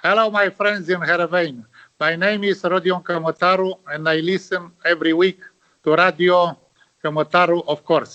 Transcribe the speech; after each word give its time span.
Hello, 0.00 0.30
my 0.30 0.48
friends 0.48 0.88
in 0.88 1.00
Heerenveen. 1.00 1.64
My 1.98 2.14
name 2.14 2.44
is 2.44 2.62
Rodion 2.62 3.02
Kamotaru, 3.02 3.78
and 3.90 4.08
I 4.08 4.20
listen 4.20 4.70
every 4.84 5.12
week 5.12 5.40
to 5.82 5.96
Radio 5.96 6.56
Kamotaru, 7.02 7.66
of 7.66 7.82
course. 7.82 8.14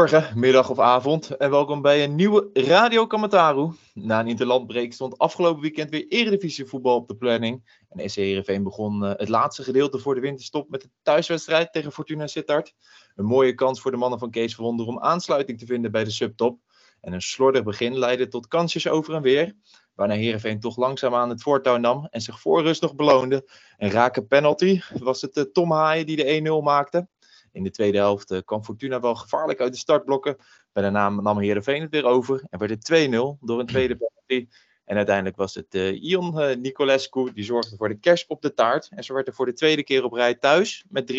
Goedemorgen, 0.00 0.38
middag 0.38 0.70
of 0.70 0.78
avond 0.78 1.36
en 1.36 1.50
welkom 1.50 1.82
bij 1.82 2.04
een 2.04 2.14
nieuwe 2.14 2.50
Radio 2.52 3.06
Kamataru. 3.06 3.70
Na 3.94 4.20
een 4.20 4.28
interlandbreek 4.28 4.92
stond 4.92 5.18
afgelopen 5.18 5.62
weekend 5.62 5.90
weer 5.90 6.06
Eredivisie 6.08 6.64
voetbal 6.64 6.96
op 6.96 7.08
de 7.08 7.16
planning. 7.16 7.82
En 7.88 8.10
SC 8.10 8.16
Heerenveen 8.16 8.62
begon 8.62 9.02
uh, 9.02 9.10
het 9.16 9.28
laatste 9.28 9.62
gedeelte 9.62 9.98
voor 9.98 10.14
de 10.14 10.20
winterstop 10.20 10.70
met 10.70 10.80
de 10.80 10.90
thuiswedstrijd 11.02 11.72
tegen 11.72 11.92
Fortuna 11.92 12.26
Sittard. 12.26 12.74
Een 13.14 13.24
mooie 13.24 13.54
kans 13.54 13.80
voor 13.80 13.90
de 13.90 13.96
mannen 13.96 14.18
van 14.18 14.30
Kees 14.30 14.54
Verwonder 14.54 14.86
om 14.86 15.00
aansluiting 15.00 15.58
te 15.58 15.66
vinden 15.66 15.90
bij 15.90 16.04
de 16.04 16.10
subtop. 16.10 16.58
En 17.00 17.12
een 17.12 17.22
slordig 17.22 17.62
begin 17.62 17.98
leidde 17.98 18.28
tot 18.28 18.48
kansjes 18.48 18.88
over 18.88 19.14
en 19.14 19.22
weer. 19.22 19.56
Waarna 19.94 20.14
Heerenveen 20.14 20.60
toch 20.60 20.76
langzaam 20.76 21.14
aan 21.14 21.28
het 21.28 21.42
voortouw 21.42 21.76
nam 21.76 22.06
en 22.10 22.20
zich 22.20 22.40
voor 22.40 22.62
rust 22.62 22.82
nog 22.82 22.94
beloonde. 22.94 23.48
Een 23.76 23.90
rake 23.90 24.22
penalty 24.22 24.80
was 24.98 25.20
het 25.20 25.36
uh, 25.36 25.44
Tom 25.44 25.72
Haaien 25.72 26.06
die 26.06 26.16
de 26.16 26.60
1-0 26.60 26.64
maakte. 26.64 27.08
In 27.52 27.62
de 27.62 27.70
tweede 27.70 27.98
helft 27.98 28.30
uh, 28.30 28.38
kwam 28.44 28.64
Fortuna 28.64 29.00
wel 29.00 29.14
gevaarlijk 29.14 29.60
uit 29.60 29.72
de 29.72 29.78
startblokken. 29.78 30.36
Bij 30.72 30.82
de 30.82 30.90
naam 30.90 31.22
nam 31.22 31.38
Heerenveen 31.38 31.82
het 31.82 31.90
weer 31.90 32.04
over 32.04 32.44
en 32.50 32.58
werd 32.58 32.88
het 32.88 33.08
2-0 33.08 33.10
door 33.40 33.60
een 33.60 33.66
tweede 33.66 33.96
penalty. 34.26 34.48
En 34.84 34.96
uiteindelijk 34.96 35.36
was 35.36 35.54
het 35.54 35.74
uh, 35.74 36.02
Ion 36.02 36.38
uh, 36.38 36.56
Nicolescu 36.56 37.32
die 37.32 37.44
zorgde 37.44 37.76
voor 37.76 37.88
de 37.88 37.98
kerst 37.98 38.28
op 38.28 38.42
de 38.42 38.54
taart. 38.54 38.88
En 38.90 39.04
zo 39.04 39.14
werd 39.14 39.26
er 39.26 39.34
voor 39.34 39.46
de 39.46 39.52
tweede 39.52 39.84
keer 39.84 40.04
op 40.04 40.12
rij 40.12 40.34
thuis 40.34 40.84
met 40.88 41.12
3-0 41.12 41.16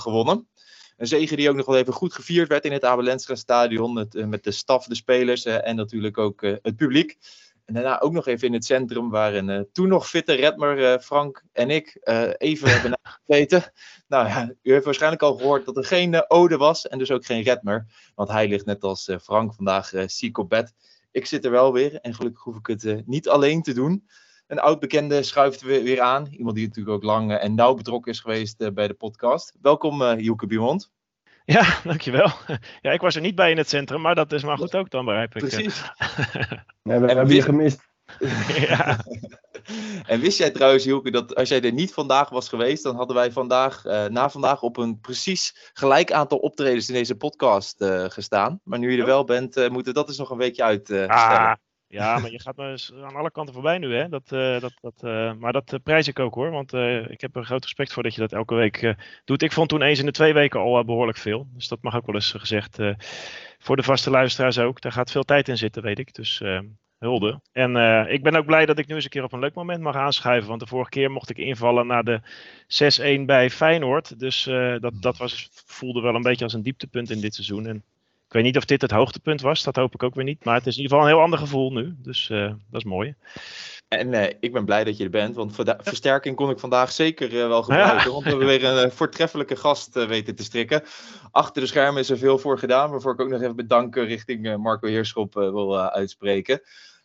gewonnen. 0.00 0.48
Een 0.96 1.06
zege 1.06 1.36
die 1.36 1.48
ook 1.48 1.56
nog 1.56 1.66
wel 1.66 1.76
even 1.76 1.92
goed 1.92 2.12
gevierd 2.12 2.48
werd 2.48 2.64
in 2.64 2.72
het 2.72 2.84
Abelensra 2.84 3.34
stadion. 3.34 3.96
Het, 3.96 4.26
met 4.26 4.44
de 4.44 4.50
staf, 4.50 4.86
de 4.86 4.94
spelers 4.94 5.44
en 5.44 5.76
natuurlijk 5.76 6.18
ook 6.18 6.40
het 6.40 6.76
publiek. 6.76 7.18
En 7.64 7.74
daarna 7.74 8.00
ook 8.00 8.12
nog 8.12 8.26
even 8.26 8.46
in 8.46 8.52
het 8.52 8.64
centrum 8.64 9.10
waren 9.10 9.48
uh, 9.48 9.60
toen 9.72 9.88
nog 9.88 10.08
fitte 10.08 10.32
Redmer, 10.32 10.78
uh, 10.78 10.98
Frank 10.98 11.44
en 11.52 11.70
ik 11.70 12.00
uh, 12.04 12.30
even 12.36 12.70
hebben 12.70 12.98
gegeten. 13.26 13.72
Nou 14.08 14.28
ja, 14.28 14.54
u 14.62 14.72
heeft 14.72 14.84
waarschijnlijk 14.84 15.22
al 15.22 15.36
gehoord 15.36 15.64
dat 15.64 15.76
er 15.76 15.84
geen 15.84 16.30
ode 16.30 16.56
was 16.56 16.88
en 16.88 16.98
dus 16.98 17.10
ook 17.10 17.24
geen 17.24 17.42
Redmer. 17.42 17.86
Want 18.14 18.28
hij 18.28 18.48
ligt 18.48 18.66
net 18.66 18.82
als 18.82 19.10
Frank 19.22 19.54
vandaag 19.54 19.92
ziek 20.06 20.38
op 20.38 20.48
bed. 20.48 20.72
Ik 21.10 21.26
zit 21.26 21.44
er 21.44 21.50
wel 21.50 21.72
weer 21.72 21.94
en 21.94 22.14
gelukkig 22.14 22.42
hoef 22.42 22.56
ik 22.56 22.66
het 22.66 23.06
niet 23.06 23.28
alleen 23.28 23.62
te 23.62 23.72
doen. 23.72 24.08
Een 24.46 24.58
oud 24.58 24.80
bekende 24.80 25.22
schuift 25.22 25.62
weer, 25.62 26.00
aan. 26.00 26.26
Iemand 26.26 26.56
die 26.56 26.66
natuurlijk 26.66 26.96
ook 26.96 27.02
lang 27.02 27.36
en 27.36 27.54
nauw 27.54 27.74
betrokken 27.74 28.12
is 28.12 28.20
geweest 28.20 28.74
bij 28.74 28.88
de 28.88 28.94
podcast. 28.94 29.52
Welkom 29.60 30.02
Hielke 30.02 30.46
Biemond. 30.46 30.90
Ja, 31.44 31.78
dankjewel. 31.84 32.30
Ja, 32.80 32.92
ik 32.92 33.00
was 33.00 33.14
er 33.14 33.20
niet 33.20 33.34
bij 33.34 33.50
in 33.50 33.56
het 33.56 33.68
centrum, 33.68 34.00
maar 34.00 34.14
dat 34.14 34.32
is 34.32 34.42
maar 34.42 34.58
goed 34.58 34.74
ook 34.74 34.90
dan, 34.90 35.04
begrijp 35.04 35.34
ik. 35.36 35.48
Precies. 35.48 35.82
Nee, 36.82 36.98
we 36.98 37.06
hebben 37.06 37.34
je 37.34 37.42
gemist. 37.42 37.88
ja. 38.68 38.98
En 40.06 40.20
wist 40.20 40.38
jij 40.38 40.50
trouwens, 40.50 40.84
Hielke, 40.84 41.10
dat 41.10 41.34
als 41.34 41.48
jij 41.48 41.62
er 41.62 41.72
niet 41.72 41.92
vandaag 41.92 42.28
was 42.28 42.48
geweest, 42.48 42.82
dan 42.82 42.96
hadden 42.96 43.16
wij 43.16 43.32
vandaag, 43.32 43.84
uh, 43.84 44.04
na 44.04 44.30
vandaag 44.30 44.62
op 44.62 44.76
een 44.76 45.00
precies 45.00 45.70
gelijk 45.72 46.12
aantal 46.12 46.38
optredens 46.38 46.88
in 46.88 46.94
deze 46.94 47.14
podcast 47.14 47.80
uh, 47.80 48.04
gestaan. 48.08 48.60
Maar 48.64 48.78
nu 48.78 48.92
je 48.92 48.98
er 48.98 49.06
wel 49.06 49.24
bent, 49.24 49.56
uh, 49.56 49.68
moeten 49.68 49.92
we 49.92 49.98
dat 49.98 50.08
eens 50.08 50.18
nog 50.18 50.30
een 50.30 50.38
weekje 50.38 50.62
uitstellen. 50.62 51.08
Ah, 51.08 51.52
ja, 51.94 52.18
maar 52.18 52.30
je 52.30 52.40
gaat 52.40 52.56
me 52.56 52.90
aan 53.04 53.16
alle 53.16 53.30
kanten 53.30 53.54
voorbij 53.54 53.78
nu, 53.78 53.94
hè. 53.94 54.08
Dat, 54.08 54.28
dat, 54.28 54.72
dat, 54.80 55.02
maar 55.38 55.52
dat 55.52 55.78
prijs 55.82 56.08
ik 56.08 56.18
ook, 56.18 56.34
hoor. 56.34 56.50
Want 56.50 56.72
ik 57.08 57.20
heb 57.20 57.36
er 57.36 57.44
groot 57.44 57.62
respect 57.62 57.92
voor 57.92 58.02
dat 58.02 58.14
je 58.14 58.20
dat 58.20 58.32
elke 58.32 58.54
week 58.54 58.94
doet. 59.24 59.42
Ik 59.42 59.52
vond 59.52 59.68
toen 59.68 59.82
eens 59.82 59.98
in 59.98 60.06
de 60.06 60.12
twee 60.12 60.32
weken 60.32 60.60
al 60.60 60.84
behoorlijk 60.84 61.18
veel. 61.18 61.46
Dus 61.54 61.68
dat 61.68 61.82
mag 61.82 61.96
ook 61.96 62.06
wel 62.06 62.14
eens 62.14 62.32
gezegd. 62.32 62.78
voor 63.58 63.76
de 63.76 63.82
vaste 63.82 64.10
luisteraars 64.10 64.58
ook. 64.58 64.80
Daar 64.80 64.92
gaat 64.92 65.10
veel 65.10 65.22
tijd 65.22 65.48
in 65.48 65.56
zitten, 65.56 65.82
weet 65.82 65.98
ik. 65.98 66.14
Dus 66.14 66.42
hulde. 66.98 67.40
En 67.52 67.76
ik 68.10 68.22
ben 68.22 68.36
ook 68.36 68.46
blij 68.46 68.66
dat 68.66 68.78
ik 68.78 68.86
nu 68.86 68.94
eens 68.94 69.04
een 69.04 69.10
keer 69.10 69.24
op 69.24 69.32
een 69.32 69.40
leuk 69.40 69.54
moment 69.54 69.80
mag 69.80 69.96
aanschuiven. 69.96 70.48
Want 70.48 70.60
de 70.60 70.66
vorige 70.66 70.90
keer 70.90 71.10
mocht 71.10 71.30
ik 71.30 71.38
invallen 71.38 71.86
naar 71.86 72.04
de 72.04 72.20
6-1 73.20 73.24
bij 73.24 73.50
Feyenoord. 73.50 74.18
Dus 74.18 74.44
dat, 74.80 74.92
dat 75.00 75.16
was, 75.16 75.48
voelde 75.66 76.00
wel 76.00 76.14
een 76.14 76.22
beetje 76.22 76.44
als 76.44 76.54
een 76.54 76.62
dieptepunt 76.62 77.10
in 77.10 77.20
dit 77.20 77.34
seizoen. 77.34 77.66
En 77.66 77.84
weet 78.34 78.42
niet 78.42 78.56
of 78.56 78.64
dit 78.64 78.80
het 78.80 78.90
hoogtepunt 78.90 79.40
was. 79.40 79.62
Dat 79.62 79.76
hoop 79.76 79.94
ik 79.94 80.02
ook 80.02 80.14
weer 80.14 80.24
niet. 80.24 80.44
Maar 80.44 80.54
het 80.54 80.66
is 80.66 80.76
in 80.76 80.82
ieder 80.82 80.96
geval 80.96 81.08
een 81.08 81.14
heel 81.14 81.24
ander 81.24 81.38
gevoel 81.38 81.72
nu. 81.72 81.94
Dus 82.02 82.28
uh, 82.28 82.48
dat 82.48 82.80
is 82.80 82.84
mooi. 82.84 83.14
En 83.88 84.40
ik 84.40 84.52
ben 84.52 84.64
blij 84.64 84.84
dat 84.84 84.96
je 84.96 85.04
er 85.04 85.10
bent. 85.10 85.34
Want 85.34 85.54
versterking 85.78 86.36
kon 86.36 86.50
ik 86.50 86.58
vandaag 86.58 86.92
zeker 86.92 87.48
wel 87.48 87.62
gebruiken. 87.62 88.06
Ja. 88.06 88.10
Want 88.12 88.22
we 88.24 88.28
hebben 88.28 88.46
weer 88.46 88.64
een 88.64 88.90
voortreffelijke 88.90 89.56
gast 89.56 89.94
weten 89.94 90.34
te 90.34 90.44
strikken. 90.44 90.82
Achter 91.30 91.62
de 91.62 91.68
schermen 91.68 92.00
is 92.00 92.10
er 92.10 92.18
veel 92.18 92.38
voor 92.38 92.58
gedaan. 92.58 92.90
Waarvoor 92.90 93.12
ik 93.12 93.20
ook 93.20 93.28
nog 93.28 93.40
even 93.40 93.56
bedanken 93.56 94.06
richting 94.06 94.56
Marco 94.56 94.88
Heerschop 94.88 95.34
wil 95.34 95.80
uitspreken. 95.80 96.60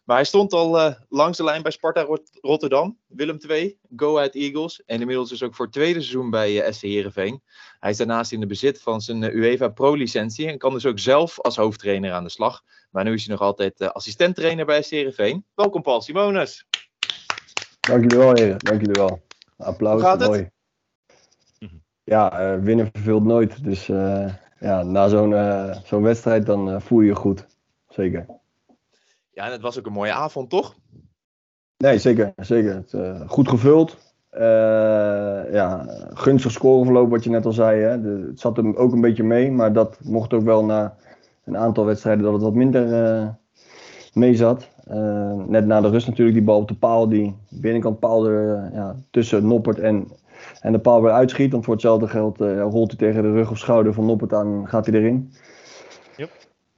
Maar 0.10 0.18
hij 0.18 0.28
stond 0.28 0.54
al 0.54 0.80
uh, 0.80 0.94
langs 1.10 1.38
de 1.38 1.44
lijn 1.44 1.62
bij 1.62 1.72
Sparta 1.72 2.02
Rot 2.02 2.30
Rotterdam, 2.42 2.98
Willem 3.08 3.38
II, 3.50 3.78
Go 3.96 4.18
Ahead 4.18 4.36
Eagles. 4.36 4.84
En 4.86 5.00
inmiddels 5.00 5.30
dus 5.30 5.44
ook 5.44 5.56
voor 5.56 5.66
het 5.66 5.74
tweede 5.74 6.00
seizoen 6.00 6.30
bij 6.30 6.66
uh, 6.66 6.72
SC 6.72 6.82
Heerenveen. 6.82 7.42
Hij 7.80 7.90
is 7.90 7.98
daarnaast 7.98 8.32
in 8.32 8.40
de 8.40 8.46
bezit 8.46 8.82
van 8.82 9.02
zijn 9.02 9.22
uh, 9.22 9.34
UEFA 9.34 9.68
Pro-licentie 9.68 10.48
en 10.48 10.58
kan 10.58 10.74
dus 10.74 10.86
ook 10.86 11.00
zelf 11.00 11.40
als 11.40 11.56
hoofdtrainer 11.56 12.12
aan 12.12 12.24
de 12.24 12.30
slag. 12.30 12.62
Maar 12.92 13.04
nu 13.04 13.14
is 13.14 13.26
hij 13.26 13.36
nog 13.36 13.44
altijd 13.44 13.82
assistenttrainer 13.94 14.66
bij 14.66 14.82
SC 14.82 14.90
Heerenveen. 14.90 15.46
Welkom 15.56 15.82
Paul 15.82 16.02
Simonis. 16.02 16.66
Dank 17.80 18.02
jullie 18.04 18.18
wel 18.18 18.34
heren, 18.34 18.60
dank 18.60 18.80
jullie 18.80 19.02
wel. 19.02 19.22
Applaus, 19.58 20.02
Hoe 20.02 20.10
gaat 20.10 20.28
mooi. 20.28 20.50
Het? 21.60 21.70
Ja, 22.04 22.60
winnen 22.60 22.90
verveelt 22.92 23.24
nooit. 23.24 23.64
Dus 23.64 23.86
ja, 24.60 24.84
na 24.84 25.08
zo'n 25.08 25.34
zo'n 25.86 26.04
wedstrijd 26.04 26.46
dan 26.46 26.82
voel 26.82 27.00
je 27.00 27.08
je 27.08 27.16
goed. 27.16 27.46
Zeker. 27.90 28.40
Ja, 29.40 29.46
en 29.46 29.52
het 29.52 29.62
was 29.62 29.80
ook 29.80 29.86
een 29.86 29.94
mooie 29.94 30.12
avond, 30.12 30.50
toch? 30.50 30.76
Nee, 31.78 31.98
zeker. 31.98 32.34
zeker. 32.36 32.76
Het, 32.76 32.94
uh, 32.94 33.22
goed 33.28 33.48
gevuld. 33.48 33.98
Uh, 34.32 34.42
ja, 35.52 35.86
gunstig 36.14 36.52
scoreverloop, 36.52 37.10
wat 37.10 37.24
je 37.24 37.30
net 37.30 37.46
al 37.46 37.52
zei. 37.52 37.82
Hè. 37.82 37.90
Het 38.28 38.40
zat 38.40 38.58
hem 38.58 38.76
ook 38.76 38.94
een 38.94 39.02
beetje 39.02 39.24
mee, 39.24 39.52
maar 39.52 39.74
dat 39.74 39.98
mocht 40.04 40.34
ook 40.34 40.44
wel 40.44 40.66
na 40.66 40.96
een 41.46 41.58
aantal 41.58 41.86
wedstrijden 41.86 42.24
dat 42.24 42.34
het 42.34 42.42
wat 42.42 42.54
minder 42.54 42.88
uh, 42.88 43.28
mee 44.14 44.36
zat. 44.36 44.70
net 45.48 45.66
na 45.66 45.82
de 45.82 45.90
rust 45.90 46.08
natuurlijk, 46.08 46.38
die 46.38 46.46
bal 46.46 46.60
op 46.60 46.68
de 46.68 46.76
paal, 46.76 47.10
die 47.10 47.36
binnenkant 47.50 48.00
paal 48.00 48.28
er 48.28 48.70
ja, 48.74 48.96
tussen 49.12 49.48
Noppert 49.48 49.80
en, 49.80 50.08
en 50.62 50.72
de 50.72 50.80
paal 50.80 51.02
weer 51.02 51.12
uitschiet. 51.12 51.52
Want 51.52 51.64
voor 51.64 51.74
hetzelfde 51.74 52.08
geld 52.08 52.38
rolt 52.40 52.90
hij 52.90 52.98
tegen 52.98 53.24
de 53.24 53.32
rug 53.32 53.52
of 53.52 53.58
schouder 53.58 53.94
van 53.94 54.06
Noppert 54.06 54.34
aan, 54.34 54.68
gaat 54.68 54.86
hij 54.86 54.96
erin. 54.96 55.32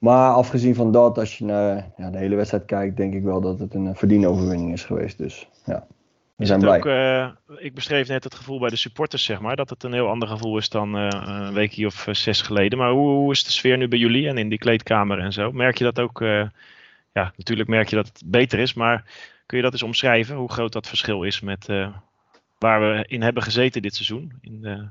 Maar 0.01 0.34
afgezien 0.34 0.75
van 0.75 0.91
dat, 0.91 1.17
als 1.17 1.38
je 1.38 1.45
naar 1.45 1.91
ja, 1.97 2.09
de 2.09 2.17
hele 2.17 2.35
wedstrijd 2.35 2.66
kijkt, 2.66 2.97
denk 2.97 3.13
ik 3.13 3.23
wel 3.23 3.41
dat 3.41 3.59
het 3.59 3.73
een 3.73 3.95
verdiende 3.95 4.28
overwinning 4.28 4.73
is 4.73 4.84
geweest. 4.84 5.17
Dus 5.17 5.47
ja, 5.66 5.88
we 6.35 6.45
zijn 6.45 6.59
blij. 6.59 6.78
Ook, 6.78 6.85
uh, 6.85 7.29
ik 7.57 7.73
beschreef 7.73 8.07
net 8.07 8.23
het 8.23 8.35
gevoel 8.35 8.59
bij 8.59 8.69
de 8.69 8.75
supporters, 8.75 9.23
zeg 9.23 9.40
maar, 9.40 9.56
dat 9.56 9.69
het 9.69 9.84
een 9.84 9.94
heel 9.94 10.07
ander 10.07 10.28
gevoel 10.28 10.57
is 10.57 10.69
dan 10.69 10.97
uh, 10.97 11.07
een 11.25 11.53
weekje 11.53 11.85
of 11.85 12.07
zes 12.11 12.41
geleden. 12.41 12.78
Maar 12.78 12.91
hoe, 12.91 13.09
hoe, 13.09 13.31
is 13.31 13.44
de 13.44 13.51
sfeer 13.51 13.78
nu 13.78 13.88
bij 13.88 14.00
jullie 14.00 14.28
en 14.28 14.38
in 14.38 14.50
die 14.50 14.57
kleedkamer 14.57 15.19
en 15.19 15.34
zo? 15.34 15.51
Merk 15.51 15.78
je 15.78 15.84
dat 15.84 15.99
ook? 15.99 16.22
Uh, 16.22 16.46
ja, 17.11 17.34
natuurlijk 17.35 17.70
merk 17.70 17.90
je 17.90 17.96
dat 17.96 18.08
het 18.08 18.23
beter 18.25 18.59
is, 18.59 18.73
maar 18.73 19.03
kun 19.46 19.58
je 19.58 19.64
dat 19.64 19.73
eens 19.73 19.84
omschrijven, 19.84 20.35
hoe 20.35 20.52
groot 20.52 20.73
dat 20.73 20.87
verschil 20.87 21.23
is 21.23 21.41
met 21.41 21.66
waar 22.58 22.81
we 22.81 23.05
in 23.08 23.22
hebben 23.22 23.43
gezeten 23.43 23.81
dit 23.81 23.96
seizoen? 23.96 24.34
In 24.41 24.61
de, 24.61 24.87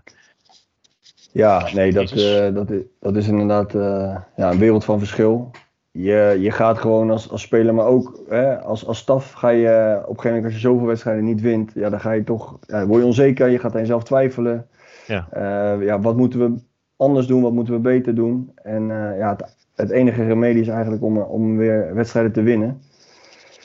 ja, 1.33 1.69
nee, 1.75 1.93
dat, 1.93 2.13
uh, 2.13 2.55
dat, 2.55 2.71
is, 2.71 2.83
dat 3.01 3.17
is 3.17 3.29
inderdaad 3.29 3.75
uh, 3.75 4.17
ja, 4.37 4.51
een 4.51 4.59
wereld 4.59 4.85
van 4.85 4.99
verschil. 4.99 5.51
Je, 5.91 6.37
je 6.41 6.51
gaat 6.51 6.79
gewoon 6.79 7.11
als, 7.11 7.31
als 7.31 7.43
speler, 7.43 7.75
maar 7.75 7.87
ook 7.87 8.23
hè, 8.29 8.61
als, 8.61 8.87
als 8.87 8.99
staf 8.99 9.33
ga 9.33 9.49
je 9.49 9.97
op 10.03 10.09
een 10.09 10.15
gegeven 10.15 10.29
moment 10.29 10.45
als 10.45 10.55
je 10.55 10.69
zoveel 10.69 10.87
wedstrijden 10.87 11.25
niet 11.25 11.41
wint, 11.41 11.73
ja, 11.75 11.91
dan 11.91 12.01
ga 12.01 12.13
je 12.13 12.25
toch, 12.25 12.59
ja, 12.67 12.87
word 12.87 13.01
je 13.01 13.07
onzeker, 13.07 13.49
je 13.49 13.59
gaat 13.59 13.75
aan 13.75 13.81
jezelf 13.81 14.05
twijfelen. 14.05 14.67
Ja. 15.07 15.29
Uh, 15.35 15.87
ja, 15.87 16.01
wat 16.01 16.17
moeten 16.17 16.41
we 16.41 16.61
anders 16.97 17.27
doen, 17.27 17.43
wat 17.43 17.53
moeten 17.53 17.75
we 17.75 17.81
beter 17.81 18.15
doen? 18.15 18.53
En 18.55 18.87
ja, 19.19 19.31
het, 19.31 19.57
het, 19.75 19.91
enige 19.91 20.25
remedie 20.25 20.63
is 20.63 20.69
eigenlijk 20.69 21.03
om, 21.03 21.19
om 21.19 21.57
weer 21.57 21.95
wedstrijden 21.95 22.33
te 22.33 22.43
winnen. 22.43 22.83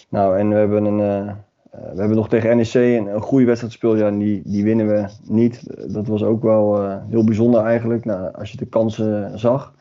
Nou, 0.09 0.37
en 0.37 0.49
we 0.49 0.55
hebben 0.55 0.85
een, 0.85 1.35
we 1.79 1.99
hebben 1.99 2.17
nog 2.17 2.29
tegen 2.29 2.57
NEC 2.57 2.73
een, 2.73 3.21
goede 3.21 3.45
wedstrijd 3.45 3.73
gespeeld. 3.73 3.97
Ja, 3.97 4.11
die, 4.11 4.41
die 4.45 4.63
winnen 4.63 4.87
we 4.87 5.07
niet. 5.23 5.63
Dat 5.93 6.07
was 6.07 6.23
ook 6.23 6.43
wel 6.43 6.83
uh, 6.83 6.97
heel 7.09 7.23
bijzonder 7.23 7.63
eigenlijk, 7.63 8.05
nou, 8.05 8.33
als 8.33 8.51
je 8.51 8.57
de 8.57 8.65
kansen 8.65 9.39
zag. 9.39 9.73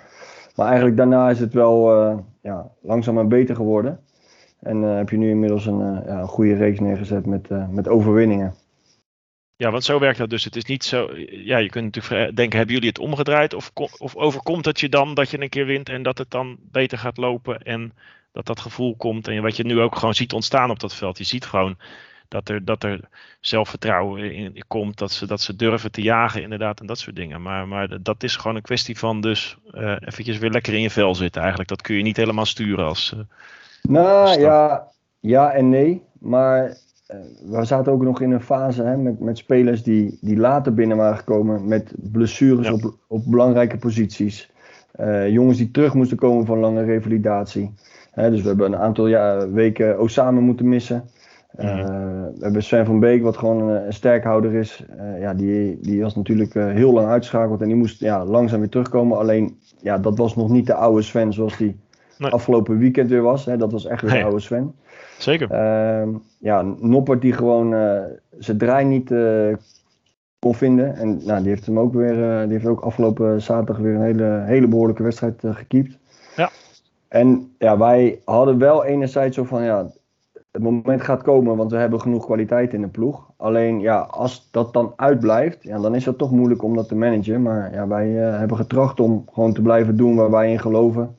Maar 0.54 0.66
eigenlijk 0.66 0.96
daarna 0.96 1.30
is 1.30 1.40
het 1.40 1.52
wel 1.52 1.96
uh, 1.96 2.18
ja, 2.42 2.70
langzaamaan 2.82 3.28
beter 3.28 3.56
geworden. 3.56 4.00
En 4.60 4.82
heb 4.82 5.10
je 5.10 5.16
nu 5.16 5.30
inmiddels 5.30 5.66
een, 5.66 6.02
ja, 6.06 6.26
goede 6.26 6.54
reeks 6.54 6.80
neergezet 6.80 7.26
met, 7.26 7.48
met 7.70 7.88
overwinningen. 7.88 8.54
Ja, 9.56 9.70
want 9.70 9.84
zo 9.84 9.98
werkt 9.98 10.18
dat 10.18 10.30
dus. 10.30 10.44
Het 10.44 10.56
is 10.56 10.64
niet 10.64 10.84
zo. 10.84 11.10
Ja, 11.30 11.58
je 11.58 11.68
kunt 11.70 11.94
natuurlijk 11.94 12.36
denken: 12.36 12.56
hebben 12.56 12.74
jullie 12.74 12.90
het 12.90 12.98
omgedraaid? 12.98 13.54
Of, 13.54 13.70
of 13.98 14.16
overkomt 14.16 14.64
het 14.64 14.80
je 14.80 14.88
dan 14.88 15.14
dat 15.14 15.30
je 15.30 15.40
een 15.40 15.48
keer 15.48 15.66
wint 15.66 15.88
en 15.88 16.02
dat 16.02 16.18
het 16.18 16.30
dan 16.30 16.56
beter 16.60 16.98
gaat 16.98 17.16
lopen? 17.16 17.62
En 17.62 17.92
dat 18.34 18.46
dat 18.46 18.60
gevoel 18.60 18.96
komt. 18.96 19.28
En 19.28 19.42
wat 19.42 19.56
je 19.56 19.64
nu 19.64 19.80
ook 19.80 19.96
gewoon 19.96 20.14
ziet 20.14 20.32
ontstaan 20.32 20.70
op 20.70 20.80
dat 20.80 20.94
veld. 20.94 21.18
Je 21.18 21.24
ziet 21.24 21.44
gewoon 21.44 21.76
dat 22.28 22.48
er, 22.48 22.64
dat 22.64 22.82
er 22.82 23.00
zelfvertrouwen 23.40 24.34
in, 24.34 24.64
komt. 24.66 24.98
Dat 24.98 25.12
ze, 25.12 25.26
dat 25.26 25.40
ze 25.40 25.56
durven 25.56 25.92
te 25.92 26.02
jagen, 26.02 26.42
inderdaad. 26.42 26.80
En 26.80 26.86
dat 26.86 26.98
soort 26.98 27.16
dingen. 27.16 27.42
Maar, 27.42 27.68
maar 27.68 28.02
dat 28.02 28.22
is 28.22 28.36
gewoon 28.36 28.56
een 28.56 28.62
kwestie 28.62 28.98
van 28.98 29.20
dus 29.20 29.58
uh, 29.70 29.96
eventjes 30.00 30.38
weer 30.38 30.50
lekker 30.50 30.74
in 30.74 30.80
je 30.80 30.90
vel 30.90 31.14
zitten. 31.14 31.40
Eigenlijk. 31.40 31.70
Dat 31.70 31.82
kun 31.82 31.96
je 31.96 32.02
niet 32.02 32.16
helemaal 32.16 32.44
sturen 32.44 32.84
als. 32.84 33.14
Uh, 33.16 33.20
nou 33.82 34.40
ja, 34.40 34.88
ja 35.20 35.52
en 35.52 35.68
nee. 35.68 36.02
Maar 36.18 36.64
uh, 36.64 37.16
we 37.50 37.64
zaten 37.64 37.92
ook 37.92 38.02
nog 38.02 38.20
in 38.20 38.30
een 38.30 38.40
fase 38.40 38.82
hè, 38.82 38.96
met, 38.96 39.20
met 39.20 39.38
spelers 39.38 39.82
die, 39.82 40.18
die 40.20 40.36
later 40.36 40.74
binnen 40.74 40.96
waren 40.96 41.18
gekomen. 41.18 41.68
Met 41.68 41.92
blessures 41.96 42.70
op, 42.70 42.94
op 43.08 43.24
belangrijke 43.26 43.78
posities. 43.78 44.50
jongens 45.28 45.58
die 45.58 45.70
terug 45.70 45.94
moesten 45.94 46.16
komen 46.16 46.46
van 46.46 46.58
lange 46.58 46.84
revalidatie 46.84 47.74
dus 48.14 48.42
we 48.42 48.48
hebben 48.48 48.66
een 48.66 48.78
aantal 48.78 49.06
ja, 49.06 49.48
weken 49.48 50.00
Osama 50.00 50.40
moeten 50.40 50.68
missen. 50.68 51.04
Mhm. 51.56 51.66
Eh, 51.66 51.84
we 52.34 52.40
hebben 52.40 52.62
Sven 52.62 52.86
van 52.86 53.00
Beek, 53.00 53.22
wat 53.22 53.36
gewoon 53.36 53.68
een, 53.68 53.92
sterkhouder 53.92 54.54
is. 54.54 54.84
Uh, 54.96 55.20
ja, 55.20 55.34
die, 55.34 55.78
die 55.80 56.02
was 56.02 56.14
natuurlijk 56.14 56.54
uh, 56.54 56.66
heel 56.66 56.92
lang 56.92 57.08
uitgeschakeld 57.08 57.60
en 57.60 57.66
die 57.66 57.76
moest 57.76 58.00
ja, 58.00 58.24
langzaam 58.24 58.60
weer 58.60 58.68
terugkomen. 58.68 59.18
Alleen, 59.18 59.58
ja, 59.80 59.98
dat 59.98 60.18
was 60.18 60.36
nog 60.36 60.48
niet 60.48 60.66
de 60.66 60.74
oude 60.74 61.02
Sven 61.02 61.32
zoals 61.32 61.56
die 61.56 61.76
afgelopen 62.18 62.78
weekend 62.78 63.10
weer 63.10 63.22
was. 63.22 63.44
Hè. 63.44 63.56
Dat 63.56 63.72
was 63.72 63.86
echt 63.86 64.02
weer 64.02 64.10
de 64.10 64.22
oude 64.24 64.40
Sven. 64.40 64.74
Zeker. 65.18 65.50
Ehm, 65.50 66.08
ja, 66.38 66.62
Noppert 66.62 67.20
die 67.20 67.32
gewoon 67.32 67.74
zijn 68.38 68.58
draai 68.58 68.84
niet 68.84 69.08
kon 70.38 70.54
vinden. 70.54 70.96
En 70.96 71.20
nou, 71.24 71.40
die 71.40 71.48
heeft 71.48 71.66
hem 71.66 71.78
ook 71.78 71.94
weer, 71.94 72.42
die 72.42 72.52
heeft 72.52 72.66
ook 72.66 72.80
afgelopen 72.80 73.42
zaterdag 73.42 73.78
weer 73.78 73.94
een 73.94 74.02
hele, 74.02 74.42
hele 74.46 74.68
behoorlijke 74.68 75.02
wedstrijd 75.02 75.42
gekiept. 75.44 75.98
En 77.14 77.54
ja, 77.58 77.78
wij 77.78 78.20
hadden 78.24 78.58
wel 78.58 78.84
enerzijds 78.84 79.36
zo 79.36 79.44
van 79.44 79.62
ja, 79.62 79.90
het 80.50 80.62
moment 80.62 81.02
gaat 81.02 81.22
komen, 81.22 81.56
want 81.56 81.70
we 81.70 81.76
hebben 81.76 82.00
genoeg 82.00 82.24
kwaliteit 82.24 82.72
in 82.72 82.80
de 82.80 82.88
ploeg. 82.88 83.30
Alleen 83.36 83.80
ja, 83.80 83.98
als 83.98 84.50
dat 84.50 84.72
dan 84.72 84.92
uitblijft, 84.96 85.62
ja, 85.62 85.78
dan 85.78 85.94
is 85.94 86.06
het 86.06 86.18
toch 86.18 86.30
moeilijk 86.30 86.62
om 86.62 86.76
dat 86.76 86.88
te 86.88 86.94
managen. 86.94 87.42
Maar 87.42 87.72
ja, 87.72 87.86
wij 87.86 88.08
uh, 88.08 88.38
hebben 88.38 88.56
getracht 88.56 89.00
om 89.00 89.24
gewoon 89.32 89.52
te 89.52 89.62
blijven 89.62 89.96
doen 89.96 90.16
waar 90.16 90.30
wij 90.30 90.50
in 90.50 90.58
geloven. 90.58 91.16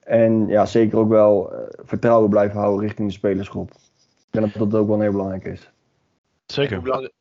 En 0.00 0.46
ja, 0.46 0.66
zeker 0.66 0.98
ook 0.98 1.08
wel 1.08 1.52
uh, 1.52 1.58
vertrouwen 1.84 2.30
blijven 2.30 2.60
houden 2.60 2.80
richting 2.86 3.08
de 3.08 3.14
spelersgroep. 3.14 3.70
Ik 3.70 4.26
denk 4.30 4.52
dat 4.52 4.70
dat 4.70 4.80
ook 4.80 4.88
wel 4.88 5.00
heel 5.00 5.12
belangrijk 5.12 5.44
is. 5.44 5.72
Zeker 6.46 6.74
hoe 6.74 6.84
belangrijk 6.84 7.15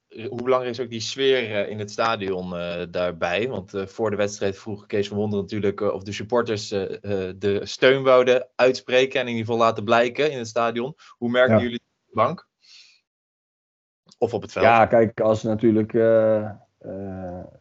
is 0.64 0.80
ook 0.80 0.90
die 0.90 1.00
sfeer 1.00 1.52
eh, 1.52 1.70
in 1.70 1.80
het 1.80 1.92
stadion 1.92 2.54
uh, 2.54 2.82
daarbij? 2.90 3.50
Want 3.50 3.74
voor 3.76 4.10
de 4.10 4.16
wedstrijd 4.16 4.58
vroeg 4.58 4.86
Kees 4.86 5.08
van 5.08 5.18
Wonderen 5.18 5.44
natuurlijk 5.44 5.82
of 5.82 6.04
de 6.04 6.12
supporters 6.12 6.68
de 6.68 7.60
steun 7.64 8.04
wouden 8.04 8.48
uitspreken 8.56 9.20
en 9.20 9.28
in 9.28 9.32
ieder 9.32 9.46
geval 9.46 9.66
laten 9.66 9.84
blijken 9.84 10.32
in 10.32 10.38
het 10.38 10.48
stadion. 10.48 10.96
Hoe 11.18 11.30
merken 11.30 11.56
ja. 11.56 11.62
jullie 11.62 11.80
op 11.80 12.06
de 12.06 12.14
bank? 12.14 12.48
Of 14.18 14.34
op 14.34 14.42
het 14.42 14.52
veld? 14.52 14.66
Ja, 14.66 14.86
kijk, 14.86 15.20
als 15.20 15.44
natuurlijk 15.44 15.94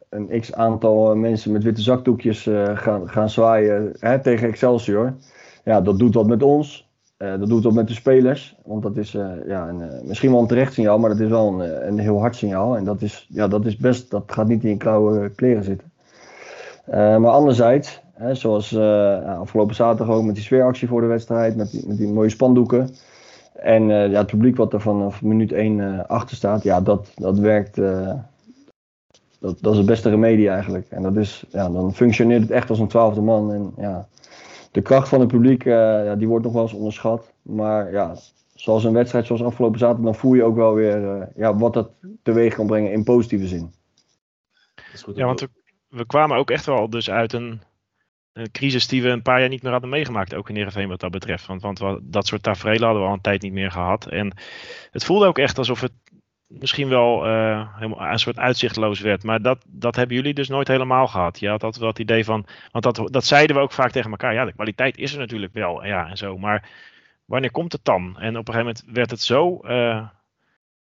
een 0.09 0.41
x 0.41 0.53
aantal 0.53 1.17
mensen 1.17 1.53
met 1.53 1.63
witte 1.63 1.83
zakdoekjes 1.83 2.43
gaan, 2.75 3.11
gaan 3.11 3.31
zwaaien 3.31 3.97
hè, 3.99 4.23
tegen 4.23 4.49
Excelsior. 4.49 5.17
Ja, 5.65 5.81
dat 5.81 5.99
doet 5.99 6.15
wat 6.15 6.27
met 6.27 6.43
ons. 6.43 6.89
Uh, 7.25 7.39
dat 7.39 7.49
doet 7.49 7.67
ook 7.67 7.73
met 7.73 7.89
de 7.89 7.95
spelers. 7.95 8.57
Want 8.65 8.83
dat 8.83 8.97
is 8.97 9.15
uh, 9.15 9.31
ja, 9.47 9.69
uh, 9.69 9.87
misschien 10.05 10.31
wel 10.31 10.41
een 10.41 10.47
terecht 10.47 10.73
signaal, 10.73 10.99
maar 10.99 11.11
dat 11.11 11.21
is 11.21 11.29
wel 11.29 11.61
een, 11.61 11.87
een 11.89 11.99
heel 11.99 12.19
hard 12.19 12.37
signaal. 12.37 12.77
En 12.77 12.85
dat 12.85 13.03
is, 13.03 13.27
ja, 13.29 13.49
dat 13.49 13.67
is 13.67 13.77
best, 13.77 14.11
dat 14.11 14.23
gaat 14.27 14.49
niet 14.49 14.65
in 14.65 14.79
klauwe 14.79 15.31
kleren 15.31 15.65
zitten. 15.65 15.93
maar 16.91 17.31
anderzijds, 17.31 18.01
zoals 18.33 18.77
afgelopen 19.27 19.75
zaterdag 19.75 20.17
ook 20.17 20.25
met 20.25 20.35
die 20.35 20.45
sfeeractie 20.45 20.89
voor 20.89 21.01
de 21.01 21.07
wedstrijd, 21.07 21.57
met 21.57 21.71
die, 21.71 21.87
met 21.87 21.97
die 21.97 22.13
mooie 22.13 22.29
spandoeken. 22.29 22.89
En 23.55 23.87
ja, 23.89 24.19
het 24.19 24.27
publiek 24.27 24.57
wat 24.57 24.73
er 24.73 24.81
vanaf 24.81 25.23
minuut 25.23 25.53
1 25.53 26.07
achter 26.07 26.37
staat, 26.37 26.63
ja, 26.63 26.81
dat, 26.81 27.13
dat 27.15 27.39
werkt. 27.39 27.77
dat, 29.41 29.59
dat 29.61 29.73
is 29.73 29.79
het 29.79 29.87
beste 29.87 30.11
remedie 30.11 30.49
eigenlijk. 30.49 30.87
En 30.91 31.03
dat 31.03 31.17
is, 31.17 31.45
ja, 31.49 31.69
dan 31.69 31.95
functioneert 31.95 32.43
het 32.43 32.51
echt 32.51 32.71
als 32.71 32.79
een 32.79 32.89
twaalfde 32.89 33.21
man. 33.21 33.53
En 33.53 33.73
ja, 33.77 34.07
de 34.75 34.83
kracht 34.83 35.09
van 35.09 35.21
het 35.21 35.29
publiek, 35.29 35.65
uh, 35.65 35.73
ja, 36.05 36.15
die 36.15 36.29
wordt 36.29 36.45
nog 36.45 36.53
wel 36.53 36.63
eens 36.63 36.73
onderschat. 36.73 37.33
Maar 37.43 37.93
ja, 37.93 38.17
zoals 38.55 38.85
een 38.85 38.93
wedstrijd 38.93 39.27
zoals 39.27 39.43
afgelopen 39.43 39.79
zaterdag, 39.79 40.05
dan 40.05 40.15
voel 40.15 40.35
je 40.35 40.43
ook 40.43 40.57
wel 40.57 40.75
weer 40.75 41.03
uh, 41.03 41.27
ja, 41.37 41.57
wat 41.57 41.73
dat 41.73 41.91
teweeg 42.23 42.55
kan 42.55 42.67
brengen 42.67 42.93
in 42.93 43.05
positieve 43.05 43.47
zin. 43.47 43.73
ja, 45.15 45.25
want 45.25 45.41
we, 45.41 45.49
we, 45.89 46.07
kwamen 46.07 46.37
ook 46.37 46.51
echt 46.51 46.67
wel 46.67 46.91
dus 46.91 47.11
uit 47.11 47.33
een, 47.33 47.63
een, 48.33 48.51
crisis 48.51 48.89
die 48.89 49.03
we 49.03 49.09
een 49.09 49.23
paar 49.23 49.41
jaar 49.41 49.49
niet 49.49 49.63
meer 49.63 49.73
hadden 49.73 49.91
meegemaakt. 49.91 50.35
Ook 50.35 50.49
in 50.49 50.55
Heerenveen 50.55 50.89
wat 50.89 51.01
dat 51.01 51.11
betreft. 51.11 51.47
Want, 51.47 51.63
want 51.63 51.79
we, 51.79 52.01
dat 52.03 52.27
soort 52.27 52.43
tafereelen 52.43 52.85
hadden 52.85 53.03
we 53.03 53.09
al 53.09 53.15
een 53.15 53.21
tijd 53.21 53.43
niet 53.43 53.53
meer 53.53 53.71
gehad. 53.71 54.07
En 54.07 54.37
het 54.91 55.05
voelde 55.05 55.27
ook 55.27 55.39
echt 55.39 55.59
alsof 55.59 55.81
het 55.81 55.93
misschien 56.59 56.89
wel 56.89 57.27
uh, 57.27 57.75
helemaal 57.75 58.11
een 58.11 58.19
soort 58.19 58.39
uitzichtloos 58.39 59.01
werd. 59.01 59.23
Maar 59.23 59.43
dat, 59.43 59.65
dat 59.69 59.97
hebben 59.97 60.17
jullie 60.17 60.35
dus 60.35 60.49
nooit 60.49 60.69
helemaal 60.69 61.07
gehad. 61.07 61.39
Je 61.39 61.49
had 61.49 61.63
altijd 61.63 61.83
wel 61.83 61.91
het 61.91 61.99
idee 61.99 62.25
van. 62.25 62.47
Want 62.73 62.85
dat, 62.85 63.13
dat 63.13 63.25
zeiden 63.25 63.57
we 63.57 63.63
ook 63.63 63.73
vaak 63.73 63.91
tegen 63.91 64.11
elkaar. 64.11 64.35
Ja, 64.35 64.45
de 64.45 64.53
kwaliteit 64.53 64.97
is 64.97 65.13
er 65.13 65.19
natuurlijk 65.19 65.53
wel. 65.53 65.85
Ja, 65.85 66.09
en 66.09 66.17
zo. 66.17 66.39
Maar 66.39 66.69
wanneer 67.25 67.51
komt 67.51 67.73
het 67.73 67.85
dan? 67.85 68.19
En 68.19 68.37
op 68.37 68.49
een 68.49 68.55
gegeven 68.55 68.59
moment 68.59 68.85
werd 68.87 69.11
het 69.11 69.23
zo. 69.23 69.61
Uh, 69.65 70.07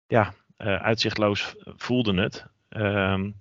ja, 0.07 0.33
uh, 0.57 0.75
uitzichtloos 0.75 1.55
voelde 1.75 2.21
het. 2.21 2.45
Ehm, 2.69 3.31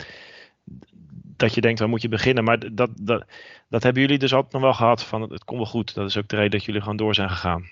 dat 1.37 1.55
je 1.55 1.61
denkt, 1.61 1.79
waar 1.79 1.89
moet 1.89 2.03
je 2.03 2.09
beginnen? 2.09 2.45
Maar 2.45 2.75
dat, 2.75 2.91
dat, 3.01 3.25
dat 3.69 3.83
hebben 3.83 4.03
jullie 4.03 4.19
dus 4.19 4.35
altijd 4.35 4.53
nog 4.53 4.63
wel 4.63 4.75
gehad. 4.75 5.05
Van 5.05 5.23
het 5.23 5.45
komt 5.45 5.61
wel 5.61 5.69
goed. 5.69 5.95
Dat 5.95 6.09
is 6.09 6.17
ook 6.17 6.29
de 6.29 6.37
reden 6.37 6.51
dat 6.51 6.65
jullie 6.65 6.81
gewoon 6.81 6.97
door 6.97 7.15
zijn 7.15 7.31
gegaan. 7.31 7.71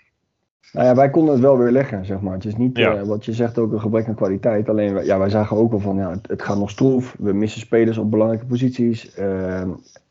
Nou 0.73 0.87
ja, 0.87 0.95
wij 0.95 1.11
konden 1.11 1.33
het 1.33 1.43
wel 1.43 1.59
weer 1.59 1.71
leggen, 1.71 2.05
zeg 2.05 2.21
maar. 2.21 2.35
Het 2.35 2.45
is 2.45 2.57
niet, 2.57 2.79
uh, 2.79 3.03
wat 3.03 3.25
je 3.25 3.33
zegt, 3.33 3.59
ook 3.59 3.73
een 3.73 3.81
gebrek 3.81 4.09
aan 4.09 4.15
kwaliteit. 4.15 4.69
Alleen, 4.69 5.05
ja, 5.05 5.19
wij 5.19 5.31
zagen 5.31 5.57
ook 5.57 5.71
wel 5.71 5.81
van, 5.81 5.97
ja, 5.97 6.11
het, 6.11 6.29
het 6.29 6.43
gaat 6.43 6.59
nog 6.59 6.71
stroef. 6.71 7.17
We 7.19 7.33
missen 7.33 7.61
spelers 7.61 7.99
op 7.99 8.11
belangrijke 8.11 8.47
posities. 8.47 9.19
Uh, 9.19 9.62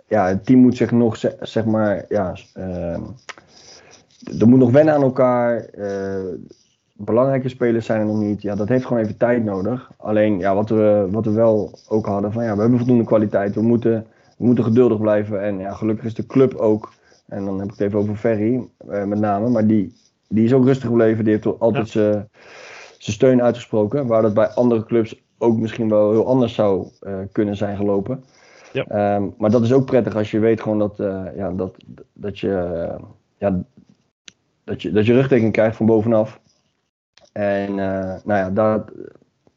ja, 0.07 0.27
het 0.27 0.45
team 0.45 0.59
moet 0.59 0.77
zich 0.77 0.91
nog, 0.91 1.17
zeg 1.41 1.65
maar, 1.65 2.05
ja, 2.09 2.35
uh, 2.57 2.93
er 4.39 4.47
moet 4.47 4.59
nog 4.59 4.71
wennen 4.71 4.93
aan 4.93 5.01
elkaar. 5.01 5.65
Eh, 5.65 6.23
belangrijke 6.93 7.49
spelers 7.49 7.85
zijn 7.85 7.99
er 7.99 8.05
nog 8.05 8.19
niet. 8.19 8.41
Ja, 8.41 8.55
dat 8.55 8.67
heeft 8.67 8.85
gewoon 8.85 9.03
even 9.03 9.17
tijd 9.17 9.43
nodig. 9.43 9.91
Alleen, 9.97 10.39
ja, 10.39 10.55
wat 10.55 10.69
we, 10.69 11.07
wat 11.11 11.25
we 11.25 11.31
wel 11.31 11.71
ook 11.87 12.05
hadden, 12.05 12.31
van 12.31 12.43
ja, 12.43 12.55
we 12.55 12.61
hebben 12.61 12.77
voldoende 12.77 13.03
kwaliteit. 13.03 13.55
We 13.55 13.61
moeten, 13.61 14.05
we 14.37 14.45
moeten 14.45 14.63
geduldig 14.63 14.99
blijven. 14.99 15.43
En 15.43 15.57
ja, 15.59 15.73
gelukkig 15.73 16.05
is 16.05 16.13
de 16.13 16.25
club 16.25 16.55
ook, 16.55 16.91
en 17.27 17.45
dan 17.45 17.59
heb 17.59 17.65
ik 17.65 17.71
het 17.71 17.81
even 17.81 17.99
over 17.99 18.15
Ferry, 18.15 18.67
met 18.85 19.19
name, 19.19 19.49
maar 19.49 19.67
die 19.67 19.93
die 20.29 20.45
is 20.45 20.53
ook 20.53 20.65
rustig 20.65 20.87
gebleven. 20.87 21.23
Die 21.23 21.33
heeft 21.33 21.59
altijd 21.59 21.89
zijn 21.89 22.29
steun 22.97 23.41
uitgesproken. 23.41 24.07
Waar 24.07 24.21
dat 24.21 24.33
bij 24.33 24.47
andere 24.47 24.85
clubs 24.85 25.21
ook 25.39 25.57
misschien 25.57 25.89
wel 25.89 26.11
heel 26.11 26.27
anders 26.27 26.53
zou 26.53 26.87
uh, 27.01 27.19
kunnen 27.31 27.55
zijn 27.55 27.77
gelopen. 27.77 28.23
Ja. 28.73 29.15
Um, 29.15 29.33
maar 29.37 29.51
dat 29.51 29.63
is 29.63 29.73
ook 29.73 29.85
prettig 29.85 30.15
als 30.15 30.31
je 30.31 30.39
weet 30.39 30.61
gewoon 30.61 30.79
dat, 30.79 30.99
uh, 30.99 31.25
ja, 31.35 31.51
dat, 31.51 31.77
dat, 32.13 32.39
je, 32.39 32.47
uh, 32.47 33.05
ja, 33.37 33.63
dat, 34.63 34.81
je, 34.81 34.91
dat 34.91 35.05
je 35.05 35.13
rugdekking 35.13 35.51
krijgt 35.51 35.75
van 35.75 35.85
bovenaf. 35.85 36.41
En 37.31 37.75
nou 37.75 38.21
ja, 38.23 38.49
dat, 38.49 38.91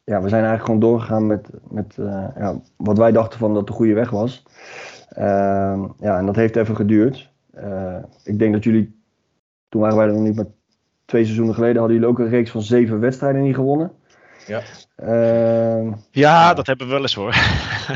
ja, 0.03 0.21
we 0.21 0.29
zijn 0.29 0.43
eigenlijk 0.43 0.63
gewoon 0.63 0.79
doorgegaan 0.79 1.27
met, 1.27 1.49
met 1.69 1.95
ja, 2.35 2.61
wat 2.77 2.97
wij 2.97 3.11
dachten 3.11 3.39
van 3.39 3.53
dat 3.53 3.67
de 3.67 3.73
goede 3.73 3.93
weg 3.93 4.09
was. 4.09 4.43
Ehm, 5.09 5.87
ja, 5.99 6.17
en 6.17 6.25
dat 6.25 6.35
heeft 6.35 6.55
even 6.55 6.75
geduurd. 6.75 7.31
ik 8.23 8.39
denk 8.39 8.53
dat 8.53 8.63
jullie, 8.63 9.01
toen 9.69 9.81
waren 9.81 9.97
wij 9.97 10.07
er 10.07 10.13
nog 10.13 10.21
niet 10.21 10.35
met 10.35 10.49
twee 11.05 11.23
seizoenen 11.23 11.53
geleden 11.53 11.77
hadden 11.77 11.95
jullie 11.95 12.11
ook 12.11 12.19
een 12.19 12.29
reeks 12.29 12.51
van 12.51 12.61
zeven 12.61 12.99
wedstrijden 12.99 13.41
niet 13.41 13.55
gewonnen. 13.55 13.91
Ja. 14.47 14.61
Uh, 15.03 15.93
ja, 16.11 16.53
dat 16.53 16.67
hebben 16.67 16.87
we 16.87 16.93
wel 16.93 17.01
eens 17.01 17.15
hoor. 17.15 17.35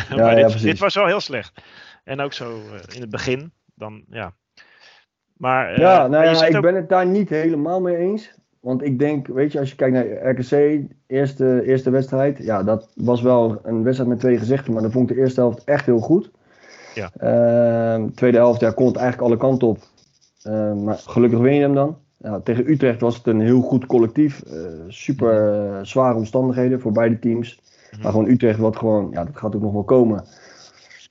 Ja, 0.10 0.16
maar 0.16 0.36
dit, 0.36 0.62
dit, 0.62 0.80
was 0.80 0.96
wel 0.96 1.06
heel 1.06 1.20
slecht. 1.20 1.62
En 2.04 2.20
ook 2.20 2.34
zo 2.34 2.52
uh, 2.52 2.96
in 2.96 3.02
het 3.02 3.10
begin. 3.10 3.52
Dan, 3.76 4.04
ja. 4.10 4.34
Maar, 5.38 5.72
uh, 5.72 5.78
ja, 5.78 6.08
nou 6.08 6.24
ja, 6.24 6.46
ik 6.46 6.56
ook... 6.56 6.62
ben 6.62 6.76
het 6.76 6.90
daar 6.90 7.06
niet 7.06 7.30
helemaal 7.30 7.82
mee 7.82 7.96
eens. 7.96 8.34
Want 8.60 8.84
ik 8.84 9.00
denk, 9.00 9.28
weet 9.28 9.52
je, 9.52 9.60
als 9.60 9.70
je 9.70 9.76
kijkt 9.76 9.94
naar 9.94 10.30
RKC, 10.30 10.82
eerste, 11.08 11.64
eerste 11.66 11.90
wedstrijd. 11.90 12.38
Ja, 12.38 12.64
dat 12.64 12.90
was 12.96 13.22
wel 13.22 13.60
een 13.64 13.84
wedstrijd 13.84 14.10
met 14.10 14.20
twee 14.20 14.38
gezichten. 14.38 14.74
Maar 14.74 14.82
dan 14.82 14.92
vond 14.92 15.10
ik 15.10 15.16
de 15.16 15.22
eerste 15.22 15.40
helft 15.40 15.64
echt 15.64 15.86
heel 15.86 16.00
goed. 16.00 16.32
Ja. 16.94 17.12
Uh, 17.22 18.04
tweede 18.16 18.38
helft 18.38 18.60
ja, 18.60 18.72
kon 18.72 18.88
het 18.88 18.96
eigenlijk 18.96 19.28
alle 19.28 19.38
kanten 19.38 19.68
op. 19.68 19.78
Ehm, 20.42 20.84
maar 20.84 20.98
gelukkig 20.98 21.40
win 21.40 21.54
je 21.54 21.62
hem 21.62 21.74
dan. 21.74 21.98
Tegen 22.43 22.69
Utrecht 22.69 23.01
was 23.01 23.17
het 23.17 23.27
een 23.27 23.41
heel 23.41 23.62
goed 23.62 23.86
collectief. 23.86 24.43
Uh, 24.47 24.53
super 24.88 25.53
uh, 25.53 25.79
zware 25.81 26.15
omstandigheden 26.15 26.81
voor 26.81 26.91
beide 26.91 27.19
teams. 27.19 27.59
Mhm. 27.91 28.01
Maar 28.01 28.12
gewoon 28.12 28.27
Utrecht, 28.27 28.59
wat 28.59 28.75
gewoon, 28.75 29.09
ja, 29.12 29.24
dat 29.24 29.38
gaat 29.38 29.55
ook 29.55 29.62
nog 29.62 29.74
wel 29.74 29.83
komen. 29.83 30.25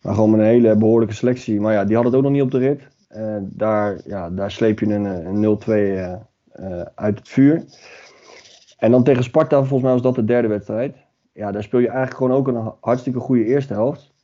Maar 0.02 0.14
gewoon 0.14 0.30
met 0.30 0.40
een 0.40 0.46
hele 0.46 0.76
behoorlijke 0.76 1.14
selectie. 1.14 1.60
Maar 1.60 1.72
ja, 1.72 1.84
die 1.84 1.96
had 1.96 2.04
het 2.04 2.14
ook 2.14 2.22
nog 2.22 2.32
niet 2.32 2.42
op 2.42 2.50
de 2.50 2.58
rit. 2.58 2.80
daar, 3.40 4.00
ja, 4.04 4.30
daar 4.30 4.50
sleep 4.50 4.78
je 4.78 4.86
een, 4.86 5.04
een 5.04 5.58
0-2 6.58 6.62
uit 6.94 7.18
het 7.18 7.28
vuur. 7.28 7.64
En 8.78 8.90
dan 8.90 9.02
tegen 9.04 9.24
Sparta, 9.24 9.56
volgens 9.56 9.82
mij 9.82 9.92
was 9.92 10.02
dat 10.02 10.14
de 10.14 10.24
derde 10.24 10.48
wedstrijd. 10.48 10.96
Ja, 11.32 11.52
daar 11.52 11.62
speel 11.62 11.80
je 11.80 11.88
eigenlijk 11.88 12.16
gewoon 12.16 12.36
ook 12.36 12.48
een 12.48 12.72
hartstikke 12.80 13.18
goede 13.18 13.44
eerste 13.44 13.72
helft. 13.72 14.14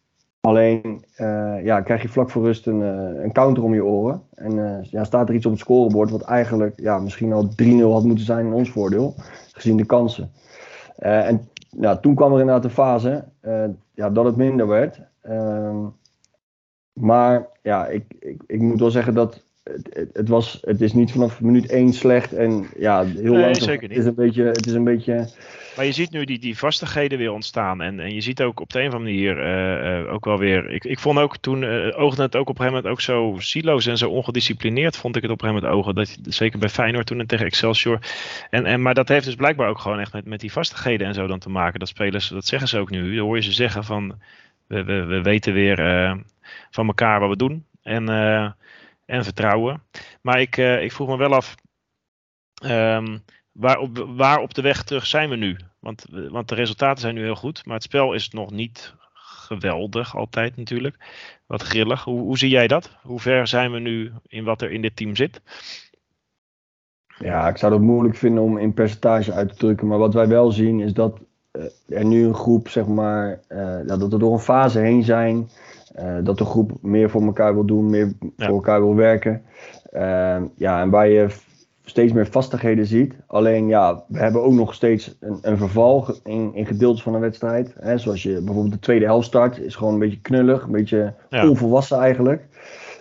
Alleen 0.43 1.05
uh, 1.21 1.65
ja, 1.65 1.81
krijg 1.81 2.03
je 2.03 2.09
vlak 2.09 2.31
voor 2.31 2.45
rust 2.45 2.67
een, 2.67 2.81
uh, 2.81 3.23
een 3.23 3.33
counter 3.33 3.63
om 3.63 3.75
je 3.75 3.85
oren. 3.85 4.23
En 4.35 4.53
uh, 4.57 4.79
ja, 4.83 5.05
staat 5.05 5.29
er 5.29 5.35
iets 5.35 5.47
op 5.47 5.53
het 5.53 5.61
scorebord 5.61 6.11
wat 6.11 6.23
eigenlijk 6.23 6.81
ja, 6.81 6.99
misschien 6.99 7.33
al 7.33 7.49
3-0 7.63 7.67
had 7.79 8.05
moeten 8.05 8.25
zijn 8.25 8.47
in 8.47 8.53
ons 8.53 8.71
voordeel. 8.71 9.15
Gezien 9.53 9.77
de 9.77 9.87
kansen. 9.87 10.31
en 10.97 11.49
ja, 11.71 11.97
toen 11.97 12.15
kwam 12.15 12.33
er 12.33 12.41
inderdaad 12.41 12.65
een 12.65 12.71
fase 12.71 13.25
ja, 13.95 14.11
dat 14.11 14.25
het 14.25 14.37
minder 14.37 14.67
werd. 14.67 15.01
Ehm, 15.21 15.87
maar 16.93 17.49
ja, 17.63 17.87
ik, 17.87 18.05
ik, 18.19 18.43
ik 18.47 18.61
moet 18.61 18.81
wel 18.81 18.91
zeggen 18.91 19.15
dat 19.15 19.45
het, 19.63 20.11
het, 20.13 20.29
was, 20.29 20.63
het 20.65 20.81
is 20.81 20.93
niet 20.93 21.13
vanaf 21.13 21.41
minuut 21.41 21.71
1 21.71 21.93
slecht 21.93 22.33
en 22.33 22.67
ja, 22.77 23.05
heel 23.05 23.33
nee. 23.33 23.45
Het 23.45 23.91
is 23.91 24.05
een 24.05 24.15
beetje, 24.15 24.45
het 24.45 24.67
is 24.67 24.73
een 24.73 24.85
beetje. 24.85 25.29
Maar 25.77 25.85
je 25.85 25.93
ziet 25.93 26.11
nu 26.11 26.25
die, 26.25 26.39
die 26.39 26.59
vastigheden 26.59 27.19
weer 27.19 27.33
ontstaan. 27.33 27.81
En, 27.81 28.01
en 28.01 28.15
je 28.15 28.21
ziet 28.21 28.43
ook 28.43 28.61
op 28.61 28.73
de 28.73 28.81
een 28.81 28.87
of 28.87 28.95
andere 28.95 29.13
manier 29.13 30.05
uh, 30.05 30.13
ook 30.13 30.25
wel 30.25 30.39
weer. 30.39 30.71
Ik, 30.71 30.85
ik 30.85 30.99
vond 30.99 31.19
ook 31.19 31.37
toen 31.37 31.63
uh, 31.63 31.99
oogde 32.01 32.23
het 32.23 32.37
ook 32.37 32.49
op 32.49 32.59
een 32.59 32.65
gegeven 32.65 32.83
moment 32.83 32.87
ook 32.87 33.01
zo 33.01 33.35
siloos 33.39 33.87
en 33.87 33.99
zo 33.99 34.11
ongedisciplineerd. 34.11 34.97
Vond 34.97 35.17
ik 35.17 35.23
het 35.23 35.31
op 35.31 35.43
een 35.43 35.49
gegeven 35.49 35.69
moment 35.69 35.81
ogen. 35.81 35.95
Dat, 35.95 36.35
zeker 36.35 36.59
bij 36.59 36.69
Feyenoord 36.69 37.07
toen 37.07 37.21
en 37.21 37.27
tegen 37.27 37.47
Excelsior. 37.47 37.99
En, 38.51 38.67
en, 38.67 38.83
maar 38.83 38.95
dat 38.95 39.09
heeft 39.09 39.25
dus 39.25 39.35
blijkbaar 39.35 39.69
ook 39.69 39.79
gewoon 39.79 40.01
echt 40.01 40.13
met, 40.13 40.25
met 40.25 40.41
die 40.41 40.53
vastigheden 40.53 41.07
en 41.07 41.15
zo 41.15 41.27
dan 41.27 41.39
te 41.39 41.51
maken. 41.51 41.79
Dat 41.79 41.89
spelers, 41.89 42.29
dat 42.29 42.47
zeggen 42.47 42.69
ze 42.69 42.79
ook 42.79 42.91
nu. 42.91 43.17
Dan 43.17 43.27
hoor 43.27 43.37
je 43.37 43.43
ze 43.43 43.53
zeggen 43.53 43.85
van. 43.85 44.21
We, 44.67 44.85
we, 44.85 45.05
we 45.05 45.23
weten 45.23 45.53
weer 45.53 45.77
van 46.71 46.87
elkaar 46.87 47.21
wat 47.21 47.29
we 47.29 47.37
doen. 47.37 47.67
En 47.83 48.09
en 49.07 49.25
vertrouwen. 49.25 49.83
Maar 50.21 50.41
ik, 50.41 50.57
ik 50.57 50.93
vroeg 50.93 51.09
me 51.09 51.17
wel 51.17 51.35
af, 51.35 51.55
um, 52.65 53.23
waar, 53.53 53.79
op, 53.79 54.07
waar 54.17 54.39
op 54.39 54.55
de 54.55 54.63
weg 54.63 54.85
terug 54.85 55.07
zijn 55.07 55.29
we 55.29 55.37
nu? 55.37 55.57
Want, 55.79 56.05
want 56.11 56.49
de 56.49 56.55
resultaten 56.55 57.01
zijn 57.01 57.15
nu 57.15 57.23
heel 57.23 57.37
goed, 57.37 57.67
maar 57.67 57.75
het 57.75 57.83
spel 57.83 58.13
is 58.13 58.31
nog 58.31 58.51
niet 58.51 58.95
geweldig 59.15 60.17
altijd 60.17 60.57
natuurlijk. 60.57 60.97
Wat 61.47 61.63
grillig. 61.63 62.05
Hoe, 62.05 62.21
hoe 62.21 62.39
zie 62.39 62.51
jij 62.51 62.67
dat? 62.67 62.91
Hoe 63.03 63.21
ver 63.21 63.47
zijn 63.47 63.73
we 63.73 63.79
nu 63.79 64.13
in 64.27 64.45
wat 64.45 64.63
er 64.63 64.71
in 64.71 64.83
dit 64.83 64.97
team 64.97 65.17
zit? 65.17 65.41
Ja, 67.19 67.49
ik 67.49 67.57
zou 67.57 67.73
het 67.73 67.83
moeilijk 67.83 68.17
vinden 68.17 68.43
om 68.43 68.59
in 68.59 68.75
percentage 68.75 69.33
uit 69.33 69.49
te 69.49 69.57
drukken. 69.57 69.87
Maar 69.87 69.99
wat 69.99 70.15
wij 70.15 70.29
wel 70.29 70.51
zien 70.51 70.81
is 70.81 70.93
dat 70.93 71.19
uh, 71.53 71.99
er 71.99 72.05
nu 72.05 72.25
een 72.25 72.35
groep, 72.35 72.69
zeg 72.69 72.87
maar, 72.87 73.41
uh, 73.49 73.79
dat 73.87 73.99
we 73.99 74.19
door 74.19 74.33
een 74.33 74.39
fase 74.39 74.79
heen 74.79 75.03
zijn 75.03 75.51
uh, 75.99 76.19
dat 76.23 76.39
de 76.39 76.45
groep 76.45 76.73
meer 76.81 77.11
voor 77.11 77.23
elkaar 77.23 77.55
wil 77.55 77.65
doen, 77.65 77.91
meer 77.91 78.13
voor 78.37 78.55
elkaar 78.55 78.81
wil 78.81 78.95
werken. 78.95 79.43
Ja, 80.57 80.81
en 80.81 80.91
waar 80.91 81.09
je 81.09 81.29
steeds 81.93 82.13
meer 82.13 82.27
vastigheden 82.27 82.87
ziet. 82.87 83.15
Alleen 83.27 83.69
ja, 83.69 84.05
we 84.09 84.19
hebben 84.19 84.43
ook 84.43 84.53
nog 84.53 84.75
steeds 84.75 85.17
een, 85.21 85.39
een 85.43 85.57
verval 85.57 86.07
in, 86.25 86.51
in 86.55 86.67
gedeeltes 86.67 87.03
van 87.03 87.15
een 87.15 87.21
wedstrijd. 87.21 87.75
Hè, 87.81 87.99
zoals 87.99 88.23
je 88.23 88.41
bijvoorbeeld 88.43 88.73
de 88.73 88.79
tweede 88.79 89.05
helft 89.05 89.27
start, 89.27 89.59
is 89.59 89.77
gewoon 89.77 89.93
een 89.93 89.99
beetje 89.99 90.21
knullig, 90.21 90.63
een 90.63 90.73
beetje 90.73 91.15
onvolwassen 91.31 91.99
eigenlijk. 91.99 92.47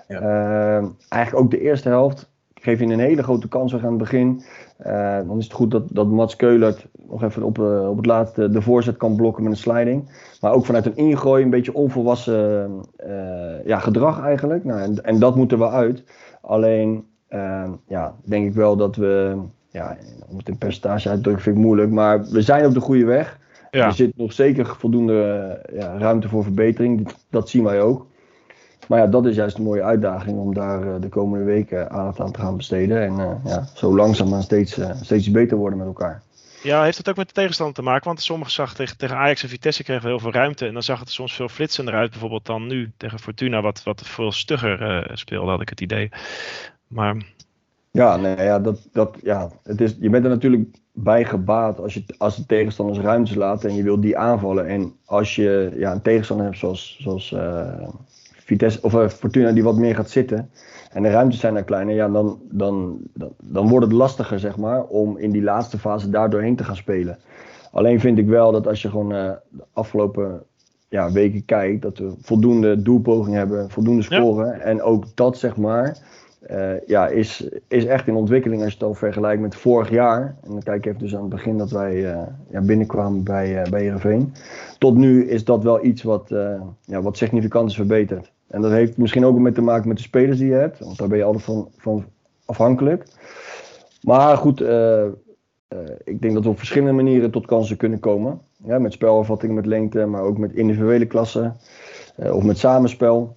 Ja. 0.07 0.21
Uh, 0.21 0.87
eigenlijk 1.09 1.45
ook 1.45 1.51
de 1.51 1.61
eerste 1.61 1.89
helft 1.89 2.29
geef 2.53 2.79
je 2.79 2.85
een 2.85 2.99
hele 2.99 3.23
grote 3.23 3.47
kans 3.47 3.71
weg 3.71 3.83
aan 3.83 3.89
het 3.89 3.97
begin. 3.97 4.41
Uh, 4.85 5.17
dan 5.27 5.37
is 5.37 5.43
het 5.43 5.53
goed 5.53 5.71
dat, 5.71 5.83
dat 5.89 6.07
Mats 6.07 6.35
Keulert 6.35 6.85
nog 7.07 7.23
even 7.23 7.43
op, 7.43 7.57
uh, 7.57 7.89
op 7.89 7.97
het 7.97 8.05
laatste 8.05 8.49
de 8.49 8.61
voorzet 8.61 8.97
kan 8.97 9.15
blokken 9.15 9.43
met 9.43 9.51
een 9.51 9.57
sliding. 9.57 10.09
Maar 10.41 10.53
ook 10.53 10.65
vanuit 10.65 10.85
een 10.85 10.95
ingooi 10.95 11.43
een 11.43 11.49
beetje 11.49 11.73
onvolwassen 11.73 12.71
uh, 13.07 13.65
ja, 13.65 13.79
gedrag 13.79 14.21
eigenlijk. 14.21 14.63
Nou, 14.63 14.81
en, 14.81 15.03
en 15.03 15.19
dat 15.19 15.35
moet 15.35 15.51
er 15.51 15.57
wel 15.57 15.71
uit. 15.71 16.03
Alleen 16.41 17.05
ja, 17.87 18.15
denk 18.23 18.47
ik 18.47 18.53
wel 18.53 18.75
dat 18.75 18.95
we, 18.95 19.37
ja, 19.71 19.97
om 20.27 20.37
het 20.37 20.47
in 20.47 20.57
percentage 20.57 21.09
uit 21.09 21.17
te 21.17 21.23
drukken 21.23 21.43
vind 21.43 21.55
ik 21.57 21.63
moeilijk, 21.63 21.91
maar 21.91 22.25
we 22.25 22.41
zijn 22.41 22.65
op 22.65 22.73
de 22.73 22.79
goede 22.79 23.05
weg. 23.05 23.39
Ja. 23.71 23.85
Er 23.85 23.93
zit 23.93 24.17
nog 24.17 24.33
zeker 24.33 24.65
voldoende 24.65 25.59
ja, 25.73 25.97
ruimte 25.97 26.29
voor 26.29 26.43
verbetering. 26.43 27.11
Dat 27.29 27.49
zien 27.49 27.63
wij 27.63 27.81
ook. 27.81 28.07
Maar 28.87 28.99
ja, 28.99 29.07
dat 29.07 29.25
is 29.25 29.35
juist 29.35 29.57
een 29.57 29.63
mooie 29.63 29.83
uitdaging 29.83 30.39
om 30.39 30.53
daar 30.53 30.83
uh, 30.83 30.93
de 30.99 31.09
komende 31.09 31.45
weken 31.45 31.91
aandacht 31.91 32.19
aan 32.19 32.31
te 32.31 32.39
gaan 32.39 32.57
besteden. 32.57 33.01
En 33.01 33.13
uh, 33.13 33.31
ja, 33.45 33.67
zo 33.73 33.95
langzaam 33.95 34.41
steeds, 34.41 34.77
uh, 34.77 34.91
steeds 35.01 35.31
beter 35.31 35.57
worden 35.57 35.77
met 35.77 35.87
elkaar. 35.87 36.21
Ja, 36.63 36.83
heeft 36.83 36.97
het 36.97 37.09
ook 37.09 37.15
met 37.15 37.27
de 37.27 37.33
tegenstander 37.33 37.75
te 37.75 37.81
maken? 37.81 38.07
Want 38.07 38.21
sommigen 38.21 38.53
zag 38.53 38.73
tegen, 38.73 38.97
tegen 38.97 39.17
Ajax 39.17 39.43
en 39.43 39.49
Vitesse 39.49 39.83
kregen 39.83 40.03
we 40.03 40.09
heel 40.09 40.19
veel 40.19 40.31
ruimte. 40.31 40.67
En 40.67 40.73
dan 40.73 40.83
zag 40.83 40.99
het 40.99 41.07
er 41.07 41.13
soms 41.13 41.33
veel 41.33 41.49
flitsender 41.49 41.93
uit. 41.93 42.11
Bijvoorbeeld 42.11 42.45
dan 42.45 42.67
nu 42.67 42.91
tegen 42.97 43.19
Fortuna, 43.19 43.61
wat, 43.61 43.83
wat 43.83 44.01
veel 44.05 44.31
stugger 44.31 45.09
speelde, 45.13 45.51
had 45.51 45.61
ik 45.61 45.69
het 45.69 45.81
idee. 45.81 46.09
Maar... 46.91 47.33
Ja, 47.91 48.15
nee, 48.15 48.35
ja, 48.35 48.59
dat, 48.59 48.87
dat, 48.91 49.17
ja 49.23 49.49
het 49.63 49.81
is, 49.81 49.97
je 49.99 50.09
bent 50.09 50.23
er 50.23 50.29
natuurlijk 50.29 50.77
bij 50.91 51.25
gebaat 51.25 51.79
als, 51.79 51.93
je, 51.93 52.03
als 52.17 52.35
de 52.35 52.45
tegenstanders 52.45 52.99
ruimte 52.99 53.37
laat 53.37 53.63
en 53.63 53.75
je 53.75 53.83
wil 53.83 54.01
die 54.01 54.17
aanvallen. 54.17 54.67
En 54.67 54.93
als 55.05 55.35
je 55.35 55.71
ja, 55.75 55.91
een 55.91 56.01
tegenstander 56.01 56.45
hebt 56.45 56.57
zoals, 56.57 56.97
zoals 57.01 57.35
Vitesse, 58.51 58.79
of 58.81 58.93
uh, 58.93 59.07
Fortuna 59.07 59.51
die 59.51 59.63
wat 59.63 59.77
meer 59.77 59.95
gaat 59.95 60.09
zitten. 60.09 60.49
En 60.91 61.03
de 61.03 61.09
ruimtes 61.09 61.39
zijn 61.39 61.55
er 61.55 61.63
kleiner. 61.63 61.95
Ja, 61.95 62.09
dan, 62.09 62.39
dan, 62.49 62.97
dan, 63.13 63.33
dan 63.43 63.69
wordt 63.69 63.85
het 63.85 63.95
lastiger, 63.95 64.39
zeg 64.39 64.57
maar, 64.57 64.83
om 64.83 65.17
in 65.17 65.31
die 65.31 65.41
laatste 65.41 65.77
fase 65.77 66.09
daar 66.09 66.29
doorheen 66.29 66.55
te 66.55 66.63
gaan 66.63 66.75
spelen. 66.75 67.17
Alleen 67.71 67.99
vind 67.99 68.17
ik 68.17 68.27
wel 68.27 68.51
dat 68.51 68.67
als 68.67 68.81
je 68.81 68.89
gewoon 68.89 69.13
uh, 69.13 69.31
de 69.49 69.63
afgelopen 69.73 70.43
ja, 70.89 71.11
weken 71.11 71.45
kijkt, 71.45 71.81
dat 71.81 71.97
we 71.97 72.13
voldoende 72.21 72.81
doelpogingen 72.81 73.37
hebben, 73.37 73.69
voldoende 73.69 74.01
scoren. 74.01 74.61
En 74.61 74.81
ook 74.81 75.05
dat, 75.15 75.37
zeg 75.37 75.57
maar, 75.57 75.97
uh, 76.49 76.73
ja, 76.85 77.07
is, 77.07 77.49
is 77.67 77.85
echt 77.85 78.07
in 78.07 78.15
ontwikkeling 78.15 78.61
als 78.61 78.71
je 78.71 78.77
het 78.77 78.87
al 78.87 78.93
vergelijkt 78.93 79.41
met 79.41 79.55
vorig 79.55 79.89
jaar. 79.89 80.35
En 80.43 80.51
dan 80.51 80.63
kijk 80.63 80.77
ik 80.77 80.85
even 80.85 80.99
dus 80.99 81.15
aan 81.15 81.21
het 81.21 81.29
begin 81.29 81.57
dat 81.57 81.71
wij 81.71 81.95
uh, 81.95 82.21
ja, 82.49 82.61
binnenkwamen 82.61 83.23
bij, 83.23 83.61
uh, 83.61 83.69
bij 83.69 83.81
Heerenveen. 83.81 84.33
Tot 84.77 84.95
nu 84.95 85.27
is 85.27 85.45
dat 85.45 85.63
wel 85.63 85.85
iets 85.85 86.03
wat, 86.03 86.29
ja, 86.85 87.01
wat 87.01 87.17
significant 87.17 87.69
is 87.69 87.75
verbeterd. 87.75 88.31
En 88.47 88.61
dat 88.61 88.71
heeft 88.71 88.97
misschien 88.97 89.25
ook 89.25 89.39
met 89.39 89.55
te 89.55 89.61
maken 89.61 89.87
met 89.87 89.97
de 89.97 90.03
spelers 90.03 90.37
die 90.37 90.47
je 90.47 90.53
hebt. 90.53 90.79
Want 90.79 90.97
daar 90.97 91.07
ben 91.07 91.17
je 91.17 91.23
altijd 91.23 91.43
van, 91.43 91.69
van 91.77 92.05
afhankelijk. 92.45 93.05
Maar 94.01 94.37
goed, 94.37 94.61
ik 96.03 96.21
denk 96.21 96.33
dat 96.33 96.43
we 96.43 96.49
op 96.49 96.57
verschillende 96.57 96.93
manieren 96.93 97.31
tot 97.31 97.45
kansen 97.45 97.77
kunnen 97.77 97.99
komen. 97.99 98.41
Ja, 98.63 98.79
met 98.79 98.93
spelafvatting, 98.93 99.53
met 99.53 99.65
lengte, 99.65 100.05
maar 100.05 100.21
ook 100.21 100.37
met 100.37 100.53
individuele 100.53 101.05
klassen. 101.05 101.55
Of 102.15 102.43
met 102.43 102.57
samenspel. 102.57 103.35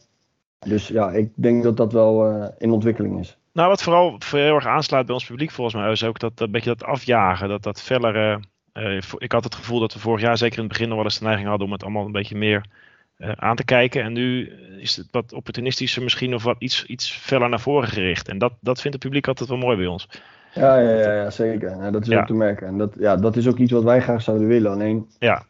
Dus 0.65 0.89
ja, 0.89 1.11
ik 1.11 1.31
denk 1.35 1.63
dat 1.63 1.77
dat 1.77 1.93
wel 1.93 2.35
in 2.59 2.71
ontwikkeling 2.71 3.19
is. 3.19 3.37
Nou, 3.53 3.69
wat 3.69 3.83
vooral 3.83 4.19
heel 4.31 4.55
erg 4.55 4.67
aansluit 4.67 5.07
bij 5.07 5.15
ons 5.15 5.27
publiek 5.27 5.51
volgens 5.51 5.77
mij 5.77 5.91
is 5.91 6.05
ook 6.05 6.19
dat, 6.19 6.37
dat 6.37 6.51
beetje 6.51 6.75
dat 6.77 6.85
afjagen. 6.85 7.49
Dat, 7.49 7.63
dat 7.63 7.83
fellere... 7.83 8.41
ik 9.19 9.33
had 9.33 9.45
het 9.45 9.55
gevoel 9.55 9.81
dat 9.81 9.93
we 9.93 9.99
vorig 9.99 10.21
jaar 10.21 10.39
zeker 10.39 10.57
in 10.57 10.65
het 10.65 10.73
begin 10.73 10.89
nog 10.89 10.97
wel 10.97 11.05
eens 11.05 11.19
de 11.19 11.25
neiging 11.25 11.49
hadden 11.49 11.67
om 11.67 11.73
het 11.73 11.83
allemaal 11.83 12.07
een 12.07 12.13
beetje 12.13 12.37
meer 12.37 12.65
uh, 13.19 13.33
aan 13.37 13.57
te 13.57 13.65
kijken. 13.65 14.03
En 14.03 14.13
nu 14.13 14.53
is 14.79 14.97
het 14.97 15.09
wat 15.11 15.33
opportunistischer 15.33 16.03
misschien 16.03 16.35
of 16.35 16.43
wat 16.43 16.57
iets, 16.59 16.87
iets 16.87 17.11
feller 17.11 17.49
naar 17.49 17.61
voren 17.61 17.89
gericht. 17.89 18.29
En 18.29 18.39
dat, 18.39 18.53
dat 18.61 18.81
vindt 18.81 18.97
het 18.97 19.07
publiek 19.07 19.29
altijd 19.29 19.49
wel 19.49 19.59
mooi 19.59 19.77
bij 19.77 19.87
ons. 19.87 20.09
Ja, 20.55 20.79
ja, 20.79 20.91
ja, 20.91 21.13
ja 21.13 21.31
zeker. 21.31 21.71
Ja, 21.71 21.91
dat 21.91 22.07
is 22.07 22.17
ook 22.17 22.27
te 22.27 22.35
merken. 22.35 22.67
En 22.67 22.79
dat, 22.79 22.95
ja, 22.99 23.17
dat 23.17 23.37
is 23.37 23.49
ook 23.49 23.59
iets 23.59 23.73
wat 23.73 23.83
wij 23.83 24.01
graag 24.01 24.23
zouden 24.23 24.47
willen. 24.47 24.73
Alleen, 24.73 25.09
ja. 25.19 25.43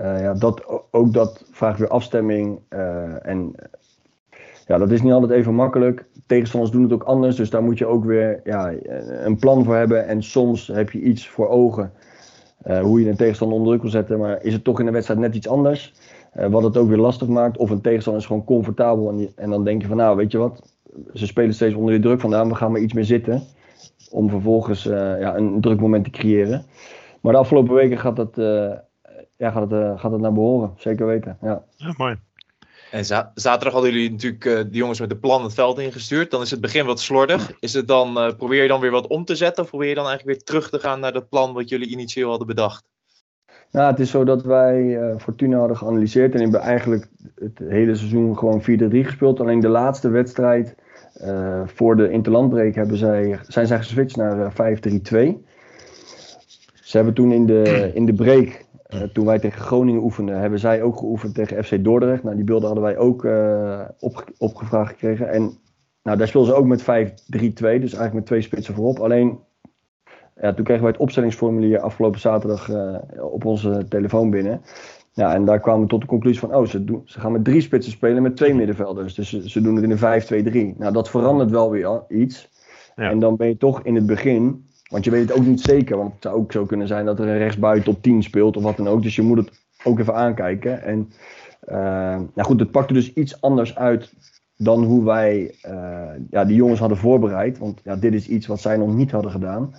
Uh, 0.00 0.20
ja, 0.20 0.34
dat, 0.34 0.82
ook 0.90 1.12
dat 1.12 1.44
vraagt 1.50 1.78
weer 1.78 1.88
afstemming. 1.88 2.60
En 3.22 3.54
ja, 4.68 4.78
dat 4.78 4.90
is 4.90 5.02
niet 5.02 5.12
altijd 5.12 5.32
even 5.32 5.54
makkelijk. 5.54 6.06
Tegenstanders 6.26 6.72
doen 6.72 6.82
het 6.82 6.92
ook 6.92 7.02
anders. 7.02 7.36
Dus 7.36 7.50
daar 7.50 7.62
moet 7.62 7.78
je 7.78 7.86
ook 7.86 8.04
weer 8.04 8.40
ja, 8.44 8.72
een 9.24 9.36
plan 9.36 9.64
voor 9.64 9.74
hebben. 9.74 10.06
En 10.06 10.22
soms 10.22 10.66
heb 10.66 10.90
je 10.90 11.00
iets 11.00 11.28
voor 11.28 11.48
ogen. 11.48 11.92
hoe 12.82 13.00
je 13.00 13.08
een 13.08 13.16
tegenstander 13.16 13.56
onder 13.56 13.70
druk 13.72 13.82
wil 13.82 13.90
zetten. 13.90 14.18
Maar 14.18 14.42
is 14.42 14.52
het 14.52 14.64
toch 14.64 14.80
in 14.80 14.86
de 14.86 14.92
wedstrijd 14.92 15.20
net 15.20 15.34
iets 15.34 15.48
anders. 15.48 15.94
Uh, 16.36 16.46
wat 16.46 16.62
het 16.62 16.76
ook 16.76 16.88
weer 16.88 16.98
lastig 16.98 17.28
maakt. 17.28 17.56
Of 17.56 17.70
een 17.70 17.80
tegenstander 17.80 18.22
is 18.22 18.28
gewoon 18.28 18.44
comfortabel. 18.44 19.08
En, 19.08 19.28
en, 19.36 19.50
dan 19.50 19.64
denk 19.64 19.82
je 19.82 19.88
van 19.88 19.96
nou, 19.96 20.16
weet 20.16 20.32
je 20.32 20.38
wat. 20.38 20.76
Ze 21.14 21.26
spelen 21.26 21.54
steeds 21.54 21.74
onder 21.74 21.92
die 21.92 22.02
druk 22.02 22.20
vandaan. 22.20 22.48
We 22.48 22.54
gaan 22.54 22.72
maar 22.72 22.80
iets 22.80 22.92
meer 22.92 23.04
zitten. 23.04 23.42
Om 24.10 24.30
vervolgens 24.30 24.82
ja, 24.82 25.36
een 25.36 25.60
druk 25.60 25.80
moment 25.80 26.04
te 26.04 26.10
creëren. 26.10 26.64
Maar 27.20 27.32
de 27.32 27.38
afgelopen 27.38 27.74
weken 27.74 27.98
gaat 27.98 28.38
uh, 28.38 28.72
ja, 29.36 29.50
gaat 29.50 29.70
het, 29.70 30.00
gaat 30.00 30.12
het 30.12 30.20
naar 30.20 30.32
behoren. 30.32 30.72
Zeker 30.76 31.06
weten. 31.06 31.38
Ja, 31.40 31.64
ja 31.76 31.94
mooi. 31.96 32.27
En 32.90 33.04
zaterdag 33.34 33.72
hadden 33.72 33.92
jullie 33.92 34.10
natuurlijk 34.10 34.44
uh, 34.44 34.54
de 34.54 34.68
jongens 34.70 35.00
met 35.00 35.08
de 35.08 35.16
plan 35.16 35.42
het 35.42 35.54
veld 35.54 35.78
ingestuurd. 35.78 36.30
Dan 36.30 36.42
is 36.42 36.50
het 36.50 36.60
begin 36.60 36.86
wat 36.86 37.00
slordig. 37.00 37.52
Is 37.60 37.72
het 37.72 37.88
dan, 37.88 38.18
uh, 38.18 38.34
probeer 38.36 38.62
je 38.62 38.68
dan 38.68 38.80
weer 38.80 38.90
wat 38.90 39.06
om 39.06 39.24
te 39.24 39.36
zetten? 39.36 39.62
Of 39.62 39.68
probeer 39.68 39.88
je 39.88 39.94
dan 39.94 40.06
eigenlijk 40.06 40.36
weer 40.36 40.46
terug 40.46 40.70
te 40.70 40.78
gaan 40.78 41.00
naar 41.00 41.12
dat 41.12 41.28
plan 41.28 41.52
wat 41.52 41.68
jullie 41.68 41.88
initieel 41.88 42.28
hadden 42.28 42.46
bedacht? 42.46 42.84
Nou, 43.70 43.90
het 43.90 44.00
is 44.00 44.10
zo 44.10 44.24
dat 44.24 44.42
wij 44.42 44.82
uh, 44.82 45.18
Fortuna 45.18 45.58
hadden 45.58 45.76
geanalyseerd 45.76 46.34
en 46.34 46.40
hebben 46.40 46.60
eigenlijk 46.60 47.08
het 47.34 47.58
hele 47.58 47.94
seizoen 47.94 48.38
gewoon 48.38 48.60
4-3 48.60 48.64
gespeeld. 48.64 49.40
Alleen 49.40 49.60
de 49.60 49.68
laatste 49.68 50.08
wedstrijd 50.08 50.74
voor 51.64 51.96
de 51.96 52.10
interlandbreek 52.10 52.74
hebben 52.74 52.96
zij, 52.96 53.38
zijn 53.48 53.66
zij 53.66 53.78
geswitcht 53.78 54.16
naar 54.16 54.38
uh, 54.58 54.70
eh, 54.70 55.34
5-3-2. 55.36 55.48
Ze 56.88 56.96
hebben 56.96 57.14
toen 57.14 57.32
in 57.32 57.46
de, 57.46 57.90
in 57.94 58.06
de 58.06 58.14
break, 58.14 58.64
toen 59.12 59.26
wij 59.26 59.38
tegen 59.38 59.60
Groningen 59.60 60.02
oefenden, 60.02 60.40
hebben 60.40 60.58
zij 60.58 60.82
ook 60.82 60.96
geoefend 60.96 61.34
tegen 61.34 61.64
FC 61.64 61.84
Dordrecht. 61.84 62.22
Nou, 62.22 62.36
die 62.36 62.44
beelden 62.44 62.66
hadden 62.66 62.84
wij 62.84 62.96
ook 62.96 63.24
op, 63.98 64.24
opgevraagd 64.38 64.90
gekregen. 64.90 65.28
En 65.28 65.58
nou, 66.02 66.20
daar 66.20 66.28
speelden 66.28 66.50
ze 66.50 66.58
ook 66.58 66.66
met 66.66 66.82
5-3-2, 66.82 66.86
dus 66.86 67.62
eigenlijk 67.62 68.12
met 68.12 68.26
twee 68.26 68.40
spitsen 68.40 68.74
voorop. 68.74 68.98
Alleen, 68.98 69.38
ja, 70.40 70.54
toen 70.54 70.64
kregen 70.64 70.82
wij 70.82 70.92
het 70.92 71.00
opstellingsformulier 71.00 71.80
afgelopen 71.80 72.20
zaterdag 72.20 72.68
uh, 72.68 72.98
op 73.20 73.44
onze 73.44 73.86
telefoon 73.88 74.30
binnen. 74.30 74.60
Ja, 75.12 75.34
en 75.34 75.44
daar 75.44 75.60
kwamen 75.60 75.82
we 75.82 75.88
tot 75.88 76.00
de 76.00 76.06
conclusie 76.06 76.40
van, 76.40 76.54
oh, 76.54 76.66
ze, 76.66 76.84
doen, 76.84 77.02
ze 77.04 77.20
gaan 77.20 77.32
met 77.32 77.44
drie 77.44 77.60
spitsen 77.60 77.92
spelen 77.92 78.22
met 78.22 78.36
twee 78.36 78.54
middenvelders. 78.54 79.14
Dus 79.14 79.28
ze, 79.28 79.50
ze 79.50 79.60
doen 79.60 79.74
het 79.74 79.84
in 79.84 79.90
een 79.90 80.74
5-2-3. 80.74 80.78
Nou, 80.78 80.92
dat 80.92 81.10
verandert 81.10 81.50
wel 81.50 81.70
weer 81.70 82.04
iets. 82.08 82.50
Ja. 82.96 83.10
En 83.10 83.18
dan 83.18 83.36
ben 83.36 83.48
je 83.48 83.56
toch 83.56 83.82
in 83.82 83.94
het 83.94 84.06
begin, 84.06 84.67
want 84.88 85.04
je 85.04 85.10
weet 85.10 85.28
het 85.28 85.38
ook 85.38 85.46
niet 85.46 85.60
zeker. 85.60 85.96
Want 85.96 86.12
het 86.12 86.22
zou 86.22 86.36
ook 86.36 86.52
zo 86.52 86.64
kunnen 86.64 86.86
zijn 86.86 87.04
dat 87.04 87.18
er 87.18 87.28
een 87.28 87.38
rechtsbuiten 87.38 87.92
op 87.92 88.02
10 88.02 88.22
speelt 88.22 88.56
of 88.56 88.62
wat 88.62 88.76
dan 88.76 88.88
ook. 88.88 89.02
Dus 89.02 89.16
je 89.16 89.22
moet 89.22 89.38
het 89.38 89.50
ook 89.84 89.98
even 89.98 90.14
aankijken. 90.14 90.82
En 90.82 91.12
uh, 91.68 92.20
goed, 92.36 92.60
het 92.60 92.70
pakte 92.70 92.92
dus 92.92 93.12
iets 93.12 93.40
anders 93.40 93.76
uit 93.76 94.12
dan 94.56 94.84
hoe 94.84 95.04
wij 95.04 95.54
uh, 95.66 96.08
ja, 96.30 96.44
die 96.44 96.56
jongens 96.56 96.80
hadden 96.80 96.98
voorbereid. 96.98 97.58
Want 97.58 97.80
ja, 97.84 97.96
dit 97.96 98.14
is 98.14 98.28
iets 98.28 98.46
wat 98.46 98.60
zij 98.60 98.76
nog 98.76 98.94
niet 98.94 99.10
hadden 99.10 99.30
gedaan. 99.30 99.74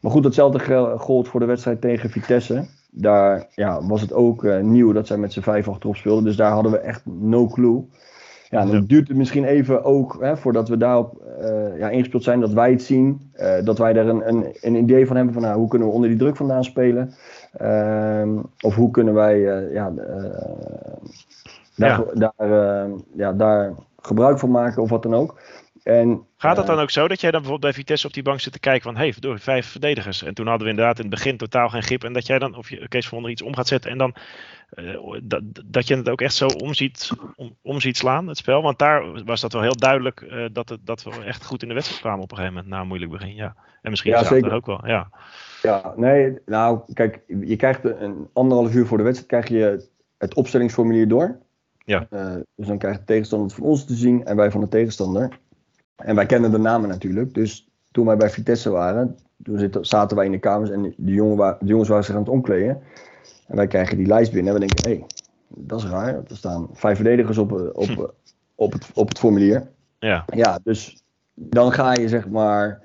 Maar 0.00 0.10
goed, 0.10 0.24
hetzelfde 0.24 0.98
gold 0.98 1.28
voor 1.28 1.40
de 1.40 1.46
wedstrijd 1.46 1.80
tegen 1.80 2.10
Vitesse. 2.10 2.64
Daar 2.90 3.46
ja, 3.54 3.86
was 3.86 4.00
het 4.00 4.12
ook 4.12 4.44
uh, 4.44 4.60
nieuw 4.60 4.92
dat 4.92 5.06
zij 5.06 5.16
met 5.16 5.32
z'n 5.32 5.40
vijf 5.40 5.68
achterop 5.68 5.96
speelden. 5.96 6.24
Dus 6.24 6.36
daar 6.36 6.52
hadden 6.52 6.72
we 6.72 6.78
echt 6.78 7.06
no 7.06 7.46
clue. 7.46 7.84
Ja, 8.50 8.66
dan 8.66 8.84
duurt 8.86 9.08
het 9.08 9.16
misschien 9.16 9.44
even 9.44 9.84
ook 9.84 10.16
hè, 10.20 10.36
voordat 10.36 10.68
we 10.68 10.76
daarop 10.76 11.22
uh, 11.40 11.78
ja, 11.78 11.88
ingespeeld 11.88 12.22
zijn, 12.22 12.40
dat 12.40 12.52
wij 12.52 12.70
het 12.70 12.82
zien. 12.82 13.30
Uh, 13.36 13.54
dat 13.64 13.78
wij 13.78 13.92
daar 13.92 14.06
een, 14.06 14.28
een, 14.28 14.56
een, 14.60 14.74
idee 14.74 15.06
van 15.06 15.16
hebben 15.16 15.34
van 15.34 15.42
nou, 15.42 15.58
hoe 15.58 15.68
kunnen 15.68 15.88
we 15.88 15.94
onder 15.94 16.08
die 16.08 16.18
druk 16.18 16.36
vandaan 16.36 16.64
spelen. 16.64 17.14
Uh, 17.60 18.38
of 18.60 18.74
hoe 18.74 18.90
kunnen 18.90 19.14
wij 19.14 19.40
ja, 19.72 19.90
daar, 21.76 22.00
ja. 22.14 22.30
Daar, 22.36 22.88
ja, 23.16 23.32
daar 23.32 23.74
gebruik 24.02 24.38
van 24.38 24.50
maken 24.50 24.82
of 24.82 24.90
wat 24.90 25.02
dan 25.02 25.14
ook. 25.14 25.38
En, 25.82 26.26
Gaat 26.36 26.56
het 26.56 26.66
dan 26.66 26.78
ook 26.78 26.90
zo 26.90 27.08
dat 27.08 27.20
jij 27.20 27.30
dan 27.30 27.40
bijvoorbeeld 27.40 27.72
bij 27.72 27.82
Vitesse 27.82 28.06
op 28.06 28.12
die 28.12 28.22
bank 28.22 28.40
zit 28.40 28.52
te 28.52 28.58
kijken 28.58 28.82
van, 28.82 28.96
hé, 28.96 29.08
hey, 29.08 29.14
door 29.18 29.38
vijf 29.38 29.66
verdedigers. 29.66 30.22
En 30.22 30.34
toen 30.34 30.46
hadden 30.46 30.64
we 30.64 30.70
inderdaad 30.70 30.98
in 30.98 31.04
het 31.04 31.14
begin 31.14 31.36
totaal 31.36 31.68
geen 31.68 31.82
grip. 31.82 32.04
En 32.04 32.12
dat 32.12 32.26
jij 32.26 32.38
dan, 32.38 32.56
of 32.56 32.70
je 32.70 32.88
Kees 32.88 33.08
van 33.08 33.16
onder 33.16 33.32
iets 33.32 33.42
om 33.42 33.54
gaat 33.54 33.66
zetten 33.66 33.90
en 33.90 33.98
dan, 33.98 34.14
dat, 35.22 35.42
dat 35.64 35.86
je 35.86 35.96
het 35.96 36.08
ook 36.08 36.20
echt 36.20 36.34
zo 36.34 36.46
omziet, 36.46 37.10
om, 37.36 37.56
omziet 37.62 37.96
slaan, 37.96 38.28
het 38.28 38.36
spel. 38.36 38.62
Want 38.62 38.78
daar 38.78 39.24
was 39.24 39.40
dat 39.40 39.52
wel 39.52 39.62
heel 39.62 39.76
duidelijk 39.76 40.20
uh, 40.20 40.46
dat, 40.52 40.68
het, 40.68 40.80
dat 40.84 41.02
we 41.02 41.24
echt 41.24 41.44
goed 41.44 41.62
in 41.62 41.68
de 41.68 41.74
wedstrijd 41.74 42.02
kwamen 42.02 42.22
op 42.22 42.30
een 42.30 42.36
gegeven 42.36 42.56
moment, 42.56 42.74
na 42.74 42.80
een 42.80 42.88
moeilijk 42.88 43.10
begin. 43.10 43.34
Ja. 43.34 43.54
En 43.82 43.90
misschien 43.90 44.12
ja, 44.12 44.24
zeker. 44.24 44.52
ook 44.52 44.66
wel, 44.66 44.86
ja. 44.86 45.08
Ja, 45.62 45.92
nee, 45.96 46.38
nou, 46.46 46.80
kijk, 46.92 47.20
je 47.26 47.56
krijgt 47.56 47.84
een 47.84 48.28
anderhalf 48.32 48.74
uur 48.74 48.86
voor 48.86 48.98
de 48.98 49.04
wedstrijd, 49.04 49.46
krijg 49.46 49.62
je 49.62 49.88
het 50.18 50.34
opstellingsformulier 50.34 51.08
door. 51.08 51.38
Ja. 51.84 52.06
Uh, 52.10 52.34
dus 52.54 52.66
dan 52.66 52.78
krijgt 52.78 52.98
de 52.98 53.04
tegenstander 53.04 53.48
het 53.48 53.56
van 53.56 53.66
ons 53.66 53.84
te 53.84 53.94
zien 53.94 54.24
en 54.24 54.36
wij 54.36 54.50
van 54.50 54.60
de 54.60 54.68
tegenstander. 54.68 55.38
En 55.96 56.14
wij 56.14 56.26
kennen 56.26 56.50
de 56.50 56.58
namen 56.58 56.88
natuurlijk. 56.88 57.34
Dus 57.34 57.68
toen 57.90 58.06
wij 58.06 58.16
bij 58.16 58.30
Vitesse 58.30 58.70
waren, 58.70 59.16
toen 59.42 59.70
zaten 59.80 60.16
wij 60.16 60.26
in 60.26 60.32
de 60.32 60.38
kamers 60.38 60.70
en 60.70 60.94
de, 60.96 61.12
jongen 61.12 61.56
de 61.60 61.66
jongens 61.66 61.88
waren 61.88 62.04
zich 62.04 62.14
aan 62.14 62.20
het 62.20 62.30
omkleden. 62.30 62.82
En 63.46 63.56
wij 63.56 63.66
krijgen 63.66 63.96
die 63.96 64.06
lijst 64.06 64.32
binnen 64.32 64.54
en 64.54 64.60
we 64.60 64.66
denken, 64.66 64.90
hé, 64.90 64.96
hey, 64.96 65.06
dat 65.48 65.78
is 65.78 65.86
raar. 65.86 66.14
Er 66.14 66.36
staan 66.36 66.68
vijf 66.72 66.96
verdedigers 66.96 67.38
op, 67.38 67.52
op, 67.52 67.86
hm. 67.86 68.04
op, 68.54 68.72
het, 68.72 68.90
op 68.94 69.08
het 69.08 69.18
formulier. 69.18 69.68
Ja. 69.98 70.24
ja, 70.34 70.58
dus 70.62 71.02
dan 71.34 71.72
ga 71.72 71.92
je 71.92 72.08
zeg 72.08 72.28
maar 72.28 72.82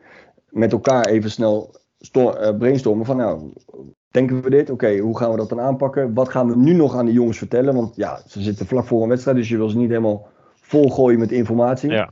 met 0.49 0.71
elkaar 0.71 1.05
even 1.05 1.31
snel 1.31 1.75
uh, 2.17 2.57
brainstormen 2.57 3.05
van 3.05 3.17
nou, 3.17 3.53
denken 4.11 4.41
we 4.41 4.49
dit? 4.49 4.69
Oké, 4.69 4.97
hoe 4.97 5.17
gaan 5.17 5.31
we 5.31 5.37
dat 5.37 5.49
dan 5.49 5.59
aanpakken? 5.59 6.13
Wat 6.13 6.29
gaan 6.29 6.47
we 6.47 6.55
nu 6.55 6.73
nog 6.73 6.95
aan 6.95 7.05
de 7.05 7.11
jongens 7.11 7.37
vertellen? 7.37 7.75
Want 7.75 7.95
ja, 7.95 8.21
ze 8.27 8.41
zitten 8.41 8.65
vlak 8.65 8.85
voor 8.85 9.03
een 9.03 9.09
wedstrijd, 9.09 9.37
dus 9.37 9.49
je 9.49 9.57
wil 9.57 9.69
ze 9.69 9.77
niet 9.77 9.89
helemaal 9.89 10.27
volgooien 10.55 11.19
met 11.19 11.31
informatie. 11.31 11.89
Ja. 11.89 12.09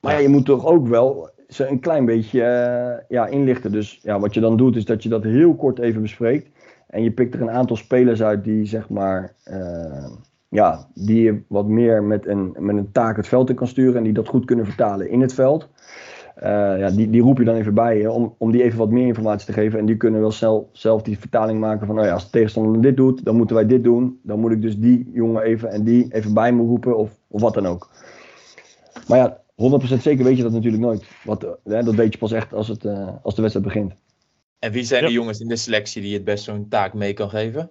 Maar 0.00 0.22
je 0.22 0.28
moet 0.28 0.44
toch 0.44 0.66
ook 0.66 0.88
wel 0.88 1.30
ze 1.48 1.66
een 1.66 1.80
klein 1.80 2.04
beetje 2.04 2.40
uh, 2.40 3.04
ja, 3.08 3.26
inlichten. 3.26 3.72
Dus 3.72 3.98
ja, 4.02 4.18
wat 4.18 4.34
je 4.34 4.40
dan 4.40 4.56
doet, 4.56 4.76
is 4.76 4.84
dat 4.84 5.02
je 5.02 5.08
dat 5.08 5.22
heel 5.22 5.54
kort 5.54 5.78
even 5.78 6.02
bespreekt. 6.02 6.48
En 6.86 7.02
je 7.02 7.10
pikt 7.10 7.34
er 7.34 7.40
een 7.40 7.50
aantal 7.50 7.76
spelers 7.76 8.22
uit 8.22 8.44
die 8.44 8.66
zeg 8.66 8.88
maar. 8.88 9.34
Uh, 9.50 10.06
ja, 10.48 10.86
die 10.94 11.22
je 11.22 11.42
wat 11.48 11.66
meer 11.66 12.02
met 12.02 12.26
een, 12.26 12.56
met 12.58 12.76
een 12.76 12.92
taak 12.92 13.16
het 13.16 13.28
veld 13.28 13.50
in 13.50 13.54
kan 13.56 13.66
sturen 13.66 13.96
en 13.96 14.02
die 14.02 14.12
dat 14.12 14.28
goed 14.28 14.44
kunnen 14.44 14.66
vertalen 14.66 15.10
in 15.10 15.20
het 15.20 15.34
veld. 15.34 15.68
Uh, 16.42 16.78
ja, 16.78 16.90
die, 16.90 17.10
die 17.10 17.22
roep 17.22 17.38
je 17.38 17.44
dan 17.44 17.54
even 17.54 17.74
bij 17.74 17.98
je 17.98 18.10
om, 18.10 18.34
om 18.38 18.50
die 18.50 18.62
even 18.62 18.78
wat 18.78 18.90
meer 18.90 19.06
informatie 19.06 19.46
te 19.46 19.52
geven. 19.52 19.78
En 19.78 19.86
die 19.86 19.96
kunnen 19.96 20.20
wel 20.20 20.32
zelf, 20.32 20.64
zelf 20.72 21.02
die 21.02 21.18
vertaling 21.18 21.60
maken 21.60 21.86
van, 21.86 21.94
nou 21.94 22.06
ja, 22.06 22.12
als 22.12 22.24
de 22.24 22.30
tegenstander 22.30 22.82
dit 22.82 22.96
doet, 22.96 23.24
dan 23.24 23.36
moeten 23.36 23.56
wij 23.56 23.66
dit 23.66 23.84
doen. 23.84 24.20
Dan 24.22 24.40
moet 24.40 24.52
ik 24.52 24.62
dus 24.62 24.78
die 24.78 25.10
jongen 25.12 25.42
even 25.42 25.70
en 25.70 25.84
die 25.84 26.06
even 26.14 26.34
bij 26.34 26.52
me 26.52 26.62
roepen 26.62 26.96
of, 26.96 27.10
of 27.28 27.40
wat 27.40 27.54
dan 27.54 27.66
ook. 27.66 27.90
Maar 29.08 29.18
ja, 29.18 29.40
100% 29.96 30.00
zeker 30.00 30.24
weet 30.24 30.36
je 30.36 30.42
dat 30.42 30.52
natuurlijk 30.52 30.82
nooit. 30.82 31.06
Wat, 31.24 31.58
hè, 31.64 31.82
dat 31.82 31.94
weet 31.94 32.12
je 32.12 32.18
pas 32.18 32.32
echt 32.32 32.54
als, 32.54 32.68
het, 32.68 32.86
als 33.22 33.34
de 33.34 33.42
wedstrijd 33.42 33.66
begint. 33.66 33.94
En 34.58 34.72
wie 34.72 34.84
zijn 34.84 35.02
ja. 35.02 35.06
de 35.06 35.12
jongens 35.12 35.40
in 35.40 35.48
de 35.48 35.56
selectie 35.56 36.02
die 36.02 36.14
het 36.14 36.24
best 36.24 36.44
zo'n 36.44 36.68
taak 36.68 36.94
mee 36.94 37.12
kan 37.12 37.30
geven? 37.30 37.70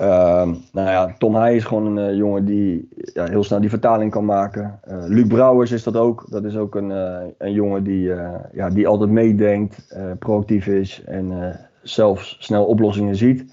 Uh, 0.00 0.52
nou 0.72 0.88
ja, 0.88 1.14
Tom 1.18 1.34
Heij 1.34 1.56
is 1.56 1.64
gewoon 1.64 1.96
een 1.96 2.10
uh, 2.10 2.16
jongen 2.16 2.44
die 2.44 2.88
ja, 3.14 3.28
heel 3.28 3.44
snel 3.44 3.60
die 3.60 3.70
vertaling 3.70 4.10
kan 4.10 4.24
maken. 4.24 4.80
Uh, 4.88 5.04
Luc 5.06 5.26
Brouwers 5.26 5.70
is 5.70 5.82
dat 5.82 5.96
ook. 5.96 6.30
Dat 6.30 6.44
is 6.44 6.56
ook 6.56 6.74
een, 6.74 6.90
een 7.38 7.52
jongen 7.52 7.84
die, 7.84 8.12
ja, 8.52 8.70
die 8.70 8.88
altijd 8.88 9.10
meedenkt, 9.10 9.96
proactief 10.18 10.66
is 10.66 11.02
en 11.04 11.56
zelfs 11.82 12.36
snel 12.38 12.64
oplossingen 12.64 13.16
ziet. 13.16 13.44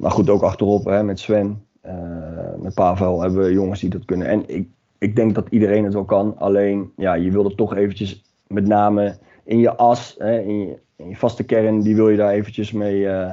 maar 0.00 0.10
goed, 0.10 0.30
ook 0.30 0.42
achterop 0.42 0.84
hè, 0.84 1.02
met 1.02 1.18
Sven, 1.18 1.66
met 2.56 2.74
Pavel 2.74 3.20
hebben 3.20 3.42
we 3.42 3.52
jongens 3.52 3.80
die 3.80 3.90
dat 3.90 4.04
kunnen. 4.04 4.26
En 4.26 4.42
ik, 4.46 4.68
ik 4.98 5.16
denk 5.16 5.34
dat 5.34 5.46
iedereen 5.50 5.84
het 5.84 5.94
wel 5.94 6.04
kan. 6.04 6.38
Alleen, 6.38 6.92
ja, 6.96 7.14
je 7.14 7.30
wil 7.30 7.44
er 7.44 7.54
toch 7.54 7.76
eventjes 7.76 8.24
met 8.46 8.66
name 8.66 9.18
in 9.50 9.58
je 9.58 9.76
as, 9.76 10.14
hè, 10.18 10.40
in, 10.40 10.58
je, 10.58 10.78
in, 10.96 11.08
je, 11.08 11.16
vaste 11.16 11.44
kern, 11.44 11.80
die 11.80 11.96
wil 11.96 12.08
je 12.08 12.16
daar 12.16 12.32
eventjes 12.32 12.72
mee, 12.72 13.00
uh, 13.00 13.32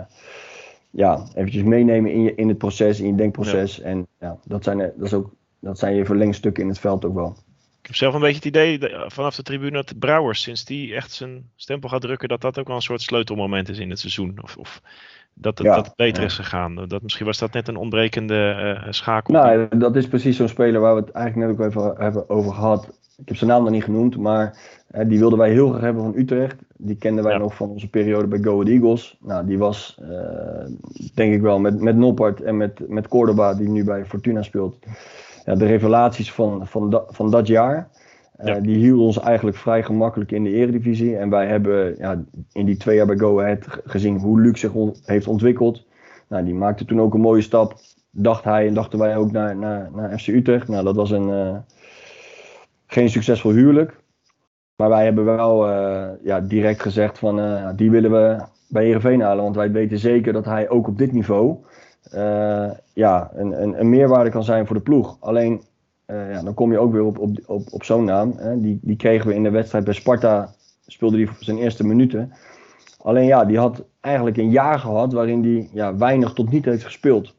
ja, 0.90 1.24
eventjes 1.36 1.64
meenemen 1.64 2.12
in, 2.12 2.22
je, 2.22 2.36
in 2.36 2.48
het 2.48 2.58
proces, 2.58 3.00
in 3.00 3.08
je 3.08 3.16
denkproces. 3.16 3.76
Ja. 3.76 3.84
En 3.84 4.08
ja, 4.20 4.38
dat 4.44 4.64
zijn, 4.64 4.78
dat, 4.78 4.94
is 5.06 5.14
ook, 5.14 5.34
dat 5.60 5.80
zijn 5.80 5.96
je 5.96 6.06
verlengstukken 6.06 6.64
in 6.64 6.70
het 6.70 6.80
veld 6.80 7.06
ook 7.06 7.14
wel. 7.14 7.36
Ik 7.82 7.86
heb 7.88 7.96
zelf 7.96 8.14
een 8.14 8.20
beetje 8.20 8.36
het 8.36 8.46
idee 8.46 8.80
vanaf 9.08 9.36
de 9.36 9.44
tribune 9.44 9.72
dat 9.72 10.00
Brouwers, 10.00 10.42
sinds 10.42 10.66
die 10.66 10.96
echt 10.96 11.12
zijn 11.12 11.50
stempel 11.56 11.90
gaat 11.90 12.02
drukken, 12.02 12.30
dat 12.30 12.42
dat 12.42 12.60
ook 12.60 12.68
wel 12.68 12.76
een 12.76 12.82
soort 12.82 13.02
sleutelmoment 13.02 13.70
is 13.70 13.80
in 13.80 13.90
het 13.90 14.00
seizoen. 14.00 14.38
Of, 14.42 14.58
of 14.58 14.82
dat 15.34 15.58
het, 15.58 15.68
ja, 15.68 15.76
dat 15.76 15.86
het 15.86 15.96
beter 15.96 16.22
ja. 16.22 16.28
is 16.28 16.36
gegaan. 16.36 16.76
Dat, 16.88 17.02
misschien 17.02 17.26
was 17.26 17.38
dat 17.38 17.54
net 17.54 17.68
een 17.68 17.76
ontbrekende 17.76 18.76
uh, 18.86 18.92
schakel. 18.92 19.34
Nou, 19.34 19.78
dat 19.78 19.96
is 19.96 20.08
precies 20.08 20.38
zo'n 20.38 20.48
speler 20.48 20.82
waar 20.82 20.96
we 20.96 21.02
het 21.02 21.12
eigenlijk 21.12 21.48
net 21.48 21.60
ook 21.60 21.72
even 21.72 22.04
hebben 22.04 22.30
over 22.30 22.54
gehad. 22.54 22.90
Ik 23.18 23.28
heb 23.28 23.38
zijn 23.38 23.50
naam 23.50 23.64
nog 23.64 23.72
niet 23.72 23.84
genoemd, 23.84 24.18
maar 24.18 24.58
uh, 24.96 25.02
die 25.08 25.20
wilden 25.20 25.40
wij 25.40 25.52
heel 25.52 25.70
graag 25.70 25.82
hebben 25.82 26.04
van 26.04 26.16
Utrecht. 26.16 26.56
Die 26.76 26.96
kenden 26.96 27.24
wij 27.24 27.34
ja. 27.34 27.40
nog 27.40 27.56
van 27.56 27.70
onze 27.70 27.90
periode 27.90 28.28
bij 28.28 28.40
Go 28.42 28.52
Ahead 28.52 28.68
Eagles. 28.68 29.18
Nou, 29.22 29.46
die 29.46 29.58
was 29.58 30.00
uh, 30.02 30.66
denk 31.14 31.34
ik 31.34 31.42
wel 31.42 31.60
met, 31.60 31.82
met 31.82 31.96
Noppert 31.96 32.42
en 32.42 32.58
met, 32.58 32.90
met 32.90 33.08
Cordoba, 33.08 33.54
die 33.54 33.70
nu 33.70 33.84
bij 33.84 34.06
Fortuna 34.06 34.42
speelt. 34.42 34.78
Ja, 35.46 35.56
de 35.56 35.66
revelaties 35.66 36.34
van, 36.34 36.68
van, 36.68 36.90
da, 36.90 37.04
van 37.08 37.32
dat 37.32 37.48
jaar. 37.48 37.90
Ja. 38.44 38.56
Uh, 38.56 38.62
die 38.62 38.78
hielden 38.78 39.06
ons 39.06 39.20
eigenlijk 39.20 39.58
vrij 39.58 39.84
gemakkelijk 39.84 40.32
in 40.32 40.44
de 40.44 40.52
eredivisie. 40.52 41.18
En 41.18 41.30
wij 41.30 41.48
hebben 41.48 41.96
ja, 41.98 42.24
in 42.52 42.66
die 42.66 42.78
twee 42.78 42.96
jaar 42.96 43.06
bij 43.06 43.18
Go 43.18 43.40
Ahead 43.40 43.66
gezien 43.84 44.20
hoe 44.20 44.42
Luc 44.42 44.60
zich 44.60 44.74
on 44.74 44.96
heeft 45.06 45.28
ontwikkeld. 45.28 45.86
Nou, 46.30 46.46
die 46.46 46.56
maakte 46.56 46.86
toen 46.86 47.02
ook 47.02 47.14
een 47.14 47.22
mooie 47.22 47.42
stap, 47.42 47.80
dacht 48.12 48.44
hij 48.44 48.68
en 48.68 48.74
dachten 48.74 49.00
wij 49.00 49.18
ook 49.18 49.32
naar, 49.32 49.56
naar, 49.56 49.90
naar 49.96 50.20
FC 50.20 50.28
Utrecht. 50.28 50.68
Nou, 50.68 50.84
dat 50.84 50.96
was 50.96 51.12
een, 51.12 51.64
geen 52.88 53.10
succesvol 53.10 53.52
huwelijk. 53.52 53.96
Maar 54.76 54.90
wij 54.90 55.04
hebben 55.04 55.26
wel 55.26 55.70
uh, 55.70 56.08
ja, 56.24 56.40
direct 56.40 56.82
gezegd 56.82 57.20
van 57.20 57.42
die 57.76 57.92
willen 57.92 58.12
we 58.12 58.44
bij 58.70 58.84
Heerenveen 58.84 59.22
halen. 59.22 59.44
Want 59.44 59.56
wij 59.56 59.72
weten 59.72 60.00
zeker 60.00 60.34
dat 60.34 60.46
hij 60.46 60.70
ook 60.70 60.88
op 60.88 60.98
dit 60.98 61.12
niveau 61.12 61.58
ja, 62.94 63.32
een, 63.34 63.62
een, 63.62 63.80
een 63.80 63.90
meerwaarde 63.90 64.30
kan 64.30 64.44
zijn 64.44 64.66
voor 64.68 64.76
de 64.76 64.82
ploeg. 64.82 65.18
Alleen 65.20 65.62
ja, 66.06 66.42
dan 66.44 66.54
kom 66.54 66.72
je 66.72 66.80
ook 66.80 66.92
weer 66.92 67.04
op, 67.04 67.20
op, 67.20 67.38
op, 67.46 67.62
op 67.72 67.84
zo'n 67.84 68.04
naam. 68.04 68.34
Hè. 68.38 68.60
Die, 68.62 68.80
die 68.82 68.96
kregen 68.96 69.28
we 69.28 69.36
in 69.36 69.44
de 69.44 69.50
wedstrijd 69.50 69.84
bij 69.84 69.94
Sparta, 69.94 70.54
speelde 70.86 71.18
hij 71.18 71.30
zijn 71.40 71.58
eerste 71.58 71.86
minuten. 71.86 72.34
Alleen 73.02 73.26
ja, 73.26 73.46
die 73.46 73.58
had 73.58 73.84
eigenlijk 74.00 74.38
een 74.38 74.50
jaar 74.50 74.80
gehad 74.80 75.14
waarin 75.14 75.44
hij 75.44 75.70
ja, 75.74 75.98
weinig 75.98 76.34
tot 76.34 76.52
niet 76.52 76.66
heeft 76.66 76.84
gespeeld. 76.84 77.36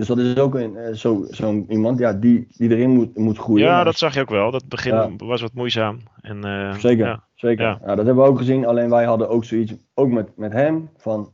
Dus 0.00 0.08
dat 0.08 0.18
is 0.18 0.36
ook 0.36 0.54
een, 0.54 0.96
zo, 0.96 1.26
zo'n 1.30 1.66
iemand 1.68 1.98
ja, 1.98 2.12
die, 2.12 2.46
die 2.56 2.70
erin 2.70 2.90
moet, 2.90 3.16
moet 3.16 3.38
groeien. 3.38 3.66
Ja, 3.66 3.84
dat 3.84 3.98
zag 3.98 4.14
je 4.14 4.20
ook 4.20 4.30
wel. 4.30 4.50
Dat 4.50 4.68
begin 4.68 4.94
ja. 4.94 5.10
was 5.16 5.40
wat 5.40 5.52
moeizaam. 5.54 5.98
En, 6.20 6.46
uh, 6.46 6.74
zeker, 6.74 7.06
ja. 7.06 7.24
zeker. 7.34 7.64
Ja. 7.64 7.94
dat 7.94 8.06
hebben 8.06 8.24
we 8.24 8.30
ook 8.30 8.38
gezien. 8.38 8.66
Alleen 8.66 8.90
wij 8.90 9.04
hadden 9.04 9.28
ook 9.28 9.44
zoiets, 9.44 9.74
ook 9.94 10.10
met, 10.10 10.36
met 10.36 10.52
hem, 10.52 10.90
van 10.96 11.32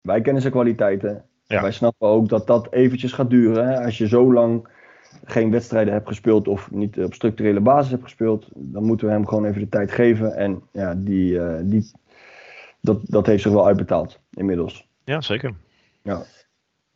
wij 0.00 0.20
kennen 0.20 0.42
zijn 0.42 0.54
kwaliteiten. 0.54 1.24
Wij 1.46 1.72
snappen 1.72 2.08
ook 2.08 2.28
dat 2.28 2.46
dat 2.46 2.72
eventjes 2.72 3.12
gaat 3.12 3.30
duren. 3.30 3.68
Hè. 3.68 3.84
Als 3.84 3.98
je 3.98 4.08
zo 4.08 4.32
lang 4.32 4.68
geen 5.24 5.50
wedstrijden 5.50 5.92
hebt 5.92 6.08
gespeeld 6.08 6.48
of 6.48 6.70
niet 6.70 6.98
op 6.98 7.14
structurele 7.14 7.60
basis 7.60 7.90
hebt 7.90 8.02
gespeeld, 8.02 8.48
dan 8.54 8.84
moeten 8.84 9.06
we 9.06 9.12
hem 9.12 9.26
gewoon 9.26 9.44
even 9.44 9.60
de 9.60 9.68
tijd 9.68 9.92
geven. 9.92 10.36
En 10.36 10.62
ja, 10.72 10.94
die, 10.94 11.32
uh, 11.32 11.54
die, 11.62 11.90
dat, 12.80 13.00
dat 13.02 13.26
heeft 13.26 13.42
zich 13.42 13.52
wel 13.52 13.66
uitbetaald 13.66 14.20
inmiddels. 14.30 14.88
Ja, 15.04 15.20
zeker. 15.20 15.54
Ja. 16.02 16.22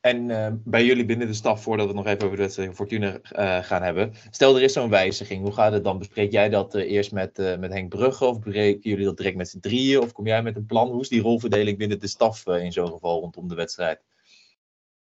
En 0.01 0.29
uh, 0.29 0.47
bij 0.65 0.85
jullie 0.85 1.05
binnen 1.05 1.27
de 1.27 1.35
staf, 1.35 1.63
voordat 1.63 1.87
we 1.87 1.93
nog 1.93 2.07
even 2.07 2.25
over 2.25 2.37
de 2.37 2.43
wedstrijd 2.43 2.75
Fortuna 2.75 3.19
uh, 3.37 3.59
gaan 3.59 3.83
hebben. 3.83 4.13
Stel 4.31 4.57
er 4.57 4.63
is 4.63 4.73
zo'n 4.73 4.91
wijziging, 4.91 5.43
hoe 5.43 5.53
gaat 5.53 5.73
het 5.73 5.85
dan? 5.85 5.99
Bespreek 5.99 6.33
jij 6.33 6.49
dat 6.49 6.75
uh, 6.75 6.91
eerst 6.91 7.13
met, 7.13 7.57
met 7.59 7.73
Henk 7.73 7.89
Brugge 7.89 8.25
of 8.25 8.41
bespreken 8.41 8.91
jullie 8.91 9.05
dat 9.05 9.17
direct 9.17 9.37
met 9.37 9.49
z'n 9.49 9.61
drieën? 9.61 10.01
Of 10.01 10.13
kom 10.13 10.27
jij 10.27 10.43
met 10.43 10.57
een 10.57 10.67
plan? 10.67 10.89
Hoe 10.89 11.01
is 11.01 11.09
die 11.09 11.23
rolverdeling 11.23 11.79
binnen 11.79 12.01
de 12.01 12.07
staf 12.07 12.47
in 12.47 12.73
zo'n 12.73 12.91
geval 12.91 13.21
rondom 13.21 13.49
de 13.49 13.55
wedstrijd? 13.55 14.01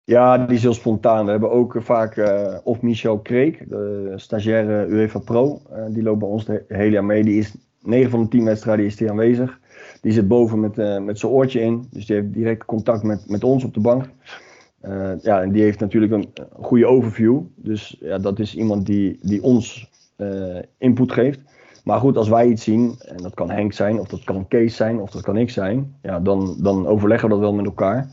Ja, 0.04 0.38
die 0.38 0.56
is 0.56 0.62
heel 0.62 0.74
spontaan. 0.74 1.24
We 1.24 1.30
hebben 1.30 1.50
ook 1.50 1.76
vaak 1.78 2.16
of 2.64 2.80
Michel 2.80 3.18
Kreek, 3.18 3.68
de 3.68 4.12
stagiaire 4.16 4.86
UEFA 4.86 5.18
Pro. 5.18 5.62
die 5.88 6.02
loopt 6.02 6.18
bij 6.18 6.28
ons 6.28 6.44
de 6.44 6.64
hele 6.68 6.90
jaar 6.90 7.04
mee. 7.04 7.24
Die 7.24 7.38
is 7.38 7.54
9 7.82 8.10
van 8.10 8.22
de 8.22 8.28
10 8.28 8.44
wedstrijden 8.44 8.84
is 8.84 8.96
die 8.96 9.10
aanwezig. 9.10 9.60
Die 10.00 10.12
zit 10.12 10.28
boven 10.28 10.60
met, 10.60 11.02
met 11.02 11.18
zijn 11.18 11.32
oortje 11.32 11.60
in. 11.60 11.86
Dus 11.90 12.06
die 12.06 12.16
heeft 12.16 12.32
direct 12.32 12.64
contact 12.64 13.02
met, 13.02 13.28
met 13.28 13.44
ons 13.44 13.64
op 13.64 13.74
de 13.74 13.80
bank. 13.80 14.08
Uh, 14.82 15.12
ja, 15.22 15.42
en 15.42 15.52
die 15.52 15.62
heeft 15.62 15.80
natuurlijk 15.80 16.12
een, 16.12 16.28
goede 16.60 16.86
overview. 16.86 17.40
Dus 17.56 17.96
ja, 18.00 18.18
dat 18.18 18.38
is 18.38 18.54
iemand 18.54 18.86
die, 18.86 19.18
die 19.22 19.42
ons 19.42 19.90
uh, 20.16 20.58
input 20.78 21.12
geeft. 21.12 21.40
Maar 21.84 21.98
goed, 21.98 22.16
als 22.16 22.28
wij 22.28 22.46
iets 22.46 22.64
zien, 22.64 22.94
en 22.98 23.16
dat 23.16 23.34
kan 23.34 23.50
Henk 23.50 23.72
zijn, 23.72 24.00
of 24.00 24.08
dat 24.08 24.24
kan 24.24 24.48
Kees 24.48 24.76
zijn, 24.76 25.00
of 25.00 25.10
dat 25.10 25.22
kan 25.22 25.36
ik 25.36 25.50
zijn, 25.50 25.94
ja, 26.02 26.20
dan, 26.20 26.56
dan 26.58 26.86
overleggen 26.86 27.28
we 27.28 27.34
dat 27.34 27.42
wel 27.42 27.54
met 27.54 27.64
elkaar. 27.64 28.08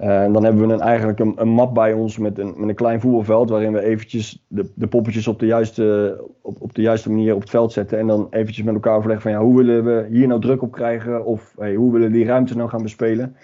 Uh, 0.00 0.22
en 0.22 0.32
dan 0.32 0.44
hebben 0.44 0.66
we 0.66 0.72
een, 0.72 0.80
eigenlijk 0.80 1.18
een, 1.18 1.32
een, 1.36 1.48
map 1.48 1.74
bij 1.74 1.92
ons 1.92 2.18
met 2.18 2.38
een, 2.38 2.54
met 2.56 2.68
een 2.68 2.74
klein 2.74 3.00
voetbalveld 3.00 3.50
waarin 3.50 3.72
we 3.72 3.82
eventjes 3.82 4.44
de, 4.48 4.70
de 4.74 4.86
poppetjes 4.86 5.28
op 5.28 5.38
de, 5.38 5.46
juiste, 5.46 6.18
op, 6.42 6.56
op 6.60 6.74
de 6.74 6.82
juiste 6.82 7.10
manier 7.10 7.34
op 7.34 7.40
het 7.40 7.50
veld 7.50 7.72
zetten. 7.72 7.98
En 7.98 8.06
dan 8.06 8.26
eventjes 8.30 8.64
met 8.64 8.74
elkaar 8.74 8.96
overleggen 8.96 9.30
van 9.30 9.40
ja, 9.40 9.46
hoe 9.46 9.56
willen 9.56 9.84
we 9.84 10.06
hier 10.10 10.26
nou 10.26 10.40
druk 10.40 10.62
op 10.62 10.72
krijgen? 10.72 11.24
Of 11.24 11.54
hey, 11.58 11.74
hoe 11.74 11.92
willen 11.92 12.10
we 12.10 12.16
die 12.16 12.26
ruimte 12.26 12.56
nou 12.56 12.68
gaan 12.68 12.82
bespelen? 12.82 13.36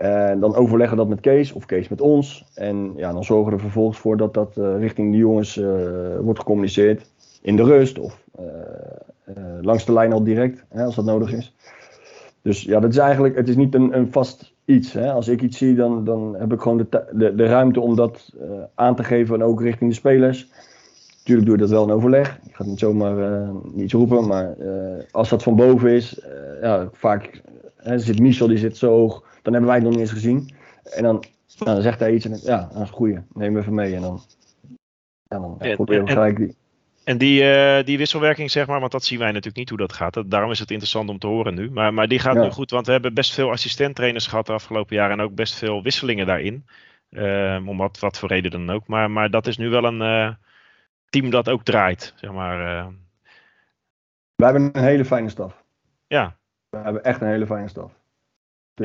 En 0.00 0.40
dan 0.40 0.54
overleggen 0.54 0.96
dat 0.96 1.08
met 1.08 1.20
Kees 1.20 1.52
of 1.52 1.66
Kees 1.66 1.88
met 1.88 2.00
ons. 2.00 2.44
En 2.54 2.92
ja, 2.96 3.12
dan 3.12 3.24
zorgen 3.24 3.46
we 3.46 3.52
er 3.52 3.60
vervolgens 3.60 3.98
voor 3.98 4.16
dat 4.16 4.34
dat 4.34 4.56
uh, 4.58 4.78
richting 4.78 5.12
de 5.12 5.18
jongens 5.18 5.56
uh, 5.56 5.68
wordt 6.20 6.38
gecommuniceerd. 6.38 7.10
In 7.42 7.56
de 7.56 7.62
rust 7.62 7.98
of 7.98 8.24
langs 9.60 9.84
de 9.84 9.92
lijn 9.92 10.12
al 10.12 10.24
direct, 10.24 10.64
hè, 10.68 10.84
als 10.84 10.94
dat 10.94 11.04
nodig 11.04 11.32
is. 11.32 11.54
Dus 12.42 12.62
ja, 12.62 12.80
dat 12.80 12.90
is 12.90 12.96
eigenlijk, 12.96 13.36
het 13.36 13.48
is 13.48 13.56
niet 13.56 13.74
een, 13.74 13.96
een 13.96 14.12
vast 14.12 14.54
iets. 14.64 14.92
Hè. 14.92 15.12
Als 15.12 15.28
ik 15.28 15.42
iets 15.42 15.58
zie, 15.58 15.74
dan, 15.74 16.04
dan 16.04 16.36
heb 16.38 16.52
ik 16.52 16.60
gewoon 16.60 16.78
de, 16.78 17.04
de, 17.12 17.34
de 17.34 17.46
ruimte 17.46 17.80
om 17.80 17.96
dat 17.96 18.34
aan 18.74 18.94
te 18.96 19.04
geven 19.04 19.34
en 19.34 19.42
ook 19.42 19.62
richting 19.62 19.90
de 19.90 19.96
spelers. 19.96 20.50
Natuurlijk 21.18 21.46
doe 21.46 21.56
je 21.56 21.62
dat 21.62 21.70
wel 21.70 21.84
in 21.84 21.94
overleg. 21.94 22.40
Je 22.42 22.54
gaat 22.54 22.66
niet 22.66 22.78
zomaar 22.78 23.48
iets 23.76 23.92
roepen, 23.92 24.26
maar 24.26 24.56
als 25.10 25.28
dat 25.28 25.42
van 25.42 25.56
boven 25.56 25.90
is, 25.90 26.22
ja, 26.60 26.88
vaak 26.92 27.42
zit 27.96 28.20
Michel, 28.20 28.48
die 28.48 28.58
zit 28.58 28.76
zo 28.76 28.90
hoog 28.90 29.28
dan 29.42 29.52
hebben 29.52 29.70
wij 29.70 29.74
het 29.74 29.84
nog 29.84 29.92
niet 29.92 30.00
eens 30.00 30.12
gezien. 30.12 30.50
En 30.82 31.02
dan, 31.02 31.24
nou, 31.58 31.74
dan 31.74 31.82
zegt 31.82 32.00
hij 32.00 32.14
iets 32.14 32.24
en 32.24 32.38
ja, 32.42 32.60
dat 32.60 32.72
is 32.72 32.78
een 32.78 32.88
goeie. 32.88 33.18
Neem 33.32 33.56
even 33.56 33.74
mee. 33.74 33.94
En 33.94 34.00
dan, 34.00 34.20
ja, 35.28 35.38
dan 35.38 35.60
en, 35.60 35.74
proberen 35.74 36.04
we 36.04 36.10
gelijk 36.10 36.36
die. 36.36 36.56
En 37.04 37.18
die, 37.18 37.42
uh, 37.42 37.84
die 37.84 37.98
wisselwerking, 37.98 38.50
zeg 38.50 38.66
maar, 38.66 38.80
want 38.80 38.92
dat 38.92 39.04
zien 39.04 39.18
wij 39.18 39.28
natuurlijk 39.28 39.56
niet 39.56 39.68
hoe 39.68 39.78
dat 39.78 39.92
gaat. 39.92 40.30
Daarom 40.30 40.50
is 40.50 40.58
het 40.58 40.70
interessant 40.70 41.08
om 41.08 41.18
te 41.18 41.26
horen 41.26 41.54
nu. 41.54 41.70
Maar, 41.70 41.94
maar 41.94 42.08
die 42.08 42.18
gaat 42.18 42.34
ja. 42.34 42.42
nu 42.42 42.50
goed, 42.50 42.70
want 42.70 42.86
we 42.86 42.92
hebben 42.92 43.14
best 43.14 43.34
veel 43.34 43.50
assistenttrainers 43.50 44.26
gehad 44.26 44.46
de 44.46 44.52
afgelopen 44.52 44.96
jaren. 44.96 45.18
En 45.18 45.24
ook 45.24 45.34
best 45.34 45.54
veel 45.54 45.82
wisselingen 45.82 46.26
daarin. 46.26 46.66
Uh, 47.10 47.66
om 47.66 47.76
wat, 47.76 47.98
wat 47.98 48.18
voor 48.18 48.28
reden 48.28 48.50
dan 48.50 48.70
ook. 48.70 48.86
Maar, 48.86 49.10
maar 49.10 49.30
dat 49.30 49.46
is 49.46 49.56
nu 49.56 49.68
wel 49.68 49.84
een 49.84 50.00
uh, 50.00 50.34
team 51.08 51.30
dat 51.30 51.48
ook 51.48 51.64
draait, 51.64 52.12
zeg 52.16 52.32
maar. 52.32 52.88
We 54.34 54.44
hebben 54.44 54.70
een 54.72 54.82
hele 54.82 55.04
fijne 55.04 55.28
staf. 55.28 55.64
Ja. 56.06 56.36
We 56.68 56.78
hebben 56.78 57.04
echt 57.04 57.20
een 57.20 57.28
hele 57.28 57.46
fijne 57.46 57.68
staf. 57.68 57.99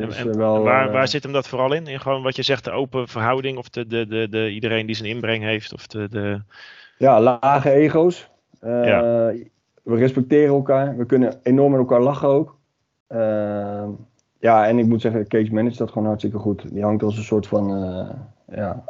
Dus 0.02 0.18
en, 0.18 0.30
en 0.30 0.38
wel, 0.38 0.62
waar, 0.62 0.92
waar 0.92 1.08
zit 1.08 1.22
hem 1.22 1.32
dat 1.32 1.48
vooral 1.48 1.72
in? 1.72 1.86
In 1.86 2.00
gewoon 2.00 2.22
wat 2.22 2.36
je 2.36 2.42
zegt, 2.42 2.64
de 2.64 2.70
open 2.70 3.08
verhouding 3.08 3.58
of 3.58 3.68
de, 3.68 3.86
de, 3.86 4.06
de, 4.06 4.28
de, 4.28 4.50
iedereen 4.50 4.86
die 4.86 4.94
zijn 4.94 5.08
inbreng 5.08 5.42
heeft? 5.42 5.72
Of 5.72 5.86
de, 5.86 6.08
de... 6.08 6.42
Ja, 6.98 7.20
lage 7.20 7.70
ego's. 7.70 8.30
Ja. 8.60 9.00
We 9.82 9.96
respecteren 9.96 10.54
elkaar. 10.54 10.96
We 10.96 11.06
kunnen 11.06 11.40
enorm 11.42 11.70
met 11.70 11.80
elkaar 11.80 12.00
lachen 12.00 12.28
ook. 12.28 12.58
Ja, 14.38 14.66
en 14.66 14.78
ik 14.78 14.86
moet 14.86 15.00
zeggen, 15.00 15.28
Case 15.28 15.52
manage 15.52 15.76
dat 15.76 15.90
gewoon 15.90 16.06
hartstikke 16.06 16.38
goed. 16.38 16.72
Die 16.72 16.82
hangt 16.82 17.02
als 17.02 17.16
een 17.16 17.22
soort 17.22 17.46
van, 17.46 17.68
ja, 18.46 18.84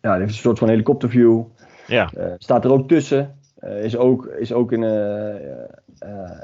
ja, 0.00 0.12
die 0.12 0.20
heeft 0.20 0.32
een 0.32 0.34
soort 0.34 0.58
van 0.58 0.68
helikopterview. 0.68 1.42
Ja. 1.86 2.10
staat 2.38 2.64
er 2.64 2.72
ook 2.72 2.88
tussen. 2.88 3.38
is, 3.60 3.96
ook, 3.96 4.26
is 4.26 4.52
ook 4.52 4.72
in, 4.72 4.82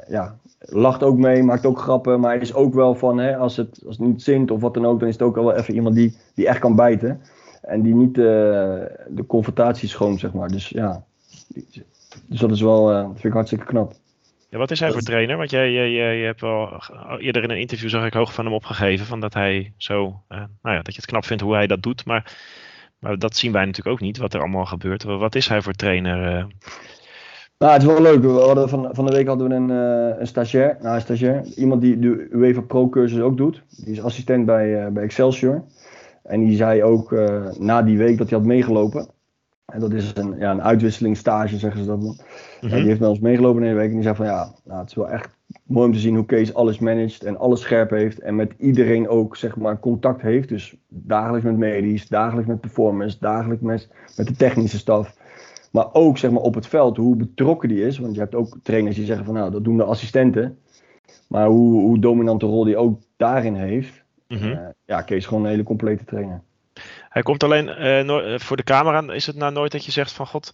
ja, 0.08 0.36
lacht 0.58 1.02
ook 1.02 1.16
mee, 1.16 1.42
maakt 1.42 1.66
ook 1.66 1.78
grappen, 1.78 2.20
maar 2.20 2.36
is 2.36 2.54
ook 2.54 2.74
wel 2.74 2.94
van, 2.94 3.18
hè, 3.18 3.36
als, 3.36 3.56
het, 3.56 3.82
als 3.86 3.98
niet 3.98 4.22
zint 4.22 4.50
of 4.50 4.60
wat 4.60 4.74
dan 4.74 4.86
ook, 4.86 4.98
dan 4.98 5.08
is 5.08 5.14
het 5.14 5.22
ook 5.22 5.34
wel 5.34 5.54
even 5.54 5.74
iemand 5.74 5.94
die, 5.94 6.16
die 6.34 6.48
echt 6.48 6.58
kan 6.58 6.76
bijten. 6.76 7.20
En 7.62 7.82
die 7.82 7.94
niet 7.94 8.18
uh, 8.18 8.24
de 9.08 9.24
confrontatie 9.26 9.88
schoon, 9.88 10.18
zeg 10.18 10.32
maar. 10.32 10.48
Dus 10.48 10.68
ja, 10.68 11.04
dus 12.26 12.40
dat 12.40 12.50
is 12.50 12.60
wel, 12.60 12.90
uh, 12.90 12.96
dat 12.96 13.10
vind 13.10 13.24
ik 13.24 13.32
hartstikke 13.32 13.64
knap. 13.64 13.92
Ja, 14.48 14.58
wat 14.58 14.70
is 14.70 14.80
hij 14.80 14.92
voor 14.92 15.00
trainer? 15.00 15.36
Want 15.36 15.50
jij, 15.50 15.72
jij, 15.72 15.90
jij 15.90 16.18
hebt 16.18 16.40
wel 16.40 16.82
eerder 17.18 17.42
in 17.42 17.50
een 17.50 17.60
interview 17.60 17.88
zag 17.88 18.06
ik 18.06 18.12
hoog 18.12 18.34
van 18.34 18.44
hem 18.44 18.54
opgegeven, 18.54 19.06
van 19.06 19.20
dat 19.20 19.34
hij 19.34 19.72
zo, 19.76 20.22
nou 20.28 20.48
ja, 20.62 20.82
dat 20.82 20.94
je 20.94 21.00
het 21.00 21.10
knap 21.10 21.24
vindt 21.24 21.42
hoe 21.42 21.54
hij 21.54 21.66
dat 21.66 21.82
doet, 21.82 22.04
maar, 22.04 22.36
maar 22.98 23.18
dat 23.18 23.36
zien 23.36 23.52
wij 23.52 23.64
natuurlijk 23.64 23.94
ook 23.96 24.00
niet, 24.00 24.18
wat 24.18 24.34
er 24.34 24.40
allemaal 24.40 24.66
gebeurt. 24.66 25.02
Wat 25.02 25.34
is 25.34 25.48
hij 25.48 25.62
voor 25.62 25.72
trainer? 25.72 26.46
Nou, 27.58 27.72
het 27.72 27.82
is 27.82 27.88
wel 27.88 28.02
leuk. 28.02 28.22
We 28.22 28.28
hadden 28.28 28.68
van, 28.68 28.88
van 28.92 29.06
de 29.06 29.12
week 29.12 29.26
hadden 29.26 29.48
we 29.48 29.54
een, 29.54 29.68
uh, 29.68 30.18
een 30.18 30.26
stagiair, 30.26 30.76
nou, 30.80 30.94
een 30.94 31.00
stagiair. 31.00 31.44
Iemand 31.44 31.80
die 31.80 31.98
de 31.98 32.28
UEFA 32.30 32.60
Pro 32.60 32.88
cursus 32.88 33.20
ook 33.20 33.36
doet. 33.36 33.62
Die 33.68 33.92
is 33.92 34.02
assistent 34.02 34.46
bij, 34.46 34.84
uh, 34.84 34.92
bij 34.92 35.02
Excelsior. 35.02 35.64
En 36.22 36.40
die 36.40 36.56
zei 36.56 36.82
ook 36.82 37.12
uh, 37.12 37.50
na 37.58 37.82
die 37.82 37.98
week 37.98 38.18
dat 38.18 38.30
hij 38.30 38.38
had 38.38 38.46
meegelopen. 38.46 39.06
En 39.72 39.80
dat 39.80 39.92
is 39.92 40.12
een, 40.14 40.34
ja, 40.38 40.50
een 40.50 40.62
uitwisselingsstage, 40.62 41.58
zeggen 41.58 41.80
ze 41.80 41.86
dat. 41.86 41.98
Mm-hmm. 41.98 42.18
die 42.60 42.88
heeft 42.88 43.00
met 43.00 43.08
ons 43.08 43.20
meegelopen 43.20 43.62
in 43.62 43.68
de 43.68 43.74
week. 43.74 43.88
En 43.88 43.94
die 43.94 44.02
zei 44.02 44.14
van 44.14 44.26
ja, 44.26 44.52
nou, 44.64 44.80
het 44.80 44.88
is 44.88 44.94
wel 44.94 45.08
echt 45.08 45.36
mooi 45.66 45.86
om 45.86 45.92
te 45.92 45.98
zien 45.98 46.14
hoe 46.14 46.26
Kees 46.26 46.54
alles 46.54 46.78
managt 46.78 47.24
en 47.24 47.38
alles 47.38 47.60
scherp 47.60 47.90
heeft. 47.90 48.18
En 48.18 48.36
met 48.36 48.52
iedereen 48.58 49.08
ook 49.08 49.36
zeg 49.36 49.56
maar 49.56 49.80
contact 49.80 50.22
heeft. 50.22 50.48
Dus 50.48 50.76
dagelijks 50.88 51.46
met 51.46 51.56
medisch, 51.56 52.08
dagelijks 52.08 52.48
met 52.48 52.60
performance, 52.60 53.16
dagelijks 53.20 53.62
met, 53.62 53.88
met 54.16 54.26
de 54.26 54.36
technische 54.36 54.78
staf. 54.78 55.16
Maar 55.72 55.92
ook 55.92 56.18
zeg 56.18 56.30
maar, 56.30 56.42
op 56.42 56.54
het 56.54 56.66
veld, 56.66 56.96
hoe 56.96 57.16
betrokken 57.16 57.68
die 57.68 57.86
is. 57.86 57.98
Want 57.98 58.14
je 58.14 58.20
hebt 58.20 58.34
ook 58.34 58.56
trainers 58.62 58.96
die 58.96 59.04
zeggen 59.04 59.24
van 59.24 59.34
nou, 59.34 59.50
dat 59.50 59.64
doen 59.64 59.76
de 59.76 59.84
assistenten. 59.84 60.58
Maar 61.28 61.46
hoe, 61.46 61.80
hoe 61.80 61.98
dominante 61.98 62.46
rol 62.46 62.64
die 62.64 62.76
ook 62.76 63.00
daarin 63.16 63.54
heeft. 63.54 64.02
Mm-hmm. 64.28 64.50
Uh, 64.50 64.58
ja, 64.86 65.02
Kees 65.02 65.16
is 65.16 65.26
gewoon 65.26 65.44
een 65.44 65.50
hele 65.50 65.62
complete 65.62 66.04
trainer. 66.04 66.42
Hij 67.08 67.22
komt 67.22 67.42
alleen 67.42 67.66
uh, 68.08 68.38
voor 68.38 68.56
de 68.56 68.62
camera. 68.62 69.12
Is 69.12 69.26
het 69.26 69.36
nou 69.36 69.52
nooit 69.52 69.72
dat 69.72 69.84
je 69.84 69.90
zegt 69.90 70.12
van 70.12 70.26
god, 70.26 70.52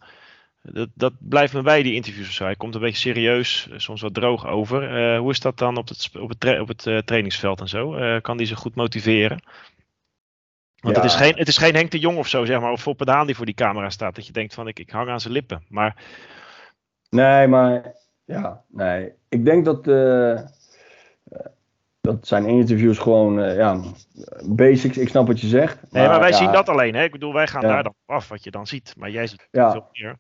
dat, 0.63 0.89
dat 0.95 1.13
blijft 1.19 1.53
me 1.53 1.63
bij 1.63 1.83
die 1.83 1.95
interviews. 1.95 2.39
Hij 2.39 2.57
komt 2.57 2.75
een 2.75 2.81
beetje 2.81 3.13
serieus, 3.13 3.69
soms 3.77 4.01
wat 4.01 4.15
droog 4.15 4.47
over. 4.47 5.13
Uh, 5.13 5.19
hoe 5.19 5.31
is 5.31 5.41
dat 5.41 5.59
dan 5.59 5.77
op 5.77 5.89
het, 5.89 6.11
op 6.21 6.29
het, 6.29 6.61
op 6.61 6.69
het 6.69 7.07
trainingsveld 7.07 7.61
en 7.61 7.69
zo? 7.69 7.97
kan 8.21 8.37
die 8.37 8.47
ze 8.47 8.57
goed 8.57 8.75
motiveren? 8.75 9.43
Want 10.81 10.97
ja. 10.97 11.03
het, 11.03 11.11
is 11.11 11.17
geen, 11.17 11.35
het 11.37 11.49
is 11.49 11.59
geen 11.59 11.75
Henk 11.75 11.91
de 11.91 11.99
Jong 11.99 12.19
of 12.19 12.29
zo, 12.29 12.45
zeg 12.45 12.61
maar, 12.61 12.73
of 12.73 12.81
Foppe 12.81 13.05
Daan 13.05 13.27
die 13.27 13.37
voor 13.37 13.47
die 13.47 13.55
camera 13.55 13.91
staat. 13.91 14.15
Dat 14.15 14.27
je 14.27 14.33
denkt 14.33 14.55
van, 14.55 14.69
ik, 14.69 14.79
ik 14.79 14.91
hang 14.91 15.09
aan 15.09 15.21
zijn 15.21 15.33
lippen. 15.33 15.63
Maar... 15.69 15.97
Nee, 17.11 17.47
maar, 17.47 17.95
ja, 18.25 18.63
nee. 18.69 19.13
Ik 19.29 19.45
denk 19.45 19.65
dat, 19.65 19.87
uh, 19.87 20.41
dat 22.01 22.27
zijn 22.27 22.47
interviews 22.47 22.99
gewoon, 22.99 23.39
uh, 23.39 23.57
ja, 23.57 23.81
basics. 24.45 24.99
Ik 24.99 25.09
snap 25.09 25.27
wat 25.27 25.41
je 25.41 25.47
zegt. 25.47 25.75
Maar, 25.75 26.01
nee, 26.01 26.11
maar 26.11 26.21
wij 26.21 26.31
ja, 26.31 26.37
zien 26.37 26.53
dat 26.53 26.69
alleen, 26.69 26.95
hè. 26.95 27.03
Ik 27.03 27.13
bedoel, 27.13 27.33
wij 27.33 27.47
gaan 27.47 27.63
ja. 27.63 27.69
daar 27.69 27.83
dan 27.83 27.95
af 28.07 28.29
wat 28.29 28.45
je 28.45 28.51
dan 28.51 28.67
ziet. 28.67 28.95
Maar 28.97 29.11
jij 29.11 29.27
ziet 29.27 29.49
ja. 29.51 29.71
veel 29.71 29.89
meer. 29.93 30.17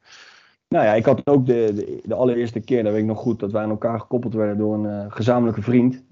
Nou 0.69 0.85
ja, 0.85 0.95
ik 0.95 1.05
had 1.05 1.27
ook 1.27 1.47
de, 1.47 1.73
de, 1.75 2.01
de, 2.05 2.15
allereerste 2.15 2.61
keer, 2.61 2.83
dat 2.83 2.93
weet 2.93 3.01
ik 3.01 3.07
nog 3.07 3.19
goed, 3.19 3.41
dat 3.41 3.53
wij 3.53 3.63
aan 3.63 3.71
elkaar 3.71 4.01
gekoppeld 4.01 4.35
werden 4.35 4.59
door 4.59 4.75
een 4.75 4.85
uh, 4.85 5.05
gezamenlijke 5.09 5.63
vriend. 5.63 6.03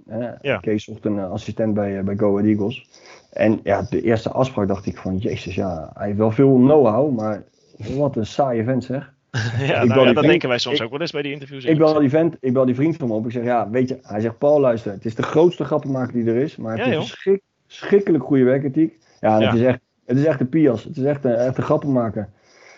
Ja. 0.43 0.59
Kees 0.59 0.85
zocht 0.85 1.05
een 1.05 1.19
assistent 1.19 1.75
bij, 1.75 2.05
bij 2.05 2.17
Go 2.17 2.31
Ahead 2.31 2.47
Eagles. 2.47 2.89
En 3.33 3.61
ja, 3.63 3.83
de 3.83 4.03
eerste 4.03 4.31
afspraak 4.31 4.69
dacht 4.69 4.87
ik 4.87 4.97
van, 4.97 5.17
jezus, 5.17 5.55
ja, 5.55 5.91
hij 5.95 6.07
heeft 6.07 6.19
wel 6.19 6.31
veel 6.31 6.55
know-how, 6.55 7.17
maar 7.17 7.45
wat 7.97 8.17
een 8.17 8.27
saaie 8.27 8.65
vent 8.65 8.85
zeg. 8.85 9.15
ja, 9.59 9.85
nou 9.85 10.07
ja 10.07 10.13
dat 10.13 10.25
denken 10.25 10.49
wij 10.49 10.59
soms 10.59 10.79
ik, 10.79 10.85
ook 10.85 10.91
wel 10.91 11.01
eens 11.01 11.13
bij 11.13 11.23
die 11.23 11.33
interviews. 11.33 11.65
Ik 11.65 11.79
bel 11.79 11.99
die 11.99 12.09
vent, 12.09 12.37
ik 12.41 12.53
bel 12.53 12.65
die 12.65 12.75
vriend 12.75 12.97
van 12.97 13.09
me 13.09 13.15
op. 13.15 13.27
Ik 13.27 13.33
zeg, 13.33 13.45
ja, 13.45 13.71
weet 13.71 13.89
je, 13.89 13.99
hij 14.03 14.21
zegt, 14.21 14.39
Paul, 14.39 14.61
luister, 14.61 14.93
het 14.93 15.05
is 15.05 15.15
de 15.15 15.23
grootste 15.23 15.65
grappenmaker 15.65 16.13
die 16.13 16.27
er 16.27 16.37
is, 16.37 16.57
maar 16.57 16.77
het 16.77 16.87
ja, 16.87 16.93
is 16.93 16.97
een 16.97 17.03
schrik, 17.03 17.43
schrikkelijk 17.67 18.25
goede 18.25 18.45
werkethiek. 18.45 18.99
Ja, 19.21 19.39
ja. 19.39 19.47
Het, 19.47 19.61
is 19.61 19.67
echt, 19.67 19.81
het 20.05 20.17
is 20.17 20.25
echt 20.25 20.41
een 20.41 20.49
pias, 20.49 20.85
het 20.85 20.97
is 20.97 21.05
echt 21.05 21.25
een, 21.25 21.35
echt 21.35 21.57
een 21.57 21.65
grappenmaker. 21.65 22.29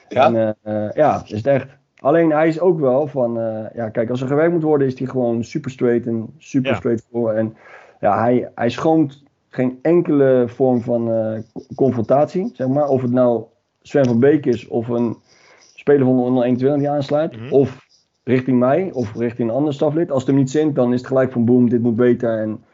Ja? 0.08 0.32
En, 0.32 0.56
uh, 0.64 0.90
ja, 0.92 1.22
is 1.24 1.30
het 1.30 1.46
echt. 1.46 1.66
Alleen 2.00 2.30
hij 2.30 2.48
is 2.48 2.60
ook 2.60 2.80
wel 2.80 3.06
van, 3.06 3.38
uh, 3.38 3.64
ja, 3.74 3.88
kijk, 3.88 4.10
als 4.10 4.20
er 4.20 4.26
gewerkt 4.26 4.52
moet 4.52 4.62
worden, 4.62 4.86
is 4.86 4.98
hij 4.98 5.08
gewoon 5.08 5.44
super 5.44 5.70
straight 5.70 6.06
en 6.06 6.34
super 6.38 6.70
ja. 6.70 6.76
straight 6.76 7.06
voor. 7.10 7.32
En 7.32 7.56
ja, 8.00 8.22
hij, 8.22 8.50
hij 8.54 8.70
schoont 8.70 9.22
geen 9.48 9.78
enkele 9.82 10.44
vorm 10.46 10.80
van 10.80 11.10
uh, 11.10 11.38
confrontatie, 11.74 12.50
zeg 12.52 12.68
maar. 12.68 12.88
Of 12.88 13.02
het 13.02 13.10
nou 13.10 13.44
Sven 13.82 14.04
van 14.04 14.20
Beek 14.20 14.46
is 14.46 14.68
of 14.68 14.88
een 14.88 15.16
speler 15.74 16.04
van 16.04 16.18
onder 16.18 16.44
21 16.44 16.80
die 16.80 16.90
aansluit. 16.90 17.36
Mm-hmm. 17.36 17.52
Of 17.52 17.86
richting 18.24 18.58
mij 18.58 18.90
of 18.92 19.14
richting 19.14 19.48
een 19.48 19.54
ander 19.54 19.74
staflid. 19.74 20.10
Als 20.10 20.18
het 20.18 20.30
hem 20.30 20.38
niet 20.38 20.50
zint, 20.50 20.74
dan 20.74 20.92
is 20.92 20.98
het 20.98 21.08
gelijk 21.08 21.32
van 21.32 21.44
boom, 21.44 21.68
dit 21.68 21.82
moet 21.82 21.96
beter. 21.96 22.38
En, 22.38 22.64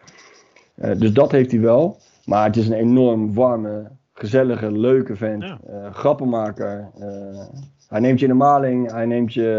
uh, 0.74 0.98
dus 0.98 1.12
dat 1.12 1.32
heeft 1.32 1.50
hij 1.50 1.60
wel. 1.60 1.98
Maar 2.24 2.44
het 2.44 2.56
is 2.56 2.66
een 2.66 2.76
enorm 2.76 3.34
warme, 3.34 3.90
gezellige, 4.14 4.70
leuke 4.72 5.16
vent. 5.16 5.42
Ja. 5.42 5.58
eh, 5.66 5.94
grappenmaker. 5.94 6.90
eh, 6.98 7.46
hij 7.88 8.00
neemt 8.00 8.18
je 8.18 8.26
in 8.26 8.30
de 8.30 8.38
maling. 8.38 8.90
Hij 8.90 9.06
neemt 9.06 9.34
je... 9.34 9.58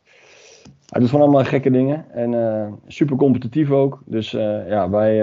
hij 0.92 1.00
doet 1.00 1.10
van 1.10 1.20
allemaal 1.20 1.44
gekke 1.44 1.70
dingen. 1.70 2.10
En 2.10 2.34
eh, 2.34 2.72
super 2.86 3.16
competitief 3.16 3.70
ook. 3.70 4.02
Dus 4.06 4.30
ja, 4.30 4.90
wij... 4.90 5.16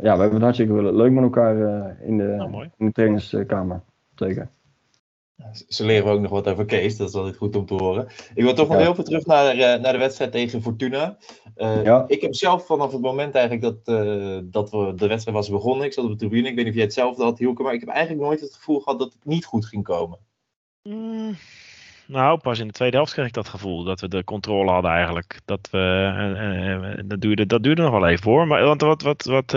ja, 0.00 0.14
we 0.14 0.20
hebben 0.20 0.32
het 0.32 0.42
hartstikke 0.42 0.92
leuk 0.92 1.12
met 1.12 1.22
elkaar 1.22 1.56
in, 2.02 2.16
de, 2.16 2.24
Nou, 2.24 2.68
in 2.76 2.86
de 2.86 2.92
trainerskamer. 2.92 3.80
Zeker. 4.14 4.48
Ze 5.68 5.84
leren 5.84 6.12
ook 6.12 6.20
nog 6.20 6.30
wat 6.30 6.48
over 6.48 6.64
Kees, 6.64 6.96
dat 6.96 7.08
is 7.08 7.14
altijd 7.14 7.36
goed 7.36 7.56
om 7.56 7.66
te 7.66 7.74
horen. 7.74 8.08
Ik 8.34 8.42
wil 8.42 8.54
toch 8.54 8.68
nog 8.68 8.76
Ja. 8.76 8.82
heel 8.82 8.94
veel 8.94 9.04
terug 9.04 9.26
naar, 9.26 9.46
eh, 9.48 9.80
naar 9.80 9.92
de 9.92 9.98
wedstrijd 9.98 10.32
tegen 10.32 10.62
Fortuna. 10.62 11.18
Eh, 11.54 11.84
Ja. 11.84 12.04
Ik 12.08 12.20
heb 12.20 12.34
zelf 12.34 12.66
vanaf 12.66 12.92
het 12.92 13.00
moment 13.00 13.34
eigenlijk 13.34 13.84
dat, 13.84 13.96
eh, 13.96 14.38
dat 14.44 14.70
we 14.70 14.92
de 14.94 15.06
wedstrijd 15.06 15.36
was 15.36 15.48
begonnen, 15.50 15.86
ik 15.86 15.92
zat 15.92 16.04
op 16.04 16.10
de 16.10 16.16
tribune, 16.16 16.48
ik 16.48 16.54
weet 16.54 16.56
niet 16.56 16.68
of 16.68 16.74
jij 16.74 16.84
hetzelfde 16.84 17.24
had, 17.24 17.38
Hielke, 17.38 17.62
maar 17.62 17.74
ik 17.74 17.80
heb 17.80 17.88
eigenlijk 17.88 18.26
nooit 18.26 18.40
het 18.40 18.54
gevoel 18.54 18.80
gehad 18.80 18.98
dat 18.98 19.12
het 19.12 19.24
niet 19.24 19.44
goed 19.44 19.66
ging 19.66 19.84
komen. 19.84 20.18
Mm, 20.82 21.36
nou, 22.08 22.38
pas 22.38 22.58
in 22.58 22.66
de 22.66 22.72
tweede 22.72 22.96
helft 22.96 23.12
kreeg 23.12 23.26
ik 23.26 23.32
dat 23.32 23.48
gevoel 23.48 23.84
dat 23.84 24.00
we 24.00 24.08
de 24.08 24.24
controle 24.24 24.70
hadden 24.70 24.90
eigenlijk. 24.90 25.40
Dat, 25.44 25.68
we, 25.70 25.78
eh, 25.78 26.72
eh, 26.72 26.92
eh, 26.98 27.04
dat, 27.04 27.20
duurde, 27.20 27.46
dat 27.46 27.62
duurde 27.62 27.82
nog 27.82 27.90
wel 27.90 28.06
even 28.06 28.30
hoor. 28.30 28.46
Maar 28.46 28.64
want 28.64 28.80
wat, 28.80 29.02
wat, 29.02 29.24
wat 29.24 29.56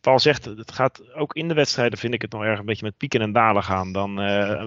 Paul 0.00 0.18
zegt, 0.18 0.44
het 0.44 0.72
gaat 0.72 1.14
ook 1.14 1.34
in 1.34 1.48
de 1.48 1.54
wedstrijden 1.54 1.98
vind 1.98 2.14
ik 2.14 2.22
het 2.22 2.32
nog 2.32 2.42
erg 2.42 2.58
een 2.58 2.64
beetje 2.64 2.84
met 2.84 2.96
pieken 2.96 3.20
en 3.20 3.32
dalen 3.32 3.62
gaan. 3.62 3.92
Dan, 3.92 4.14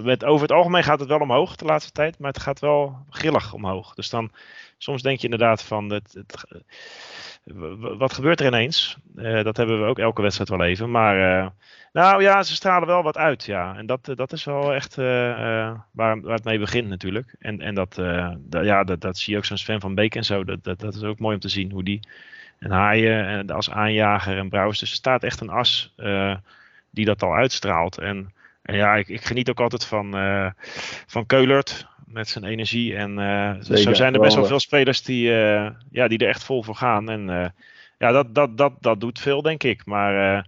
met, 0.03 0.25
over 0.25 0.41
het 0.41 0.51
algemeen 0.51 0.83
gaat 0.83 0.99
het 0.99 1.09
wel 1.09 1.19
omhoog 1.19 1.55
de 1.55 1.65
laatste 1.65 1.91
tijd, 1.91 2.19
maar 2.19 2.31
het 2.31 2.41
gaat 2.41 2.59
wel 2.59 2.97
grillig 3.09 3.53
omhoog. 3.53 3.93
Dus 3.93 4.09
dan 4.09 4.31
soms 4.77 5.01
denk 5.01 5.17
je 5.17 5.23
inderdaad 5.23 5.63
van, 5.63 5.89
het, 5.89 6.17
wat 7.97 8.13
gebeurt 8.13 8.39
er 8.39 8.45
ineens? 8.45 8.97
Eh, 9.15 9.43
dat 9.43 9.57
hebben 9.57 9.81
we 9.81 9.87
ook 9.87 9.99
elke 9.99 10.21
wedstrijd 10.21 10.49
wel 10.49 10.63
even. 10.63 10.91
Maar 10.91 11.39
eh, 11.39 11.47
nou 11.93 12.21
ja, 12.21 12.43
ze 12.43 12.55
stralen 12.55 12.87
wel 12.87 13.03
wat 13.03 13.17
uit, 13.17 13.43
ja. 13.43 13.75
En 13.77 13.85
dat, 13.85 14.11
dat 14.15 14.31
is 14.31 14.43
wel 14.43 14.73
echt 14.73 14.97
eh, 14.97 15.05
waar, 15.91 16.21
waar 16.21 16.35
het 16.35 16.43
mee 16.43 16.59
begint 16.59 16.87
natuurlijk. 16.87 17.35
En, 17.39 17.61
en 17.61 17.75
dat, 17.75 17.95
ja, 18.49 18.83
dat, 18.83 19.01
dat 19.01 19.17
zie 19.17 19.33
je 19.33 19.39
ook 19.39 19.45
zo'n 19.45 19.57
Sven 19.57 19.79
van 19.79 19.95
Beek 19.95 20.15
en 20.15 20.25
zo. 20.25 20.43
Dat, 20.43 20.63
dat, 20.63 20.79
dat 20.79 20.95
is 20.95 21.03
ook 21.03 21.19
mooi 21.19 21.35
om 21.35 21.41
te 21.41 21.49
zien 21.49 21.71
hoe 21.71 21.83
die 21.83 21.99
en 22.59 22.71
Haaien 22.71 23.25
en 23.25 23.49
als 23.49 23.71
aanjager 23.71 24.37
en 24.37 24.49
Brouwers. 24.49 24.79
Dus 24.79 24.89
er 24.89 24.95
staat 24.95 25.23
echt 25.23 25.41
een 25.41 25.49
as 25.49 25.93
die 26.89 27.05
dat 27.05 27.23
al 27.23 27.35
uitstraalt. 27.35 27.97
En, 27.97 28.33
en 28.61 28.75
ja, 28.75 28.95
ik, 28.95 29.07
ik 29.07 29.25
geniet 29.25 29.49
ook 29.49 29.59
altijd 29.59 29.85
van, 29.85 30.15
van 31.07 31.25
Keulert 31.25 31.87
met 32.07 32.29
zijn 32.29 32.43
energie. 32.43 32.95
En 32.95 33.19
eh, 33.19 33.75
zo 33.75 33.93
zijn 33.93 34.13
er 34.13 34.19
best 34.19 34.35
wel 34.35 34.45
veel 34.45 34.59
spelers 34.59 35.03
die, 35.03 35.33
eh, 35.33 35.69
ja, 35.91 36.07
die 36.07 36.17
er 36.17 36.27
echt 36.27 36.43
vol 36.43 36.63
voor 36.63 36.75
gaan. 36.75 37.09
En 37.09 37.29
eh, 37.29 37.49
ja, 37.97 38.11
dat, 38.11 38.35
dat, 38.35 38.57
dat, 38.57 38.73
dat 38.79 38.99
doet 38.99 39.19
veel, 39.19 39.41
denk 39.41 39.63
ik. 39.63 39.85
Maar, 39.85 40.37
eh, 40.37 40.43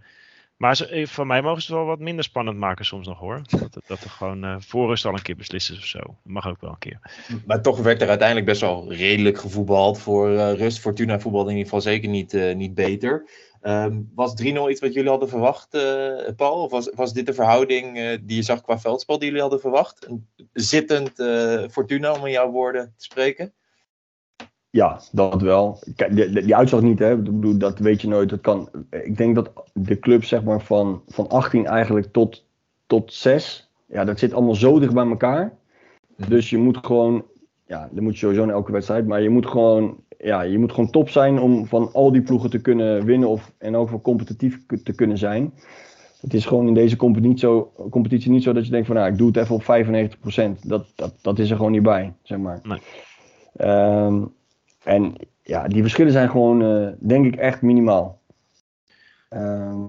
maar 0.57 0.75
ze, 0.75 1.05
van 1.07 1.27
mij 1.27 1.41
mogen 1.41 1.61
ze 1.61 1.67
het 1.67 1.77
wel 1.77 1.87
wat 1.87 1.99
minder 1.99 2.23
spannend 2.23 2.57
maken 2.57 2.85
soms 2.85 3.07
nog 3.07 3.19
hoor. 3.19 3.41
Dat, 3.71 3.81
dat 3.87 4.03
er 4.03 4.09
gewoon 4.09 4.43
eh 4.43 4.55
voor 4.59 4.87
rust 4.87 5.05
al 5.05 5.13
een 5.13 5.21
keer 5.21 5.35
beslist 5.35 5.69
is 5.69 5.77
of 5.77 5.85
zo. 5.85 5.99
Dat 5.99 6.17
mag 6.23 6.47
ook 6.47 6.61
wel 6.61 6.69
een 6.69 6.77
keer. 6.77 6.99
Maar 7.45 7.61
toch 7.61 7.79
werd 7.79 8.01
er 8.01 8.09
uiteindelijk 8.09 8.47
best 8.47 8.61
wel 8.61 8.93
redelijk 8.93 9.39
gevoetbald 9.39 9.99
voor 9.99 10.37
eh, 10.37 10.53
rust. 10.53 10.79
Fortuna 10.79 11.19
voetbalde 11.19 11.49
in 11.49 11.57
ieder 11.57 11.71
geval 11.73 11.91
zeker 11.91 12.09
niet, 12.09 12.33
eh, 12.33 12.55
niet 12.55 12.73
beter. 12.73 13.29
Ehm, 13.61 14.01
was 14.15 14.33
3-0 14.35 14.69
iets 14.69 14.79
wat 14.81 14.93
jullie 14.93 15.09
hadden 15.09 15.29
verwacht, 15.29 15.73
eh, 15.73 16.33
Paul? 16.35 16.63
Of 16.63 16.71
was, 16.71 16.89
was 16.95 17.13
dit 17.13 17.25
de 17.25 17.33
verhouding 17.33 17.97
eh, 17.97 18.17
die 18.21 18.35
je 18.35 18.41
zag 18.41 18.61
qua 18.61 18.79
veldspel 18.79 19.17
die 19.17 19.25
jullie 19.27 19.41
hadden 19.41 19.59
verwacht? 19.59 20.07
Een 20.09 20.27
zittend 20.53 21.19
eh, 21.19 21.63
Fortuna, 21.69 22.13
om 22.13 22.25
in 22.25 22.31
jouw 22.31 22.49
woorden 22.51 22.93
te 22.97 23.03
spreken? 23.03 23.53
Ja, 24.69 25.01
dat 25.11 25.41
wel. 25.41 25.79
Kijk, 25.95 26.15
die, 26.15 26.29
die- 26.29 26.41
die 26.43 26.55
uitslag 26.55 26.81
niet, 26.81 26.99
hè. 26.99 27.17
Bedoel, 27.17 27.57
dat 27.57 27.79
weet 27.79 28.01
je 28.01 28.07
nooit. 28.07 28.29
Dat 28.29 28.41
kan, 28.41 28.69
ik 28.89 29.17
denk 29.17 29.35
dat 29.35 29.51
de 29.73 29.99
club 29.99 30.23
zeg 30.23 30.43
maar, 30.43 30.61
van, 30.61 31.01
van 31.07 31.27
18 31.29 31.65
eigenlijk 31.65 32.07
tot, 32.11 32.45
tot 32.87 33.13
6, 33.13 33.69
ja, 33.85 34.03
dat 34.03 34.19
zit 34.19 34.33
allemaal 34.33 34.55
zo 34.55 34.79
dicht 34.79 34.93
bij 34.93 35.05
elkaar. 35.07 35.57
Dus 36.27 36.49
je 36.49 36.57
moet 36.57 36.77
gewoon, 36.85 37.25
ja, 37.65 37.89
dat 37.91 38.03
moet 38.03 38.13
je 38.13 38.19
sowieso 38.19 38.43
in 38.43 38.49
elke 38.49 38.71
wedstrijd, 38.71 39.07
maar 39.07 39.21
je 39.21 39.29
moet 39.29 39.45
gewoon, 39.47 40.03
ja, 40.23 40.41
je 40.41 40.59
moet 40.59 40.71
gewoon 40.71 40.89
top 40.89 41.09
zijn 41.09 41.39
om 41.39 41.65
van 41.65 41.93
al 41.93 42.11
die 42.11 42.21
ploegen 42.21 42.49
te 42.49 42.61
kunnen 42.61 43.05
winnen 43.05 43.29
of, 43.29 43.53
en 43.57 43.75
ook 43.75 43.89
voor 43.89 44.01
competitief 44.01 44.65
te 44.83 44.93
kunnen 44.93 45.17
zijn. 45.17 45.53
Het 46.21 46.33
is 46.33 46.45
gewoon 46.45 46.67
in 46.67 46.73
deze 46.73 46.95
competitie 46.95 47.29
niet 47.29 47.39
zo, 47.39 47.71
competitie 47.89 48.31
niet 48.31 48.43
zo 48.43 48.53
dat 48.53 48.65
je 48.65 48.71
denkt 48.71 48.87
van, 48.87 48.95
nou, 48.95 49.11
ik 49.11 49.17
doe 49.17 49.27
het 49.27 49.37
even 49.37 49.55
op 49.55 49.63
95%. 49.63 50.67
Dat, 50.67 50.85
dat, 50.95 51.13
dat 51.21 51.39
is 51.39 51.49
er 51.49 51.55
gewoon 51.55 51.71
niet 51.71 51.83
bij, 51.83 52.13
zeg 52.23 52.37
maar. 52.37 52.59
Nee. 52.63 52.79
Ehm, 53.55 54.23
en 54.83 55.15
ja, 55.43 55.67
die 55.67 55.81
verschillen 55.81 56.11
zijn 56.11 56.29
gewoon, 56.29 56.61
eh, 56.63 56.87
denk 56.99 57.25
ik, 57.25 57.35
echt 57.35 57.61
minimaal. 57.61 58.19
Ehm, 59.29 59.85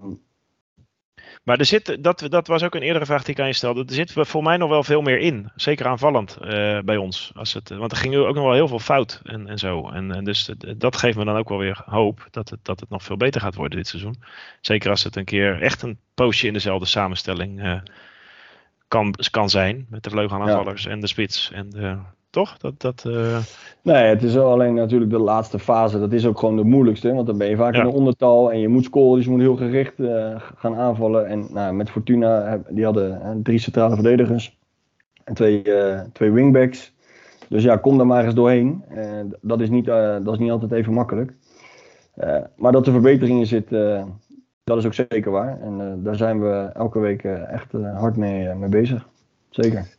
Maar 1.42 1.58
er 1.58 1.64
zit, 1.64 2.02
dat, 2.02 2.26
dat 2.28 2.46
was 2.46 2.62
ook 2.62 2.74
een 2.74 2.82
eerdere 2.82 3.06
vraag 3.06 3.24
die 3.24 3.34
ik 3.34 3.40
aan 3.40 3.46
je 3.46 3.52
stelde. 3.52 3.84
Er 3.86 3.94
zit 3.94 4.12
voor 4.14 4.42
mij 4.42 4.56
nog 4.56 4.68
wel 4.68 4.82
veel 4.82 5.02
meer 5.02 5.18
in. 5.18 5.50
Zeker 5.54 5.86
aanvallend 5.86 6.36
eh, 6.36 6.78
bij 6.78 6.96
ons. 6.96 7.32
Als 7.34 7.52
het, 7.52 7.68
want 7.68 7.92
er 7.92 7.98
ging 7.98 8.16
ook 8.16 8.34
nog 8.34 8.44
wel 8.44 8.52
heel 8.54 8.68
veel 8.68 8.78
fout 8.78 9.20
en, 9.24 9.46
en 9.48 9.58
zo. 9.58 9.88
En, 9.88 10.12
en 10.14 10.24
dus 10.24 10.50
dat- 10.76 10.96
geeft 10.96 11.16
me 11.18 11.24
dan 11.24 11.36
ook 11.36 11.48
wel 11.48 11.58
weer 11.58 11.82
hoop 11.84 12.26
dat 12.30 12.48
het, 12.50 12.64
dat 12.64 12.80
het 12.80 12.88
nog 12.88 13.02
veel 13.02 13.16
beter 13.16 13.40
gaat 13.40 13.54
worden 13.54 13.78
dit 13.78 13.88
seizoen. 13.88 14.22
Zeker 14.60 14.90
als 14.90 15.04
het 15.04 15.16
een 15.16 15.24
keer 15.24 15.62
echt 15.62 15.82
een 15.82 15.98
poosje 16.14 16.46
in 16.46 16.52
dezelfde 16.52 16.86
samenstelling 16.86 17.62
eh, 17.62 17.80
kan, 18.88 19.14
kan 19.30 19.50
zijn. 19.50 19.86
Met 19.90 20.02
de 20.02 20.10
vleugelaanvallers 20.10 20.86
en 20.86 21.00
de 21.00 21.06
spits. 21.06 21.50
En 21.52 21.70
de, 21.70 21.98
toch? 22.30 22.56
Dat, 22.56 22.80
dat, 22.80 23.04
eh, 23.06 23.38
Nee, 23.82 24.04
het 24.04 24.22
is 24.22 24.34
wel 24.34 24.50
alleen 24.52 24.74
natuurlijk 24.74 25.10
de 25.10 25.18
laatste 25.18 25.58
fase. 25.58 25.98
Dat 25.98 26.12
is 26.12 26.26
ook 26.26 26.38
gewoon 26.38 26.56
de 26.56 26.64
moeilijkste. 26.64 27.12
Want 27.14 27.26
dan 27.26 27.38
ben 27.38 27.48
je 27.48 27.56
vaak 27.56 27.74
Ja. 27.74 27.80
in 27.80 27.86
een 27.86 27.92
ondertal 27.92 28.52
en 28.52 28.58
je 28.58 28.68
moet 28.68 28.84
scoren. 28.84 29.16
Dus 29.16 29.24
je 29.24 29.30
moet 29.30 29.40
heel 29.40 29.56
gericht 29.56 29.98
eh, 30.00 30.40
gaan 30.56 30.74
aanvallen. 30.76 31.26
En 31.26 31.46
nou, 31.52 31.74
met 31.74 31.90
Fortuna, 31.90 32.42
heb- 32.42 32.66
die 32.70 32.84
hadden 32.84 33.22
eh, 33.22 33.30
drie 33.42 33.58
centrale 33.58 33.94
verdedigers. 33.94 34.58
En 35.24 35.34
twee, 35.34 35.62
eh, 35.62 36.00
twee 36.12 36.30
wingbacks. 36.30 36.92
Dus 37.48 37.62
ja, 37.62 37.76
kom 37.76 37.96
daar 37.96 38.06
maar 38.06 38.24
eens 38.24 38.34
doorheen. 38.34 38.84
Eh, 38.88 39.04
dat, 39.40 39.60
is 39.60 39.70
niet, 39.70 39.88
eh, 39.88 40.16
dat 40.22 40.32
is 40.34 40.38
niet 40.40 40.50
altijd 40.50 40.72
even 40.72 40.92
makkelijk. 40.92 41.32
Eh, 42.14 42.36
maar 42.56 42.72
dat 42.72 42.86
er 42.86 42.92
verbeteringen 42.92 43.46
zitten, 43.46 44.06
dat 44.64 44.78
is 44.78 44.86
ook 44.86 44.94
zeker 44.94 45.30
waar. 45.30 45.60
En 45.60 45.80
eh, 45.80 45.86
daar 46.04 46.16
zijn 46.16 46.40
we 46.40 46.70
elke 46.74 46.98
week 46.98 47.24
eh, 47.24 47.52
echt 47.52 47.74
eh, 47.74 47.98
hard 47.98 48.16
mee, 48.16 48.48
eh, 48.48 48.56
mee 48.56 48.68
bezig. 48.68 49.08
Zeker. 49.50 49.98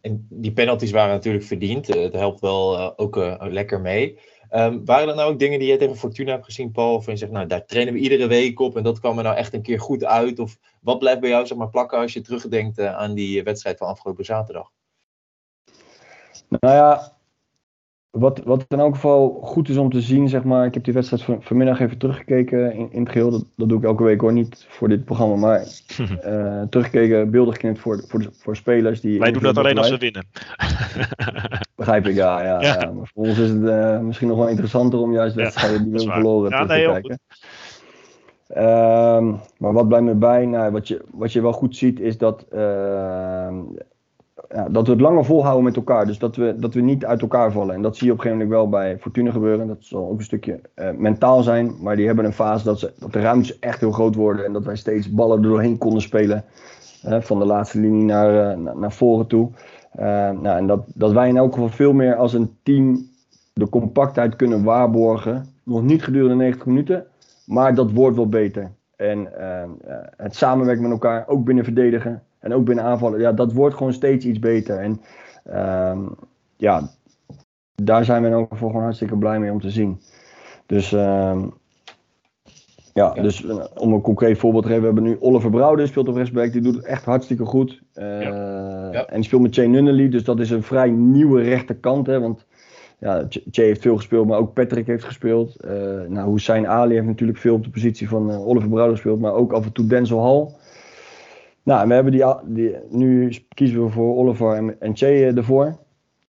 En 0.00 0.26
die 0.30 0.52
penalties 0.52 0.90
waren 0.90 1.14
natuurlijk 1.14 1.44
verdiend. 1.44 1.88
Eh, 1.88 2.02
Het 2.02 2.12
helpt 2.12 2.40
wel 2.40 2.78
eh, 2.78 2.90
ook 2.96 3.16
eh, 3.16 3.34
lekker 3.38 3.80
mee. 3.80 4.18
Ehm, 4.48 4.84
waren 4.84 5.08
er 5.08 5.14
nou 5.14 5.32
ook 5.32 5.38
dingen 5.38 5.58
die 5.58 5.68
jij 5.68 5.76
tegen 5.76 5.96
Fortuna 5.96 6.30
hebt 6.32 6.44
gezien, 6.44 6.70
Paul? 6.70 6.94
Of 6.94 7.06
je 7.06 7.16
zegt, 7.16 7.32
nou, 7.32 7.46
daar 7.46 7.66
trainen 7.66 7.94
we 7.94 8.00
iedere 8.00 8.26
week 8.26 8.60
op 8.60 8.76
en 8.76 8.82
dat 8.82 9.00
kwam 9.00 9.16
er 9.18 9.24
nou 9.24 9.36
echt 9.36 9.54
een 9.54 9.62
keer 9.62 9.80
goed 9.80 10.04
uit? 10.04 10.38
Of 10.38 10.58
wat 10.80 10.98
blijft 10.98 11.20
bij 11.20 11.30
jou 11.30 11.46
zeg 11.46 11.58
maar, 11.58 11.70
plakken 11.70 11.98
als 11.98 12.12
je 12.12 12.20
terugdenkt 12.20 12.80
aan 12.80 13.14
die 13.14 13.42
wedstrijd 13.42 13.78
van 13.78 13.88
afgelopen 13.88 14.24
zaterdag? 14.24 14.70
Nou 16.48 16.74
ja, 16.74 17.16
wat, 18.10 18.40
wat 18.44 18.64
in 18.68 18.78
elk 18.78 18.94
geval 18.94 19.40
goed 19.42 19.68
is 19.68 19.76
om 19.76 19.90
te 19.90 20.00
zien, 20.00 20.28
zeg 20.28 20.44
maar. 20.44 20.66
Ik 20.66 20.74
heb 20.74 20.84
die 20.84 20.94
wedstrijd 20.94 21.22
van, 21.22 21.42
vanmiddag 21.42 21.80
even 21.80 21.98
teruggekeken 21.98 22.72
in, 22.74 22.92
in 22.92 23.02
het 23.02 23.12
geheel. 23.12 23.30
Dat, 23.30 23.44
dat 23.56 23.68
doe 23.68 23.78
ik 23.78 23.84
elke 23.84 24.02
week 24.02 24.20
hoor, 24.20 24.32
niet 24.32 24.66
voor 24.68 24.88
dit 24.88 25.04
programma, 25.04 25.36
maar 25.36 25.60
eh, 26.22 26.62
teruggekeken, 26.70 27.30
beeldig 27.30 27.54
geknipt 27.54 27.78
voor, 27.78 28.04
voor, 28.08 28.26
voor 28.32 28.56
spelers 28.56 29.00
die. 29.00 29.18
wij 29.18 29.32
doen 29.32 29.42
dat 29.42 29.58
alleen 29.58 29.78
als 29.78 29.90
we 29.90 29.98
winnen. 29.98 30.26
Begrijp 31.76 32.06
ik, 32.06 32.14
ja, 32.14 32.42
ja, 32.42 32.62
Ja. 32.62 32.80
ja. 32.80 32.92
Maar 32.92 33.10
voor 33.14 33.24
ons 33.24 33.38
is 33.38 33.48
het 33.48 33.66
eh, 33.66 34.00
misschien 34.00 34.28
nog 34.28 34.38
wel 34.38 34.48
interessanter 34.48 34.98
om 34.98 35.12
juist 35.12 35.36
Ja, 35.36 35.42
wedstrijden 35.42 35.82
die 35.82 35.92
we 35.92 36.00
verloren 36.00 36.50
Ja, 36.50 36.58
nee, 36.58 36.66
te 36.66 36.74
heel 36.74 36.92
kijken. 36.92 37.20
Ehm, 38.46 39.34
maar 39.58 39.72
wat 39.72 39.88
blijft 39.88 40.06
me 40.06 40.14
bij? 40.14 40.46
Nou, 40.46 40.72
wat, 40.72 40.88
je, 40.88 41.04
wat 41.10 41.32
je 41.32 41.42
wel 41.42 41.52
goed 41.52 41.76
ziet 41.76 42.00
is 42.00 42.18
dat, 42.18 42.46
ehm, 42.50 43.56
dat 44.70 44.86
we 44.86 44.92
het 44.92 45.00
langer 45.00 45.24
volhouden 45.24 45.64
met 45.64 45.76
elkaar. 45.76 46.06
Dus 46.06 46.18
dat 46.18 46.36
we, 46.36 46.54
dat 46.58 46.74
we 46.74 46.80
niet 46.80 47.04
uit 47.04 47.20
elkaar 47.20 47.52
vallen. 47.52 47.74
En 47.74 47.82
dat 47.82 47.96
zie 47.96 48.06
je 48.06 48.12
op 48.12 48.18
een 48.18 48.24
gegeven 48.24 48.46
moment 48.46 48.62
wel 48.62 48.80
bij 48.80 48.98
Fortuna 48.98 49.30
gebeuren. 49.30 49.66
Dat 49.66 49.76
zal 49.80 50.08
ook 50.08 50.18
een 50.18 50.24
stukje 50.24 50.60
eh, 50.74 50.90
mentaal 50.96 51.42
zijn. 51.42 51.74
Maar 51.80 51.96
die 51.96 52.06
hebben 52.06 52.24
een 52.24 52.32
fase 52.32 52.64
dat, 52.64 52.78
ze, 52.78 52.92
dat 52.98 53.12
de 53.12 53.20
ruimtes 53.20 53.58
echt 53.58 53.80
heel 53.80 53.92
groot 53.92 54.14
worden. 54.14 54.44
En 54.44 54.52
dat 54.52 54.64
wij 54.64 54.76
steeds 54.76 55.10
ballen 55.10 55.36
er 55.36 55.48
doorheen 55.48 55.78
konden 55.78 56.02
spelen. 56.02 56.44
eh, 57.02 57.20
van 57.20 57.38
de 57.38 57.44
laatste 57.44 57.80
linie 57.80 58.04
naar, 58.04 58.50
eh, 58.50 58.74
naar, 58.74 58.92
voren 58.92 59.26
toe. 59.26 59.50
Nou, 59.92 60.46
en 60.46 60.66
dat, 60.66 60.84
dat 60.94 61.12
wij 61.12 61.28
in 61.28 61.36
elk 61.36 61.52
geval 61.52 61.68
veel 61.68 61.92
meer 61.92 62.16
als 62.16 62.32
een 62.32 62.56
team 62.62 63.08
de 63.52 63.68
compactheid 63.68 64.36
kunnen 64.36 64.62
waarborgen. 64.62 65.46
Nog 65.64 65.82
niet 65.82 66.04
gedurende 66.04 66.34
90 66.34 66.66
minuten. 66.66 67.06
Maar 67.46 67.74
dat 67.74 67.90
wordt 67.90 68.16
wel 68.16 68.28
beter. 68.28 68.70
En 68.96 69.28
het 70.16 70.36
samenwerken 70.36 70.82
met 70.82 70.92
elkaar, 70.92 71.28
ook 71.28 71.44
binnen 71.44 71.64
verdedigen 71.64 72.22
en 72.40 72.54
ook 72.54 72.64
binnen 72.64 72.84
aanvallen, 72.84 73.20
ja, 73.20 73.32
dat 73.32 73.52
wordt 73.52 73.76
gewoon 73.76 73.92
steeds 73.92 74.24
iets 74.24 74.38
beter. 74.38 74.78
En 74.78 75.00
ehm, 75.44 75.98
ja, 76.56 76.90
daar 77.74 78.04
zijn 78.04 78.22
we 78.22 78.28
in 78.28 78.34
elk 78.34 78.52
geval 78.52 78.68
gewoon 78.68 78.82
hartstikke 78.84 79.16
blij 79.16 79.38
mee 79.38 79.52
om 79.52 79.60
te 79.60 79.70
zien. 79.70 80.00
Dus 80.66 80.92
ehm, 80.92 81.40
ja, 82.94 83.12
Ja. 83.14 83.22
dus 83.22 83.44
eh, 83.46 83.64
om 83.74 83.92
een 83.92 84.00
concreet 84.00 84.38
voorbeeld 84.38 84.62
te 84.62 84.68
geven, 84.68 84.82
we 84.84 84.92
hebben 84.94 85.10
nu 85.10 85.20
Oliver 85.20 85.50
Brouwer, 85.50 85.76
die 85.76 85.86
speelt 85.86 86.08
op 86.08 86.14
rechtsback, 86.16 86.52
die 86.52 86.60
doet 86.62 86.74
het 86.74 86.84
echt 86.84 87.04
hartstikke 87.04 87.44
goed. 87.44 87.82
Eh, 87.92 88.20
Ja. 88.92 89.06
En 89.06 89.14
die 89.14 89.24
speelt 89.24 89.42
met 89.42 89.54
Shane 89.54 89.68
Nunnally, 89.68 90.08
dus 90.08 90.24
dat 90.24 90.40
is 90.40 90.50
een 90.50 90.62
vrij 90.62 90.90
nieuwe 90.90 91.42
rechterkant, 91.42 92.06
hè, 92.06 92.20
want 92.20 92.46
ja, 92.98 93.26
Che 93.28 93.62
heeft 93.62 93.80
veel 93.82 93.96
gespeeld, 93.96 94.26
maar 94.26 94.38
ook 94.38 94.52
Patrick 94.54 94.86
heeft 94.86 95.04
gespeeld. 95.04 95.56
Uh, 95.64 95.70
nou, 96.08 96.30
Hussein 96.30 96.68
Ali 96.68 96.94
heeft 96.94 97.06
natuurlijk 97.06 97.38
veel 97.38 97.54
op 97.54 97.64
de 97.64 97.70
positie 97.70 98.08
van 98.08 98.30
Oliver 98.30 98.68
Brouwer 98.68 98.94
gespeeld, 98.94 99.20
maar 99.20 99.32
ook 99.32 99.52
af 99.52 99.64
en 99.64 99.72
toe 99.72 99.86
Denzel 99.86 100.22
Hall. 100.22 100.48
Nou, 101.62 101.88
we 101.88 101.94
hebben 101.94 102.12
die, 102.44 102.76
nu 102.90 103.32
kiezen 103.48 103.84
we 103.84 103.90
voor 103.90 104.16
Oliver 104.16 104.52
en, 104.52 104.80
en 104.80 104.96
Che 104.96 105.32
ervoor. 105.36 105.76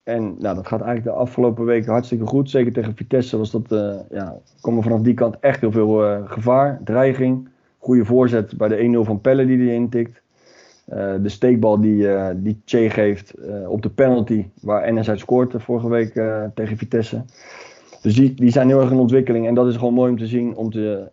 En 0.04 0.36
nou, 0.39 0.56
dat 0.56 0.67
gaat 0.67 0.82
eigenlijk 0.82 1.15
de 1.15 1.24
afgelopen 1.24 1.65
weken 1.65 1.91
hartstikke 1.91 2.26
goed. 2.26 2.50
Zeker 2.50 2.74
tegen 2.74 2.96
Vitesse 2.96 3.38
was 3.38 3.52
dat, 3.52 3.72
uh, 3.72 3.96
ja, 4.10 4.38
kwam 4.62 4.84
vanaf 4.84 5.02
die 5.02 5.13
kant 5.13 5.39
echt 5.39 5.62
heel 5.62 5.72
veel 5.72 6.26
gevaar, 6.26 6.82
dreiging. 6.84 7.50
Goede 7.78 8.06
voorzet 8.06 8.58
bij 8.58 8.67
de 8.67 8.98
1-0 9.04 9.06
van 9.06 9.22
Pelle 9.22 9.46
die 9.46 9.58
hij 9.58 9.76
intikt. 9.76 10.22
De 11.22 11.30
steekbal 11.30 11.82
die, 11.82 12.08
die 12.36 12.62
Che 12.65 12.89
geeft 12.89 13.34
op 13.67 13.82
de 13.82 13.89
penalty, 13.89 14.46
waar 14.62 14.94
NS 14.94 15.10
uit 15.10 15.20
scoort 15.20 15.54
vorige 15.58 15.89
week 15.89 16.13
tegen 16.54 16.78
Vitesse. 16.78 17.24
Dus 18.02 18.15
die, 18.15 18.34
die 18.34 18.52
zijn 18.52 18.67
heel 18.67 18.82
erg 18.82 18.91
in 18.91 18.98
ontwikkeling 18.98 19.48
en 19.48 19.54
dat 19.54 19.67
is 19.67 19.76
gewoon 19.76 19.94
mooi 19.94 20.12
om 20.12 20.17
te 20.17 20.28
zien, 20.28 20.56
om, 20.56 20.72
te, 20.72 21.12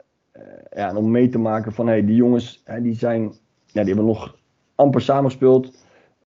ja, 0.75 0.95
om 0.95 1.11
mee 1.11 1.29
te 1.29 1.39
maken 1.39 1.73
van 1.73 1.87
hey, 1.87 2.05
die 2.05 2.17
jongens 2.17 2.63
die 2.83 2.95
zijn, 2.95 3.33
ja, 3.73 3.85
die 3.85 3.95
hebben 3.95 4.05
nog 4.05 4.37
amper 4.75 5.01
samengespeeld. 5.01 5.87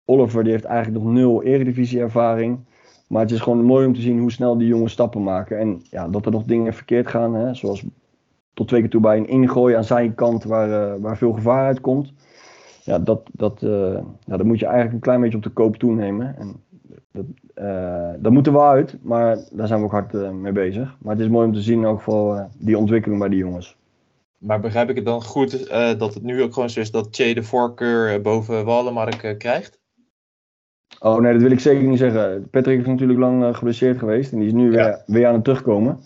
Oliver 0.05 0.43
die 0.43 0.51
heeft 0.51 0.65
eigenlijk 0.65 1.03
nog 1.03 1.13
nul 1.13 1.43
eredivisie 1.43 1.99
ervaring. 1.99 2.59
Maar 3.07 3.21
het 3.21 3.31
is 3.31 3.39
gewoon 3.39 3.63
mooi 3.63 3.85
om 3.85 3.93
te 3.93 4.01
zien 4.01 4.19
hoe 4.19 4.31
snel 4.31 4.57
die 4.57 4.67
jongens 4.67 4.93
stappen 4.93 5.23
maken. 5.23 5.59
En 5.59 5.81
ja, 5.89 6.07
dat 6.07 6.25
er 6.25 6.31
nog 6.31 6.43
dingen 6.43 6.73
verkeerd 6.73 7.07
gaan, 7.07 7.33
hè, 7.33 7.53
zoals 7.53 7.85
tot 8.53 8.67
twee 8.67 8.81
keer 8.81 8.89
toe 8.89 9.01
bij 9.01 9.17
een 9.17 9.27
ingooi 9.27 9.75
aan 9.75 9.83
zijn 9.83 10.15
kant 10.15 10.43
waar, 10.43 10.99
waar 10.99 11.17
veel 11.17 11.33
gevaar 11.33 11.65
uitkomt 11.65 12.13
ja, 12.87 12.99
dat, 12.99 13.29
dat, 13.31 13.61
uh, 13.61 13.71
nou, 13.71 14.03
dat 14.25 14.43
moet 14.43 14.59
je 14.59 14.65
eigenlijk 14.65 14.95
een 14.95 15.01
klein 15.01 15.21
beetje 15.21 15.37
op 15.37 15.43
de 15.43 15.49
koop 15.49 15.75
toenemen. 15.75 16.35
En 16.37 16.55
dat, 17.11 17.25
uh, 17.55 18.13
dat 18.19 18.31
moeten 18.31 18.53
we 18.53 18.59
uit, 18.59 18.97
maar 19.01 19.37
daar 19.51 19.67
zijn 19.67 19.79
we 19.79 19.85
ook 19.85 19.91
hard 19.91 20.31
mee 20.33 20.51
bezig. 20.51 20.97
Maar 20.99 21.15
het 21.15 21.23
is 21.23 21.29
mooi 21.29 21.47
om 21.47 21.53
te 21.53 21.61
zien 21.61 21.77
in 21.77 21.85
elk 21.85 22.03
die 22.57 22.77
ontwikkeling 22.77 23.19
bij 23.19 23.29
die 23.29 23.39
jongens. 23.39 23.77
Maar 24.37 24.59
begrijp 24.59 24.89
ik 24.89 24.95
het 24.95 25.05
dan 25.05 25.23
goed 25.23 25.69
dat 25.99 26.13
het 26.13 26.23
nu 26.23 26.43
ook 26.43 26.53
gewoon 26.53 26.69
zo 26.69 26.79
is 26.79 26.91
dat 26.91 27.07
Che 27.11 27.33
de 27.33 27.43
voorkeur 27.43 28.21
boven 28.21 28.65
Wallenmark 28.65 29.35
krijgt? 29.37 29.79
Oh 30.99 31.19
nee, 31.19 31.33
dat 31.33 31.41
wil 31.41 31.51
ik 31.51 31.59
zeker 31.59 31.87
niet 31.87 31.99
zeggen. 31.99 32.49
Patrick 32.49 32.79
is 32.79 32.85
natuurlijk 32.85 33.19
lang 33.19 33.55
geblesseerd 33.55 33.99
geweest 33.99 34.31
en 34.31 34.37
die 34.37 34.47
is 34.47 34.53
nu 34.53 34.71
ja. 34.71 34.83
weer, 34.83 35.03
weer 35.05 35.27
aan 35.27 35.33
het 35.33 35.43
terugkomen. 35.43 35.99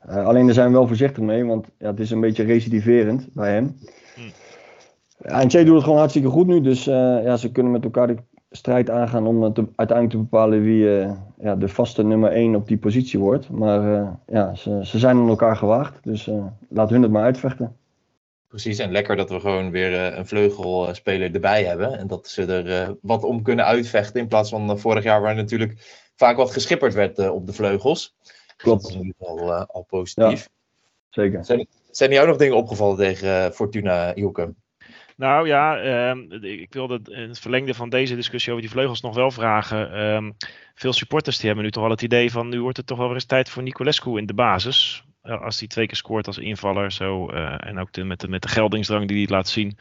alleen 0.00 0.44
daar 0.44 0.54
zijn 0.54 0.68
we 0.70 0.76
wel 0.76 0.86
voorzichtig 0.86 1.22
mee, 1.22 1.44
want 1.44 1.70
ja, 1.78 1.90
het 1.90 2.00
is 2.00 2.10
een 2.10 2.20
beetje 2.20 2.44
recidiverend 2.44 3.28
bij 3.32 3.52
hem. 3.52 3.76
Hm. 4.14 4.20
Ja, 5.18 5.40
en 5.40 5.50
Che 5.50 5.64
doet 5.64 5.74
het 5.74 5.84
gewoon 5.84 5.98
hartstikke 5.98 6.28
goed 6.28 6.46
nu. 6.46 6.60
Dus 6.60 6.84
ja, 6.84 7.36
ze 7.36 7.52
kunnen 7.52 7.72
met 7.72 7.84
elkaar 7.84 8.06
de 8.06 8.16
strijd 8.50 8.90
aangaan 8.90 9.26
om 9.26 9.52
te, 9.52 9.66
uiteindelijk 9.76 10.10
te 10.10 10.30
bepalen 10.30 10.62
wie 10.62 10.82
uh, 10.82 11.12
ja, 11.38 11.56
de 11.56 11.68
vaste 11.68 12.02
nummer 12.02 12.32
1 12.32 12.54
op 12.54 12.68
die 12.68 12.78
positie 12.78 13.18
wordt. 13.18 13.50
Maar 13.50 14.00
uh, 14.02 14.10
ja, 14.26 14.54
ze, 14.54 14.80
ze 14.82 14.98
zijn 14.98 15.16
aan 15.16 15.28
elkaar 15.28 15.56
gewaagd. 15.56 15.98
Dus 16.04 16.30
laat 16.68 16.90
hun 16.90 17.02
het 17.02 17.10
maar 17.10 17.22
uitvechten. 17.22 17.76
Precies, 18.48 18.78
en 18.78 18.90
lekker 18.90 19.16
dat 19.16 19.30
we 19.30 19.40
gewoon 19.40 19.70
weer 19.70 20.18
een 20.18 20.26
vleugelspeler 20.26 21.34
erbij 21.34 21.64
hebben. 21.64 21.98
En 21.98 22.06
dat 22.06 22.28
ze 22.28 22.44
er 22.44 22.96
wat 23.02 23.24
om 23.24 23.42
kunnen 23.42 23.64
uitvechten. 23.64 24.20
In 24.20 24.28
plaats 24.28 24.50
van 24.50 24.78
vorig 24.78 25.04
jaar 25.04 25.20
waar 25.20 25.34
natuurlijk 25.34 26.06
vaak 26.16 26.36
wat 26.36 26.50
geschipperd 26.50 26.94
werd 26.94 27.28
op 27.28 27.46
de 27.46 27.52
vleugels. 27.52 28.16
Klopt. 28.56 28.82
Dat 28.82 28.90
is 28.90 28.96
in 28.96 29.02
ieder 29.02 29.14
geval 29.18 29.52
al 29.52 29.82
positief. 29.82 30.40
Ja, 30.40 30.50
zeker. 31.08 31.44
Zijn, 31.44 31.66
zijn 31.90 32.10
er 32.10 32.16
jou 32.16 32.28
nog 32.28 32.36
dingen 32.36 32.56
opgevallen 32.56 32.96
tegen 32.96 33.52
Fortuna, 33.52 34.12
Hielke? 34.14 34.54
Nou 35.18 35.46
ja, 35.46 35.78
um, 36.10 36.32
ik 36.44 36.72
wilde 36.72 37.00
in 37.04 37.28
het 37.28 37.38
verlengde 37.38 37.74
van 37.74 37.88
deze 37.88 38.14
discussie 38.14 38.52
over 38.52 38.64
die 38.64 38.72
vleugels 38.72 39.00
nog 39.00 39.14
wel 39.14 39.30
vragen. 39.30 40.00
Um, 40.00 40.36
veel 40.74 40.92
supporters 40.92 41.36
die 41.36 41.46
hebben 41.46 41.64
nu 41.64 41.70
toch 41.70 41.82
wel 41.82 41.92
het 41.92 42.02
idee 42.02 42.30
van 42.30 42.48
nu 42.48 42.60
wordt 42.62 42.76
het 42.76 42.86
toch 42.86 42.98
wel 42.98 43.06
weer 43.06 43.14
eens 43.14 43.24
tijd 43.24 43.48
voor 43.48 43.62
Nicolescu 43.62 44.18
in 44.18 44.26
de 44.26 44.34
basis. 44.34 45.04
Als 45.22 45.58
hij 45.58 45.68
twee 45.68 45.86
keer 45.86 45.96
scoort 45.96 46.26
als 46.26 46.38
invaller 46.38 46.92
zo, 46.92 47.32
uh, 47.32 47.66
en 47.66 47.78
ook 47.78 47.92
de, 47.92 48.04
met, 48.04 48.20
de, 48.20 48.28
met 48.28 48.42
de 48.42 48.48
geldingsdrang 48.48 49.08
die 49.08 49.16
hij 49.16 49.34
laat 49.34 49.48
zien. 49.48 49.78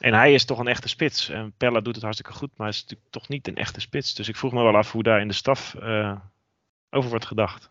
En 0.00 0.14
hij 0.14 0.34
is 0.34 0.44
toch 0.44 0.58
een 0.58 0.68
echte 0.68 0.88
spits. 0.88 1.28
En 1.28 1.52
Pella 1.56 1.80
doet 1.80 1.94
het 1.94 2.04
hartstikke 2.04 2.32
goed, 2.32 2.50
maar 2.56 2.66
hij 2.66 2.76
is 2.76 2.82
natuurlijk 2.82 3.10
toch 3.10 3.28
niet 3.28 3.48
een 3.48 3.56
echte 3.56 3.80
spits. 3.80 4.14
Dus 4.14 4.28
ik 4.28 4.36
vroeg 4.36 4.52
me 4.52 4.62
wel 4.62 4.76
af 4.76 4.92
hoe 4.92 5.02
daar 5.02 5.20
in 5.20 5.28
de 5.28 5.34
staf 5.34 5.74
uh, 5.82 6.16
over 6.90 7.10
wordt 7.10 7.26
gedacht. 7.26 7.70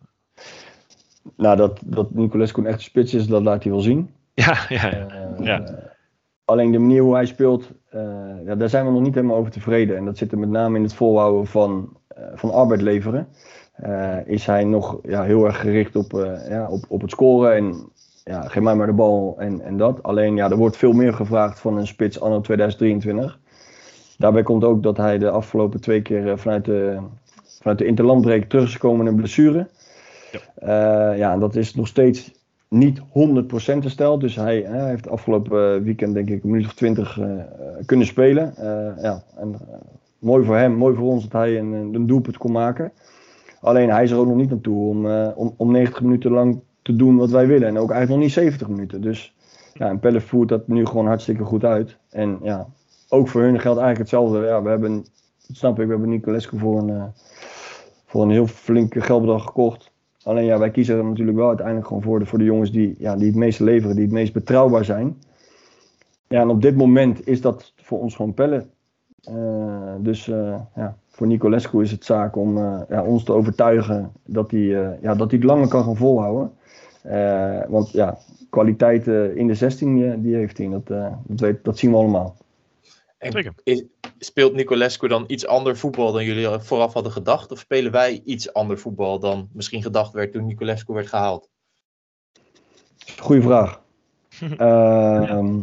Nou, 1.38 1.58
dat, 1.58 1.80
dat 1.84 2.13
Nicolescu 2.13 2.62
een 2.62 2.67
echte 2.67 2.84
spits 2.84 3.13
is, 3.13 3.28
dat 3.28 3.41
laat 3.41 3.63
hij 3.63 3.72
wel 3.72 3.82
zien. 3.82 4.13
Ja, 4.34 4.65
ja, 4.69 4.89
ja. 4.89 5.36
ja. 5.39 5.91
Alleen 6.45 6.71
de 6.71 6.79
manier 6.79 7.01
hoe 7.01 7.13
hij 7.13 7.25
speelt, 7.25 7.71
uh, 7.95 8.01
ja, 8.45 8.56
daar 8.56 8.69
zijn 8.69 8.86
we 8.86 8.91
nog 8.91 9.01
niet 9.01 9.15
helemaal 9.15 9.38
over 9.38 9.51
tevreden. 9.51 9.97
En 9.97 10.06
dat 10.06 10.17
zit 10.17 10.32
er 10.32 10.38
met 10.38 10.49
name 10.49 10.77
in 10.77 10.84
het 10.84 10.93
volhouden 10.93 11.47
van, 11.47 11.97
uh, 12.17 12.23
van 12.34 12.51
arbeid 12.51 12.82
leveren. 12.82 13.27
Uh, 13.86 14.17
is 14.25 14.45
hij 14.45 14.63
nog 14.63 14.99
ja, 15.03 15.23
heel 15.23 15.45
erg 15.45 15.60
gericht 15.60 15.95
op, 15.95 16.12
ja, 16.49 16.67
op, 16.69 16.86
op 16.88 17.01
het 17.01 17.12
scoren 17.12 17.56
en 17.56 17.91
ja, 18.23 18.41
geef 18.47 18.63
mij 18.63 18.75
maar 18.75 18.88
de 18.88 18.93
bal 18.93 19.36
en, 19.38 19.62
en 19.62 19.77
dat. 19.77 20.03
Alleen 20.03 20.36
ja, 20.36 20.49
er 20.49 20.58
wordt 20.58 20.77
veel 20.77 20.91
meer 20.91 21.13
gevraagd 21.13 21.60
van 21.60 21.77
een 21.77 21.88
spits 21.88 22.19
anno 22.19 22.41
2023. 22.41 23.39
Daarbij 24.17 24.43
komt 24.43 24.63
ook 24.63 24.84
dat 24.84 24.97
hij 24.97 25.17
de 25.17 25.29
afgelopen 25.29 25.82
twee 25.82 26.01
keer 26.01 26.39
vanuit 26.39 26.65
de, 26.65 26.99
vanuit 27.60 27.77
de 27.77 27.86
interlandbreek 27.86 28.49
terug 28.49 28.65
is 28.65 28.73
gekomen 28.73 29.06
in 29.06 29.12
een 29.12 29.17
blessure. 29.17 29.67
Ja. 30.32 31.12
ja, 31.12 31.34
en 31.34 31.39
dat 31.39 31.56
is 31.56 31.75
nog 31.75 31.88
steeds 31.88 32.32
niet 32.73 32.99
100% 32.99 33.03
hersteld. 33.53 34.21
Dus 34.21 34.36
hij, 34.36 34.62
hij 34.62 34.89
heeft 34.89 35.09
afgelopen 35.09 35.75
eh, 35.75 35.81
weekend 35.81 36.13
denk 36.13 36.29
ik 36.29 36.43
een 36.43 36.49
minuut 36.49 36.65
of 36.65 36.73
20 36.73 37.17
uh, 37.17 37.39
eh, 37.39 37.45
kunnen 37.86 38.07
spelen. 38.07 38.53
Ja, 39.01 39.23
en, 39.36 39.55
mooi 40.19 40.45
voor 40.45 40.57
hem, 40.57 40.73
mooi 40.73 40.95
voor 40.95 41.07
ons 41.07 41.23
dat 41.23 41.31
hij 41.31 41.59
een, 41.59 41.71
een 41.71 42.07
doelpunt 42.07 42.38
kon 42.38 42.51
maken. 42.51 42.91
Alleen 43.62 43.89
hij 43.89 44.03
is 44.03 44.12
er 44.12 44.17
ook 44.17 44.27
nog 44.27 44.36
niet 44.36 44.51
aan 44.51 44.62
toe 44.62 44.89
om, 44.89 45.05
om, 45.36 45.53
om 45.57 45.71
90 45.71 46.01
minuten 46.01 46.31
lang 46.31 46.59
te 46.81 46.95
doen 46.95 47.17
wat 47.17 47.29
wij 47.29 47.47
willen. 47.47 47.67
En 47.67 47.77
ook 47.77 47.91
eigenlijk 47.91 48.09
nog 48.09 48.19
niet 48.19 48.31
70 48.31 48.67
minuten. 48.67 49.01
Dus 49.01 49.36
ja, 49.73 49.88
en 49.89 49.99
Pelle 49.99 50.21
voert 50.21 50.49
dat 50.49 50.67
nu 50.67 50.86
gewoon 50.86 51.07
hartstikke 51.07 51.43
goed 51.43 51.63
uit. 51.63 51.97
En 52.09 52.39
ja, 52.41 52.67
ook 53.09 53.27
voor 53.27 53.41
hun 53.41 53.59
geldt 53.59 53.79
eigenlijk 53.79 53.97
hetzelfde. 53.97 54.47
Ja, 54.47 54.62
we 54.62 54.69
hebben, 54.69 55.05
dat 55.47 55.57
snap 55.57 55.79
ik, 55.79 55.86
we 55.86 55.91
hebben 55.91 56.09
Nicolescu 56.09 56.57
voor 56.57 56.77
een, 56.77 57.12
voor 58.05 58.21
een 58.21 58.29
heel 58.29 58.47
flinke 58.47 59.01
geldbedrag 59.01 59.43
gekocht. 59.43 59.92
Alleen 60.23 60.45
ja, 60.45 60.59
wij 60.59 60.71
kiezen 60.71 60.97
er 60.97 61.03
natuurlijk 61.03 61.38
wel 61.38 61.47
uiteindelijk 61.47 61.88
gewoon 61.88 62.01
voor 62.01 62.19
de, 62.19 62.25
voor 62.25 62.39
de 62.39 62.45
jongens 62.45 62.71
die, 62.71 62.95
ja, 62.97 63.15
die 63.15 63.27
het 63.27 63.36
meeste 63.36 63.63
leveren, 63.63 63.95
die 63.95 64.05
het 64.05 64.13
meest 64.13 64.33
betrouwbaar 64.33 64.86
zijn. 64.86 65.17
Ja, 66.27 66.41
en 66.41 66.49
op 66.49 66.62
dit 66.62 66.75
moment 66.75 67.27
is 67.27 67.41
dat 67.41 67.73
voor 67.75 67.99
ons 67.99 68.15
gewoon 68.15 68.33
pellen. 68.33 68.69
Uh, 69.29 69.93
dus 69.99 70.27
uh, 70.27 70.55
ja, 70.75 70.97
voor 71.09 71.27
Nicolescu 71.27 71.81
is 71.81 71.91
het 71.91 72.05
zaak 72.05 72.36
om 72.36 72.57
uh, 72.57 72.81
ja, 72.89 73.03
ons 73.03 73.23
te 73.23 73.31
overtuigen 73.33 74.12
dat 74.25 74.51
hij, 74.51 74.97
ja, 75.01 75.15
dat 75.15 75.31
hij 75.31 75.39
het 75.39 75.43
langer 75.43 75.67
kan 75.67 75.83
gaan 75.83 75.95
volhouden. 75.95 76.51
want 77.69 77.91
ja, 77.91 78.17
kwaliteit 78.49 79.07
in 79.36 79.47
de 79.47 79.53
16 79.53 80.21
die 80.21 80.36
heeft 80.36 80.57
hij, 80.57 80.81
dat, 81.27 81.63
dat 81.63 81.77
zien 81.77 81.91
we 81.91 81.97
allemaal. 81.97 82.36
En 83.23 83.55
is, 83.63 83.83
speelt 84.19 84.53
Nicolescu 84.53 85.07
dan 85.07 85.23
iets 85.27 85.45
ander 85.45 85.77
voetbal 85.77 86.12
dan 86.12 86.23
jullie 86.23 86.59
vooraf 86.59 86.93
hadden 86.93 87.12
gedacht? 87.12 87.51
Of 87.51 87.59
spelen 87.59 87.91
wij 87.91 88.21
iets 88.25 88.53
ander 88.53 88.79
voetbal 88.79 89.19
dan 89.19 89.49
misschien 89.53 89.81
gedacht 89.81 90.13
werd 90.13 90.31
toen 90.31 90.45
Nicolescu 90.45 90.93
werd 90.93 91.07
gehaald? 91.07 91.49
Goeie 93.19 93.41
vraag. 93.41 93.81
uh, 94.59 95.43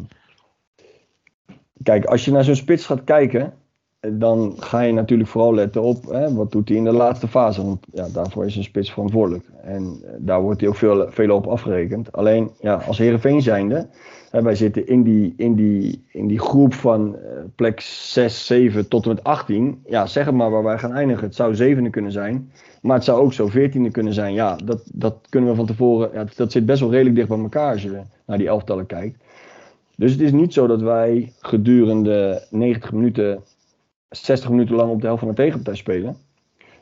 kijk, 1.83 2.05
als 2.05 2.25
je 2.25 2.31
naar 2.31 2.45
zo'n 2.45 2.55
spits 2.55 2.87
gaat 2.87 3.05
kijken, 3.05 3.60
dan 4.09 4.55
ga 4.59 4.81
je 4.81 4.93
natuurlijk 4.93 5.29
vooral 5.29 5.55
letten 5.55 5.83
op 5.83 6.11
hè, 6.11 6.35
wat 6.35 6.53
doet 6.53 6.69
hij 6.69 6.77
in 6.77 6.85
de 6.85 6.93
laatste 6.93 7.29
fase. 7.29 7.65
Want 7.65 7.87
ja, 7.93 8.09
daarvoor 8.13 8.47
is 8.47 8.57
een 8.57 8.63
spits 8.63 8.93
verantwoordelijk. 8.93 9.45
En 9.63 9.83
uh, 9.83 10.11
daar 10.19 10.43
wordt 10.43 10.61
hij 10.61 10.69
ook 10.69 10.77
veel, 10.77 11.07
veel 11.11 11.35
op 11.35 11.47
afgerekend. 11.47 12.13
Alleen 12.13 12.51
ja, 12.61 12.75
als 12.75 12.99
Heerenveen 12.99 13.43
zijnde 13.43 13.89
wij 14.31 14.55
zitten 14.55 14.87
in 14.87 15.03
die, 15.03 15.35
in 15.37 15.55
die, 15.55 16.05
in 16.09 16.27
die 16.27 16.39
groep 16.39 16.75
van 16.75 17.17
uh, 17.17 17.21
plek 17.55 17.81
6, 17.81 18.47
7 18.47 18.89
tot 18.89 19.05
en 19.05 19.09
met 19.09 19.25
18. 19.25 19.83
Ja, 19.87 20.07
zeg 20.07 20.25
het 20.25 20.35
maar 20.35 20.51
waar 20.51 20.63
wij 20.63 20.79
gaan 20.79 20.93
eindigen. 20.93 21.25
Het 21.25 21.35
zou 21.35 21.55
zevende 21.55 21.91
kunnen 21.91 22.13
zijn. 22.13 22.53
Maar 22.83 22.97
het 22.97 23.05
zou 23.05 23.21
ook 23.21 23.33
zo 23.33 23.47
veertiende 23.47 23.91
kunnen 23.91 24.13
zijn. 24.13 24.35
Ja, 24.35 24.57
dat, 24.65 24.83
dat 24.93 25.17
kunnen 25.29 25.51
we 25.51 25.57
van 25.57 25.67
tevoren. 25.67 26.11
Ja, 26.13 26.25
dat 26.37 26.53
zit 26.53 26.67
best 26.67 26.81
wel 26.81 26.91
redelijk 26.91 27.17
dicht 27.17 27.29
bij 27.29 27.39
elkaar 27.39 27.73
als 27.73 27.83
je 27.83 28.01
naar 28.27 28.39
die 28.39 28.49
elftallen 28.49 28.87
kijkt. 28.87 29.25
Dus 29.97 30.13
het 30.13 30.21
is 30.21 30.33
niet 30.33 30.53
zo 30.53 30.67
dat 30.67 30.81
wij 30.81 31.33
gedurende 31.41 32.47
90 32.51 32.93
minuten, 32.93 33.43
60 34.11 34.51
minuten 34.51 34.77
lang 34.77 34.91
op 34.91 35.01
de 35.01 35.07
helft 35.07 35.21
van 35.21 35.29
de 35.29 35.35
tegenpartij 35.35 35.75
spelen. 35.75 36.17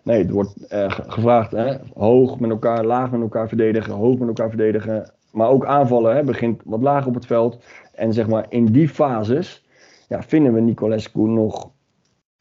Nee, 0.02 0.22
het 0.22 0.30
wordt 0.30 0.72
uh, 0.72 0.90
gevraagd 0.90 1.50
hè, 1.50 1.76
hoog 1.94 2.38
met 2.38 2.50
elkaar, 2.50 2.84
laag 2.84 3.10
met 3.10 3.20
elkaar 3.20 3.48
verdedigen, 3.48 3.92
hoog 3.92 4.18
met 4.18 4.28
elkaar 4.28 4.48
verdedigen, 4.48 5.10
maar 5.32 5.48
ook 5.48 5.66
aanvallen 5.66 6.16
hè, 6.16 6.22
begint 6.22 6.62
wat 6.64 6.82
lager 6.82 7.08
op 7.08 7.14
het 7.14 7.26
veld. 7.26 7.64
En 7.94 8.12
zeg 8.12 8.28
maar 8.28 8.46
in 8.48 8.64
die 8.64 8.88
fases 8.88 9.66
ja, 10.08 10.22
vinden 10.22 10.54
we 10.54 10.60
Nicolescu 10.60 11.20
nog. 11.20 11.70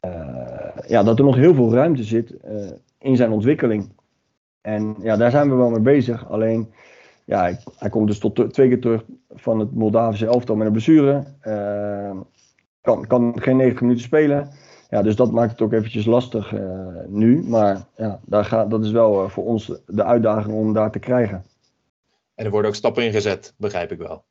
Uh, 0.06 0.68
ja, 0.86 1.02
dat 1.02 1.18
er 1.18 1.24
nog 1.24 1.36
heel 1.36 1.54
veel 1.54 1.72
ruimte 1.72 2.04
zit 2.04 2.34
uh, 2.44 2.70
in 2.98 3.16
zijn 3.16 3.30
ontwikkeling. 3.30 3.92
En 4.60 4.96
ja, 5.00 5.16
daar 5.16 5.30
zijn 5.30 5.48
we 5.48 5.54
wel 5.54 5.70
mee 5.70 5.80
bezig. 5.80 6.28
Alleen, 6.28 6.72
ja, 7.24 7.52
hij, 7.78 7.90
komt 7.90 8.06
dus 8.06 8.18
tot 8.18 8.52
twee 8.52 8.68
keer 8.68 8.80
terug 8.80 9.04
van 9.28 9.58
het 9.58 9.74
Moldavische 9.74 10.26
elftal 10.26 10.56
met 10.56 10.66
een 10.66 10.72
blessure. 10.72 11.24
Kan, 12.80 13.06
kan 13.06 13.40
geen 13.40 13.56
90 13.56 13.80
minuten 13.80 14.04
spelen. 14.04 14.50
Ja, 14.88 15.02
dus 15.02 15.16
dat 15.16 15.32
maakt 15.32 15.50
het 15.50 15.60
ook 15.60 15.72
eventjes 15.72 16.06
lastig 16.06 16.54
nu. 17.06 17.42
Maar 17.42 17.84
ja, 17.96 18.20
daar 18.24 18.44
gaat, 18.44 18.70
dat 18.70 18.84
is 18.84 18.90
wel 18.90 19.28
voor 19.28 19.44
ons 19.44 19.72
de 19.86 20.04
uitdaging 20.04 20.56
om 20.56 20.72
daar 20.72 20.90
te 20.90 20.98
krijgen. 20.98 21.44
En 22.34 22.44
er 22.44 22.50
worden 22.50 22.70
ook 22.70 22.76
stappen 22.76 23.04
in 23.04 23.12
gezet, 23.12 23.54
begrijp 23.56 23.92
ik 23.92 23.98
wel. 23.98 24.24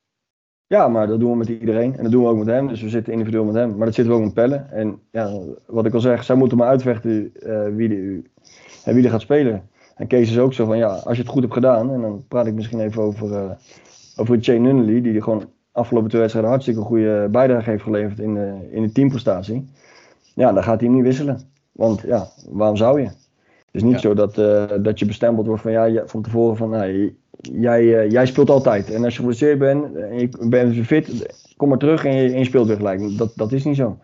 Ja, 0.68 0.88
maar 0.88 1.08
dat 1.08 1.20
doen 1.20 1.32
we 1.32 1.38
met 1.38 1.47
iedereen. 1.47 1.97
En 1.97 2.03
dat 2.03 2.12
doen 2.12 2.24
we 2.24 2.30
ook 2.30 2.38
met 2.38 2.47
hem. 2.47 2.68
Dus 2.68 2.82
we 2.82 2.89
zitten 2.89 3.14
individueel 3.14 3.45
met 3.45 3.55
hem. 3.55 3.78
Maar 3.78 3.86
dat 3.86 3.95
zitten 3.95 4.14
we 4.14 4.20
ook 4.20 4.26
met 4.26 4.34
Pellen. 4.34 4.72
En 4.72 4.99
ja, 5.12 5.39
wat 5.66 5.86
ik 5.86 5.93
al 5.93 5.99
zeg, 5.99 6.24
zij 6.24 6.36
moeten 6.36 6.58
maar 6.58 6.68
uitvechten 6.68 7.32
wie, 7.76 7.89
de, 7.89 8.22
wie 8.84 9.03
er 9.03 9.10
gaat 9.10 9.22
spelen. 9.22 9.70
En 9.97 10.08
Kees 10.08 10.30
is 10.30 10.39
ook 10.39 10.53
zo 10.53 10.66
van, 10.66 10.78
ja, 10.78 10.88
als 10.88 11.16
je 11.18 11.22
het 11.22 11.32
goed 11.32 11.41
hebt 11.41 11.53
gedaan, 11.53 11.93
en 11.93 12.01
dan 12.01 12.26
praat 12.28 12.47
ik 12.47 12.53
misschien 12.53 12.80
even 12.80 13.01
over, 13.01 13.32
uh, 13.32 13.51
over 14.16 14.38
Jay 14.38 14.58
Nunnally, 14.58 15.01
die 15.01 15.22
gewoon 15.22 15.49
afgelopen 15.72 16.10
twee 16.10 16.22
wedstrijden 16.22 16.51
hartstikke 16.51 16.82
goede 16.82 17.28
bijdrage 17.32 17.70
heeft 17.70 17.84
geleverd 17.84 18.20
in 18.20 18.34
de, 18.34 18.68
in 18.72 18.82
de 18.82 18.91
teamprestatie. 18.91 19.70
Ja, 20.38 20.54
dan 20.54 20.64
gaat 20.64 20.80
hij 20.80 20.90
hem 20.90 20.98
niet 20.98 21.06
wisselen. 21.06 21.40
Want 21.72 22.02
ja, 22.02 22.28
waarom 22.50 22.76
zou 22.78 23.02
je? 23.02 23.06
Het 23.06 23.76
is 23.76 23.84
niet 23.84 24.00
zo 24.00 24.14
dat, 24.14 24.38
uh, 24.38 24.64
dat 24.82 25.00
je 25.00 25.06
bestempeld 25.06 25.48
wordt 25.48 25.62
van, 25.62 25.72
ja, 25.72 26.04
van 26.06 26.22
tevoren 26.22 26.58
van, 26.58 26.70
nou, 26.70 27.16
jij, 27.42 27.84
uh, 27.84 28.12
jij 28.12 28.26
speelt 28.26 28.50
altijd. 28.50 28.92
En 28.92 29.04
als 29.04 29.14
je 29.14 29.20
geblesseerd 29.20 29.60
bent 29.60 29.96
en 29.96 30.20
je 30.20 30.30
bent 30.50 30.76
fit, 30.76 31.36
kom 31.58 31.70
maar 31.70 31.78
terug 31.78 32.06
en 32.06 32.16
je, 32.16 32.32
en 32.32 32.40
je 32.40 32.46
speelt 32.46 32.68
weer 32.68 32.76
gelijk. 32.76 33.18
Dat, 33.18 33.32
dat 33.36 33.52
is 33.52 33.64
niet 33.64 33.76
zo. 33.76 33.98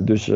dus 0.00 0.26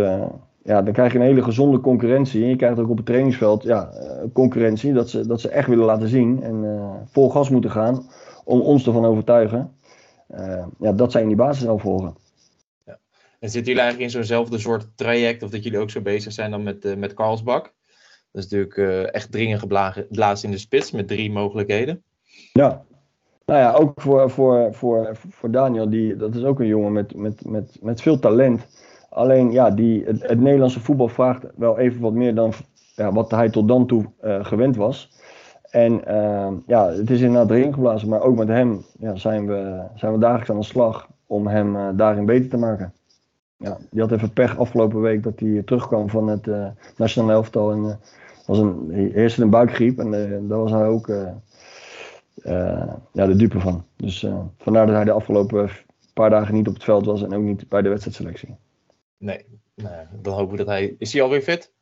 ja, 0.63 0.83
dan 0.83 0.93
krijg 0.93 1.13
je 1.13 1.19
een 1.19 1.25
hele 1.25 1.43
gezonde 1.43 1.81
concurrentie. 1.81 2.43
En 2.43 2.49
je 2.49 2.57
krijgt 2.57 2.79
ook 2.79 2.91
op 2.91 2.97
het 2.97 3.07
trainingsveld 3.07 3.63
ja, 3.63 3.91
eh, 3.91 4.25
concurrentie. 4.33 4.93
Dat 4.93 5.11
ze, 5.11 5.27
dat 5.27 5.41
ze 5.41 5.49
echt 5.49 5.69
willen 5.69 5.85
laten 5.85 6.09
zien 6.09 6.43
en 6.43 6.81
vol 7.11 7.31
gas 7.31 7.51
moeten 7.51 7.71
gaan 7.71 8.07
om 8.45 8.61
ons 8.61 8.87
ervan 8.87 9.05
overtuigen. 9.05 9.71
Ja, 10.79 10.93
dat 10.93 11.13
zij 11.13 11.23
in 11.23 11.29
die 11.29 11.37
basis 11.37 11.69
al 11.69 11.79
volgen. 11.79 12.15
Ja. 12.17 12.26
En 13.41 13.51
zitten 13.51 13.73
jullie 13.73 13.81
eigenlijk 13.81 14.13
in 14.13 14.19
zo'nzelfde 14.19 14.59
soort 14.59 14.87
traject 14.95 15.43
of 15.43 15.51
dat 15.51 15.63
jullie 15.65 15.79
ook 15.79 15.91
zo 15.91 16.01
bezig 16.01 16.33
zijn 16.33 16.51
dan 16.51 16.63
met, 16.63 16.85
uh, 16.85 16.97
met 16.97 17.15
Karlsbak? 17.15 17.75
Dat 18.33 18.45
is 18.45 18.51
natuurlijk 18.51 19.11
echt 19.13 19.33
dringend 19.33 19.61
geblazen 19.61 20.49
in 20.49 20.55
de 20.55 20.61
spits 20.61 20.91
met 20.91 21.09
drie 21.09 21.33
mogelijkheden. 21.33 22.03
Ja, 22.53 22.85
nou 23.47 23.61
ja, 23.61 23.73
ook 23.73 24.01
voor, 24.01 24.31
voor, 24.31 24.75
voor, 24.75 25.17
voor 25.29 25.51
Daniel, 25.51 25.91
die, 25.91 26.17
dat 26.17 26.35
is 26.35 26.45
ook 26.45 26.61
een 26.61 26.67
jongen 26.67 26.93
met, 26.93 27.15
met, 27.15 27.45
met, 27.45 27.77
met 27.81 28.03
veel 28.03 28.19
talent. 28.19 28.67
Alleen 29.11 29.51
ja, 29.53 29.71
die, 29.71 30.05
het, 30.05 30.41
Nederlandse 30.41 30.81
voetbal 30.81 31.09
vraagt 31.09 31.47
wel 31.57 31.79
even 31.79 32.01
wat 32.01 32.13
meer 32.13 32.35
dan 32.35 32.53
ja, 32.95 33.13
wat 33.13 33.31
hij 33.31 33.51
tot 33.51 33.69
dan 33.69 33.87
toe 33.87 34.05
uh, 34.25 34.45
gewend 34.45 34.77
was. 34.77 35.11
En 35.71 36.03
ja, 36.67 36.89
het 36.89 37.11
is 37.11 37.21
inderdaad 37.21 37.51
erin 37.51 37.75
geblazen, 37.75 38.09
maar 38.09 38.21
ook 38.21 38.37
met 38.37 38.49
hem 38.49 38.85
ja, 38.99 39.17
zijn, 39.17 39.47
we, 39.47 39.83
zijn 39.95 40.13
we 40.13 40.19
dagelijks 40.19 40.51
aan 40.51 40.59
de 40.59 40.65
slag 40.65 41.09
om 41.27 41.47
hem 41.47 41.97
daarin 41.97 42.25
beter 42.25 42.49
te 42.49 42.57
maken. 42.57 42.93
Ja, 43.57 43.79
die 43.91 44.01
had 44.01 44.13
even 44.13 44.33
pech 44.33 44.59
afgelopen 44.59 45.01
week 45.01 45.23
dat 45.23 45.41
hij 45.41 45.63
terugkwam 45.65 46.09
van 46.09 46.29
het 46.29 46.47
uh, 46.47 46.67
nationale 46.97 47.33
elftal. 47.33 47.73
En 47.73 48.01
was 48.47 48.59
een, 48.59 48.91
eerst 49.15 49.39
een 49.39 49.51
buikgriep 49.51 49.99
en 49.99 50.11
daar 50.49 50.59
was 50.59 50.71
hij 50.71 50.87
ook 50.87 51.07
ja, 53.13 53.27
de 53.27 53.37
dupe 53.37 53.61
van. 53.61 53.85
Dus 53.97 54.27
vandaar 54.59 54.87
dat 54.87 54.95
hij 54.95 55.05
de 55.05 55.13
afgelopen 55.13 55.71
paar 56.15 56.31
dagen 56.31 56.55
niet 56.55 56.69
op 56.69 56.75
het 56.75 56.85
veld 56.85 57.07
was 57.07 57.23
en 57.23 57.35
ook 57.35 57.43
niet 57.43 57.69
bij 57.69 57.83
de 57.83 57.89
wedstrijdselectie. 57.89 58.57
Nee, 59.19 59.45
nou, 59.75 59.95
dan 60.23 60.35
hopen 60.35 60.51
we 60.51 60.57
dat 60.57 60.67
hij... 60.67 60.95
Is 60.99 61.13
hij 61.13 61.23
alweer 61.23 61.43
fit? 61.43 61.73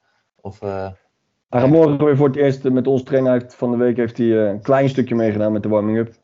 Of. 0.40 0.60
Hij 0.60 1.60
gaat 1.62 1.70
morgen 1.70 2.04
weer 2.04 2.16
voor 2.16 2.26
het 2.26 2.36
eerst 2.36 2.70
met 2.70 2.86
ons 2.86 3.02
trainer. 3.02 3.32
Heeft, 3.32 3.54
van 3.54 3.70
de 3.70 3.76
week 3.76 3.96
heeft 3.96 4.18
hij 4.18 4.48
een 4.48 4.60
klein 4.60 4.88
stukje 4.88 5.14
meegedaan 5.14 5.52
met 5.52 5.62
de 5.62 5.68
warming-up. 5.68 6.14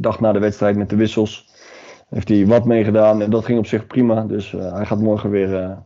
Dag 0.00 0.20
na 0.20 0.32
de 0.32 0.38
wedstrijd 0.38 0.76
met 0.76 0.90
de 0.90 0.96
wissels. 0.96 1.49
Heeft 2.10 2.28
hij 2.28 2.46
wat 2.46 2.64
meegedaan 2.64 3.22
en 3.22 3.30
dat 3.30 3.44
ging 3.44 3.58
op 3.58 3.66
zich 3.66 3.86
prima. 3.86 4.24
Dus 4.24 4.50
hij 4.50 4.86
gaat 4.86 5.00
morgen 5.00 5.30
weer 5.30 5.78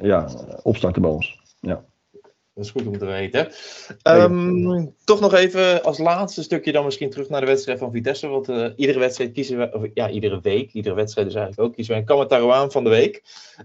ja, 0.00 0.28
opstarten 0.62 1.02
bij 1.02 1.10
ons. 1.10 1.40
Ja. 1.60 1.84
Dat 2.54 2.64
is 2.64 2.70
goed 2.70 2.86
om 2.86 2.98
te 2.98 3.06
weten. 3.06 3.48
Um, 4.02 4.94
toch 5.04 5.20
nog 5.20 5.34
even 5.34 5.82
als 5.82 5.98
laatste 5.98 6.42
stukje 6.42 6.72
dan 6.72 6.84
misschien 6.84 7.10
terug 7.10 7.28
naar 7.28 7.40
de 7.40 7.46
wedstrijd 7.46 7.78
van 7.78 7.92
Vitesse. 7.92 8.26
Want 8.26 8.48
uh, 8.48 8.66
iedere 8.76 8.98
wedstrijd 8.98 9.32
kiezen 9.32 9.58
we, 9.58 9.72
of 9.72 9.86
ja, 9.94 10.10
iedere 10.10 10.40
week, 10.40 10.72
iedere 10.72 10.94
wedstrijd 10.94 11.26
dus 11.26 11.36
eigenlijk 11.36 11.68
ook, 11.68 11.74
kiezen 11.74 11.94
we 11.94 12.00
een 12.00 12.06
Kamatarouaan 12.06 12.70
van 12.70 12.84
de 12.84 12.90
week. 12.90 13.22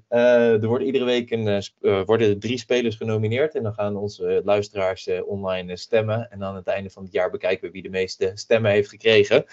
Uh, 0.10 0.62
er 0.62 0.68
wordt 0.68 0.84
iedere 0.84 1.06
week 1.06 1.32
een, 1.32 1.64
uh, 1.82 2.02
worden 2.06 2.40
drie 2.40 2.58
spelers 2.58 2.96
genomineerd. 2.96 3.56
En 3.56 3.64
dan 3.64 3.74
gaan 3.74 3.96
onze 3.96 4.42
luisteraars 4.46 5.10
online 5.26 5.78
stemmen. 5.78 6.32
En 6.32 6.44
aan 6.44 6.56
het 6.56 6.68
einde 6.68 6.90
van 6.90 7.04
het 7.04 7.12
jaar 7.12 7.30
bekijken 7.30 7.68
we 7.68 7.74
wie 7.74 7.82
de 7.82 7.90
meeste 7.90 8.32
stemmen 8.34 8.72
heeft 8.72 8.90
gekregen. 8.90 9.46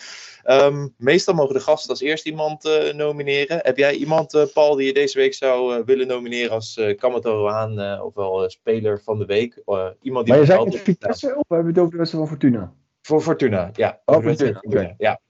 Um, 0.45 0.95
meestal 0.97 1.35
mogen 1.35 1.55
de 1.55 1.61
gasten 1.61 1.91
als 1.91 2.01
eerst 2.01 2.27
iemand 2.27 2.93
nomineren. 2.95 3.59
Heb 3.63 3.77
jij 3.77 3.95
iemand, 3.95 4.51
Paul, 4.53 4.77
die 4.77 4.87
je 4.87 4.93
deze 4.93 5.19
week 5.19 5.35
zou 5.35 5.83
willen 5.85 6.07
nomineren 6.07 6.51
als 6.51 6.77
uh, 6.77 6.97
Kamatarouaan, 6.97 8.03
ofwel 8.03 8.51
speler 8.51 9.01
van 9.05 9.19
de 9.19 9.26
week. 9.27 9.63
Uh, 9.67 9.89
iemand 10.01 10.25
die 10.25 10.35
maar 10.35 10.43
je 10.43 10.49
zei 10.49 10.65
het 10.65 10.77
Vitesse 10.77 11.37
of 11.37 11.49
hebben 11.49 11.67
we 11.67 11.73
het 11.73 11.79
over 11.79 11.91
de 11.91 11.97
wedstrijd 11.97 12.29
van 12.29 12.39
Fortuna? 12.39 12.73
Voor 13.03 13.21
Fortuna, 13.21 13.71
ja. 13.73 14.01
Oh, 14.05 14.23
Fortuna, 14.23 14.59
okay. 14.63 14.95
ja. 14.99 15.21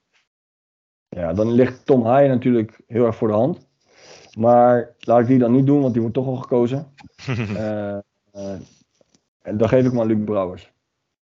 Ja, 1.09 1.33
dan 1.33 1.53
ligt 1.53 1.87
Tom 1.87 2.05
Haaien 2.05 2.31
natuurlijk 2.31 2.81
heel 2.87 3.07
erg 3.07 3.17
voor 3.17 3.29
de 3.29 3.35
hand. 3.35 3.69
Maar 4.39 4.95
laat 4.99 5.21
ik 5.21 5.27
die 5.27 5.39
dan 5.39 5.53
niet 5.53 5.67
doen, 5.67 5.81
want 5.81 5.93
die 5.93 6.01
wordt 6.03 6.17
toch 6.17 6.27
al 6.27 6.37
gekozen. 6.37 6.93
uh, 7.29 7.37
uh, 8.37 8.59
en 9.43 9.57
dan 9.57 9.69
geef 9.69 9.85
ik 9.85 9.93
maar 9.93 10.07
Luc 10.07 10.25
Brouwers. 10.25 10.73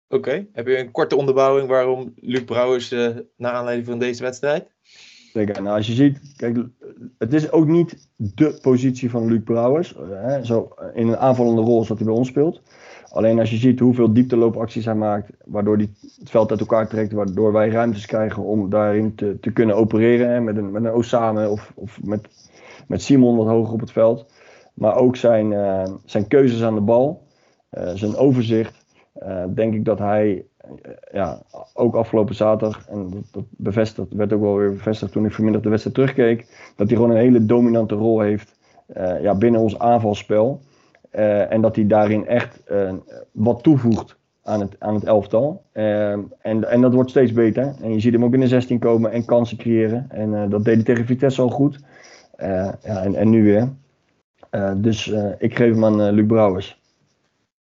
Oké, 0.08 0.28
okay. 0.28 0.48
heb 0.52 0.66
je 0.66 0.78
een 0.78 0.90
korte 0.90 1.16
onderbouwing 1.16 1.68
waarom 1.68 2.12
Luc 2.16 2.44
Brouwers 2.44 2.92
uh, 2.92 3.16
naar 3.36 3.52
aanleiding 3.52 3.88
van 3.88 3.98
deze 3.98 4.22
wedstrijd? 4.22 4.70
Nou, 5.32 5.68
als 5.68 5.86
je 5.86 5.92
ziet, 5.92 6.34
kijk, 6.36 6.58
het 7.18 7.32
is 7.32 7.52
ook 7.52 7.66
niet 7.66 8.08
de 8.16 8.58
positie 8.62 9.10
van 9.10 9.26
Luc 9.26 9.42
Brouwers. 9.44 9.96
Hè, 10.10 10.44
zo 10.44 10.68
in 10.94 11.08
een 11.08 11.16
aanvallende 11.16 11.60
rol 11.60 11.84
zoals 11.84 12.00
hij 12.00 12.08
bij 12.08 12.18
ons 12.18 12.28
speelt. 12.28 12.62
Alleen 13.10 13.38
als 13.38 13.50
je 13.50 13.56
ziet 13.56 13.80
hoeveel 13.80 14.12
diepteloopacties 14.12 14.84
hij 14.84 14.94
maakt, 14.94 15.30
waardoor 15.44 15.76
hij 15.76 15.88
het 16.18 16.30
veld 16.30 16.50
uit 16.50 16.60
elkaar 16.60 16.88
trekt, 16.88 17.12
waardoor 17.12 17.52
wij 17.52 17.68
ruimtes 17.68 18.06
krijgen 18.06 18.42
om 18.42 18.70
daarin 18.70 19.14
te, 19.14 19.38
te 19.40 19.52
kunnen 19.52 19.76
opereren. 19.76 20.44
Met, 20.44 20.56
een, 20.56 20.70
met 20.70 20.84
een 20.84 20.94
Osame 20.94 21.48
of, 21.48 21.72
of 21.74 22.02
met, 22.02 22.28
met 22.88 23.02
Simon 23.02 23.36
wat 23.36 23.46
hoger 23.46 23.72
op 23.72 23.80
het 23.80 23.92
veld. 23.92 24.26
Maar 24.74 24.96
ook 24.96 25.16
zijn, 25.16 25.50
uh, 25.50 25.84
zijn 26.04 26.28
keuzes 26.28 26.62
aan 26.62 26.74
de 26.74 26.80
bal, 26.80 27.26
zijn 27.94 28.16
overzicht. 28.16 28.84
Denk 29.54 29.74
ik 29.74 29.84
dat 29.84 29.98
hij 29.98 30.44
ja, 31.12 31.42
ook 31.74 31.94
afgelopen 31.94 32.34
zaterdag, 32.34 32.88
en 32.88 33.10
dat, 33.10 33.22
dat 33.30 33.44
bevestigd, 33.50 34.12
werd 34.12 34.32
ook 34.32 34.40
wel 34.40 34.56
weer 34.56 34.72
bevestigd 34.72 35.12
toen 35.12 35.24
ik 35.24 35.32
vanmiddag 35.32 35.62
de 35.62 35.68
wedstrijd 35.68 35.96
terugkeek, 35.96 36.72
dat 36.76 36.88
hij 36.88 36.96
gewoon 36.96 37.10
een 37.10 37.22
hele 37.22 37.46
dominante 37.46 37.94
rol 37.94 38.20
heeft 38.20 38.58
uh, 38.96 39.22
ja, 39.22 39.34
binnen 39.34 39.60
ons 39.60 39.78
aanvalspel. 39.78 40.60
Uh, 41.12 41.52
en 41.52 41.60
dat 41.60 41.76
hij 41.76 41.86
daarin 41.86 42.26
echt 42.26 42.60
uh, 42.70 42.92
wat 43.32 43.62
toevoegt 43.62 44.16
aan 44.42 44.60
het, 44.60 44.76
aan 44.78 44.94
het 44.94 45.04
elftal. 45.04 45.62
en, 45.72 46.30
en 46.42 46.80
dat 46.80 46.94
wordt 46.94 47.10
steeds 47.10 47.32
beter. 47.32 47.74
En 47.82 47.92
je 47.92 48.00
ziet 48.00 48.12
hem 48.12 48.24
ook 48.24 48.34
in 48.34 48.40
de 48.40 48.48
16 48.48 48.78
komen 48.78 49.12
en 49.12 49.24
kansen 49.24 49.56
creëren. 49.56 50.06
En 50.08 50.50
dat 50.50 50.64
deed 50.64 50.74
hij 50.74 50.84
tegen 50.84 51.04
Vitesse 51.04 51.42
al 51.42 51.48
goed. 51.48 51.78
ja, 52.38 52.78
en, 52.82 53.14
en 53.14 53.30
nu 53.30 53.44
weer. 53.44 53.68
dus 54.76 55.12
ik 55.38 55.56
geef 55.56 55.72
hem 55.72 55.84
aan 55.84 56.10
Luc 56.10 56.26
Brouwers. 56.26 56.80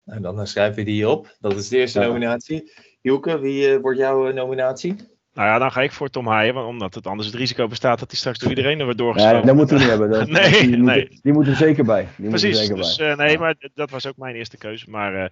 En 0.05 0.21
dan 0.21 0.47
schrijven 0.47 0.75
we 0.75 0.83
die 0.83 1.09
op. 1.09 1.35
Dat 1.39 1.53
is 1.53 1.69
de 1.69 1.77
eerste 1.77 1.99
ja. 1.99 2.05
nominatie. 2.05 2.71
Hielke, 3.01 3.39
wie 3.39 3.73
uh, 3.73 3.81
wordt 3.81 3.97
jouw 3.97 4.27
uh, 4.27 4.33
nominatie? 4.33 4.95
Nou 5.33 5.47
ja, 5.47 5.59
dan 5.59 5.71
ga 5.71 5.81
ik 5.81 5.91
voor 5.91 6.09
Tom 6.09 6.27
Haaien, 6.27 6.55
omdat 6.55 6.95
het 6.95 7.07
anders 7.07 7.27
het 7.27 7.37
risico 7.37 7.67
bestaat 7.67 7.99
dat 7.99 8.09
hij 8.09 8.19
straks 8.19 8.39
door 8.39 8.49
iedereen 8.49 8.77
er 8.77 8.83
wordt 8.83 8.99
doorgeschoven. 8.99 9.39
Ja, 9.39 9.45
dat 9.45 9.55
moeten 9.55 9.75
we 9.75 9.81
niet 9.81 9.91
hebben. 9.91 10.09
Dat, 10.09 10.27
nee, 10.51 10.51
die, 10.51 10.77
nee. 10.77 11.07
Moet, 11.09 11.23
die 11.23 11.33
moeten 11.33 11.51
er 11.51 11.57
zeker 11.57 11.83
bij. 11.83 12.07
Die 12.17 12.29
Precies, 12.29 12.57
zeker 12.57 12.75
dus 12.75 12.95
bij. 12.95 13.11
uh, 13.11 13.17
nee, 13.17 13.37
maar 13.37 13.55
dat 13.73 13.89
was 13.89 14.07
ook 14.07 14.17
mijn 14.17 14.35
eerste 14.35 14.57
keuze. 14.57 14.89
Maar 14.89 15.15
uh, 15.15 15.25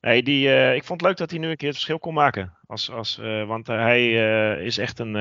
nee, 0.00 0.22
die, 0.22 0.46
uh, 0.46 0.74
ik 0.74 0.84
vond 0.84 1.00
het 1.00 1.08
leuk 1.08 1.18
dat 1.18 1.30
hij 1.30 1.38
nu 1.38 1.48
een 1.48 1.56
keer 1.56 1.68
het 1.68 1.76
verschil 1.76 1.98
kon 1.98 2.14
maken. 2.14 2.52
Als, 2.66 2.90
als, 2.90 3.20
want 3.46 3.66
hij 3.66 4.12
is 4.64 4.78
echt 4.78 4.98
een, 4.98 5.12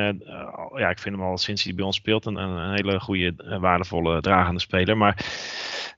ja, 0.75 0.89
ik 0.89 0.99
vind 0.99 1.15
hem 1.15 1.25
al 1.25 1.37
sinds 1.37 1.63
hij 1.63 1.73
bij 1.73 1.85
ons 1.85 1.95
speelt, 1.95 2.25
een, 2.25 2.35
een 2.35 2.73
hele 2.73 2.99
goede, 2.99 3.57
waardevolle, 3.59 4.21
dragende 4.21 4.59
speler. 4.59 4.97
Maar 4.97 5.15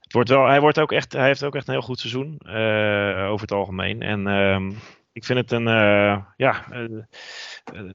het 0.00 0.12
wordt 0.12 0.28
wel, 0.28 0.46
hij, 0.46 0.60
wordt 0.60 0.80
ook 0.80 0.92
echt, 0.92 1.12
hij 1.12 1.26
heeft 1.26 1.44
ook 1.44 1.54
echt 1.54 1.66
een 1.66 1.74
heel 1.74 1.82
goed 1.82 1.98
seizoen 1.98 2.38
over 3.28 3.40
het 3.40 3.52
algemeen. 3.52 4.02
En 4.02 4.26
ehm, 4.26 4.70
ik 5.12 5.24
vind 5.24 5.38
het 5.38 5.50
een, 5.52 5.66
uh, 5.66 6.18
ja, 6.36 6.64
uh, 6.72 6.84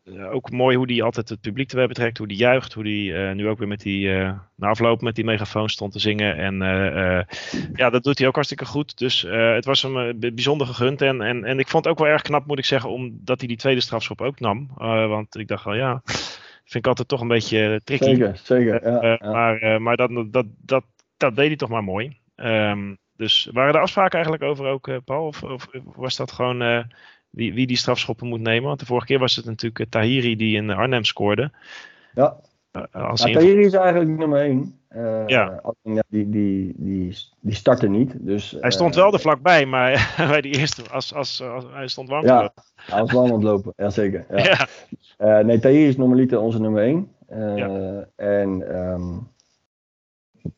uh, 0.03 0.33
ook 0.33 0.51
mooi 0.51 0.77
hoe 0.77 0.91
hij 0.91 1.01
altijd 1.01 1.29
het 1.29 1.41
publiek 1.41 1.69
erbij 1.69 1.87
betrekt, 1.87 2.17
hoe 2.17 2.27
hij 2.27 2.35
juicht, 2.35 2.73
hoe 2.73 2.83
hij 2.83 3.33
nu 3.33 3.47
ook 3.47 3.57
weer 3.57 3.67
met 3.67 3.81
die, 3.81 4.09
na 4.55 4.67
afloop 4.67 5.01
met 5.01 5.15
die 5.15 5.25
megafoon 5.25 5.69
stond 5.69 5.91
te 5.91 5.99
zingen. 5.99 6.35
En 6.35 6.57
ja, 7.73 7.89
dat 7.89 8.03
doet 8.03 8.17
hij 8.17 8.27
ook 8.27 8.33
hartstikke 8.33 8.65
goed. 8.65 8.97
Dus 8.97 9.21
het 9.29 9.65
was 9.65 9.81
hem 9.81 10.19
bijzonder 10.19 10.67
gegund. 10.67 11.01
En, 11.01 11.21
en, 11.21 11.43
en 11.43 11.59
ik 11.59 11.67
vond 11.67 11.83
het 11.83 11.93
ook 11.93 11.99
wel 11.99 12.11
erg 12.13 12.21
knap, 12.21 12.45
moet 12.45 12.57
ik 12.57 12.65
zeggen, 12.65 12.89
omdat 12.89 13.39
hij 13.39 13.47
die 13.47 13.57
tweede 13.57 13.81
strafschop 13.81 14.21
ook 14.21 14.39
nam. 14.39 14.69
want 15.07 15.37
ik 15.37 15.47
dacht 15.47 15.63
wel, 15.63 15.75
ja, 15.75 16.01
vind 16.63 16.75
ik 16.75 16.87
altijd 16.87 17.07
toch 17.07 17.21
een 17.21 17.27
beetje 17.27 17.81
tricky. 17.83 18.05
Zeker, 18.05 18.39
zeker. 18.43 18.89
Ja, 18.89 19.17
ja. 19.21 19.31
Maar, 19.31 19.81
maar 19.81 19.95
dat, 19.95 20.25
dat, 20.31 20.45
dat, 20.57 20.83
dat 21.17 21.35
deed 21.35 21.47
hij 21.47 21.55
toch 21.55 21.69
maar 21.69 21.83
mooi. 21.83 22.17
Um, 22.35 22.97
dus 23.17 23.49
waren 23.53 23.73
er 23.73 23.81
afspraken 23.81 24.13
eigenlijk 24.13 24.43
over 24.43 24.65
ook, 24.65 24.87
uh, 24.87 24.97
Paul? 25.05 25.27
Of, 25.27 25.43
of, 25.43 25.67
was 25.95 26.15
dat 26.15 26.31
gewoon 26.31 26.61
uh, 26.61 26.83
wie, 27.29 27.53
wie 27.53 27.67
die 27.67 27.77
strafschoppen 27.77 28.27
moet 28.27 28.41
nemen? 28.41 28.67
Want 28.67 28.79
de 28.79 28.85
vorige 28.85 29.05
keer 29.05 29.19
was 29.19 29.35
het 29.35 29.45
natuurlijk 29.45 29.79
uh, 29.79 29.85
Tahiri 29.89 30.35
die 30.35 30.55
in 30.55 30.69
Arnhem 30.69 31.03
scoorde. 31.03 31.51
Ja. 32.13 32.37
als 32.91 33.23
Nou, 33.23 33.33
Tahiri 33.33 33.65
is 33.65 33.73
eigenlijk 33.73 34.17
nummer 34.17 34.39
1. 34.39 34.75
Ja. 35.27 35.61
ja 35.83 36.03
die, 36.07 36.29
die, 36.29 36.73
die, 36.75 37.17
die 37.39 37.55
startte 37.55 37.87
niet. 37.87 38.13
Dus, 38.19 38.57
hij 38.59 38.71
stond 38.71 38.95
eh, 38.95 39.01
wel 39.01 39.13
er 39.13 39.19
vlakbij, 39.19 39.65
maar 39.65 40.13
bij 40.31 40.41
die 40.41 40.57
eerste, 40.57 40.89
als, 40.89 41.13
als, 41.13 41.41
als, 41.41 41.65
hij 41.71 41.87
stond 41.87 42.09
warm 42.09 42.25
Ja, 42.25 42.53
hij 42.75 42.99
was 42.99 43.11
lang 43.11 43.27
aan 43.27 43.33
het 43.33 43.43
lopen. 43.43 43.73
Jazeker. 43.75 44.25
Ja. 44.29 44.43
Ja. 44.43 44.67
Eh, 45.17 45.45
nee, 45.45 45.59
Tahiri 45.59 45.87
is 45.87 45.97
normaliter 45.97 46.39
onze 46.39 46.59
nummer 46.59 46.83
1. 46.83 47.11
Ja. 47.55 48.07
En 48.15 48.69
ehm, 48.69 49.17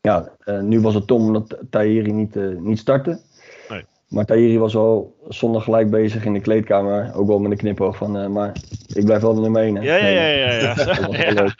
ja, 0.00 0.32
eh, 0.44 0.60
nu 0.60 0.80
was 0.80 0.94
het 0.94 1.06
Tom 1.06 1.26
omdat 1.26 1.58
Tahiri 1.70 2.12
niet, 2.12 2.36
eh, 2.36 2.48
niet 2.48 2.78
startte. 2.78 3.20
Nee. 3.68 3.84
Maar 4.08 4.24
Tahiri 4.24 4.58
was 4.58 4.76
al 4.76 5.16
zondag 5.28 5.64
gelijk 5.64 5.90
bezig 5.90 6.24
in 6.24 6.32
de 6.32 6.40
kleedkamer. 6.40 7.14
Ook 7.14 7.26
wel 7.26 7.38
met 7.38 7.50
een 7.50 7.56
knipoog 7.56 7.96
van, 7.96 8.18
eh, 8.18 8.26
maar 8.26 8.56
ik 8.92 9.04
blijf 9.04 9.22
wel 9.22 9.34
de 9.34 9.40
nummer 9.40 9.62
1. 9.62 9.76
Hè? 9.76 9.82
Ja, 9.82 9.96
ja, 9.96 10.08
ja, 10.08 10.26
ja, 10.28 10.52
ja. 10.52 10.74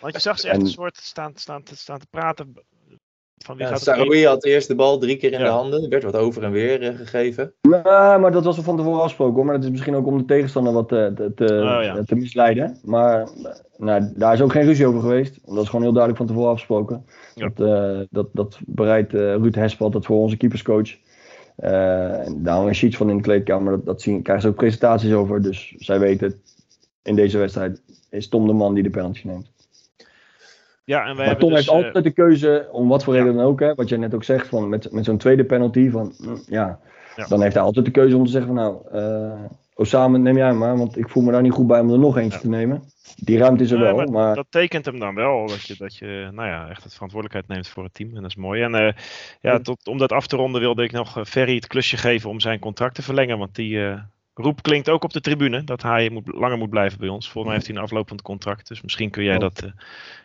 Want 0.00 0.14
je 0.14 0.20
zag 0.20 0.38
ze 0.38 0.46
echt 0.48 0.56
En- 0.56 0.62
een 0.62 0.68
soort 0.68 0.96
staan, 0.96 1.32
staan, 1.34 1.62
staan 1.74 1.98
te 1.98 2.06
praten. 2.10 2.54
Van 3.44 3.56
wie 3.56 3.64
Ja, 3.64 3.70
gaat 3.70 3.80
het 3.86 3.88
Sarawi 3.94 4.24
had 4.26 4.44
eerst 4.44 4.68
de 4.68 4.74
bal 4.74 4.98
drie 4.98 5.16
keer 5.16 5.32
in 5.32 5.38
Ja. 5.38 5.44
de 5.44 5.50
handen. 5.50 5.82
Er 5.82 5.88
werd 5.88 6.02
wat 6.04 6.16
over 6.16 6.42
en 6.42 6.50
weer 6.52 6.82
eh, 6.82 6.96
gegeven. 6.96 7.52
Nou, 7.62 8.20
maar 8.20 8.32
dat 8.32 8.44
was 8.44 8.54
wel 8.56 8.64
van 8.64 8.76
tevoren 8.76 8.98
afgesproken 9.00 9.34
hoor. 9.34 9.44
Maar 9.44 9.54
dat 9.54 9.64
is 9.64 9.70
misschien 9.70 9.94
ook 9.94 10.06
om 10.06 10.18
de 10.18 10.24
tegenstander 10.24 10.72
wat 10.72 10.88
te, 10.88 11.12
te, 11.14 11.32
te, 11.34 11.44
Oh, 11.44 11.82
ja. 11.82 12.02
te 12.06 12.14
misleiden. 12.14 12.78
Maar 12.84 13.20
eh, 13.22 13.28
nou, 13.76 14.12
daar 14.16 14.32
is 14.34 14.40
ook 14.40 14.52
geen 14.52 14.64
ruzie 14.64 14.86
over 14.86 15.00
geweest. 15.00 15.38
Dat 15.46 15.62
is 15.62 15.68
gewoon 15.68 15.82
heel 15.84 15.92
duidelijk 15.92 16.16
van 16.16 16.26
tevoren 16.26 16.50
afgesproken. 16.50 17.04
Ja. 17.34 17.50
Dat, 17.54 17.68
eh, 17.68 18.00
dat, 18.10 18.26
dat 18.32 18.58
bereidt 18.66 19.14
eh, 19.14 19.20
Ruud 19.20 19.54
Hespel 19.54 19.90
dat 19.90 20.04
voor 20.06 20.16
onze 20.18 20.36
keeperscoach. 20.36 20.96
Eh, 21.56 22.26
en 22.26 22.42
daar 22.42 22.54
hangen 22.56 22.74
sheets 22.74 22.96
van 22.96 23.10
in 23.10 23.16
de 23.16 23.22
kleedkamer. 23.22 23.72
Dat, 23.72 23.84
dat 23.84 24.02
zien, 24.02 24.22
krijgen 24.22 24.44
ze 24.44 24.50
ook 24.50 24.56
presentaties 24.56 25.12
over. 25.12 25.42
Dus 25.42 25.74
zij 25.78 25.98
weten, 25.98 26.40
in 27.02 27.14
deze 27.16 27.38
wedstrijd 27.38 27.82
is 28.10 28.28
Tom 28.28 28.46
de 28.46 28.52
man 28.52 28.74
die 28.74 28.82
de 28.82 28.90
penalty 28.90 29.20
neemt. 29.26 29.52
Ja, 30.84 31.06
en 31.06 31.16
wij 31.16 31.26
Maar 31.26 31.36
Tom 31.36 31.48
dus, 31.48 31.58
heeft 31.58 31.70
eh, 31.70 31.74
altijd 31.74 32.04
de 32.04 32.10
keuze, 32.10 32.68
om 32.70 32.88
wat 32.88 33.04
voor 33.04 33.14
reden 33.14 33.34
dan 33.34 33.44
ook, 33.44 33.60
hè, 33.60 33.74
wat 33.74 33.88
jij 33.88 33.98
net 33.98 34.14
ook 34.14 34.24
zegt, 34.24 34.48
van 34.48 34.68
met, 34.68 34.92
met 34.92 35.04
zo'n 35.04 35.18
tweede 35.18 35.44
penalty, 35.44 35.90
van, 35.90 36.14
mm, 36.18 36.42
ja, 36.46 36.78
dan 37.28 37.42
heeft 37.42 37.54
hij 37.54 37.62
altijd 37.62 37.84
de 37.84 37.90
keuze 37.90 38.16
om 38.16 38.24
te 38.24 38.30
zeggen 38.30 38.54
van 38.54 38.64
nou, 38.64 38.76
eh 38.92 39.44
Osama 39.76 40.18
neem 40.18 40.36
jij 40.36 40.52
maar, 40.52 40.76
want 40.76 40.96
ik 40.98 41.08
voel 41.08 41.22
me 41.22 41.32
daar 41.32 41.42
niet 41.42 41.52
goed 41.52 41.66
bij 41.66 41.80
om 41.80 41.90
er 41.90 41.98
nog 41.98 42.16
eentje 42.16 42.38
te 42.38 42.48
nemen. 42.48 42.82
Die 43.16 43.38
ruimte 43.38 43.62
is 43.64 43.70
er 43.70 43.78
wel, 43.78 43.96
maar 43.96 44.10
maar, 44.10 44.34
dat 44.34 44.46
tekent 44.50 44.84
hem 44.84 44.98
dan 44.98 45.14
wel, 45.14 45.46
dat 45.46 45.62
je, 45.62 45.74
dat 45.78 45.96
je 45.96 46.28
nou 46.32 46.48
ja, 46.48 46.68
echt 46.68 46.82
het 46.84 46.92
verantwoordelijkheid 46.94 47.48
neemt 47.56 47.68
voor 47.68 47.84
het 47.84 47.94
team. 47.94 48.16
En 48.16 48.22
dat 48.22 48.30
is 48.30 48.36
mooi. 48.36 48.62
En 48.62 48.74
eh, 48.74 48.92
ja, 49.40 49.58
tot, 49.58 49.86
om 49.86 49.98
dat 49.98 50.12
af 50.12 50.26
te 50.26 50.36
ronden 50.36 50.60
wilde 50.60 50.82
ik 50.82 50.92
nog 50.92 51.18
eh, 51.18 51.24
Ferry 51.24 51.54
het 51.54 51.66
klusje 51.66 51.96
geven 51.96 52.30
om 52.30 52.40
zijn 52.40 52.58
contract 52.58 52.94
te 52.94 53.02
verlengen. 53.02 53.38
Want 53.38 53.54
die 53.54 53.86
eh, 53.86 54.00
roep 54.34 54.62
klinkt 54.62 54.88
ook 54.88 55.04
op 55.04 55.12
de 55.12 55.20
tribune, 55.20 55.64
dat 55.64 55.82
hij 55.82 56.10
moet, 56.10 56.34
langer 56.34 56.58
moet 56.58 56.70
blijven 56.70 56.98
bij 56.98 57.08
ons. 57.08 57.24
Volgens 57.24 57.44
mij 57.44 57.54
heeft 57.54 57.66
hij 57.66 57.76
een 57.76 57.82
aflopend 57.82 58.22
contract, 58.22 58.68
dus 58.68 58.82
misschien 58.82 59.10
kun 59.10 59.24
jij, 59.24 59.34
Oh. 59.34 59.40
dat, 59.40 59.62
eh, 59.62 59.70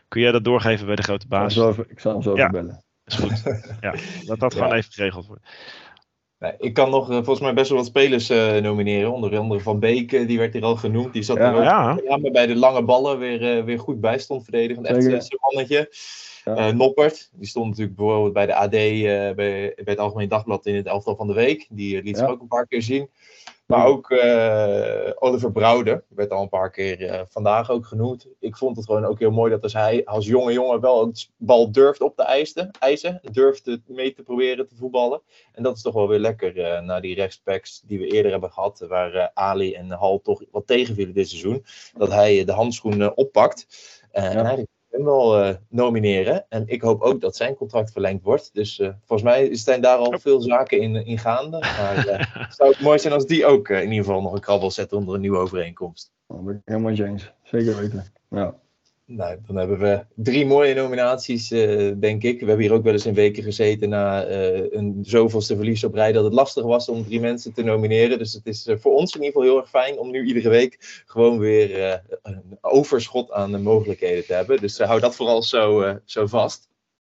kun 0.09 0.21
jij 0.21 0.31
dat 0.31 0.43
doorgeven 0.43 0.85
bij 0.85 0.95
de 0.95 1.01
grote 1.03 1.25
ik 1.25 1.31
zal 1.31 1.39
baas. 1.41 1.55
even, 1.77 1.85
ik 1.89 1.99
zal 1.99 2.11
hem 2.13 2.21
zo 2.21 2.35
Ja. 2.35 2.49
bellen. 2.49 2.83
is 3.05 3.15
goed. 3.15 3.43
Ja, 3.81 3.93
dat 4.25 4.39
dat 4.39 4.53
Ja. 4.53 4.59
gewoon 4.59 4.73
even 4.77 4.91
geregeld 4.91 5.27
wordt. 5.27 5.43
Nee, 6.39 6.53
ik 6.57 6.73
kan 6.73 6.89
nog 6.89 7.09
eh, 7.09 7.15
volgens 7.15 7.39
mij 7.39 7.53
best 7.53 7.69
wel 7.69 7.77
wat 7.77 7.87
spelers 7.87 8.29
eh, 8.29 8.57
nomineren. 8.57 9.11
Onder 9.11 9.37
andere 9.37 9.59
Van 9.61 9.79
Beek, 9.79 10.11
eh, 10.13 10.27
die 10.27 10.37
werd 10.37 10.53
hier 10.53 10.63
al 10.63 10.75
genoemd. 10.75 11.13
Die 11.13 11.21
zat 11.23 11.37
Ja. 11.37 11.43
er 11.51 11.55
ook 11.57 11.63
Ja, 11.63 11.93
met 11.93 12.07
name 12.07 12.31
bij 12.31 12.45
de 12.47 12.55
lange 12.55 12.83
ballen 12.83 13.19
weer, 13.19 13.57
eh, 13.57 13.63
weer 13.63 13.79
goed 13.79 14.01
bij 14.01 14.19
stond 14.19 14.43
verdedigend. 14.43 14.85
Echt 14.85 15.03
zijn 15.03 15.23
mannetje. 15.39 15.93
Ja. 16.45 16.55
Eh, 16.55 16.73
Noppert, 16.73 17.29
die 17.33 17.47
stond 17.47 17.67
natuurlijk 17.69 17.95
bijvoorbeeld 17.95 18.33
bij 18.33 18.45
de 18.45 18.55
AD, 18.55 18.73
eh, 18.73 18.79
bij, 18.99 19.33
bij 19.35 19.73
het 19.85 19.97
Algemeen 19.99 20.27
Dagblad 20.29 20.65
in 20.65 20.75
het 20.75 20.85
elftal 20.85 21.15
van 21.15 21.27
de 21.27 21.33
week. 21.33 21.67
Die 21.69 22.03
liet 22.03 22.17
zich 22.17 22.25
Ja. 22.27 22.31
ook 22.33 22.41
een 22.41 22.47
paar 22.47 22.67
keer 22.67 22.81
zien. 22.81 23.09
Maar 23.69 23.85
ook 23.85 24.11
eh, 24.11 25.11
Oliver 25.15 25.51
Brouwer 25.51 26.03
werd 26.07 26.31
al 26.31 26.41
een 26.41 26.49
paar 26.49 26.71
keer 26.71 27.05
eh, 27.05 27.21
vandaag 27.29 27.69
ook 27.69 27.85
genoemd. 27.85 28.27
Ik 28.39 28.57
vond 28.57 28.75
het 28.75 28.85
gewoon 28.85 29.05
ook 29.05 29.19
heel 29.19 29.31
mooi 29.31 29.51
dat 29.51 29.63
als 29.63 29.73
hij 29.73 30.05
als 30.05 30.25
jonge 30.25 30.53
jongen 30.53 30.81
wel 30.81 31.01
een 31.01 31.15
bal 31.37 31.71
durft 31.71 32.01
op 32.01 32.15
te 32.15 32.23
eisen, 32.23 32.71
eisen 32.79 33.19
durft 33.31 33.77
mee 33.87 34.13
te 34.13 34.23
proberen 34.23 34.67
te 34.67 34.75
voetballen. 34.75 35.21
En 35.53 35.63
dat 35.63 35.75
is 35.75 35.81
toch 35.81 35.93
wel 35.93 36.07
weer 36.07 36.19
lekker 36.19 36.59
eh 36.59 36.81
na 36.81 36.99
die 36.99 37.15
rechtsbacks 37.15 37.81
die 37.81 37.99
we 37.99 38.07
eerder 38.07 38.31
hebben 38.31 38.51
gehad, 38.51 38.85
waar 38.87 39.31
Ali 39.33 39.73
en 39.73 39.91
Hal 39.91 40.21
toch 40.21 40.43
wat 40.51 40.67
tegenvielen 40.67 41.13
dit 41.13 41.29
seizoen. 41.29 41.65
Dat 41.97 42.11
hij 42.11 42.45
de 42.45 42.51
handschoen 42.51 43.01
eh, 43.01 43.11
oppakt. 43.15 43.67
En 44.11 44.45
hij 44.45 44.65
hem 44.89 45.03
wel 45.03 45.41
eh, 45.41 45.55
nomineren. 45.69 46.45
En 46.49 46.63
ik 46.67 46.81
hoop 46.81 47.01
ook 47.01 47.21
dat 47.21 47.35
zijn 47.35 47.55
contract 47.55 47.91
verlengd 47.91 48.23
wordt. 48.23 48.49
Dus 48.53 48.79
eh, 48.79 48.89
volgens 49.05 49.29
mij 49.29 49.55
zijn 49.55 49.81
daar 49.81 49.97
al 49.97 50.19
veel 50.19 50.41
zaken 50.41 50.81
in, 50.81 51.05
in 51.05 51.17
gaande. 51.17 51.59
Maar 51.59 52.07
eh, 52.07 52.25
het 52.33 52.55
zou 52.55 52.69
ook 52.69 52.79
mooi 52.79 52.99
zijn 52.99 53.13
als 53.13 53.25
die 53.25 53.45
ook 53.45 53.69
in 53.69 53.91
ieder 53.91 54.05
geval 54.05 54.21
nog 54.21 54.33
een 54.33 54.39
krabbel 54.39 54.71
zetten 54.71 54.97
onder 54.97 55.15
een 55.15 55.21
nieuwe 55.21 55.37
overeenkomst. 55.37 56.11
Dat 56.27 56.45
ben 56.45 56.55
ik 56.55 56.61
helemaal 56.65 56.91
eens. 56.91 57.31
Zeker 57.43 57.77
weten. 57.77 58.05
Ja. 58.29 58.55
Nou, 59.11 59.37
dan 59.47 59.55
hebben 59.55 59.79
we 59.79 60.05
drie 60.15 60.45
mooie 60.45 60.73
nominaties, 60.73 61.51
eh, 61.51 61.91
denk 61.99 62.23
ik. 62.23 62.39
We 62.39 62.45
hebben 62.45 62.65
hier 62.65 62.73
ook 62.73 62.83
wel 62.83 62.93
eens 62.93 63.05
in 63.05 63.13
weken 63.13 63.43
gezeten 63.43 63.89
na 63.89 64.23
eh, 64.23 64.71
een 64.71 64.99
zoveelste 65.01 65.55
verlies 65.55 65.83
op 65.83 65.93
rij 65.93 66.11
dat 66.11 66.23
het 66.23 66.33
lastig 66.33 66.63
was 66.63 66.89
om 66.89 67.05
drie 67.05 67.19
mensen 67.19 67.53
te 67.53 67.63
nomineren. 67.63 68.17
Dus 68.17 68.33
het 68.33 68.45
is 68.45 68.67
eh, 68.67 68.77
voor 68.77 68.93
ons 68.93 69.15
in 69.15 69.23
ieder 69.23 69.33
geval 69.33 69.49
heel 69.49 69.61
erg 69.61 69.69
fijn 69.69 69.99
om 69.99 70.11
nu 70.11 70.25
iedere 70.25 70.49
week 70.49 71.03
gewoon 71.05 71.39
weer 71.39 72.01
een 72.21 72.57
overschot 72.61 73.31
aan 73.31 73.51
de 73.51 73.57
mogelijkheden 73.57 74.25
te 74.25 74.33
hebben. 74.33 74.61
Dus 74.61 74.79
hou 74.79 74.99
dat 74.99 75.15
vooral 75.15 75.43
zo, 75.43 75.95
zo 76.05 76.27
vast. 76.27 76.67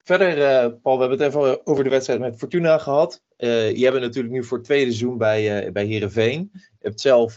Verder, 0.05 0.43
eh, 0.43 0.71
Paul, 0.83 0.97
we 0.97 1.01
hebben 1.01 1.19
het 1.19 1.35
even 1.35 1.67
over 1.67 1.85
de 1.85 1.91
wedstrijd 1.91 2.21
met 2.21 2.37
Fortuna 2.37 2.79
gehad. 2.79 3.23
Eh 3.37 3.77
je 3.77 3.85
hebt 3.85 4.01
natuurlijk 4.01 4.35
nu 4.35 4.45
voor 4.45 4.57
het 4.57 4.67
tweede 4.67 4.91
seizoen 4.91 5.19
bij, 5.19 5.65
eh 5.65 5.73
bij 5.73 5.85
Heerenveen. 5.85 6.51
Je 6.53 6.89
hebt 6.89 7.01
zelf 7.01 7.35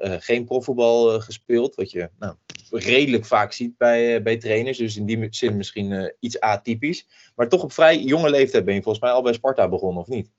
geen 0.00 0.44
profvoetbal 0.44 1.20
gespeeld, 1.20 1.74
wat 1.74 1.90
je 1.90 2.10
nou, 2.18 2.34
redelijk 2.70 3.24
vaak 3.24 3.52
ziet 3.52 3.76
bij, 3.76 4.22
bij 4.22 4.36
trainers. 4.36 4.78
Dus 4.78 4.96
in 4.96 5.06
die 5.06 5.26
zin 5.30 5.56
misschien 5.56 6.14
iets 6.20 6.40
atypisch. 6.40 7.08
Maar 7.34 7.48
toch 7.48 7.62
op 7.62 7.72
vrij 7.72 7.98
jonge 7.98 8.30
leeftijd 8.30 8.64
ben 8.64 8.74
je 8.74 8.82
volgens 8.82 9.04
mij 9.04 9.12
al 9.12 9.22
bij 9.22 9.32
Sparta 9.32 9.68
begonnen, 9.68 10.02
of 10.02 10.08
niet? 10.08 10.30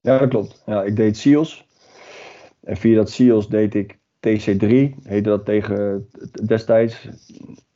Ja, 0.00 0.18
dat 0.18 0.28
klopt. 0.28 0.62
Ja, 0.66 0.82
ik 0.82 0.96
deed 0.96 1.16
SEALS. 1.16 1.66
En 2.62 2.76
via 2.76 2.96
dat 2.96 3.10
SEALS 3.10 3.48
deed 3.48 3.74
ik 3.74 3.98
TC3, 4.28 4.94
heette 5.02 5.28
dat 5.28 5.44
tegen 5.44 6.08
destijds. 6.46 7.08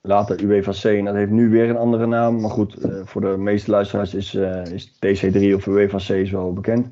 Later 0.01 0.42
UWVC, 0.42 0.84
en 0.84 1.05
dat 1.05 1.14
heeft 1.14 1.30
nu 1.30 1.49
weer 1.49 1.70
een 1.70 1.76
andere 1.76 2.07
naam. 2.07 2.40
Maar 2.40 2.51
goed, 2.51 2.74
eh, 2.74 2.90
voor 3.05 3.20
de 3.20 3.36
meeste 3.36 3.70
luisteraars 3.70 4.14
is, 4.14 4.34
eh, 4.34 4.64
is 4.64 4.99
TC3 4.99 5.55
of 5.55 5.66
UWVC 5.66 6.09
is 6.09 6.30
wel 6.30 6.53
bekend. 6.53 6.86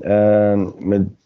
Ehm, 0.00 0.68
mijn 0.78 1.16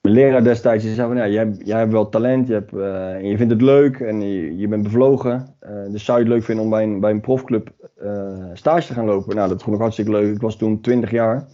leraar 0.00 0.44
destijds 0.44 0.84
zei 0.84 1.08
van, 1.08 1.16
ja, 1.16 1.26
jij, 1.64 1.78
hebt 1.78 1.92
wel 1.92 2.08
talent, 2.08 2.46
je, 2.46 2.52
hebt, 2.52 2.72
eh, 2.72 3.14
en 3.14 3.26
je 3.26 3.36
vindt 3.36 3.52
het 3.52 3.62
leuk 3.62 4.00
en 4.00 4.22
je, 4.22 4.56
je 4.56 4.68
bent 4.68 4.82
bevlogen. 4.82 5.54
Dus 5.90 6.04
zou 6.04 6.18
je 6.18 6.24
het 6.24 6.32
leuk 6.32 6.44
vinden 6.44 6.64
om 6.64 6.70
bij 6.70 6.82
een, 6.82 7.00
bij 7.00 7.10
een 7.10 7.20
profclub 7.20 7.70
stage 8.52 8.86
te 8.86 8.92
gaan 8.92 9.04
lopen? 9.04 9.36
Nou, 9.36 9.48
dat 9.48 9.62
vond 9.62 9.74
ik 9.76 9.82
hartstikke 9.82 10.10
leuk. 10.10 10.34
Ik 10.34 10.40
was 10.40 10.56
toen 10.56 10.80
20 10.80 11.10
jaar. 11.10 11.46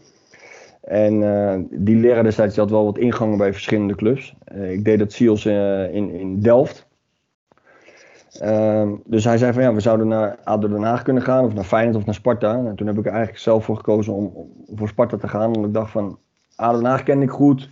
En 0.89 1.23
eh, 1.23 1.59
die 1.71 1.97
leraar 1.97 2.23
destijds 2.23 2.57
had 2.57 2.71
wel 2.71 2.85
wat 2.85 2.99
ingangen 2.99 3.39
bij 3.39 3.53
verschillende 3.53 3.95
clubs. 3.95 4.37
Eh, 4.45 4.73
ik 4.73 4.85
deed 4.85 4.99
dat 4.99 5.13
SEALS 5.13 5.45
eh, 5.45 5.95
in, 5.95 6.11
in 6.11 6.41
Delft. 6.41 6.89
Ehm, 8.41 8.95
dus 9.05 9.25
hij 9.25 9.39
zei 9.39 9.53
van 9.53 9.63
ja, 9.63 9.75
we 9.75 9.81
zouden 9.81 10.09
naar 10.09 10.39
ADO 10.45 10.69
Den 10.69 10.83
Haag 10.83 11.03
kunnen 11.03 11.23
gaan, 11.23 11.45
of 11.45 11.55
naar 11.55 11.65
Feyenoord 11.65 11.97
of 11.97 12.05
naar 12.05 12.15
Sparta. 12.15 12.55
En 12.55 12.77
toen 12.77 12.87
heb 12.87 12.99
ik 12.99 13.05
er 13.05 13.11
eigenlijk 13.11 13.41
zelf 13.41 13.65
voor 13.65 13.77
gekozen 13.77 14.13
om, 14.13 14.33
voor 14.75 14.89
Sparta 14.89 15.17
te 15.17 15.29
gaan. 15.29 15.47
Omdat 15.47 15.65
ik 15.65 15.75
dacht 15.75 15.91
van, 15.91 16.19
ADO 16.57 16.79
Den 16.79 16.91
Haag 16.91 17.03
kende 17.03 17.25
ik 17.25 17.31
goed. 17.31 17.71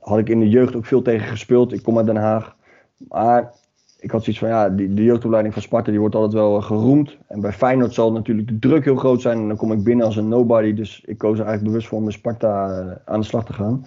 Had 0.00 0.18
ik 0.18 0.28
in 0.28 0.40
de 0.40 0.48
jeugd 0.48 0.76
ook 0.76 0.86
veel 0.86 1.02
tegen 1.02 1.28
gespeeld. 1.28 1.72
Ik 1.72 1.82
kom 1.82 1.96
uit 1.96 2.06
Den 2.06 2.16
Haag. 2.16 2.56
Maar 2.96 3.52
ik 4.00 4.10
had 4.10 4.24
zoiets 4.24 4.38
van, 4.38 4.48
ja, 4.48 4.68
die, 4.68 4.94
de 4.94 5.04
jeugdopleiding 5.04 5.54
van 5.54 5.62
Sparta 5.62 5.90
die 5.90 6.00
wordt 6.00 6.14
altijd 6.14 6.32
wel 6.32 6.56
eh, 6.56 6.62
geroemd. 6.62 7.16
En 7.28 7.40
bij 7.40 7.52
Feyenoord 7.52 7.94
zal 7.94 8.12
natuurlijk 8.12 8.48
de 8.48 8.58
druk 8.58 8.84
heel 8.84 8.96
groot 8.96 9.20
zijn. 9.20 9.38
En 9.38 9.48
dan 9.48 9.56
kom 9.56 9.72
ik 9.72 9.84
binnen 9.84 10.06
als 10.06 10.16
een 10.16 10.28
nobody. 10.28 10.74
Dus 10.74 11.02
ik 11.04 11.18
koos 11.18 11.38
er 11.38 11.44
eigenlijk 11.44 11.64
bewust 11.64 11.88
voor 11.88 11.98
om 11.98 12.04
bij 12.04 12.12
Sparta 12.12 12.80
eh, 12.80 12.96
aan 13.04 13.20
de 13.20 13.26
slag 13.26 13.44
te 13.44 13.52
gaan. 13.52 13.86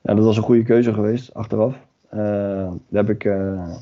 Ja, 0.00 0.14
dat 0.14 0.24
was 0.24 0.36
een 0.36 0.42
goede 0.42 0.62
keuze 0.62 0.94
geweest, 0.94 1.34
achteraf. 1.34 1.74
Eh, 2.08 2.18
daar 2.88 3.04
heb 3.06 3.10
ik 3.10 3.24
eh 3.24 3.76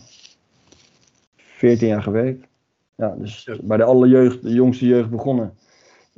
14 1.37 1.89
jaar 1.89 2.03
gewerkt. 2.03 2.47
Ja, 2.95 3.14
dus 3.19 3.51
bij 3.62 3.77
de 3.77 3.85
alle 3.85 4.09
jeugd, 4.09 4.43
de 4.43 4.53
jongste 4.53 4.87
jeugd 4.87 5.11
begonnen. 5.11 5.55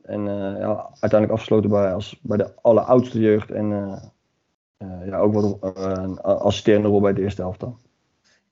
En 0.03 0.25
ja, 0.59 0.89
uiteindelijk 0.91 1.33
afgesloten 1.33 1.71
bij, 1.71 1.95
als, 1.95 2.21
bij 2.23 2.37
de 2.37 2.55
alleroudste 2.63 3.21
jeugd. 3.21 3.51
En 3.51 3.69
ja, 5.05 5.19
ook 5.19 5.35
wat 5.35 5.77
een 5.77 6.21
assisterende 6.21 6.89
rol 6.89 7.01
bij 7.01 7.13
de 7.13 7.21
eerste 7.21 7.43
helft 7.43 7.61
dan. 7.61 7.79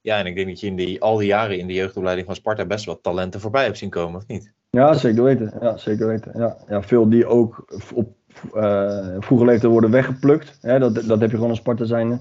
Ja, 0.06 0.18
en 0.18 0.26
ik 0.26 0.34
denk 0.34 0.48
dat 0.48 0.60
je 0.60 0.66
in 0.66 0.76
die, 0.76 1.02
al 1.02 1.16
die 1.16 1.26
jaren 1.26 1.58
in 1.58 1.66
de 1.66 1.72
jeugdopleiding 1.72 2.26
van 2.26 2.36
Sparta 2.36 2.64
best 2.64 2.84
wel 2.84 3.00
talenten 3.00 3.40
voorbij 3.40 3.64
hebt 3.64 3.78
zien 3.78 3.90
komen, 3.90 4.16
of 4.16 4.26
niet? 4.26 4.52
Ja, 4.70 4.94
zeker 4.94 5.22
weten. 5.22 5.52
Ja, 5.60 5.76
zeker 5.76 6.06
weten. 6.06 6.32
Ja, 6.34 6.56
ja, 6.68 6.82
veel 6.82 7.08
die 7.08 7.26
ook 7.26 7.80
op 7.94 8.08
eh 8.54 9.16
vroege 9.18 9.44
leeftijd 9.44 9.72
worden 9.72 9.90
weggeplukt. 9.90 10.58
Hè, 10.60 10.78
dat, 10.78 10.94
dat 10.94 11.20
heb 11.20 11.30
je 11.30 11.36
gewoon 11.36 11.50
als 11.50 11.58
Sparta 11.58 11.84
zijnde. 11.84 12.18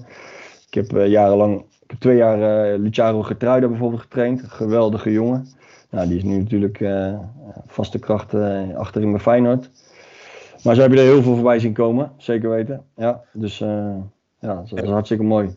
Ik 0.66 0.74
heb 0.74 0.92
eh, 0.92 1.08
jarenlang, 1.08 1.60
ik 1.60 1.90
heb 1.90 1.98
twee 1.98 2.16
jaar 2.16 2.72
eh 2.72 2.78
Luciano 2.78 3.22
Getruida 3.22 3.68
bijvoorbeeld 3.68 4.02
getraind. 4.02 4.42
Geweldige 4.42 5.12
jongen. 5.12 5.46
Nou, 5.90 6.08
die 6.08 6.16
is 6.16 6.22
nu 6.22 6.38
natuurlijk 6.38 6.84
vaste 7.66 7.98
kracht 7.98 8.34
achterin 8.74 9.10
bij 9.10 9.20
Feyenoord. 9.20 9.70
Maar 10.62 10.74
zo 10.74 10.80
heb 10.80 10.92
je 10.92 10.98
er 10.98 11.04
heel 11.04 11.22
veel 11.22 11.34
voorbij 11.34 11.58
zien 11.58 11.72
komen, 11.72 12.12
zeker 12.16 12.50
weten. 12.50 12.84
Ja, 12.96 13.22
dus 13.32 13.58
ja, 13.58 14.64
dat 14.68 14.82
is 14.82 14.88
hartstikke 14.90 15.24
mooi. 15.24 15.54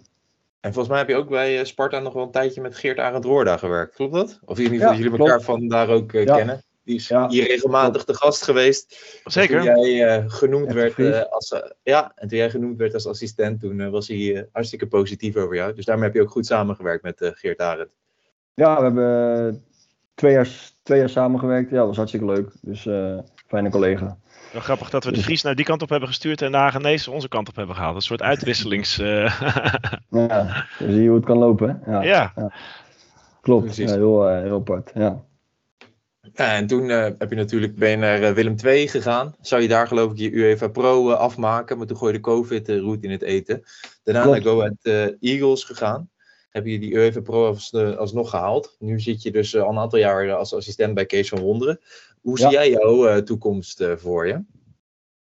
En 0.59 0.73
volgens 0.73 0.87
mij 0.87 0.97
heb 0.97 1.07
je 1.09 1.15
ook 1.15 1.29
bij 1.29 1.65
Sparta 1.65 1.99
nog 1.99 2.13
wel 2.13 2.23
een 2.23 2.31
tijdje 2.31 2.61
met 2.61 2.75
Geert 2.75 2.99
Arend 2.99 3.25
Roorda 3.25 3.57
gewerkt, 3.57 3.95
klopt 3.95 4.13
dat? 4.13 4.39
Of 4.45 4.57
in 4.57 4.63
ieder 4.63 4.77
geval 4.77 4.93
Ja, 4.93 4.99
jullie 4.99 5.15
klopt. 5.15 5.31
elkaar 5.31 5.45
van 5.45 5.67
daar 5.67 5.89
ook 5.89 6.13
eh, 6.13 6.25
Ja. 6.25 6.35
kennen. 6.35 6.63
Die 6.83 6.95
is 6.95 7.07
Ja. 7.07 7.29
hier 7.29 7.47
regelmatig 7.47 8.03
te 8.03 8.13
gast 8.13 8.43
geweest. 8.43 9.19
Zeker. 9.25 9.61
Toen 9.63 9.89
jij 9.89 10.07
eh, 10.17 10.23
genoemd 10.27 10.73
werd 10.73 10.99
eh, 10.99 11.21
als, 11.21 11.51
eh, 11.51 11.69
ja, 11.83 12.11
en 12.15 12.27
toen 12.27 12.37
jij 12.37 12.49
genoemd 12.49 12.77
werd 12.77 12.93
als 12.93 13.07
assistent, 13.07 13.59
toen 13.59 13.79
eh, 13.81 13.89
was 13.89 14.07
hij 14.07 14.35
eh, 14.35 14.43
hartstikke 14.51 14.87
positief 14.87 15.35
over 15.35 15.55
jou. 15.55 15.73
Dus 15.73 15.85
daarmee 15.85 16.05
heb 16.05 16.13
je 16.13 16.21
ook 16.21 16.29
goed 16.31 16.45
samengewerkt 16.45 17.03
met 17.03 17.21
eh, 17.21 17.29
Geert 17.33 17.59
Arend. 17.59 17.89
Ja, 18.53 18.77
we 18.77 18.83
hebben 18.83 19.63
twee 20.15 20.31
jaar, 20.33 20.49
twee 20.83 20.99
jaar 20.99 21.09
samengewerkt. 21.09 21.69
Ja, 21.69 21.77
dat 21.77 21.87
was 21.87 21.97
hartstikke 21.97 22.25
leuk. 22.25 22.51
Dus 22.61 22.85
eh, 22.85 23.17
fijne 23.47 23.69
collega. 23.69 24.17
Wel 24.51 24.61
grappig 24.61 24.89
dat 24.89 25.03
we 25.03 25.11
de 25.11 25.21
Vries 25.21 25.41
naar 25.41 25.55
die 25.55 25.65
kant 25.65 25.81
op 25.81 25.89
hebben 25.89 26.07
gestuurd 26.07 26.41
en 26.41 26.51
de 26.51 26.57
Hagenees 26.57 27.07
onze 27.07 27.27
kant 27.27 27.49
op 27.49 27.55
hebben 27.55 27.75
gehaald. 27.75 27.95
Een 27.95 28.01
soort 28.01 28.21
uitwisselings... 28.21 28.99
eh, 28.99 29.41
Ja, 30.09 30.27
dan 30.79 30.91
zie 30.91 31.01
je 31.01 31.07
hoe 31.07 31.17
het 31.17 31.25
kan 31.25 31.37
lopen. 31.37 31.81
Hè? 31.83 31.91
Ja, 31.91 32.01
ja. 32.01 32.53
klopt. 33.41 33.63
Precies. 33.65 33.89
Ja, 33.89 33.95
heel, 33.95 34.29
eh, 34.29 34.41
heel 34.41 34.55
apart. 34.55 34.91
Ja. 34.93 35.23
Ja, 36.33 36.53
en 36.55 36.67
toen 36.67 36.89
eh, 36.89 37.03
heb 37.17 37.29
je 37.29 37.35
natuurlijk, 37.35 37.75
ben 37.75 37.89
je 37.89 37.97
naar 37.97 38.33
Willem 38.33 38.55
II 38.65 38.87
gegaan. 38.87 39.35
Zou 39.41 39.61
je 39.61 39.67
daar 39.67 39.87
geloof 39.87 40.11
ik 40.11 40.17
je 40.17 40.31
UEFA 40.31 40.67
Pro 40.67 41.11
afmaken, 41.11 41.77
maar 41.77 41.87
toen 41.87 41.97
gooide 41.97 42.19
COVID 42.19 42.65
de 42.65 42.79
route 42.79 43.05
in 43.05 43.11
het 43.11 43.21
eten. 43.21 43.63
Daarna 44.03 44.21
Klopt. 44.21 44.43
naar 44.43 44.53
Go 44.53 44.59
Ahead 44.59 45.15
Eagles 45.19 45.63
gegaan. 45.63 46.09
Heb 46.49 46.65
je 46.65 46.79
die 46.79 46.93
UEFA 46.93 47.21
Pro 47.21 47.47
als, 47.47 47.73
alsnog 47.73 48.29
gehaald. 48.29 48.75
Nu 48.79 48.99
zit 48.99 49.21
je 49.21 49.31
dus 49.31 49.57
al 49.57 49.69
een 49.69 49.77
aantal 49.77 49.99
jaar 49.99 50.33
als 50.33 50.53
assistent 50.53 50.93
bij 50.93 51.05
Kees 51.05 51.29
van 51.29 51.39
Wonderen. 51.39 51.79
Hoe 52.21 52.39
zie 52.39 52.49
jij 52.49 52.69
jouw 52.69 53.07
eh, 53.07 53.17
toekomst 53.17 53.81
eh, 53.81 53.95
voor 53.95 54.27
je? 54.27 54.33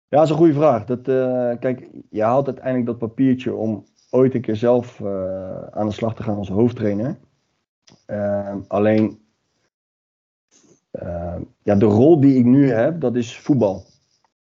Ja, 0.08 0.18
dat 0.18 0.24
is 0.24 0.30
een 0.30 0.36
goede 0.36 0.52
vraag. 0.52 0.84
Dat, 0.84 1.08
eh, 1.08 1.58
kijk, 1.60 1.88
je 2.10 2.22
haalt 2.22 2.46
uiteindelijk 2.46 2.86
dat 2.86 2.98
papiertje 2.98 3.54
om 3.54 3.84
ooit 4.10 4.34
een 4.34 4.40
keer 4.40 4.56
zelf 4.56 5.00
aan 5.70 5.86
de 5.86 5.92
slag 5.92 6.14
te 6.14 6.22
gaan 6.22 6.36
als 6.36 6.48
hoofdtrainer. 6.48 7.18
Ehm, 8.06 8.58
alleen, 8.68 9.18
ehm, 10.90 11.42
ja, 11.62 11.74
de 11.74 11.84
rol 11.84 12.20
die 12.20 12.38
ik 12.38 12.44
nu 12.44 12.70
heb, 12.70 13.00
dat 13.00 13.16
is 13.16 13.38
voetbal. 13.38 13.84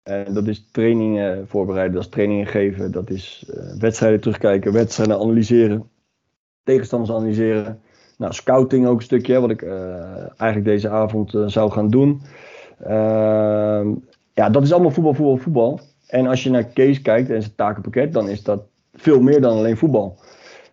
En 0.03 0.35
dat 0.35 0.47
is 0.47 0.71
trainingen 0.71 1.49
voorbereiden, 1.49 1.95
dat 1.95 2.05
is 2.05 2.11
trainingen 2.11 2.47
geven, 2.47 2.93
dat 2.93 3.11
is 3.11 3.51
wedstrijden 3.79 4.21
terugkijken, 4.21 4.73
wedstrijden 4.73 5.19
analyseren, 5.19 5.91
tegenstanders 6.63 7.11
analyseren. 7.11 7.81
Nou, 8.21 8.33
scouting 8.33 8.87
ook 8.87 8.97
een 8.97 9.03
stukje, 9.03 9.41
wat 9.41 9.51
ik 9.51 9.63
eh, 9.63 10.41
eigenlijk 10.41 10.65
deze 10.65 10.89
avond 10.89 11.35
eh, 11.35 11.45
zou 11.47 11.71
gaan 11.71 11.89
doen. 11.91 12.23
Ehm, 12.79 13.89
ja, 14.35 14.51
dat 14.51 14.63
is 14.63 14.73
allemaal 14.73 14.91
voetbal, 14.91 15.15
voetbal, 15.15 15.37
voetbal. 15.37 15.81
En 16.07 16.27
als 16.27 16.43
je 16.43 16.51
naar 16.51 16.65
Kees 16.65 17.03
kijkt 17.03 17.31
en 17.31 17.43
zijn 17.43 17.55
takenpakket, 17.55 18.13
dan 18.13 18.29
is 18.29 18.43
dat 18.43 18.63
veel 18.95 19.21
meer 19.21 19.41
dan 19.41 19.53
alleen 19.53 19.77
voetbal. 19.77 20.19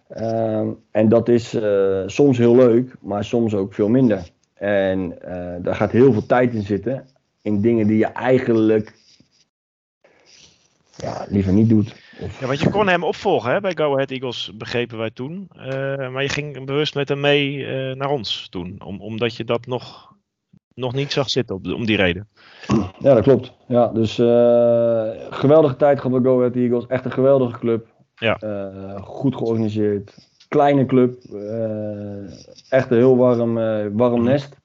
Ehm, 0.08 0.68
en 0.91 1.10
dat 1.10 1.30
is 1.30 1.54
eh, 1.54 2.04
soms 2.06 2.38
heel 2.38 2.56
leuk, 2.56 2.95
maar 3.02 3.24
soms 3.24 3.56
ook 3.56 3.74
veel 3.74 3.89
minder. 3.89 4.30
En 4.54 5.18
daar 5.62 5.76
gaat 5.76 5.91
heel 5.91 6.14
veel 6.14 6.26
tijd 6.26 6.54
in 6.54 6.64
zitten. 6.64 7.08
In 7.41 7.62
dingen 7.62 7.88
die 7.88 7.98
je 7.98 8.06
eigenlijk 8.06 8.93
ja, 10.95 11.26
liever 11.30 11.54
niet 11.54 11.70
doet. 11.70 11.95
Ja, 12.39 12.47
want 12.47 12.59
je 12.59 12.70
kon 12.70 12.88
hem 12.88 13.03
opvolgen 13.03 13.51
hè, 13.51 13.59
bij 13.59 13.76
Go 13.76 13.93
Ahead 13.93 14.11
Eagles, 14.11 14.51
begrepen 14.55 14.97
wij 14.97 15.11
toen. 15.11 15.47
Eh, 15.55 16.09
maar 16.09 16.22
je 16.22 16.30
ging 16.30 16.65
bewust 16.65 16.95
met 16.95 17.09
hem 17.09 17.20
mee 17.20 17.65
eh, 17.65 17.95
naar 17.95 18.09
ons 18.09 18.47
toen. 18.49 18.76
Om, 18.86 19.01
omdat 19.01 19.36
je 19.36 19.43
dat 19.43 19.65
nog, 19.65 20.13
nog 20.74 20.93
niet 20.93 21.11
zag 21.11 21.30
zitten 21.30 21.55
op, 21.55 21.65
om 21.65 21.86
die 21.86 21.95
reden. 21.95 22.28
Ja, 22.99 23.13
dat 23.13 23.24
klopt. 23.24 23.53
Ja, 23.68 23.88
dus 23.88 24.20
eh, 24.20 25.09
geweldige 25.30 25.76
tijd 25.76 25.99
gehad 25.99 26.22
bij 26.22 26.32
Go 26.32 26.38
Ahead 26.38 26.55
Eagles. 26.55 26.88
Echt 26.88 27.05
een 27.05 27.11
geweldige 27.11 27.59
club. 27.59 27.88
Ja. 28.15 28.38
Goed 29.01 29.36
georganiseerd. 29.36 30.30
Kleine 30.47 30.86
club. 30.86 31.24
echt 32.70 32.91
een 32.91 32.97
heel 32.97 33.18
warm, 33.18 33.53
warm 33.95 34.24
nest. 34.24 34.55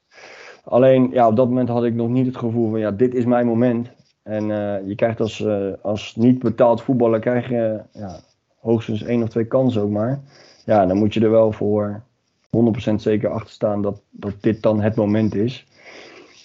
Alleen, 0.65 1.11
ja, 1.11 1.29
op 1.29 1.37
dat 1.37 1.49
moment 1.49 1.69
had 1.69 1.85
ik 1.85 1.95
nog 1.95 2.09
niet 2.09 2.27
het 2.27 2.37
gevoel 2.37 2.71
van, 2.71 2.79
ja, 2.79 2.91
dit 2.91 3.15
is 3.15 3.25
mijn 3.25 3.47
moment. 3.47 3.91
En 4.23 4.51
eh, 4.51 4.89
je 4.89 4.95
krijgt 4.95 5.21
als, 5.21 5.41
eh, 5.41 5.73
als 5.83 6.17
niet 6.17 6.39
betaald 6.39 6.83
voetballer, 6.83 7.21
krijg 7.21 7.49
je 7.49 7.81
ja, 7.93 8.21
hoogstens 8.61 9.03
één 9.03 9.23
of 9.23 9.29
twee 9.29 9.45
kansen 9.45 9.83
ook 9.83 9.91
maar. 9.91 10.21
Ja, 10.65 10.87
dan 10.87 10.97
moet 10.97 11.15
je 11.15 11.21
er 11.21 11.31
wel 11.31 11.53
voor 11.53 12.03
100% 12.51 13.03
zeker 13.03 13.31
achter 13.31 13.51
staan 13.51 13.83
dat, 13.83 14.01
dat 14.11 14.35
dit 14.41 14.63
dan 14.63 14.81
het 14.81 14.95
moment 14.95 15.35
is. 15.35 15.67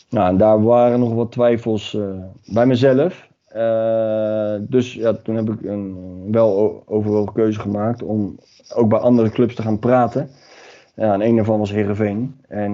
Nou, 0.09 0.30
en 0.30 0.38
daar 0.38 0.63
waren 0.63 0.99
nog 0.99 1.13
wat 1.13 1.32
twijfels 1.32 1.93
eh, 1.93 2.23
bij 2.45 2.65
mezelf. 2.65 3.25
Dus 4.59 4.93
ja, 4.93 5.13
toen 5.13 5.36
heb 5.36 5.49
ik 5.49 5.61
een 5.61 6.28
wel 6.32 6.84
overwogen 6.86 7.34
keuze 7.34 7.59
gemaakt 7.59 8.03
om 8.03 8.39
ook 8.75 8.89
bij 8.89 8.99
andere 8.99 9.30
clubs 9.30 9.55
te 9.55 9.61
gaan 9.61 9.80
praten. 9.80 10.30
Ja, 10.95 11.13
en 11.13 11.21
een 11.21 11.36
daarvan 11.36 11.59
was 11.59 11.71
Heerenveen. 11.71 12.36
En 12.47 12.73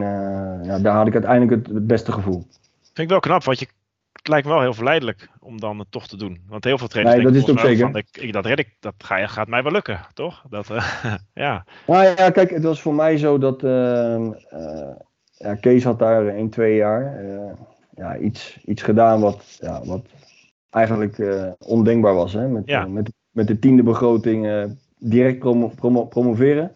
ja, 0.64 0.80
daar 0.80 0.96
had 0.96 1.08
ik 1.08 1.14
uiteindelijk 1.14 1.52
het, 1.52 1.76
het 1.76 1.88
beste 1.88 2.12
gevoel. 2.12 2.44
Vind 2.82 2.98
ik 2.98 3.10
wel 3.10 3.20
knap, 3.20 3.44
want 3.44 3.60
je, 3.60 3.68
het 4.24 4.32
lijkt 4.32 4.48
me 4.48 4.54
wel 4.54 4.62
heel 4.62 4.74
verleidelijk 4.74 5.30
om 5.40 5.60
dan 5.60 5.80
het 5.80 5.92
toch 5.92 6.08
te 6.08 6.18
doen. 6.18 6.42
Want 6.48 6.64
heel 6.64 6.78
veel 6.78 6.88
trainers 6.88 7.16
Nee, 7.16 7.26
dat 7.26 7.34
denken 7.34 7.56
is 7.56 7.64
mij 7.64 7.78
van, 7.78 7.96
ik, 7.96 8.08
ik- 8.12 8.34
dat 8.34 8.46
red 8.46 8.60
ik, 8.60 8.76
dat 8.80 8.94
ga, 8.98 9.28
gaat 9.28 9.48
mij 9.48 9.64
wel 9.64 9.72
lukken, 9.72 10.00
toch? 10.14 10.44
Dat, 10.50 10.70
eh, 10.70 11.06
ja. 11.34 11.66
Nou 11.88 12.04
ja, 12.04 12.30
kijk, 12.30 12.50
het 12.50 12.64
was 12.64 12.82
voor 12.82 12.94
mij 12.94 13.18
zo 13.18 13.38
dat 13.38 13.64
eh, 13.64 14.16
eh, 14.16 14.96
ja, 15.32 15.56
Kees 15.56 15.84
had 15.84 16.00
daar 16.00 16.26
in 16.26 16.50
twee 16.50 16.76
jaar 16.76 17.24
ja, 17.96 18.18
iets, 18.18 18.60
iets 18.66 18.82
gedaan 18.82 19.22
wat, 19.22 19.58
ja, 19.60 19.86
wat 19.86 20.06
eigenlijk 20.70 21.18
ondenkbaar 21.60 22.14
was. 22.16 22.34
Hè? 22.34 22.48
Met, 22.48 22.64
Ja. 22.66 22.86
met, 22.86 23.12
met 23.32 23.48
de 23.48 23.60
tiende 23.60 23.84
begroting 23.84 24.68
direct 24.98 25.40
promo- 25.40 25.72
promo- 25.76 26.06
promoveren. 26.06 26.72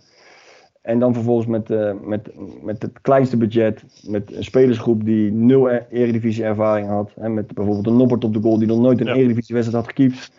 En 0.87 0.99
dan 0.99 1.13
vervolgens 1.13 1.47
met, 1.47 1.69
eh, 1.69 1.91
met, 2.03 2.29
met 2.63 2.81
het 2.81 3.01
kleinste 3.01 3.37
budget, 3.37 3.83
met 4.07 4.35
een 4.35 4.43
spelersgroep 4.43 5.05
die 5.05 5.31
nul 5.31 5.69
e- 5.69 5.85
eredivisie 5.89 6.43
ervaring 6.43 6.87
had. 6.87 7.11
En 7.15 7.33
met 7.33 7.53
bijvoorbeeld 7.53 7.87
een 7.87 7.97
Noppert 7.97 8.23
op 8.23 8.33
de 8.33 8.41
goal 8.41 8.57
die 8.57 8.67
nog 8.67 8.79
nooit 8.79 8.99
een 8.99 9.05
Ja. 9.05 9.13
eredivisie 9.13 9.55
wedstrijd 9.55 9.85
had 9.85 9.95
gekiept. 9.95 10.31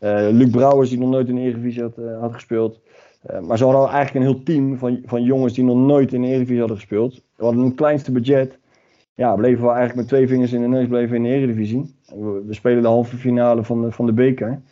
Eh, 0.00 0.28
Luc 0.30 0.50
Brouwers 0.50 0.90
die 0.90 0.98
nog 0.98 1.10
nooit 1.10 1.28
in 1.28 1.34
de 1.34 1.40
eredivisie 1.40 1.82
had, 1.82 1.98
eh, 1.98 2.20
had 2.20 2.32
gespeeld. 2.34 2.80
Maar 3.46 3.58
ze 3.58 3.64
hadden 3.64 3.90
eigenlijk 3.90 4.14
een 4.26 4.32
heel 4.32 4.42
team 4.42 4.78
van, 4.78 5.00
van 5.04 5.22
jongens 5.22 5.54
die 5.54 5.64
nog 5.64 5.76
nooit 5.76 6.12
in 6.12 6.20
de 6.20 6.26
Eredivisie 6.26 6.58
hadden 6.58 6.76
gespeeld. 6.76 7.22
We 7.36 7.44
hadden 7.44 7.64
een 7.64 7.74
kleinste 7.74 8.12
budget. 8.12 8.58
Ja, 9.14 9.34
bleven 9.34 9.62
we 9.62 9.68
eigenlijk 9.68 9.96
met 9.96 10.08
twee 10.08 10.28
vingers 10.28 10.52
in 10.52 10.60
de 10.60 10.68
neus 10.68 10.88
bleven 10.88 11.16
in 11.16 11.22
de 11.22 11.28
Eredivisie. 11.28 11.94
We, 12.06 12.42
we 12.46 12.54
spelen 12.54 12.82
de 12.82 12.88
halve 12.88 13.16
finale 13.16 13.64
van 13.64 13.82
de, 13.82 13.92
van 13.92 14.06
de 14.06 14.12
beker. 14.12 14.62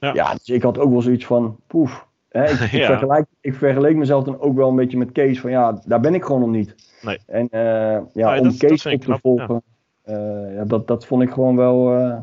Ja. 0.00 0.14
Ja. 0.14 0.32
dus 0.32 0.48
ik 0.48 0.62
had 0.62 0.78
ook 0.78 0.90
wel 0.90 1.02
zoiets 1.02 1.26
van, 1.26 1.56
poef. 1.66 2.06
Hè, 2.32 2.44
ik, 2.44 2.60
ik, 2.70 2.70
Ja. 2.70 2.86
vergelijk, 2.86 3.26
ik 3.40 3.54
vergeleek 3.54 3.96
mezelf 3.96 4.24
dan 4.24 4.40
ook 4.40 4.56
wel 4.56 4.68
een 4.68 4.76
beetje 4.76 4.98
met 4.98 5.12
Kees. 5.12 5.40
Van 5.40 5.50
ja, 5.50 5.80
daar 5.86 6.00
ben 6.00 6.14
ik 6.14 6.24
gewoon 6.24 6.40
nog 6.40 6.50
niet. 6.50 6.74
Nee. 7.02 7.18
En 7.26 7.48
eh, 7.48 8.00
ja, 8.12 8.38
om 8.38 8.42
dat- 8.44 8.56
Kees 8.56 8.86
op 8.86 9.00
te 9.00 9.10
ja. 9.10 9.18
volgen, 9.18 9.62
eh, 10.02 10.54
ja, 10.54 10.64
dat, 10.64 10.86
dat 10.86 11.06
vond 11.06 11.22
ik 11.22 11.30
gewoon 11.30 11.56
wel... 11.56 11.94
eh, 11.94 12.18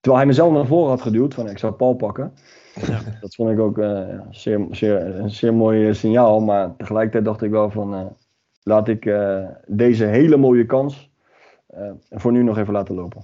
terwijl 0.00 0.16
hij 0.16 0.26
mezelf 0.26 0.52
naar 0.52 0.66
voren 0.66 0.88
had 0.90 1.02
geduwd, 1.02 1.34
van 1.34 1.48
ik 1.48 1.58
zou 1.58 1.72
Paul 1.72 1.94
pakken. 1.94 2.32
Dat 3.20 3.34
vond 3.34 3.50
ik 3.50 3.58
ook 3.58 3.80
zeer, 4.30 4.66
zeer, 4.70 5.16
een 5.16 5.30
zeer 5.30 5.54
mooi 5.54 5.94
signaal. 5.94 6.40
Maar 6.40 6.76
tegelijkertijd 6.76 7.24
dacht 7.24 7.42
ik 7.42 7.50
wel 7.50 7.70
van... 7.70 8.16
laat 8.62 8.88
ik 8.88 9.10
deze 9.66 10.04
hele 10.04 10.36
mooie 10.36 10.66
kans 10.66 11.10
voor 12.10 12.32
nu 12.32 12.42
nog 12.42 12.58
even 12.58 12.72
laten 12.72 12.94
lopen. 12.94 13.22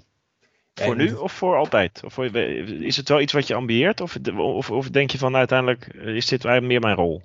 Voor 0.75 0.97
nu 0.97 1.13
of 1.13 1.33
voor 1.33 1.57
altijd? 1.57 2.01
Of 2.05 2.13
voor- 2.13 2.37
is 2.37 2.97
het 2.97 3.09
wel 3.09 3.21
iets 3.21 3.33
wat 3.33 3.47
je 3.47 3.55
ambieert? 3.55 4.01
Of, 4.01 4.19
of, 4.37 4.71
of 4.71 4.91
denk 4.91 5.11
je 5.11 5.19
van 5.19 5.37
uiteindelijk 5.37 5.87
is 5.95 6.27
dit 6.27 6.61
meer 6.61 6.81
mijn 6.81 6.97
rol? 6.97 7.23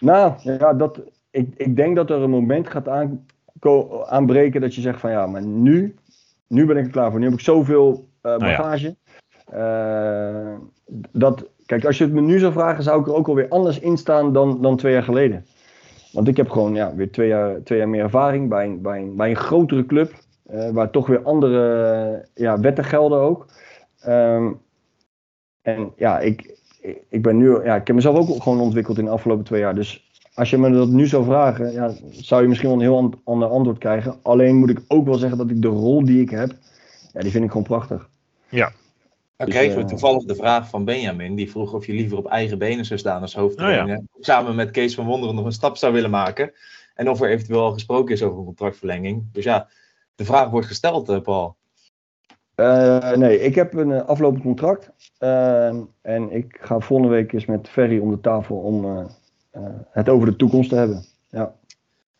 Nou, 0.00 0.32
ja, 0.42 0.74
dat, 0.74 1.00
ik, 1.30 1.48
ik 1.56 1.76
denk 1.76 1.96
dat 1.96 2.10
er 2.10 2.22
een 2.22 2.30
moment 2.30 2.70
gaat 2.70 2.88
aanbreken 4.08 4.60
dat 4.60 4.74
je 4.74 4.80
zegt 4.80 5.00
van 5.00 5.10
ja, 5.10 5.26
maar 5.26 5.42
nu, 5.42 5.94
nu 6.46 6.66
ben 6.66 6.76
ik 6.76 6.84
er 6.84 6.90
klaar 6.90 7.10
voor. 7.10 7.18
Nu 7.18 7.24
heb 7.24 7.34
ik 7.34 7.40
zoveel 7.40 8.08
eh, 8.20 8.36
Nou 8.36 8.50
ja. 8.50 8.56
bagage. 8.56 8.96
Eh, 9.46 10.54
dat, 11.12 11.46
kijk, 11.66 11.84
als 11.84 11.98
je 11.98 12.04
het 12.04 12.12
me 12.12 12.20
nu 12.20 12.38
zou 12.38 12.52
vragen, 12.52 12.82
zou 12.82 13.00
ik 13.00 13.06
er 13.06 13.14
ook 13.14 13.28
alweer 13.28 13.48
anders 13.48 13.78
in 13.78 13.96
staan 13.96 14.32
dan, 14.32 14.62
dan 14.62 14.76
twee 14.76 14.92
jaar 14.92 15.02
geleden. 15.02 15.46
Want 16.12 16.28
ik 16.28 16.36
heb 16.36 16.50
gewoon 16.50 16.74
ja, 16.74 16.94
weer 16.94 17.10
twee 17.10 17.28
jaar, 17.28 17.62
twee 17.62 17.78
jaar 17.78 17.88
meer 17.88 18.02
ervaring 18.02 18.48
bij 18.48 18.64
een, 18.64 18.82
bij 18.82 18.98
een, 18.98 19.16
bij 19.16 19.30
een 19.30 19.36
grotere 19.36 19.86
club. 19.86 20.12
Eh, 20.48 20.70
waar 20.70 20.90
toch 20.90 21.06
weer 21.06 21.22
andere 21.22 21.84
eh, 22.34 22.42
ja, 22.44 22.60
wetten 22.60 22.84
gelden 22.84 23.18
ook. 23.20 23.46
Ehm, 24.00 24.52
en 25.62 25.92
ja, 25.96 26.18
ik, 26.20 26.58
ik- 27.08 27.22
ben 27.22 27.36
nu, 27.36 27.64
ja, 27.64 27.74
ik 27.76 27.86
heb 27.86 27.96
mezelf 27.96 28.18
ook 28.18 28.42
gewoon 28.42 28.60
ontwikkeld 28.60 28.98
in 28.98 29.04
de 29.04 29.10
afgelopen 29.10 29.44
twee 29.44 29.60
jaar. 29.60 29.74
Dus 29.74 30.10
als 30.34 30.50
je 30.50 30.58
me 30.58 30.70
dat 30.70 30.88
nu 30.88 31.06
zou 31.06 31.24
vragen, 31.24 31.72
ja, 31.72 31.92
zou 32.10 32.42
je 32.42 32.48
misschien 32.48 32.68
wel 32.68 32.78
een 32.78 32.84
heel 32.84 32.96
an- 32.96 33.20
ander 33.24 33.48
antwoord 33.48 33.78
krijgen. 33.78 34.14
Alleen 34.22 34.56
moet 34.56 34.70
ik 34.70 34.80
ook 34.88 35.04
wel 35.06 35.14
zeggen 35.18 35.38
dat 35.38 35.50
ik 35.50 35.62
de 35.62 35.68
rol 35.68 36.04
die 36.04 36.20
ik 36.20 36.30
heb, 36.30 36.50
ja, 37.12 37.20
die 37.20 37.30
vind 37.30 37.44
ik 37.44 37.50
gewoon 37.50 37.66
prachtig. 37.66 38.08
Dan 39.36 39.46
Dus, 39.46 39.54
kregen 39.56 39.76
we 39.76 39.82
eh, 39.82 39.88
toevallig 39.88 40.24
de 40.24 40.34
vraag 40.34 40.68
van 40.68 40.84
Benjamin. 40.84 41.34
Die 41.34 41.50
vroeg 41.50 41.72
of 41.72 41.86
je 41.86 41.92
liever 41.92 42.18
op 42.18 42.26
eigen 42.26 42.58
benen 42.58 42.84
zou 42.84 42.98
staan 42.98 43.20
als 43.20 43.34
hoofdtrainer. 43.34 43.96
Oh 43.96 44.02
Samen 44.20 44.54
met 44.54 44.70
Kees 44.70 44.94
van 44.94 45.06
Wonderen 45.06 45.34
nog 45.34 45.44
een 45.44 45.52
stap 45.52 45.76
zou 45.76 45.92
willen 45.92 46.10
maken. 46.10 46.52
En 46.94 47.10
of 47.10 47.20
er 47.20 47.30
eventueel 47.30 47.60
al 47.62 47.72
gesproken 47.72 48.14
is 48.14 48.22
over 48.22 48.38
een 48.38 48.44
contractverlenging. 48.44 49.24
Dus 49.32 49.44
ja, 49.44 49.68
de 50.16 50.24
vraag 50.24 50.50
wordt 50.50 50.66
gesteld, 50.66 51.08
eh, 51.08 51.20
Paul. 51.20 51.56
Uh, 52.56 53.12
nee, 53.12 53.40
ik 53.40 53.54
heb 53.54 53.74
een 53.74 53.90
uh, 53.90 54.02
aflopend 54.02 54.42
contract. 54.42 54.90
Uh, 55.18 55.66
en 56.00 56.30
ik 56.30 56.58
ga 56.60 56.80
volgende 56.80 57.12
week 57.12 57.32
eens 57.32 57.46
met 57.46 57.68
Ferry 57.68 57.98
om 57.98 58.10
de 58.10 58.20
tafel 58.20 58.56
om 58.56 59.08
het 59.90 60.08
over 60.08 60.26
de 60.26 60.36
toekomst 60.36 60.68
te 60.68 60.76
hebben. 60.76 61.04
Ja. 61.28 61.54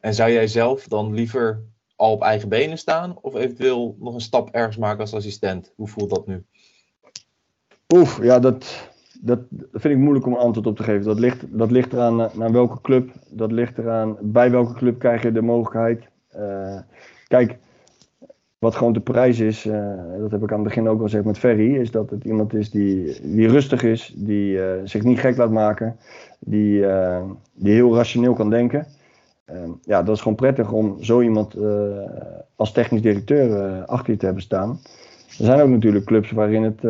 En 0.01 0.15
zou 0.15 0.31
jij 0.31 0.47
zelf 0.47 0.89
dan 0.89 1.15
liever 1.15 1.63
al 1.97 2.13
op 2.13 2.23
eigen 2.23 2.49
benen 2.49 2.79
staan? 2.79 3.17
Of 3.21 3.35
eventueel 3.35 3.97
nog 3.99 4.15
een 4.15 4.21
stap 4.21 4.51
ergens 4.51 4.77
maken 4.77 5.01
als 5.01 5.15
assistent? 5.15 5.73
Hoe 5.77 5.89
voelt 5.89 6.11
dat 6.11 6.27
nu? 6.27 6.45
Oef, 7.95 8.23
ja, 8.23 8.39
dat, 8.39 8.89
dat 9.21 9.41
vind 9.73 9.95
ik 9.95 10.01
moeilijk 10.01 10.27
om 10.27 10.33
een 10.33 10.39
antwoord 10.39 10.67
op 10.67 10.77
te 10.77 10.83
geven. 10.83 11.05
Dat 11.05 11.19
ligt, 11.19 11.59
dat 11.59 11.71
ligt 11.71 11.93
eraan 11.93 12.31
naar 12.33 12.53
welke 12.53 12.81
club. 12.81 13.11
Dat 13.31 13.53
ligt 13.53 13.79
eraan 13.79 14.17
bij 14.21 14.51
welke 14.51 14.75
club 14.75 14.99
krijg 14.99 15.23
je 15.23 15.33
de 15.33 15.43
mogelijkheid. 15.43 16.09
kijk, 17.29 17.59
wat 18.67 18.77
gewoon 18.77 18.93
de 18.93 19.01
prijs 19.01 19.41
is, 19.41 19.65
uh, 19.65 19.95
dat 20.19 20.31
heb 20.31 20.43
ik 20.43 20.51
aan 20.51 20.59
het 20.59 20.69
begin 20.69 20.89
ook 20.89 20.99
al 20.99 21.05
gezegd 21.05 21.25
met 21.25 21.39
Ferry, 21.39 21.77
is 21.77 21.91
dat 21.91 22.11
het 22.11 22.25
iemand 22.25 22.55
is 22.55 22.71
die, 22.71 23.19
die 23.23 23.49
rustig 23.49 23.83
is, 23.83 24.13
die 24.17 24.53
uh, 24.53 24.65
zich 24.85 25.03
niet 25.03 25.19
gek 25.19 25.37
laat 25.37 25.51
maken, 25.51 25.97
die, 26.39 26.79
uh, 26.81 27.23
die 27.55 27.73
heel 27.73 27.95
rationeel 27.95 28.35
kan 28.35 28.51
denken. 28.51 28.87
ja, 29.83 30.03
dat 30.03 30.15
is 30.15 30.23
gewoon 30.23 30.37
prettig 30.37 30.73
om 30.73 31.03
zo 31.03 31.21
iemand 31.21 31.57
als 32.57 32.73
technisch 32.73 33.03
directeur 33.03 33.83
achter 33.85 34.13
je 34.13 34.19
te 34.19 34.25
hebben 34.25 34.43
staan. 34.43 34.79
Er 35.39 35.45
zijn 35.45 35.61
ook 35.61 35.69
natuurlijk 35.69 36.05
clubs 36.05 36.31
waarin 36.31 36.63
het, 36.63 36.81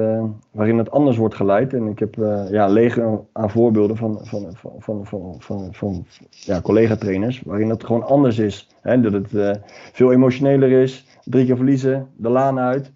waarin 0.51 0.79
het 0.79 0.91
anders 0.91 1.17
wordt 1.17 1.35
geleid. 1.35 1.75
En 1.75 1.87
ik 1.87 1.99
heb 1.99 2.15
ja, 2.51 2.67
leger 2.67 3.21
aan 3.33 3.51
voorbeelden 3.51 3.97
van, 3.97 4.19
van, 4.23 4.47
van, 4.55 4.73
van, 4.79 5.07
van, 5.07 5.37
van, 5.39 5.69
van 5.75 6.07
ja, 6.31 6.61
collega-trainers, 6.61 7.43
waarin 7.45 7.69
dat 7.69 7.85
gewoon 7.85 8.07
anders 8.07 8.39
is. 8.39 8.69
Hè? 8.81 9.01
Dat 9.01 9.13
het 9.13 9.61
veel 9.93 10.13
emotioneler 10.13 10.71
is, 10.71 11.07
drie 11.25 11.47
keer 11.47 11.57
verliezen, 11.57 12.07
de 12.17 12.29
laan 12.29 12.59
uit. 12.59 12.93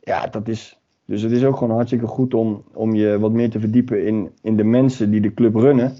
Ja, 0.00 0.26
dat 0.26 0.48
is. 0.48 0.78
Dus 1.06 1.22
het 1.22 1.32
is 1.32 1.44
ook 1.44 1.56
gewoon 1.56 1.74
hartstikke 1.74 2.06
goed 2.06 2.34
om, 2.34 2.62
om 2.72 2.94
je 2.94 3.18
wat 3.18 3.32
meer 3.32 3.50
te 3.50 3.60
verdiepen 3.60 4.06
in, 4.06 4.30
in 4.42 4.56
de 4.56 4.64
mensen 4.64 5.10
die 5.10 5.20
de 5.20 5.34
club 5.34 5.54
runnen. 5.54 5.92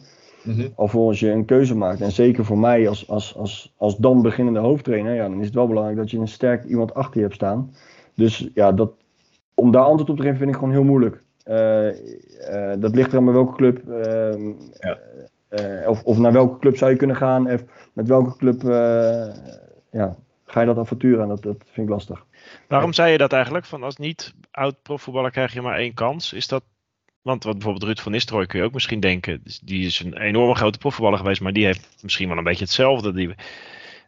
Mm 0.42 0.68
Alvorens 0.74 1.20
je 1.20 1.30
een 1.30 1.44
keuze 1.44 1.76
maakt. 1.76 2.00
En 2.00 2.12
zeker 2.12 2.44
voor 2.44 2.58
mij 2.58 2.88
als, 2.88 3.08
als, 3.08 3.36
als, 3.36 3.74
als 3.76 3.96
dan 3.96 4.22
beginnende 4.22 4.60
hoofdtrainer, 4.60 5.14
ja, 5.14 5.28
dan 5.28 5.40
is 5.40 5.46
het 5.46 5.54
wel 5.54 5.66
belangrijk 5.66 5.98
dat 5.98 6.10
je 6.10 6.18
een 6.18 6.28
sterk 6.28 6.64
iemand 6.64 6.94
achter 6.94 7.16
je 7.16 7.22
hebt 7.22 7.34
staan. 7.34 7.70
Dus 8.14 8.48
ja, 8.54 8.72
dat, 8.72 8.92
om 9.54 9.70
daar 9.70 9.82
antwoord 9.82 10.10
op 10.10 10.16
te 10.16 10.22
geven 10.22 10.38
vind 10.38 10.50
ik 10.50 10.56
gewoon 10.56 10.72
heel 10.72 10.84
moeilijk. 10.84 11.22
Uh, 11.48 11.86
uh, 11.86 12.72
dat 12.78 12.94
ligt 12.94 13.12
er 13.12 13.18
aan 13.18 13.24
bij 13.24 13.34
welke 13.34 13.56
club. 13.56 13.82
Uh, 13.88 14.54
ja. 14.78 14.98
of, 15.88 16.02
of 16.02 16.18
naar 16.18 16.32
welke 16.32 16.58
club 16.58 16.76
zou 16.76 16.90
je 16.90 16.96
kunnen 16.96 17.16
gaan. 17.16 17.50
Of 17.52 17.64
met 17.92 18.08
welke 18.08 18.36
club 18.36 18.62
ja, 19.90 20.16
ga 20.44 20.60
je 20.60 20.66
dat 20.66 20.78
avontuur 20.78 21.20
aan. 21.20 21.28
Dat, 21.28 21.42
dat 21.42 21.56
vind 21.64 21.86
ik 21.86 21.92
lastig. 21.92 22.24
Waarom 22.68 22.92
zei 22.92 23.12
je 23.12 23.18
dat 23.18 23.32
eigenlijk? 23.32 23.64
Van 23.64 23.82
als 23.82 23.96
niet 23.96 24.34
oud 24.50 24.82
profvoetballer 24.82 25.30
krijg 25.30 25.52
je 25.52 25.62
maar 25.62 25.78
één 25.78 25.94
kans. 25.94 26.32
Is 26.32 26.48
dat 26.48 26.62
want 27.24 27.44
wat 27.44 27.52
bijvoorbeeld 27.52 27.84
Ruud 27.84 28.00
van 28.00 28.12
Nistelrooy 28.12 28.46
kun 28.46 28.58
je 28.58 28.64
ook 28.64 28.72
misschien 28.72 29.00
denken. 29.00 29.40
Dus 29.44 29.58
die 29.58 29.86
is 29.86 30.00
een 30.00 30.16
enorme 30.16 30.54
grote 30.54 30.78
profvoetballer 30.78 31.18
geweest, 31.18 31.40
maar 31.40 31.52
die 31.52 31.64
heeft 31.64 31.88
misschien 32.02 32.28
wel 32.28 32.38
een 32.38 32.44
beetje 32.44 32.64
hetzelfde. 32.64 33.12
Die, 33.12 33.34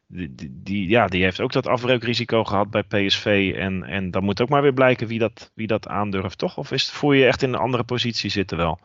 die, 0.06 0.60
die, 0.62 0.88
ja, 0.88 1.06
die 1.06 1.22
heeft 1.22 1.40
ook 1.40 1.52
dat 1.52 1.66
afbreukrisico 1.66 2.44
gehad 2.44 2.70
bij 2.70 2.82
PSV. 2.82 3.54
En, 3.56 3.82
en 3.82 4.10
dan 4.10 4.24
moet 4.24 4.40
ook 4.40 4.48
maar 4.48 4.62
weer 4.62 4.72
blijken 4.72 5.06
wie 5.06 5.18
dat, 5.18 5.50
wie 5.54 5.66
dat 5.66 5.88
aandurft, 5.88 6.38
toch? 6.38 6.58
Of 6.58 6.72
is, 6.72 6.90
voel 6.90 7.12
je 7.12 7.20
je 7.20 7.26
echt 7.26 7.42
in 7.42 7.48
een 7.48 7.60
andere 7.60 7.84
positie 7.84 8.30
zitten 8.30 8.56
wel? 8.56 8.78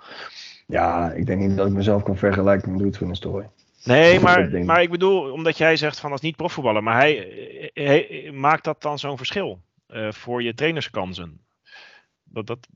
Ja, 0.67 1.11
ik 1.11 1.25
denk 1.25 1.41
niet 1.41 1.57
dat 1.57 1.67
ik 1.67 1.73
mezelf 1.73 2.03
kan 2.03 2.17
vergelijken 2.17 2.71
met 2.71 2.81
Ruud 2.81 2.95
van 2.95 3.07
Nistelrooy. 3.07 3.49
Nee, 3.83 4.19
maar, 4.19 4.65
maar 4.65 4.81
ik 4.81 4.89
bedoel, 4.89 5.31
omdat 5.31 5.57
jij 5.57 5.75
zegt 5.75 5.99
van 5.99 6.11
als 6.11 6.21
niet 6.21 6.35
profvoetballer, 6.35 6.83
maar 6.83 6.95
hij, 6.95 7.71
hij, 7.73 8.31
maakt 8.33 8.63
dat 8.63 8.81
dan 8.81 8.99
zo'n 8.99 9.17
verschil 9.17 9.59
uh, 9.89 10.11
voor 10.11 10.43
je 10.43 10.53
trainerskansen? 10.53 11.39
Dat, 12.23 12.47
dat... 12.47 12.67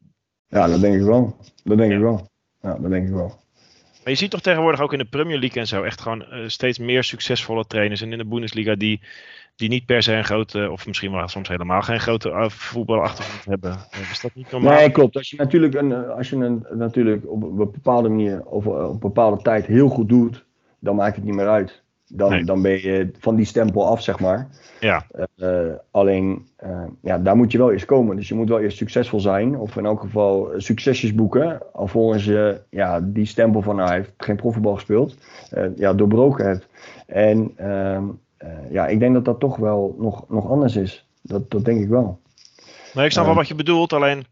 Ja, 0.47 0.67
dat 0.67 0.81
denk 0.81 0.95
ik 0.95 1.01
wel. 1.01 1.37
Dat 1.63 1.77
denk 1.77 1.91
ja. 1.91 1.97
ik 1.97 2.03
wel. 2.03 2.29
Ja, 2.61 2.77
dat 2.77 2.89
denk 2.89 3.07
ik 3.07 3.13
wel. 3.13 3.39
Maar 4.05 4.13
je 4.13 4.19
ziet 4.19 4.31
toch 4.31 4.41
tegenwoordig 4.41 4.81
ook 4.81 4.91
in 4.91 4.99
de 4.99 5.05
Premier 5.05 5.39
League 5.39 5.61
en 5.61 5.67
zo 5.67 5.83
echt 5.83 6.01
gewoon 6.01 6.25
uh, 6.31 6.47
steeds 6.47 6.79
meer 6.79 7.03
succesvolle 7.03 7.65
trainers. 7.67 8.01
En 8.01 8.11
in 8.11 8.17
de 8.17 8.25
Bundesliga 8.25 8.75
die, 8.75 9.01
die 9.55 9.69
niet 9.69 9.85
per 9.85 10.03
se 10.03 10.13
een 10.13 10.23
grote, 10.23 10.71
of 10.71 10.87
misschien 10.87 11.11
wel 11.11 11.27
soms 11.27 11.47
helemaal 11.47 11.81
geen 11.81 11.99
grote 11.99 12.29
uh, 12.29 12.49
voetbalachtergrond 12.49 13.45
hebben. 13.45 13.77
Dat 14.21 14.31
niet? 14.33 14.51
Nee, 14.51 14.91
klopt. 14.91 15.15
Als 15.15 15.29
je 15.29 15.37
natuurlijk, 15.37 15.73
een, 15.73 15.93
als 15.93 16.29
je 16.29 16.35
een, 16.35 16.65
natuurlijk 16.71 17.31
op 17.31 17.43
een 17.43 17.55
bepaalde 17.55 18.09
manier 18.09 18.43
of 18.45 18.65
op 18.65 18.93
een 18.93 18.99
bepaalde 18.99 19.41
tijd 19.41 19.65
heel 19.65 19.87
goed 19.87 20.09
doet, 20.09 20.45
dan 20.79 20.95
maakt 20.95 21.15
het 21.15 21.25
niet 21.25 21.35
meer 21.35 21.47
uit. 21.47 21.83
Dan, 22.07 22.45
dan 22.45 22.61
ben 22.61 22.81
je 22.81 23.09
van 23.19 23.35
die 23.35 23.45
stempel 23.45 23.87
af, 23.87 24.01
zeg 24.01 24.19
maar. 24.19 24.47
Ja. 24.79 25.05
Uh, 25.37 25.73
alleen, 25.91 26.47
uh, 26.63 26.83
ja, 27.01 27.17
daar 27.17 27.35
moet 27.35 27.51
je 27.51 27.57
wel 27.57 27.71
eerst 27.71 27.85
komen. 27.85 28.15
Dus 28.15 28.27
je 28.27 28.35
moet 28.35 28.49
wel 28.49 28.59
eerst 28.59 28.77
succesvol 28.77 29.19
zijn. 29.19 29.57
Of 29.57 29.75
in 29.77 29.85
elk 29.85 29.99
geval 29.99 30.49
succesjes 30.57 31.15
boeken. 31.15 31.61
Alvorens 31.73 32.25
je 32.25 32.61
ja, 32.69 33.01
die 33.01 33.25
stempel 33.25 33.61
van, 33.61 33.75
nou, 33.75 33.87
hij 33.87 33.97
heeft 33.97 34.13
geen 34.17 34.35
profvoetbal 34.35 34.73
gespeeld. 34.73 35.17
Uh, 35.57 35.65
ja, 35.75 35.93
doorbroken 35.93 36.45
hebt. 36.45 36.67
En 37.07 37.51
ehm, 37.55 38.03
ja, 38.69 38.87
ik 38.87 38.99
denk 38.99 39.13
dat 39.13 39.25
dat 39.25 39.39
toch 39.39 39.57
wel 39.57 39.95
nog, 39.99 40.29
nog 40.29 40.49
anders 40.49 40.75
is. 40.75 41.07
Dat, 41.21 41.51
dat 41.51 41.65
denk 41.65 41.81
ik 41.81 41.89
wel. 41.89 42.19
Nee, 42.93 43.05
ik 43.05 43.11
snap 43.11 43.25
wel 43.25 43.35
wat 43.35 43.47
je 43.47 43.55
bedoelt. 43.55 43.93
Alleen, 43.93 44.25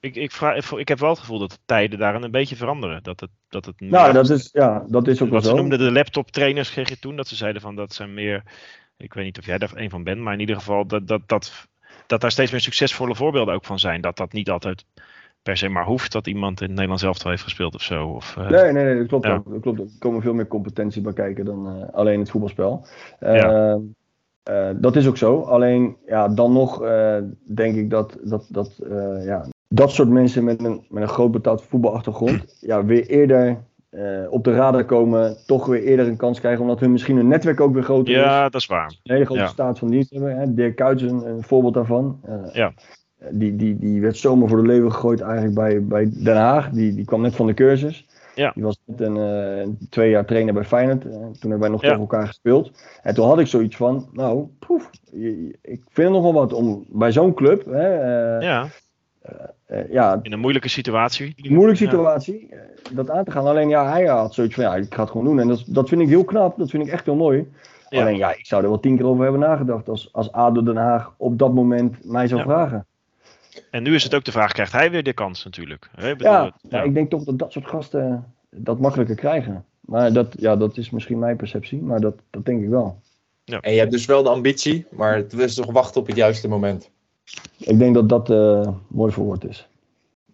ik, 0.00 0.16
ik, 0.16 0.32
vraag, 0.32 0.72
ik 0.72 0.88
heb 0.88 0.98
wel 0.98 1.10
het 1.10 1.18
gevoel 1.18 1.38
dat 1.38 1.50
de 1.50 1.58
tijden 1.64 1.98
daarin 1.98 2.22
een 2.22 2.30
beetje 2.30 2.56
veranderen. 2.56 3.02
Dat 3.02 3.20
het, 3.20 3.30
dat 3.48 3.64
het 3.64 3.80
nou, 3.80 4.12
dat 4.12 4.30
is, 4.30 4.48
ja, 4.52 4.84
dat 4.88 5.08
is 5.08 5.22
ook 5.22 5.30
wel 5.30 5.40
zo. 5.40 5.48
Ze 5.48 5.54
noemden 5.54 5.78
de 5.78 5.92
laptop 5.92 6.30
trainers, 6.30 6.70
kreeg 6.70 6.88
je 6.88 6.98
toen. 6.98 7.16
Dat 7.16 7.28
ze 7.28 7.36
zeiden 7.36 7.62
van 7.62 7.76
dat 7.76 7.92
zijn 7.92 8.14
meer. 8.14 8.42
Ik 8.96 9.14
weet 9.14 9.24
niet 9.24 9.38
of 9.38 9.46
jij 9.46 9.58
daar 9.58 9.70
een 9.74 9.90
van 9.90 10.04
bent, 10.04 10.20
maar 10.20 10.32
in 10.32 10.40
ieder 10.40 10.56
geval 10.56 10.86
dat, 10.86 11.06
dat, 11.06 11.20
dat, 11.26 11.66
dat 12.06 12.20
daar 12.20 12.30
steeds 12.30 12.50
meer 12.50 12.60
succesvolle 12.60 13.14
voorbeelden 13.14 13.54
ook 13.54 13.64
van 13.64 13.78
zijn. 13.78 14.00
Dat 14.00 14.16
dat 14.16 14.32
niet 14.32 14.50
altijd 14.50 14.84
per 15.42 15.56
se 15.56 15.68
maar 15.68 15.84
hoeft 15.84 16.12
dat 16.12 16.26
iemand 16.26 16.60
in 16.60 16.66
het 16.66 16.74
Nederlands 16.74 17.02
elftal 17.02 17.30
heeft 17.30 17.42
gespeeld 17.42 17.74
of 17.74 17.82
zo. 17.82 18.06
Of, 18.06 18.36
uh, 18.38 18.48
nee, 18.48 18.72
nee, 18.72 18.84
nee, 18.84 18.98
dat 18.98 19.06
klopt, 19.06 19.26
ja. 19.26 19.34
ook, 19.34 19.50
dat 19.50 19.60
klopt 19.60 19.78
Er 19.78 19.86
komen 19.98 20.22
veel 20.22 20.34
meer 20.34 20.46
competentie 20.46 21.02
bij 21.02 21.12
kijken 21.12 21.44
dan 21.44 21.76
uh, 21.76 21.88
alleen 21.92 22.18
het 22.18 22.30
voetbalspel. 22.30 22.86
Uh, 23.20 23.34
ja. 23.34 24.72
dat 24.74 24.96
is 24.96 25.06
ook 25.06 25.16
zo. 25.16 25.40
Alleen 25.40 25.96
ja, 26.06 26.28
dan 26.28 26.52
nog 26.52 26.78
denk 27.54 27.76
ik 27.76 27.90
dat, 27.90 28.18
dat, 28.22 28.46
dat 28.50 28.78
ja, 29.24 29.46
dat 29.72 29.90
soort 29.90 30.08
mensen 30.08 30.44
met 30.44 30.64
een, 30.64 30.84
met 30.88 31.02
een 31.02 31.08
groot 31.08 31.30
betaald 31.30 31.62
voetbalachtergrond 31.62 32.56
ja, 32.60 32.84
weer 32.84 33.06
eerder 33.06 33.58
uh, 33.90 34.32
op 34.32 34.44
de 34.44 34.52
radar 34.52 34.84
komen, 34.84 35.36
toch 35.46 35.66
weer 35.66 35.82
eerder 35.82 36.06
een 36.06 36.16
kans 36.16 36.40
krijgen, 36.40 36.62
omdat 36.62 36.80
hun 36.80 36.92
misschien 36.92 37.16
hun 37.16 37.28
netwerk 37.28 37.60
ook 37.60 37.74
weer 37.74 37.82
groter 37.82 38.14
is. 38.14 38.20
Ja, 38.20 38.48
dat 38.48 38.60
is 38.60 38.66
waar. 38.66 38.86
Een 39.02 39.12
hele 39.12 39.24
grote 39.24 39.46
staat 39.46 39.78
van 39.78 39.88
dienst 39.88 40.10
hebben. 40.10 40.38
Hè. 40.38 40.54
Dirk 40.54 40.76
Kuyt 40.76 41.00
is 41.00 41.10
een, 41.10 41.26
een, 41.26 41.42
voorbeeld 41.42 41.74
daarvan. 41.74 42.20
Uh, 42.28 42.34
ja. 42.52 42.72
Die, 43.30 43.56
die, 43.56 43.78
die 43.78 44.00
werd 44.00 44.16
zomaar 44.16 44.48
voor 44.48 44.62
de 44.62 44.66
leeuwen 44.66 44.92
gegooid 44.92 45.20
eigenlijk 45.20 45.54
bij, 45.54 45.84
bij 45.84 46.10
Den 46.22 46.36
Haag. 46.36 46.70
Die, 46.70 46.94
die 46.94 47.04
kwam 47.04 47.20
net 47.20 47.34
van 47.34 47.46
de 47.46 47.54
cursus. 47.54 48.06
Ja. 48.34 48.50
Die 48.54 48.62
was 48.62 48.78
net 48.84 49.00
een, 49.00 49.16
uh, 49.16 49.68
twee 49.90 50.10
jaar 50.10 50.24
trainer 50.24 50.54
bij 50.54 50.64
Feyenoord. 50.64 51.02
toen 51.02 51.36
hebben 51.40 51.60
wij 51.60 51.68
nog 51.68 51.82
ja. 51.82 51.86
tegen 51.86 52.00
elkaar 52.00 52.26
gespeeld. 52.26 52.72
En 53.02 53.14
toen 53.14 53.26
had 53.26 53.38
ik 53.38 53.46
zoiets 53.46 53.76
van, 53.76 54.08
nou, 54.12 54.46
poef, 54.58 54.90
ik 55.62 55.82
vind 55.88 56.08
het 56.08 56.10
nog 56.10 56.22
wel 56.22 56.32
wat 56.32 56.52
om 56.52 56.84
bij 56.88 57.12
zo'n 57.12 57.34
club... 57.34 57.64
Hè, 57.64 58.38
ja 58.38 58.66
ja, 59.90 60.18
in 60.22 60.32
een 60.32 60.38
moeilijke 60.38 60.68
situatie. 60.68 61.34
Een 61.36 61.54
moeilijke 61.54 61.84
situatie, 61.84 62.46
ja. 62.50 62.56
dat 62.92 63.10
aan 63.10 63.24
te 63.24 63.30
gaan. 63.30 63.46
Alleen 63.46 63.68
ja, 63.68 63.90
hij 63.90 64.06
had 64.06 64.34
zoiets 64.34 64.54
van, 64.54 64.64
ja, 64.64 64.76
ik 64.76 64.94
ga 64.94 65.00
het 65.00 65.10
gewoon 65.10 65.26
doen. 65.26 65.40
En 65.40 65.48
dat, 65.48 65.64
dat 65.66 65.88
vind 65.88 66.00
ik 66.00 66.08
heel 66.08 66.24
knap, 66.24 66.58
dat 66.58 66.70
vind 66.70 66.86
ik 66.86 66.92
echt 66.92 67.04
heel 67.04 67.16
mooi. 67.16 67.48
Ja. 67.88 68.00
Alleen 68.00 68.16
ja, 68.16 68.36
ik 68.36 68.46
zou 68.46 68.62
er 68.62 68.68
wel 68.68 68.80
tien 68.80 68.96
keer 68.96 69.06
over 69.06 69.22
hebben 69.22 69.40
nagedacht 69.40 69.88
als, 69.88 70.08
als 70.12 70.32
ADO 70.32 70.62
Den 70.62 70.76
Haag 70.76 71.14
op 71.16 71.38
dat 71.38 71.54
moment 71.54 72.04
mij 72.04 72.26
zou 72.26 72.42
vragen. 72.42 72.86
En 73.70 73.82
nu 73.82 73.94
is 73.94 74.02
het 74.04 74.14
ook 74.14 74.24
de 74.24 74.32
vraag, 74.32 74.52
krijgt 74.52 74.72
hij 74.72 74.90
weer 74.90 75.02
de 75.02 75.12
kans 75.12 75.44
natuurlijk? 75.44 75.90
Hè? 75.94 76.14
Ja, 76.16 76.52
ja, 76.68 76.82
ik 76.82 76.94
denk 76.94 77.10
toch 77.10 77.24
dat 77.24 77.38
dat 77.38 77.52
soort 77.52 77.66
gasten 77.66 78.24
dat 78.50 78.78
makkelijker 78.78 79.14
krijgen. 79.14 79.64
Maar 79.80 80.12
dat, 80.12 80.34
ja, 80.38 80.56
dat 80.56 80.76
is 80.76 80.90
misschien 80.90 81.18
mijn 81.18 81.36
perceptie, 81.36 81.82
maar 81.82 82.00
dat, 82.00 82.14
dat 82.30 82.44
denk 82.44 82.62
ik 82.62 82.68
wel. 82.68 83.00
Ja. 83.44 83.60
En 83.60 83.72
je 83.72 83.78
hebt 83.78 83.90
dus 83.90 84.06
wel 84.06 84.22
de 84.22 84.28
ambitie, 84.28 84.86
maar 84.90 85.16
het 85.16 85.32
is 85.32 85.54
toch 85.54 85.72
wachten 85.72 86.00
op 86.00 86.06
het 86.06 86.16
juiste 86.16 86.48
moment. 86.48 86.90
Ik 87.58 87.78
denk 87.78 87.94
dat 87.94 88.08
dat 88.08 88.30
uh, 88.30 88.68
mooi 88.88 89.12
verwoord 89.12 89.44
is. 89.44 89.68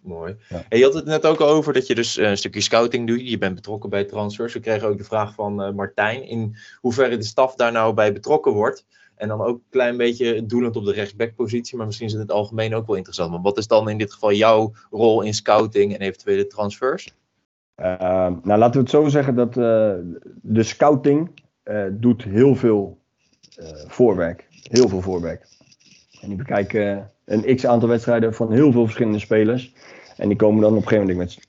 Mooi. 0.01 0.35
Ja. 0.49 0.63
En 0.69 0.77
je 0.77 0.83
had 0.83 0.93
het 0.93 1.05
net 1.05 1.25
ook 1.25 1.41
over 1.41 1.73
dat 1.73 1.87
je 1.87 1.95
dus 1.95 2.17
een 2.17 2.37
stukje 2.37 2.61
scouting 2.61 3.07
doet. 3.07 3.29
Je 3.29 3.37
bent 3.37 3.55
betrokken 3.55 3.89
bij 3.89 4.03
transfers. 4.03 4.53
We 4.53 4.59
kregen 4.59 4.87
ook 4.87 4.97
de 4.97 5.03
vraag 5.03 5.33
van 5.33 5.61
uh, 5.61 5.71
Martijn 5.71 6.23
in 6.27 6.55
hoeverre 6.79 7.17
de 7.17 7.23
staf 7.23 7.55
daar 7.55 7.71
nou 7.71 7.93
bij 7.93 8.13
betrokken 8.13 8.51
wordt. 8.51 8.85
En 9.15 9.27
dan 9.27 9.41
ook 9.41 9.55
een 9.55 9.63
klein 9.69 9.97
beetje 9.97 10.45
doelend 10.45 10.75
op 10.75 10.85
de 10.85 10.91
rechtsbackpositie, 10.91 11.77
maar 11.77 11.85
misschien 11.85 12.07
is 12.07 12.13
het 12.13 12.21
in 12.21 12.27
het 12.27 12.37
algemeen 12.37 12.75
ook 12.75 12.87
wel 12.87 12.95
interessant. 12.95 13.31
Maar 13.31 13.41
wat 13.41 13.57
is 13.57 13.67
dan 13.67 13.89
in 13.89 13.97
dit 13.97 14.13
geval 14.13 14.31
jouw 14.31 14.73
rol 14.91 15.21
in 15.21 15.33
scouting 15.33 15.93
en 15.93 15.99
eventuele 15.99 16.47
transfers? 16.47 17.15
Uh, 17.77 17.87
nou, 18.43 18.57
laten 18.57 18.73
we 18.73 18.79
het 18.79 18.89
zo 18.89 19.07
zeggen 19.07 19.35
dat 19.35 19.53
de 20.41 20.63
scouting 20.63 21.41
doet 21.91 22.23
heel 22.23 22.55
veel 22.55 22.97
voorwerk. 23.87 24.47
Heel 24.49 24.89
veel 24.89 25.01
voorwerk. 25.01 25.56
En 26.27 26.35
die 26.35 26.45
bekijken 26.45 27.09
een 27.25 27.55
x 27.55 27.65
aantal 27.65 27.89
wedstrijden 27.89 28.33
van 28.33 28.51
heel 28.51 28.71
veel 28.71 28.83
verschillende 28.83 29.19
spelers. 29.19 29.73
En 30.17 30.27
die 30.27 30.37
komen 30.37 30.61
dan 30.61 30.71
op 30.71 30.77
een 30.77 30.87
gegeven 30.87 31.07
moment 31.07 31.35
met 31.35 31.47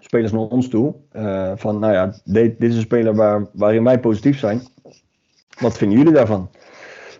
spelers 0.00 0.32
naar 0.32 0.40
ons 0.40 0.68
toe. 0.68 0.94
Uh, 1.12 1.52
van, 1.54 1.78
nou 1.78 1.92
ja, 1.92 2.14
dit, 2.24 2.60
dit, 2.60 2.70
is 2.70 2.76
een 2.76 2.80
speler 2.80 3.14
waar, 3.14 3.46
waarin 3.52 3.84
wij 3.84 4.00
positief 4.00 4.38
zijn. 4.38 4.60
Wat 5.58 5.78
vinden 5.78 5.98
jullie 5.98 6.12
daarvan? 6.12 6.50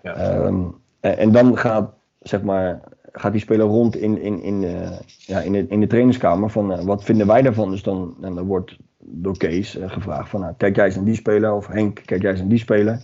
Ja. 0.03 0.36
Um, 0.36 0.74
en, 1.01 1.18
en, 1.18 1.32
dan 1.32 1.59
gaat, 1.59 1.93
zeg 2.20 2.43
maar, 2.43 2.80
gaat 3.12 3.32
die 3.32 3.41
speler 3.41 3.66
rond 3.66 3.97
in, 3.97 4.22
in, 4.22 4.43
in, 4.43 4.64
eh, 4.64 4.91
ja, 5.18 5.41
in, 5.41 5.53
de, 5.53 5.66
in 5.68 5.80
de 5.80 5.86
trainingskamer 5.86 6.51
van 6.51 6.72
eh, 6.72 6.84
wat 6.84 7.05
vinden 7.05 7.26
wij 7.26 7.43
daarvan. 7.43 7.70
Dus 7.70 7.82
dan, 7.82 8.16
en 8.22 8.34
dan 8.34 8.47
wordt 8.47 8.76
door 9.01 9.36
Kees 9.36 9.76
eh, 9.76 9.91
gevraagd 9.91 10.28
van 10.28 10.41
nou, 10.41 10.55
kijk 10.57 10.76
jij 10.76 10.84
eens 10.84 10.95
naar 10.95 11.05
die 11.05 11.14
speler 11.14 11.55
of 11.55 11.66
Henk, 11.66 12.01
kijk 12.05 12.22
jij 12.22 12.30
eens 12.30 12.41
naar 12.41 12.49
die 12.49 12.59
speler. 12.59 13.01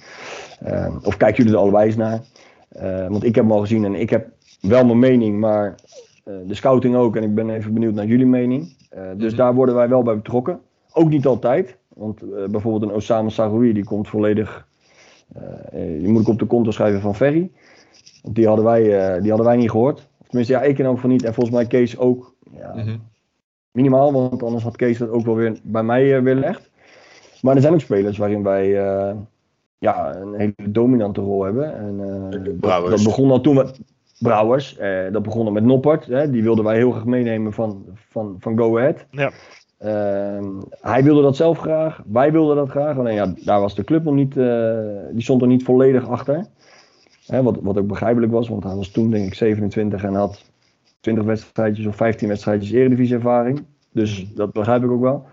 Eh, 0.61 0.97
of 1.03 1.17
kijken 1.17 1.37
jullie 1.37 1.53
er 1.53 1.63
allebei 1.63 1.87
eens 1.87 1.97
naar. 1.97 2.21
Eh, 2.77 3.07
want 3.09 3.25
ik 3.25 3.35
heb 3.35 3.45
hem 3.45 3.53
al 3.53 3.61
gezien 3.61 3.85
en 3.85 3.95
ik 3.95 4.11
heb 4.11 4.29
wel 4.61 4.85
mijn 4.85 4.99
mening, 4.99 5.39
maar 5.39 5.75
eh, 6.25 6.35
de 6.47 6.55
scouting 6.55 6.97
ook. 6.97 7.17
En 7.17 7.23
ik 7.23 7.35
ben 7.35 7.51
even 7.51 7.73
benieuwd 7.75 7.95
naar 7.95 8.07
jullie 8.07 8.27
mening. 8.27 8.77
Eh, 8.91 9.03
dus 9.17 9.33
Mhm. 9.33 9.41
daar 9.41 9.55
worden 9.55 9.75
wij 9.75 9.89
wel 9.89 10.03
bij 10.03 10.15
betrokken. 10.17 10.61
Ook 10.93 11.09
niet 11.09 11.27
altijd. 11.27 11.77
Want 11.89 12.21
bijvoorbeeld 12.51 12.83
een 12.91 12.97
Osama 12.97 13.29
Saroui, 13.29 13.73
die 13.73 13.85
komt 13.85 14.09
volledig... 14.09 14.67
die 15.73 16.09
moet 16.09 16.21
ik 16.23 16.29
op 16.29 16.39
de 16.39 16.45
konto 16.47 16.71
schrijven 16.71 17.01
van 17.01 17.15
Ferry. 17.15 17.51
Want 18.23 18.35
die 18.35 18.47
hadden 18.47 18.65
wij, 18.65 18.83
die 19.21 19.29
hadden 19.29 19.47
wij 19.47 19.57
niet 19.57 19.71
gehoord. 19.71 20.09
Tenminste, 20.27 20.53
ja, 20.55 20.63
ik 20.63 20.79
in 20.79 20.87
ook 20.87 20.99
van 20.99 21.11
niet. 21.11 21.25
En 21.25 21.35
volgens 21.35 21.57
mij 21.57 21.67
Kees 21.67 21.99
ook. 21.99 22.35
Ja, 22.57 22.75
Mhm. 22.75 22.97
Minimaal, 23.71 24.13
want 24.13 24.43
anders 24.43 24.63
had 24.65 24.77
Kees 24.77 24.99
dat 24.99 25.11
ook 25.11 25.25
wel 25.25 25.35
weer 25.35 25.59
bij 25.63 25.83
mij 25.83 26.23
weer 26.23 26.35
gelegd. 26.35 26.71
Maar 27.43 27.55
er 27.55 27.61
zijn 27.61 27.73
ook 27.73 27.81
spelers 27.81 28.19
waarin 28.19 28.43
wij 28.43 28.77
ja, 29.79 30.17
een 30.17 30.35
hele 30.35 30.71
dominante 30.71 31.21
rol 31.21 31.45
hebben. 31.45 31.77
En, 31.77 32.01
eh, 32.01 32.91
dat, 32.91 33.05
begon 33.05 33.31
al 33.31 33.41
toen 33.41 33.57
we. 33.57 33.75
Brouwers, 34.19 34.77
eh, 34.77 35.13
dat 35.13 35.23
begon 35.23 35.47
al 35.47 35.53
met 35.53 35.65
Noppert. 35.65 36.07
Hè, 36.07 36.31
die 36.31 36.43
wilden 36.43 36.65
wij 36.65 36.77
heel 36.77 36.91
graag 36.91 37.05
meenemen 37.05 37.53
van, 37.53 37.85
van, 38.09 38.37
van 38.39 38.59
Go 38.59 38.79
Ahead. 38.79 39.07
Ja. 39.11 39.31
Ehm, 39.79 40.61
hij 40.81 41.05
wilde 41.05 41.23
dat 41.23 41.37
zelf 41.37 41.59
graag, 41.59 42.03
wij 42.07 42.33
wilden 42.33 42.57
dat 42.57 42.69
graag. 42.69 42.99
Alleen 42.99 43.15
ja, 43.15 43.35
daar 43.45 43.61
was 43.61 43.75
de 43.75 43.85
club 43.85 44.05
nog 44.05 44.15
niet, 44.15 44.37
eh, 44.37 44.79
die 45.11 45.23
stond 45.23 45.43
er 45.43 45.49
niet 45.49 45.65
volledig 45.65 46.09
achter. 46.09 46.47
Hè, 47.27 47.43
wat, 47.43 47.59
wat 47.63 47.79
ook 47.79 47.87
begrijpelijk 47.87 48.33
was, 48.33 48.49
want 48.49 48.65
hij 48.65 48.75
was 48.75 48.89
toen 48.89 49.11
denk 49.11 49.27
ik 49.27 49.35
27 49.35 50.05
en 50.05 50.15
had 50.15 50.45
20 51.01 51.25
wedstrijdjes 51.25 51.87
of 51.87 51.97
15 51.97 52.29
wedstrijdjes 52.29 52.73
eredivisie-ervaring. 52.73 53.65
Dus 53.93 54.33
dat 54.35 54.53
begrijp 54.53 54.83
ik 54.83 54.91
ook 54.91 55.01
wel. 55.01 55.27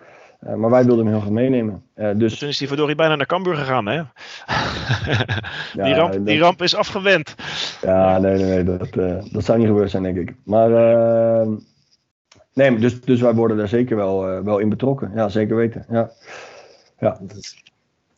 Eh, 0.45 0.53
maar 0.53 0.69
wij 0.69 0.85
wilden 0.85 1.03
hem 1.05 1.13
heel 1.13 1.21
graag 1.23 1.33
meenemen. 1.33 1.83
Eh, 1.93 2.09
dus 2.15 2.37
Toen 2.39 2.49
is 2.49 2.59
hij 2.59 2.67
verdorie 2.67 2.95
bijna 2.95 3.15
naar 3.15 3.25
Cambuur 3.25 3.55
gegaan, 3.55 3.85
hè? 3.85 3.95
die, 5.73 5.83
ja, 5.83 5.95
ramp, 5.95 6.13
dat- 6.13 6.25
die 6.25 6.39
ramp 6.39 6.61
is 6.61 6.75
afgewend. 6.75 7.35
Ja, 7.81 8.17
nee, 8.19 8.35
nee, 8.35 8.45
nee 8.45 8.77
dat, 8.77 8.87
eh, 8.87 9.15
dat 9.31 9.43
zou 9.45 9.57
niet 9.57 9.67
gebeurd 9.67 9.91
zijn, 9.91 10.03
denk 10.03 10.17
ik. 10.17 10.35
Maar, 10.45 10.71
eh, 10.71 11.47
nee, 12.53 12.75
dus, 12.77 13.01
dus 13.01 13.21
wij 13.21 13.33
worden 13.33 13.57
daar 13.57 13.67
zeker 13.67 13.95
wel, 13.95 14.27
eh, 14.29 14.39
wel 14.43 14.59
in 14.59 14.69
betrokken. 14.69 15.11
Ja, 15.15 15.29
zeker 15.29 15.55
weten. 15.55 15.85
Ja. 15.89 16.09
Dat 16.99 17.53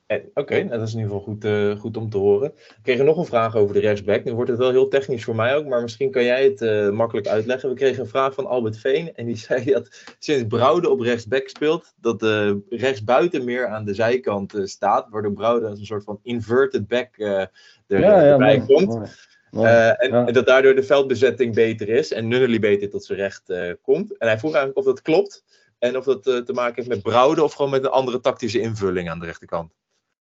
eh, 0.06 0.18
Oké, 0.34 0.56
nou, 0.64 0.70
dat 0.70 0.88
is 0.88 0.94
in 0.94 1.00
ieder 1.00 1.14
geval 1.16 1.34
goed, 1.34 1.46
eh, 1.46 1.80
goed 1.80 1.98
om 1.98 2.10
te 2.10 2.18
horen. 2.18 2.52
We 2.56 2.82
kregen 2.82 3.06
nog 3.06 3.18
een 3.18 3.26
vraag 3.26 3.56
over 3.56 3.74
de 3.74 3.80
rechtsback. 3.82 4.24
Nu 4.24 4.34
wordt 4.34 4.50
het 4.50 4.60
wel 4.60 4.70
heel 4.72 4.88
technisch 4.88 5.24
voor 5.24 5.36
mij 5.36 5.56
ook, 5.56 5.66
maar 5.66 5.82
misschien 5.82 6.12
kan 6.12 6.24
jij 6.24 6.44
het 6.44 6.62
eh, 6.62 6.90
makkelijk 6.90 7.28
uitleggen. 7.28 7.70
We 7.70 7.76
kregen 7.76 8.02
een 8.04 8.10
vraag 8.10 8.34
van 8.34 8.46
Albert 8.46 8.78
Veen 8.78 9.16
en 9.16 9.26
die 9.26 9.38
zei 9.48 9.64
dat 9.64 10.16
sinds 10.20 10.48
Brouwde 10.48 10.90
op 10.90 11.00
rechtsback 11.00 11.48
speelt, 11.48 11.94
dat 12.02 12.20
de 12.20 12.62
rechtsbuiten 12.70 13.44
meer 13.44 13.68
aan 13.68 13.86
de 13.86 13.94
zijkant 13.94 14.54
staat, 14.64 15.08
waardoor 15.10 15.34
Brouwde 15.34 15.68
als 15.68 15.80
een 15.80 15.86
soort 15.86 16.04
van 16.04 16.20
inverted 16.24 16.88
back 16.88 17.20
er, 17.20 17.50
Ja, 17.88 18.24
erbij 18.24 18.60
komt. 18.60 18.88
mooi, 18.88 19.68
en, 19.68 20.10
Ja. 20.12 20.26
en 20.26 20.34
dat 20.34 20.46
daardoor 20.46 20.76
de 20.76 20.84
veldbezetting 20.84 21.56
beter 21.56 21.90
is 21.90 22.12
en 22.12 22.28
Nunnally 22.28 22.60
beter 22.60 22.90
tot 22.90 23.06
zijn 23.06 23.20
recht 23.20 23.54
komt. 23.82 24.18
En 24.18 24.28
hij 24.28 24.40
vroeg 24.40 24.54
eigenlijk 24.54 24.88
of 24.88 24.94
dat 24.94 25.02
klopt 25.02 25.44
en 25.80 25.98
of 25.98 26.06
dat 26.06 26.24
te 26.24 26.54
maken 26.54 26.76
heeft 26.76 26.88
met 26.88 27.02
Brouwde 27.02 27.44
of 27.44 27.54
gewoon 27.54 27.72
met 27.72 27.84
een 27.84 27.90
andere 27.90 28.20
tactische 28.20 28.60
invulling 28.60 29.10
aan 29.10 29.20
de 29.20 29.26
rechterkant. 29.26 29.74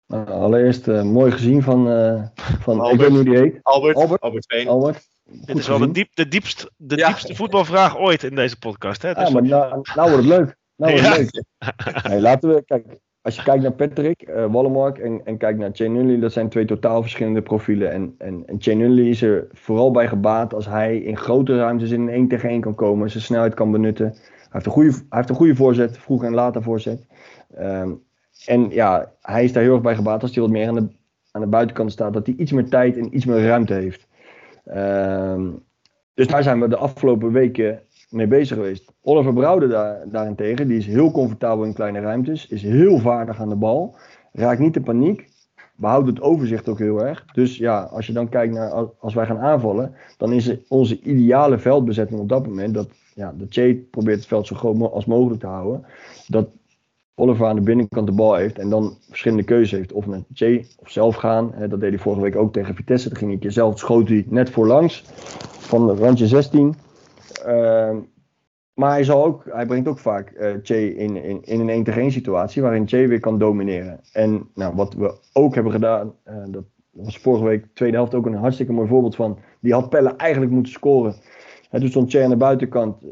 Nou, 0.08 0.28
allereerst 0.30 0.88
eh, 0.88 1.04
mooi 1.04 1.32
gezien 1.32 1.62
van, 1.64 1.90
eh, 1.90 2.24
van 2.36 2.76
ik 2.76 2.82
Albert. 2.82 3.00
weet 3.00 3.10
niet 3.10 3.18
hoe 3.18 3.30
die 3.36 3.38
heet. 3.38 3.60
Albert, 3.62 3.96
Albert? 3.96 4.22
Albert, 4.22 4.46
Veen. 4.48 4.68
Albert. 4.68 5.08
Dit 5.46 5.58
is 5.58 5.68
wel 5.68 5.78
de, 5.80 5.92
diep, 5.92 6.10
de, 6.14 6.28
diepst, 6.28 6.72
de 6.78 6.98
Ja. 6.98 7.08
diepste 7.08 7.36
voetbalvraag 7.36 7.98
ooit 7.98 8.24
in 8.24 8.36
deze 8.36 8.60
podcast. 8.60 9.02
Hè? 9.02 9.08
Ja, 9.10 9.14
Dus- 9.14 9.30
maar 9.34 9.44
nou, 9.44 9.82
nou 9.96 10.12
wordt 10.12 10.28
het 10.28 10.38
leuk. 10.38 10.56
Nou 10.76 10.92
wordt 10.92 11.08
het 11.18 11.32
Ja. 11.32 11.72
leuk. 12.04 12.08
Nee, 12.08 12.22
laten 12.22 12.54
we, 12.54 12.64
kijk, 12.66 12.86
als 13.22 13.36
je 13.36 13.44
kijkt 13.44 13.62
naar 13.62 13.72
Patrick, 13.72 14.22
eh 14.22 14.46
Wallenmark 14.52 14.98
en, 14.98 15.22
en 15.26 15.38
kijkt 15.38 15.60
naar 15.60 15.70
Chain 15.74 15.92
Nunley, 15.94 16.20
dat 16.20 16.34
zijn 16.34 16.50
twee 16.50 16.66
totaal 16.66 17.02
verschillende 17.02 17.42
profielen. 17.42 17.92
En, 17.92 18.16
en, 18.18 18.44
en 18.46 18.98
is 18.98 19.22
er 19.22 19.48
vooral 19.52 19.92
bij 19.92 20.08
gebaat 20.08 20.54
als 20.54 20.66
hij 20.66 20.98
in 20.98 21.18
grote 21.18 21.58
ruimtes 21.58 21.92
in 21.92 22.02
een 22.02 22.10
1 22.10 22.28
tegen 22.28 22.50
1 22.50 22.62
kan 22.62 22.76
komen, 22.76 23.10
zijn 23.10 23.24
snelheid 23.24 23.54
kan 23.54 23.72
benutten. 23.72 24.06
Hij 24.06 24.50
heeft 24.50 24.66
een 24.66 24.72
goede, 24.72 24.92
hij 24.92 25.04
heeft 25.10 25.30
een 25.30 25.36
goede 25.36 25.56
voorzet, 25.56 25.98
vroeg 25.98 26.24
en 26.24 26.34
later 26.34 26.64
voorzet. 26.64 27.06
Ehm, 27.56 27.92
en 28.46 28.70
ja, 28.70 29.12
hij 29.22 29.44
is 29.44 29.54
daar 29.54 29.64
heel 29.64 29.74
erg 29.74 29.82
bij 29.82 29.96
gebaat 29.96 30.22
als 30.22 30.34
hij 30.34 30.42
wat 30.42 30.52
meer 30.52 30.68
aan 30.68 30.76
de, 30.76 30.88
aan 31.32 31.42
de 31.42 31.48
buitenkant 31.48 31.92
staat, 31.92 32.14
dat 32.14 32.26
hij 32.26 32.36
iets 32.36 32.52
meer 32.52 32.70
tijd 32.70 32.98
en 32.98 33.16
iets 33.16 33.26
meer 33.26 33.46
ruimte 33.46 33.74
heeft. 33.74 34.08
Ehm, 34.66 35.50
dus 36.14 36.28
daar 36.28 36.44
zijn 36.44 36.60
we 36.60 36.68
de 36.68 36.78
afgelopen 36.78 37.32
weken 37.32 37.82
mee 38.10 38.28
bezig 38.28 38.58
geweest. 38.58 38.94
Oliver 39.02 39.34
Brouwde 39.34 39.68
daar, 39.68 40.10
daarentegen, 40.10 40.68
die 40.68 40.78
is 40.78 40.86
heel 40.86 41.12
comfortabel 41.12 41.66
in 41.66 41.74
kleine 41.74 42.00
ruimtes, 42.00 42.48
is 42.48 42.62
heel 42.62 42.98
vaardig 42.98 43.40
aan 43.40 43.50
de 43.50 43.56
bal, 43.56 43.96
raakt 44.32 44.60
niet 44.60 44.76
in 44.76 44.84
paniek, 44.84 45.30
behoudt 45.76 46.08
het 46.08 46.22
overzicht 46.22 46.70
ook 46.70 46.80
heel 46.80 47.06
erg. 47.06 47.26
Dus 47.26 47.58
ja, 47.58 47.82
als 47.82 48.08
je 48.08 48.14
dan 48.14 48.30
kijkt 48.30 48.54
naar 48.54 48.72
als- 49.00 49.14
wij 49.14 49.26
gaan 49.26 49.40
aanvallen, 49.40 49.96
dan 50.18 50.34
is 50.34 50.56
onze 50.68 51.00
ideale 51.02 51.58
veldbezetting 51.58 52.20
op 52.20 52.30
dat 52.30 52.48
moment 52.48 52.74
dat, 52.74 52.90
ja, 53.16 53.34
dat 53.38 53.48
Che 53.50 53.88
probeert 53.92 54.18
het 54.18 54.28
veld 54.28 54.48
zo 54.48 54.56
groot 54.56 54.92
als 54.92 55.06
mogelijk 55.06 55.40
te 55.40 55.48
houden. 55.48 55.86
Dat 56.28 56.48
Oliver 57.16 57.48
aan 57.48 57.56
de 57.56 57.62
binnenkant 57.62 58.08
de 58.08 58.14
bal 58.14 58.36
heeft 58.36 58.60
en 58.60 58.70
dan 58.70 58.98
verschillende 59.10 59.44
keuzes 59.44 59.72
heeft. 59.72 59.92
Of 59.92 60.06
met 60.06 60.24
Che 60.34 60.66
of 60.78 60.90
zelf 60.90 61.16
gaan. 61.16 61.52
Hè, 61.54 61.68
dat 61.68 61.80
deed 61.80 61.90
hij 61.90 62.00
vorige 62.00 62.22
week 62.22 62.36
ook 62.36 62.54
tegen 62.54 62.76
Vitesse. 62.76 63.10
Dan 63.10 63.18
ging 63.18 63.30
hij 63.30 63.40
een 63.40 63.46
keer 63.46 63.52
zelf, 63.52 63.80
schoot 63.80 64.08
hij 64.08 64.26
net 64.28 64.50
voorlangs 64.50 65.04
van 65.60 65.88
de 65.88 65.94
randje 65.94 66.28
16. 66.28 66.76
Ehm, 67.46 67.98
maar 68.74 68.92
hij, 68.92 69.04
zal 69.04 69.26
ook, 69.26 69.44
hij 69.50 69.66
brengt 69.66 69.88
ook 69.88 70.00
vaak 70.00 70.30
eh 70.30 70.52
Che 70.64 70.96
in, 70.96 71.16
in, 71.16 71.44
in 71.44 71.60
een 71.60 71.70
1 71.70 71.84
tegen 71.84 72.02
1 72.02 72.12
situatie 72.12 72.62
waarin 72.62 72.88
Che 72.88 73.08
weer 73.08 73.20
kan 73.20 73.38
domineren. 73.40 74.00
En 74.12 74.50
nou, 74.54 74.76
wat 74.76 74.94
we 74.94 75.14
ook 75.34 75.54
hebben 75.54 75.72
gedaan, 75.72 76.14
eh, 76.24 76.36
dat 76.48 76.64
was 76.92 77.18
vorige 77.18 77.44
week, 77.44 77.66
tweede 77.74 77.98
helft, 77.98 78.16
ook 78.16 78.26
een 78.26 78.34
hartstikke 78.34 78.74
mooi 78.74 78.88
voorbeeld 78.88 79.16
van. 79.16 79.38
Die 79.60 79.74
had 79.74 79.90
Pelle 79.90 80.16
eigenlijk 80.16 80.52
moeten 80.52 80.72
scoren. 80.72 81.16
Hè, 81.70 81.80
toen 81.80 81.90
stond 81.90 82.12
Che 82.12 82.24
aan 82.24 82.30
de 82.30 82.36
buitenkant. 82.36 83.04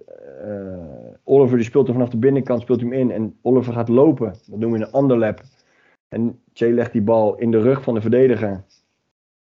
eh, 0.42 1.01
Oliver 1.32 1.58
die 1.58 1.66
speelt 1.66 1.88
er 1.88 1.94
vanaf 1.94 2.10
de 2.10 2.18
binnenkant, 2.18 2.62
speelt 2.62 2.82
hem 2.82 2.94
in. 2.94 3.12
En 3.12 3.38
Oliver 3.42 3.74
gaat 3.74 3.88
lopen. 3.90 4.34
Dat 4.46 4.60
noemen 4.60 4.80
we 4.80 4.86
een 4.86 5.02
underlap. 5.02 5.42
En 6.10 6.40
Che 6.54 6.72
legt 6.74 6.92
die 6.92 7.02
bal 7.02 7.36
in 7.38 7.52
de 7.52 7.62
rug 7.62 7.84
van 7.84 7.94
de 7.94 8.02
verdediger. 8.02 8.64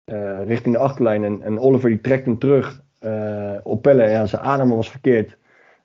eh, 0.03 0.45
richting 0.45 0.75
de 0.75 0.81
achterlijn. 0.81 1.23
En, 1.23 1.41
en 1.41 1.59
Oliver 1.59 1.89
die 1.89 2.01
trekt 2.01 2.25
hem 2.25 2.37
terug 2.37 2.81
eh, 2.99 3.53
op 3.63 3.81
Pelle. 3.81 4.09
Ja, 4.09 4.25
zijn 4.25 4.41
adem 4.41 4.69
was 4.69 4.89
verkeerd. 4.89 5.37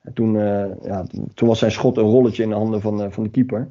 En 0.03 0.13
toen, 0.13 0.37
eh, 0.37 0.65
ja, 0.83 1.05
toen- 1.35 1.49
was 1.49 1.59
zijn 1.59 1.71
schot 1.71 1.97
een 1.97 2.05
rolletje 2.05 2.43
in 2.43 2.49
de 2.49 2.55
handen 2.55 2.81
van, 2.81 3.13
van 3.13 3.23
de 3.23 3.31
keeper. 3.31 3.69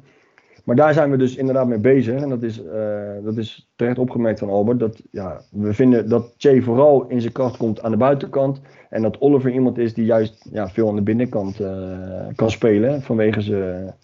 Maar 0.64 0.76
daar 0.76 0.94
zijn 0.94 1.10
we 1.10 1.16
dus 1.16 1.36
inderdaad 1.36 1.66
mee 1.66 1.78
bezig. 1.78 2.22
En 2.22 2.28
dat 2.28 2.42
is, 2.42 2.64
eh, 2.64 3.12
dat 3.22 3.36
is 3.36 3.70
terecht 3.76 3.98
opgemerkt 3.98 4.38
van 4.38 4.48
Albert. 4.48 4.78
Dat, 4.78 5.02
ja, 5.10 5.40
we 5.50 5.74
vinden 5.74 6.08
dat 6.08 6.34
Che 6.36 6.62
vooral 6.62 7.08
in 7.08 7.20
zijn 7.20 7.32
kracht 7.32 7.56
komt 7.56 7.82
aan 7.82 7.90
de 7.90 7.96
buitenkant. 7.96 8.60
En 8.90 9.02
dat 9.02 9.20
Oliver 9.20 9.50
iemand 9.50 9.78
is 9.78 9.94
die 9.94 10.04
juist 10.04 10.48
ja, 10.52 10.68
veel 10.68 10.88
aan 10.88 10.96
de 10.96 11.02
binnenkant 11.02 11.60
eh, 11.60 12.26
kan 12.34 12.50
spelen. 12.50 13.02
Vanwege 13.02 13.40
zijn 13.40 13.94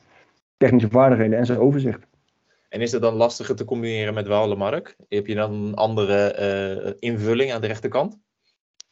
technische 0.57 0.89
vaardigheden 0.89 1.39
en 1.39 1.47
zijn 1.47 1.59
overzicht. 1.59 2.07
En 2.69 2.81
is 2.81 2.93
het 2.93 3.03
dan 3.03 3.15
lastiger 3.15 3.57
te 3.57 3.65
combineren 3.65 4.15
met 4.15 4.27
Wallenmark? 4.27 4.97
Heb 5.09 5.27
je 5.27 5.35
dan 5.35 5.53
een 5.53 5.75
andere 5.75 6.33
eh, 6.33 6.93
invulling 6.99 7.53
aan 7.53 7.61
de 7.61 7.67
rechterkant? 7.67 8.19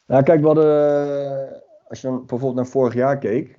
Nou, 0.07 0.23
kijk, 0.23 0.41
we 0.41 0.47
hadden, 0.47 1.63
als 1.89 2.01
je 2.01 2.07
dan 2.07 2.19
bijvoorbeeld 2.19 2.55
naar 2.55 2.67
vorig 2.67 2.95
jaar 2.95 3.19
keek, 3.19 3.59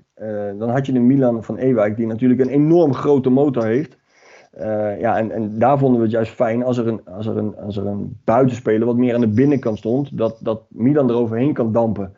dan 0.58 0.70
had 0.70 0.86
je 0.86 0.92
de 0.92 1.00
Milan 1.00 1.44
van 1.44 1.58
Ewijk, 1.58 1.98
die 1.98 2.08
natuurlijk 2.08 2.40
een 2.40 2.50
enorm 2.50 2.94
grote 2.94 3.30
motor 3.30 3.66
heeft. 3.66 3.98
Eh, 4.58 5.00
ja, 5.00 5.18
en, 5.18 5.32
en 5.32 5.60
daar 5.60 5.78
vonden 5.78 5.98
we 5.98 6.04
het 6.04 6.16
juist 6.16 6.32
fijn 6.32 6.64
als 6.64 6.78
er 6.78 6.88
een, 6.88 7.02
als 7.06 7.26
er 7.26 7.38
een, 7.38 7.58
als 7.58 7.78
er 7.78 7.86
een 7.86 8.20
buitenspeler 8.24 8.86
wat 8.86 8.96
meer 8.96 9.14
aan 9.14 9.22
de 9.22 9.28
binnenkant 9.28 9.78
stond, 9.78 10.18
dat, 10.18 10.38
dat 10.40 10.62
Milan 10.68 11.10
eroverheen 11.10 11.54
kan 11.54 11.72
dampen. 11.72 12.14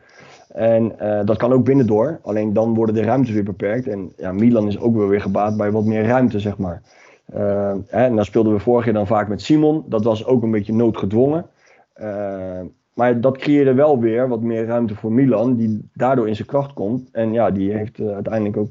En 0.48 0.98
eh, 0.98 1.24
dat 1.24 1.36
kan 1.36 1.52
ook 1.52 1.64
binnendoor, 1.64 2.20
alleen 2.22 2.52
dan 2.52 2.74
worden 2.74 2.94
de 2.94 3.02
ruimtes 3.02 3.34
weer 3.34 3.44
beperkt. 3.44 3.86
En 3.86 4.12
ja, 4.16 4.32
Milan 4.32 4.66
is 4.66 4.78
ook 4.78 4.96
wel 4.96 5.08
weer 5.08 5.20
gebaat 5.20 5.56
bij 5.56 5.70
wat 5.70 5.84
meer 5.84 6.04
ruimte, 6.04 6.40
zeg 6.40 6.58
maar. 6.58 6.82
Eh, 7.26 7.70
en 7.86 8.16
dan 8.16 8.24
speelden 8.24 8.52
we 8.52 8.58
vorig 8.58 8.84
jaar 8.84 8.94
dan 8.94 9.06
vaak 9.06 9.28
met 9.28 9.42
Simon. 9.42 9.84
Dat 9.86 10.04
was 10.04 10.26
ook 10.26 10.42
een 10.42 10.50
beetje 10.50 10.74
noodgedwongen. 10.74 11.46
Maar 12.94 13.20
dat 13.20 13.38
creëerde 13.38 13.74
wel 13.74 13.98
weer 13.98 14.28
wat 14.28 14.40
meer 14.40 14.64
ruimte 14.64 14.94
voor 14.94 15.12
Milan, 15.12 15.56
die 15.56 15.90
daardoor 15.92 16.28
in 16.28 16.34
zijn 16.34 16.48
kracht 16.48 16.72
komt. 16.72 17.08
En 17.10 17.32
ja, 17.32 17.50
die 17.50 17.72
heeft 17.72 17.98
eh, 17.98 18.14
uiteindelijk 18.14 18.56
ook 18.56 18.70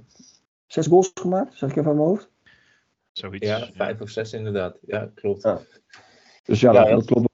zes 0.68 0.88
goals 0.88 1.12
gemaakt, 1.14 1.58
zeg 1.58 1.70
ik 1.70 1.76
even 1.76 1.90
aan 1.90 1.98
mijn 1.98 2.08
hoofd. 2.08 2.30
Zoiets. 3.12 3.48
Ja, 3.48 3.70
vijf 3.74 4.02
of 4.02 4.10
zes 4.10 4.34
inderdaad. 4.34 4.78
Ja, 4.82 5.12
klopt. 5.16 5.42
Ja. 5.42 5.60
Dus 6.44 6.60
ja, 6.60 6.72
Ja, 6.72 6.80
dat, 6.80 6.88
ja. 6.90 6.96
dat 6.96 7.06
klopt. 7.06 7.30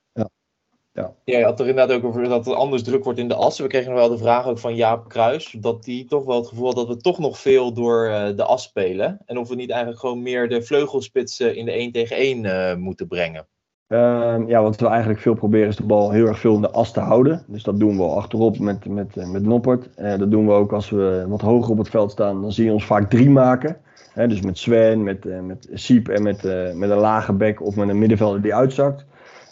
Ja, 0.96 1.14
je 1.24 1.44
had 1.44 1.60
er 1.60 1.68
inderdaad 1.68 1.98
ook 1.98 2.04
over 2.04 2.24
dat 2.24 2.46
het 2.46 2.56
anders 2.56 2.84
druk 2.84 3.04
wordt 3.04 3.20
in 3.20 3.28
de 3.28 3.36
as. 3.36 3.60
We 3.60 3.68
kregen 3.68 3.92
nog 3.92 4.00
wel 4.00 4.10
de 4.10 4.18
vraag 4.18 4.46
ook 4.46 4.60
van 4.60 4.76
Jaap 4.76 5.10
Kruis. 5.10 5.56
Dat 5.60 5.86
hij 5.86 6.06
toch 6.08 6.26
wel 6.26 6.36
het 6.36 6.48
gevoel 6.48 6.66
had 6.66 6.76
dat 6.76 6.88
we 6.88 6.98
toch 6.98 7.20
nog 7.20 7.40
veel 7.40 7.74
door 7.74 8.08
eh, 8.08 8.36
de 8.36 8.44
as 8.44 8.64
spelen. 8.64 9.22
En 9.26 9.38
of 9.38 9.50
we 9.50 9.56
niet 9.56 9.70
eigenlijk 9.70 10.00
gewoon 10.00 10.22
meer 10.22 10.50
de 10.50 10.62
vleugelspitsen 10.62 11.56
in 11.56 11.66
de 11.66 11.72
1 11.72 11.92
tegen 11.92 12.16
1 12.16 12.46
eh, 12.46 12.76
moeten 12.76 13.08
brengen. 13.08 13.48
Ehm, 13.88 14.48
ja, 14.48 14.62
wat 14.62 14.80
we 14.80 14.88
eigenlijk 14.88 15.20
veel 15.20 15.34
proberen 15.34 15.68
is 15.68 15.76
de 15.76 15.86
bal 15.86 16.12
heel 16.12 16.28
erg 16.28 16.40
veel 16.40 16.56
in 16.56 16.62
de 16.62 16.72
as 16.72 16.92
te 16.92 17.00
houden. 17.00 17.44
Dus 17.48 17.64
dat 17.64 17.80
doen 17.80 17.98
we 17.98 18.04
achterop 18.04 18.60
met, 18.60 18.86
met, 18.86 19.18
eh, 19.18 19.30
met 19.30 19.44
Noppert. 19.44 19.90
Uh, 20.00 20.18
dat 20.18 20.32
doen 20.32 20.46
we 20.46 20.52
ook 20.52 20.72
als 20.72 20.90
we 20.90 21.26
wat 21.28 21.42
hoger 21.42 21.72
op 21.72 21.78
het 21.78 21.90
veld 21.90 22.12
staan. 22.12 22.42
Dan 22.42 22.52
zie 22.52 22.66
je 22.66 22.72
ons 22.72 22.86
vaak 22.86 23.10
drie 23.10 23.30
maken. 23.30 23.78
dus 24.14 24.42
met 24.42 24.58
Sven, 24.58 25.04
met, 25.04 25.26
uh, 25.26 25.40
met 25.40 25.70
Siep 25.74 26.08
en 26.08 26.24
met, 26.24 26.44
met 26.76 26.90
een 26.90 26.98
lage 26.98 27.34
bek 27.34 27.62
of 27.62 27.76
met 27.76 27.90
een 27.90 28.00
middenvelder 28.00 28.42
die 28.42 28.56
uitzakt. 28.56 29.06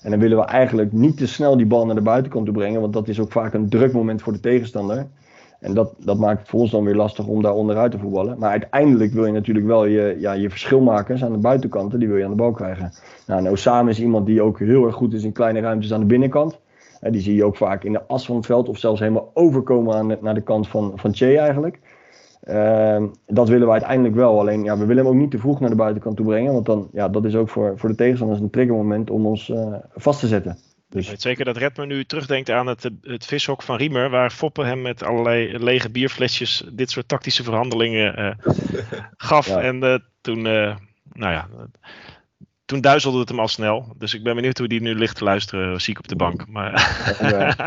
En 0.03 0.09
dan 0.09 0.19
willen 0.19 0.37
we 0.37 0.43
eigenlijk 0.43 0.91
niet 0.91 1.17
te 1.17 1.27
snel 1.27 1.57
die 1.57 1.65
bal 1.65 1.85
naar 1.85 1.95
de 1.95 2.01
buitenkant 2.01 2.45
toe 2.45 2.53
brengen. 2.53 2.81
Want 2.81 2.93
dat 2.93 3.07
is 3.07 3.19
ook 3.19 3.31
vaak 3.31 3.53
een 3.53 3.69
druk 3.69 3.93
moment 3.93 4.21
voor 4.21 4.33
de 4.33 4.39
tegenstander. 4.39 5.07
En 5.63 5.73
dat, 5.73 5.93
dat 5.97 6.17
maakt 6.17 6.39
het 6.39 6.49
voor 6.49 6.59
ons 6.59 6.71
dan 6.71 6.83
weer 6.83 6.95
lastig 6.95 7.27
om 7.27 7.41
daar 7.41 7.53
onderuit 7.53 7.91
te 7.91 7.97
voetballen. 7.97 8.39
Maar 8.39 8.49
uiteindelijk 8.49 9.13
wil 9.13 9.25
je 9.25 9.31
natuurlijk 9.31 9.65
wel 9.65 9.85
je, 9.85 10.15
ja, 10.19 10.33
je 10.33 10.49
verschilmakers 10.49 11.23
aan 11.23 11.31
de 11.31 11.37
buitenkanten, 11.37 11.99
die 11.99 12.07
wil 12.07 12.17
je 12.17 12.23
aan 12.23 12.29
de 12.29 12.35
bal 12.35 12.51
krijgen. 12.51 12.91
Nou, 13.27 13.49
Osama 13.49 13.89
is 13.89 13.99
iemand 13.99 14.25
die 14.25 14.41
ook 14.41 14.59
heel 14.59 14.85
erg 14.85 14.95
goed 14.95 15.13
is 15.13 15.23
in 15.23 15.31
kleine 15.31 15.59
ruimtes 15.59 15.93
aan 15.93 15.99
de 15.99 16.05
binnenkant. 16.05 16.59
die 17.01 17.21
zie 17.21 17.35
je 17.35 17.43
ook 17.43 17.55
vaak 17.55 17.83
in 17.83 17.91
de 17.91 18.07
as 18.07 18.25
van 18.25 18.35
het 18.35 18.45
veld 18.45 18.69
of 18.69 18.77
zelfs 18.77 18.99
helemaal 18.99 19.31
overkomen 19.33 19.95
aan 19.95 20.17
naar 20.21 20.33
de 20.33 20.41
kant 20.41 20.67
van, 20.67 20.91
van 20.95 21.13
Che 21.15 21.37
eigenlijk. 21.37 21.79
Uh, 22.49 23.03
dat 23.25 23.49
willen 23.49 23.65
we 23.65 23.71
uiteindelijk 23.71 24.15
wel. 24.15 24.39
Alleen 24.39 24.63
ja, 24.63 24.77
we 24.77 24.85
willen 24.85 25.03
hem 25.03 25.13
ook 25.13 25.19
niet 25.19 25.31
te 25.31 25.37
vroeg 25.37 25.59
naar 25.59 25.69
de 25.69 25.75
buitenkant 25.75 26.15
toe 26.15 26.25
brengen. 26.25 26.53
Want 26.53 26.65
dan, 26.65 26.87
ja, 26.91 27.09
dat 27.09 27.25
is 27.25 27.35
ook 27.35 27.49
voor, 27.49 27.73
voor 27.75 27.89
de 27.89 27.95
tegenstanders 27.95 28.39
een 28.39 28.49
triggermoment 28.49 29.09
om 29.09 29.25
ons 29.25 29.49
uh, 29.49 29.73
vast 29.95 30.19
te 30.19 30.27
zetten. 30.27 30.57
Dus... 30.93 31.03
Ik 31.03 31.09
weet 31.09 31.21
zeker 31.21 31.45
dat 31.45 31.57
Redmer 31.57 31.85
nu 31.85 32.05
terugdenkt 32.05 32.49
aan 32.49 32.67
het, 32.67 32.89
het 33.01 33.25
vishok 33.25 33.61
van 33.61 33.77
Riemer, 33.77 34.09
waar 34.09 34.31
Foppen 34.31 34.65
hem 34.65 34.81
met 34.81 35.03
allerlei 35.03 35.63
lege 35.63 35.89
bierflesjes 35.89 36.63
dit 36.71 36.91
soort 36.91 37.07
tactische 37.07 37.43
verhandelingen 37.43 38.19
uh, 38.19 38.53
gaf. 39.29 39.47
Ja. 39.47 39.61
En 39.61 39.83
uh, 39.83 39.97
toen, 40.21 40.37
uh, 40.37 40.75
nou 41.13 41.31
ja, 41.33 41.47
toen 42.65 42.81
duizelde 42.81 43.19
het 43.19 43.29
hem 43.29 43.39
al 43.39 43.47
snel. 43.47 43.95
Dus 43.97 44.13
ik 44.13 44.23
ben 44.23 44.35
benieuwd 44.35 44.57
hoe 44.57 44.67
die 44.67 44.81
nu 44.81 44.95
ligt 44.95 45.15
te 45.15 45.23
luisteren, 45.23 45.81
ziek 45.81 45.99
op 45.99 46.07
de 46.07 46.15
bank. 46.15 46.47
Maar... 46.47 46.71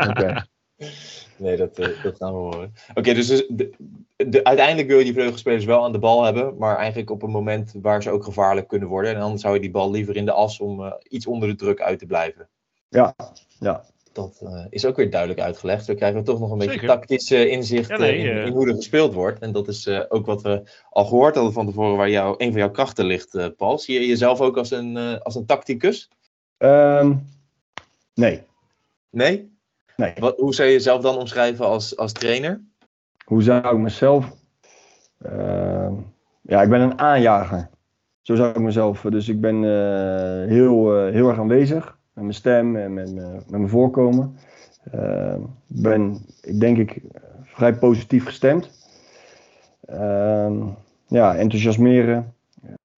okay. 0.09 0.45
Nee, 1.39 1.57
dat, 1.57 1.75
dat 1.75 2.17
gaan 2.17 2.31
we 2.31 2.37
horen. 2.37 2.73
Oké, 2.93 3.13
dus 3.13 3.27
de, 3.27 3.73
de, 4.15 4.43
uiteindelijk 4.43 4.87
wil 4.87 4.97
je 4.97 5.03
die 5.03 5.13
vleugelspelers 5.13 5.65
wel 5.65 5.83
aan 5.83 5.91
de 5.91 5.99
bal 5.99 6.23
hebben, 6.23 6.57
maar 6.57 6.77
eigenlijk 6.77 7.09
op 7.09 7.21
een 7.23 7.29
moment 7.29 7.73
waar 7.81 8.03
ze 8.03 8.09
ook 8.09 8.23
gevaarlijk 8.23 8.67
kunnen 8.67 8.87
worden. 8.87 9.13
En 9.13 9.19
dan 9.19 9.39
zou 9.39 9.53
je 9.53 9.59
die 9.59 9.71
bal 9.71 9.91
liever 9.91 10.15
in 10.15 10.25
de 10.25 10.31
as 10.31 10.59
om 10.59 10.97
iets 11.09 11.27
onder 11.27 11.49
de 11.49 11.55
druk 11.55 11.81
uit 11.81 11.99
te 11.99 12.05
blijven. 12.05 12.49
Ja, 12.89 13.15
ja. 13.59 13.83
Dat 14.17 14.39
uh, 14.43 14.65
is 14.69 14.85
ook 14.85 14.95
weer 14.95 15.09
duidelijk 15.09 15.39
uitgelegd. 15.39 15.85
Zo 15.85 15.95
krijgen 15.95 16.19
we 16.19 16.25
toch 16.25 16.39
nog 16.39 16.51
een 16.51 16.57
beetje 16.57 16.73
Zeker. 16.73 16.87
tactisch 16.87 17.31
uh, 17.31 17.51
inzicht 17.51 17.89
ja, 17.89 17.97
nee, 17.97 18.17
in, 18.17 18.45
in, 18.45 18.51
hoe 18.51 18.67
er 18.67 18.75
gespeeld 18.75 19.13
wordt. 19.13 19.39
En 19.39 19.51
dat 19.51 19.67
is 19.67 19.87
uh, 19.87 20.03
ook 20.09 20.25
wat 20.25 20.41
we 20.41 20.63
al 20.89 21.05
gehoord 21.05 21.35
hadden 21.35 21.53
van 21.53 21.65
tevoren, 21.65 21.97
waar 21.97 22.09
jou, 22.09 22.35
een 22.37 22.51
van 22.51 22.59
jouw 22.59 22.71
krachten 22.71 23.05
ligt, 23.05 23.55
Paul. 23.57 23.79
Zie 23.79 23.99
je 23.99 24.07
jezelf 24.07 24.41
ook 24.41 24.57
als 24.57 24.71
een, 24.71 25.21
als 25.21 25.35
een 25.35 25.45
tacticus? 25.45 26.09
Um, 26.57 27.25
nee. 28.13 28.43
Nee? 29.09 29.51
Nee. 29.95 30.13
Wat, 30.19 30.37
hoe 30.37 30.53
zou 30.53 30.67
je 30.67 30.73
jezelf 30.73 31.01
dan 31.01 31.17
omschrijven 31.17 31.65
als, 31.65 31.97
als 31.97 32.11
trainer? 32.11 32.61
Hoe 33.25 33.43
zou 33.43 33.75
ik 33.75 33.81
mezelf... 33.81 34.35
Ehm, 35.21 35.93
ja, 36.41 36.61
ik 36.61 36.69
ben 36.69 36.81
een 36.81 36.99
aanjager. 36.99 37.69
Zo 38.21 38.35
zou 38.35 38.49
ik 38.49 38.59
mezelf... 38.59 39.01
Dus 39.01 39.29
ik 39.29 39.41
ben 39.41 39.63
heel, 40.49 41.05
heel 41.05 41.29
erg 41.29 41.39
aanwezig 41.39 41.96
met 42.17 42.25
mijn 42.25 42.37
stem 42.37 42.75
en 42.75 42.93
met, 42.93 43.13
mijn 43.49 43.69
voorkomen. 43.69 44.35
Uh, 44.95 45.35
ben, 45.67 46.17
denk 46.59 46.77
ik, 46.77 47.01
vrij 47.43 47.73
positief 47.73 48.25
gestemd. 48.25 48.69
Uh, 49.89 50.67
ja, 51.07 51.35
enthousiasmeren. 51.35 52.33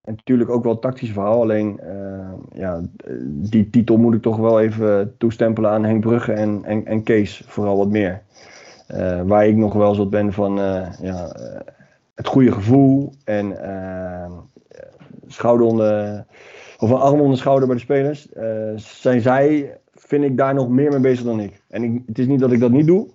En 0.01 0.15
natuurlijk 0.15 0.49
ook 0.49 0.63
wel 0.63 0.80
tactisch 0.80 1.11
verhaal. 1.11 1.41
Alleen, 1.41 1.80
uh, 1.84 2.34
ja, 2.53 2.82
die 3.26 3.70
titel 3.70 3.97
moet 3.97 4.13
ik 4.13 4.22
toch 4.22 4.38
wel 4.38 4.59
even 4.59 5.17
toestempelen 5.17 5.72
aan 5.72 5.84
Henk 5.84 6.01
Brugge 6.01 6.34
en, 6.34 6.63
en, 6.63 6.86
en 6.86 7.03
Kees. 7.03 7.43
Vooral 7.45 7.78
wat 7.78 7.89
meer. 7.89 8.22
Uh, 8.93 9.22
waar 9.22 9.47
ik 9.47 9.55
nog 9.55 9.74
wel 9.74 9.95
zo 9.95 10.05
ben 10.05 10.34
van 10.34 10.55
ja, 11.01 11.36
het 12.15 12.28
goede 12.28 12.51
gevoel 12.51 13.13
en 13.24 13.57
schouder 15.28 15.67
onder 15.67 16.26
of 16.80 16.89
een 16.89 16.97
arm 16.97 17.19
onder 17.19 17.32
de 17.32 17.38
schouder 17.38 17.67
bij 17.67 17.75
de 17.75 17.82
spelers. 17.82 18.27
Uh, 18.34 18.71
zijn 18.75 19.21
zij, 19.21 19.77
vind 19.93 20.23
ik, 20.23 20.38
daar 20.38 20.53
nog 20.53 20.69
meer 20.69 20.91
mee 20.91 20.99
bezig 20.99 21.25
dan 21.25 21.39
ik. 21.39 21.61
En 21.67 21.84
ik, 21.84 22.01
het 22.05 22.19
is 22.19 22.27
niet 22.27 22.39
dat 22.39 22.51
ik 22.51 22.59
dat 22.59 22.71
niet 22.71 22.88
doe. 22.88 23.07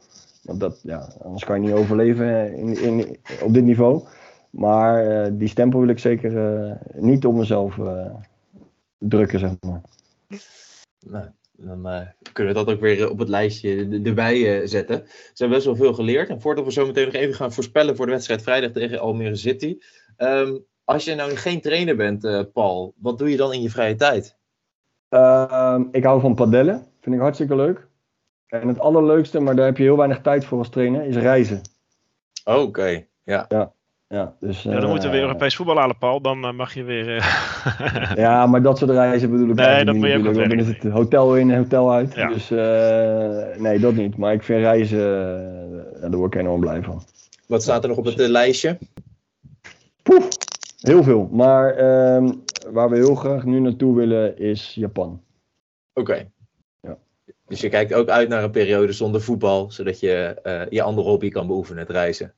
Want 0.42 0.60
dat, 0.60 0.80
ja, 0.82 1.08
anders 1.22 1.44
kan 1.44 1.62
je 1.62 1.68
niet 1.68 1.78
overleven 1.78 2.54
in, 2.54 2.82
in, 2.82 3.18
op 3.42 3.54
dit 3.54 3.64
niveau. 3.64 4.02
Maar 4.50 5.26
uh, 5.26 5.32
die 5.32 5.48
stempel 5.48 5.80
wil 5.80 5.88
ik 5.88 5.98
zeker 5.98 6.32
uh, 6.32 6.72
niet 6.94 7.26
op 7.26 7.34
mezelf 7.34 7.78
drukken, 8.98 9.38
zeg 9.38 9.50
maar. 9.60 9.80
Nou, 11.06 11.26
dan 11.56 12.06
kunnen 12.32 12.54
we 12.54 12.64
dat 12.64 12.74
ook 12.74 12.80
weer 12.80 13.10
op 13.10 13.18
het 13.18 13.28
lijstje 13.28 14.00
erbij 14.04 14.66
zetten. 14.66 15.02
Ze 15.06 15.32
hebben 15.34 15.56
best 15.56 15.66
wel 15.66 15.76
veel 15.76 15.94
geleerd. 15.94 16.28
En 16.28 16.40
voordat 16.40 16.64
we 16.64 16.72
zo 16.72 16.86
meteen 16.86 17.04
nog 17.04 17.14
even 17.14 17.34
gaan 17.34 17.52
voorspellen 17.52 17.96
voor 17.96 18.06
de 18.06 18.12
wedstrijd 18.12 18.42
vrijdag 18.42 18.70
tegen 18.70 19.00
Almere 19.00 19.36
City. 19.36 19.78
Um, 20.18 20.64
als 20.84 21.04
je 21.04 21.14
nou 21.14 21.36
geen 21.36 21.60
trainer 21.60 21.96
bent, 21.96 22.24
uh, 22.24 22.40
Paul, 22.52 22.94
wat 22.96 23.18
doe 23.18 23.30
je 23.30 23.36
dan 23.36 23.52
in 23.52 23.62
je 23.62 23.70
vrije 23.70 23.94
tijd? 23.94 24.36
Uh, 25.10 25.80
ik 25.90 26.04
hou 26.04 26.20
van 26.20 26.34
padellen. 26.34 26.86
Vind 27.00 27.14
ik 27.14 27.20
hartstikke 27.20 27.56
leuk. 27.56 27.86
En 28.46 28.68
het 28.68 28.78
allerleukste, 28.78 29.40
maar 29.40 29.56
daar 29.56 29.66
heb 29.66 29.76
je 29.76 29.82
heel 29.82 29.96
weinig 29.96 30.20
tijd 30.20 30.44
voor 30.44 30.58
als 30.58 30.68
trainer, 30.68 31.04
is 31.04 31.16
reizen. 31.16 31.60
Oké, 32.44 32.58
okay. 32.58 33.08
ja. 33.22 33.44
ja. 33.48 33.72
Ja, 34.08 34.34
dus, 34.40 34.62
ja, 34.62 34.80
dan 34.80 34.90
moeten 34.90 35.08
we 35.08 35.14
weer 35.14 35.24
eh, 35.24 35.26
Europees 35.26 35.56
voetbal 35.56 35.76
halen, 35.76 35.98
Paul. 35.98 36.20
Dan 36.20 36.44
uh, 36.44 36.52
mag 36.52 36.74
je 36.74 36.82
weer. 36.82 37.16
Uh... 37.16 38.12
ja, 38.24 38.46
maar 38.46 38.62
dat 38.62 38.78
soort 38.78 38.90
reizen 38.90 39.30
bedoel 39.30 39.48
ik 39.48 39.54
nee, 39.54 39.84
dat 39.84 39.94
moet 39.94 40.08
je 40.08 40.28
ook 40.28 40.34
Dan 40.34 40.58
is 40.58 40.66
het 40.66 40.82
hotel 40.82 41.36
in 41.36 41.50
en 41.50 41.56
hotel 41.56 41.92
uit. 41.92 42.14
Ja. 42.14 42.28
Dus 42.28 42.48
nee, 43.58 43.78
dat 43.78 43.94
niet. 43.94 44.16
Maar 44.16 44.32
ik 44.32 44.42
vind 44.42 44.60
reizen, 44.60 45.00
daar 46.00 46.10
word 46.10 46.34
ik 46.34 46.40
enorm 46.40 46.60
blij 46.60 46.82
van. 46.82 47.02
Wat 47.46 47.62
staat 47.62 47.82
er 47.82 47.88
nog 47.88 47.98
op 47.98 48.04
het 48.04 48.16
lijstje? 48.16 48.78
Poef, 50.02 50.28
Heel 50.84 51.02
veel. 51.02 51.28
Maar 51.32 51.78
uh, 51.78 52.32
waar 52.70 52.90
we 52.90 52.96
heel 52.96 53.14
graag 53.14 53.44
nu 53.44 53.60
naartoe 53.60 53.96
willen 53.96 54.38
is 54.38 54.74
Japan. 54.74 55.22
Oké. 55.92 56.10
Okay. 56.10 56.30
Ja. 56.80 56.98
Dus 57.46 57.60
je 57.60 57.68
kijkt 57.68 57.94
ook 57.94 58.08
uit 58.08 58.28
naar 58.28 58.42
een 58.42 58.50
periode 58.50 58.92
zonder 58.92 59.20
voetbal, 59.20 59.70
zodat 59.70 60.00
je 60.00 60.40
uh, 60.42 60.70
je 60.70 60.82
andere 60.82 61.08
hobby 61.08 61.28
kan 61.28 61.46
beoefenen, 61.46 61.82
het 61.82 61.90
reizen. 61.90 62.34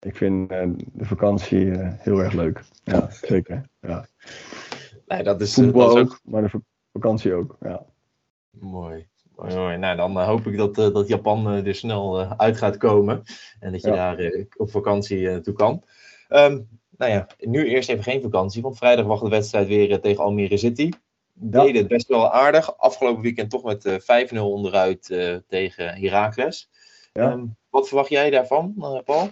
Ik 0.00 0.16
vind 0.16 0.52
uh, 0.52 0.68
de 0.92 1.04
vakantie 1.04 1.64
uh, 1.64 1.92
heel 1.92 2.18
erg 2.18 2.32
leuk. 2.32 2.62
Ja, 2.84 3.08
zeker. 3.22 3.68
Ja. 3.80 4.06
Nee, 5.06 5.22
dat 5.22 5.40
is, 5.40 5.54
voetbal 5.54 5.94
dat 5.94 5.96
is 5.96 6.02
ook, 6.02 6.20
maar 6.24 6.42
de 6.42 6.60
vakantie 6.92 7.34
ook. 7.34 7.56
Ja. 7.60 7.86
Mooi. 8.50 9.08
Mooi, 9.36 9.54
mooi. 9.54 9.76
Nou, 9.76 9.96
dan 9.96 10.18
hoop 10.22 10.46
ik 10.46 10.56
dat, 10.56 10.74
dat 10.74 11.08
Japan 11.08 11.46
er 11.46 11.74
snel 11.74 12.18
uit 12.38 12.56
gaat 12.56 12.76
komen. 12.76 13.22
En 13.60 13.72
dat 13.72 13.82
je 13.82 13.90
ja. 13.90 14.14
daar 14.14 14.46
op 14.56 14.70
vakantie 14.70 15.28
naartoe 15.28 15.54
kan. 15.54 15.84
Um, 16.28 16.79
nou 17.00 17.12
ja, 17.12 17.26
nu 17.38 17.68
eerst 17.68 17.88
even 17.88 18.04
geen 18.04 18.22
vakantie, 18.22 18.62
want 18.62 18.76
vrijdag 18.76 19.06
wacht 19.06 19.22
de 19.22 19.28
wedstrijd 19.28 19.66
weer 19.66 19.90
eh, 19.90 19.98
tegen 19.98 20.24
Almere 20.24 20.56
City. 20.56 20.90
Deden 21.32 21.76
het 21.76 21.88
best 21.88 22.08
wel 22.08 22.32
aardig. 22.32 22.78
Afgelopen 22.78 23.22
weekend 23.22 23.50
toch 23.50 23.62
met 23.62 23.88
5-0 23.88 24.04
eh, 24.04 24.44
onderuit 24.44 25.10
uh, 25.10 25.36
tegen 25.48 25.94
Heracles. 25.94 26.70
Ja. 27.12 27.32
Um, 27.32 27.56
wat 27.70 27.88
verwacht 27.88 28.08
jij 28.08 28.30
daarvan, 28.30 28.74
Paul? 29.04 29.30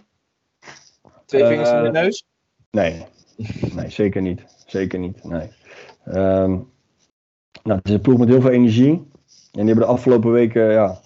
Twee 1.24 1.46
vingers 1.46 1.70
in 1.70 1.82
de 1.82 1.90
neus? 1.90 2.26
Nee, 2.70 3.04
nee 3.74 3.90
zeker 3.90 4.22
niet. 4.22 4.44
Zeker 4.66 4.98
niet. 4.98 5.24
Nee. 5.24 5.48
Um, 6.06 6.72
nou, 7.62 7.78
het 7.78 7.88
is 7.88 7.92
een 7.92 8.00
ploeg 8.00 8.18
met 8.18 8.28
heel 8.28 8.40
veel 8.40 8.50
energie. 8.50 8.92
En 8.92 9.08
die 9.52 9.66
hebben 9.66 9.84
de 9.84 9.92
afgelopen 9.92 10.32
weken 10.32 10.70
ja, 10.70 11.00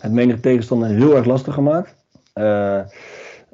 het 0.00 0.12
menige 0.12 0.40
tegenstander 0.40 0.88
heel 0.88 1.16
erg 1.16 1.24
lastig 1.24 1.54
gemaakt. 1.54 1.94
Uh, 2.34 2.80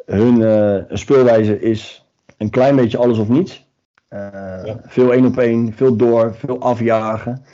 hun 0.06 0.40
uh, 0.40 0.82
speelwijze 0.88 1.60
is 1.60 2.04
een 2.40 2.50
klein 2.50 2.76
beetje 2.76 2.98
alles 2.98 3.18
of 3.18 3.28
niets. 3.28 3.68
Uh, 4.10 4.74
Veel 4.82 5.12
één 5.12 5.24
op 5.26 5.38
één, 5.38 5.72
veel 5.72 5.96
door, 5.96 6.34
veel 6.34 6.60
afjagen. 6.60 7.44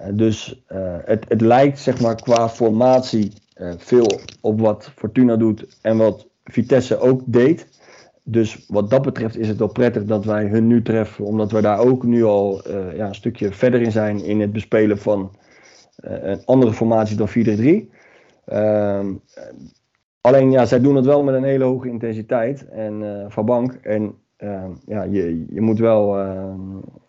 Uh, 0.00 0.06
dus 0.12 0.64
uh, 0.72 0.96
het, 1.04 1.24
het 1.28 1.40
lijkt 1.40 1.78
zeg 1.78 2.00
maar 2.00 2.14
qua 2.14 2.48
formatie 2.48 3.32
veel 3.76 4.06
op 4.40 4.60
wat 4.60 4.92
Fortuna 4.96 5.36
doet 5.36 5.78
en 5.82 5.96
wat 5.96 6.28
Vitesse 6.44 6.98
ook 6.98 7.22
deed. 7.26 7.68
Dus 8.24 8.64
wat 8.68 8.90
dat 8.90 9.02
betreft 9.02 9.36
is 9.36 9.48
het 9.48 9.58
wel 9.58 9.68
prettig 9.68 10.04
dat 10.04 10.24
wij 10.24 10.46
hun 10.46 10.66
nu 10.66 10.82
treffen, 10.82 11.24
omdat 11.24 11.52
we 11.52 11.60
daar 11.60 11.78
ook 11.78 12.02
nu 12.02 12.24
al 12.24 12.70
ja, 12.94 13.08
een 13.08 13.14
stukje 13.14 13.52
verder 13.52 13.80
in 13.80 13.92
zijn 13.92 14.24
in 14.24 14.40
het 14.40 14.52
bespelen 14.52 14.98
van 14.98 15.36
een 15.96 16.44
andere 16.44 16.72
formatie 16.72 17.16
dan 17.16 17.28
4-3. 17.28 17.32
Ehm, 18.44 19.14
Alleen 20.22 20.50
ja, 20.50 20.64
zij 20.64 20.80
doen 20.80 20.96
het 20.96 21.04
wel 21.04 21.22
met 21.22 21.34
een 21.34 21.44
hele 21.44 21.64
hoge 21.64 21.88
intensiteit 21.88 22.68
en 22.68 23.02
uh, 23.02 23.24
van 23.28 23.44
bank. 23.44 23.72
En 23.72 24.14
uh, 24.38 24.64
ja, 24.86 25.02
je, 25.02 25.44
je 25.48 25.60
moet 25.60 25.78
wel 25.78 26.18
uh, 26.18 26.54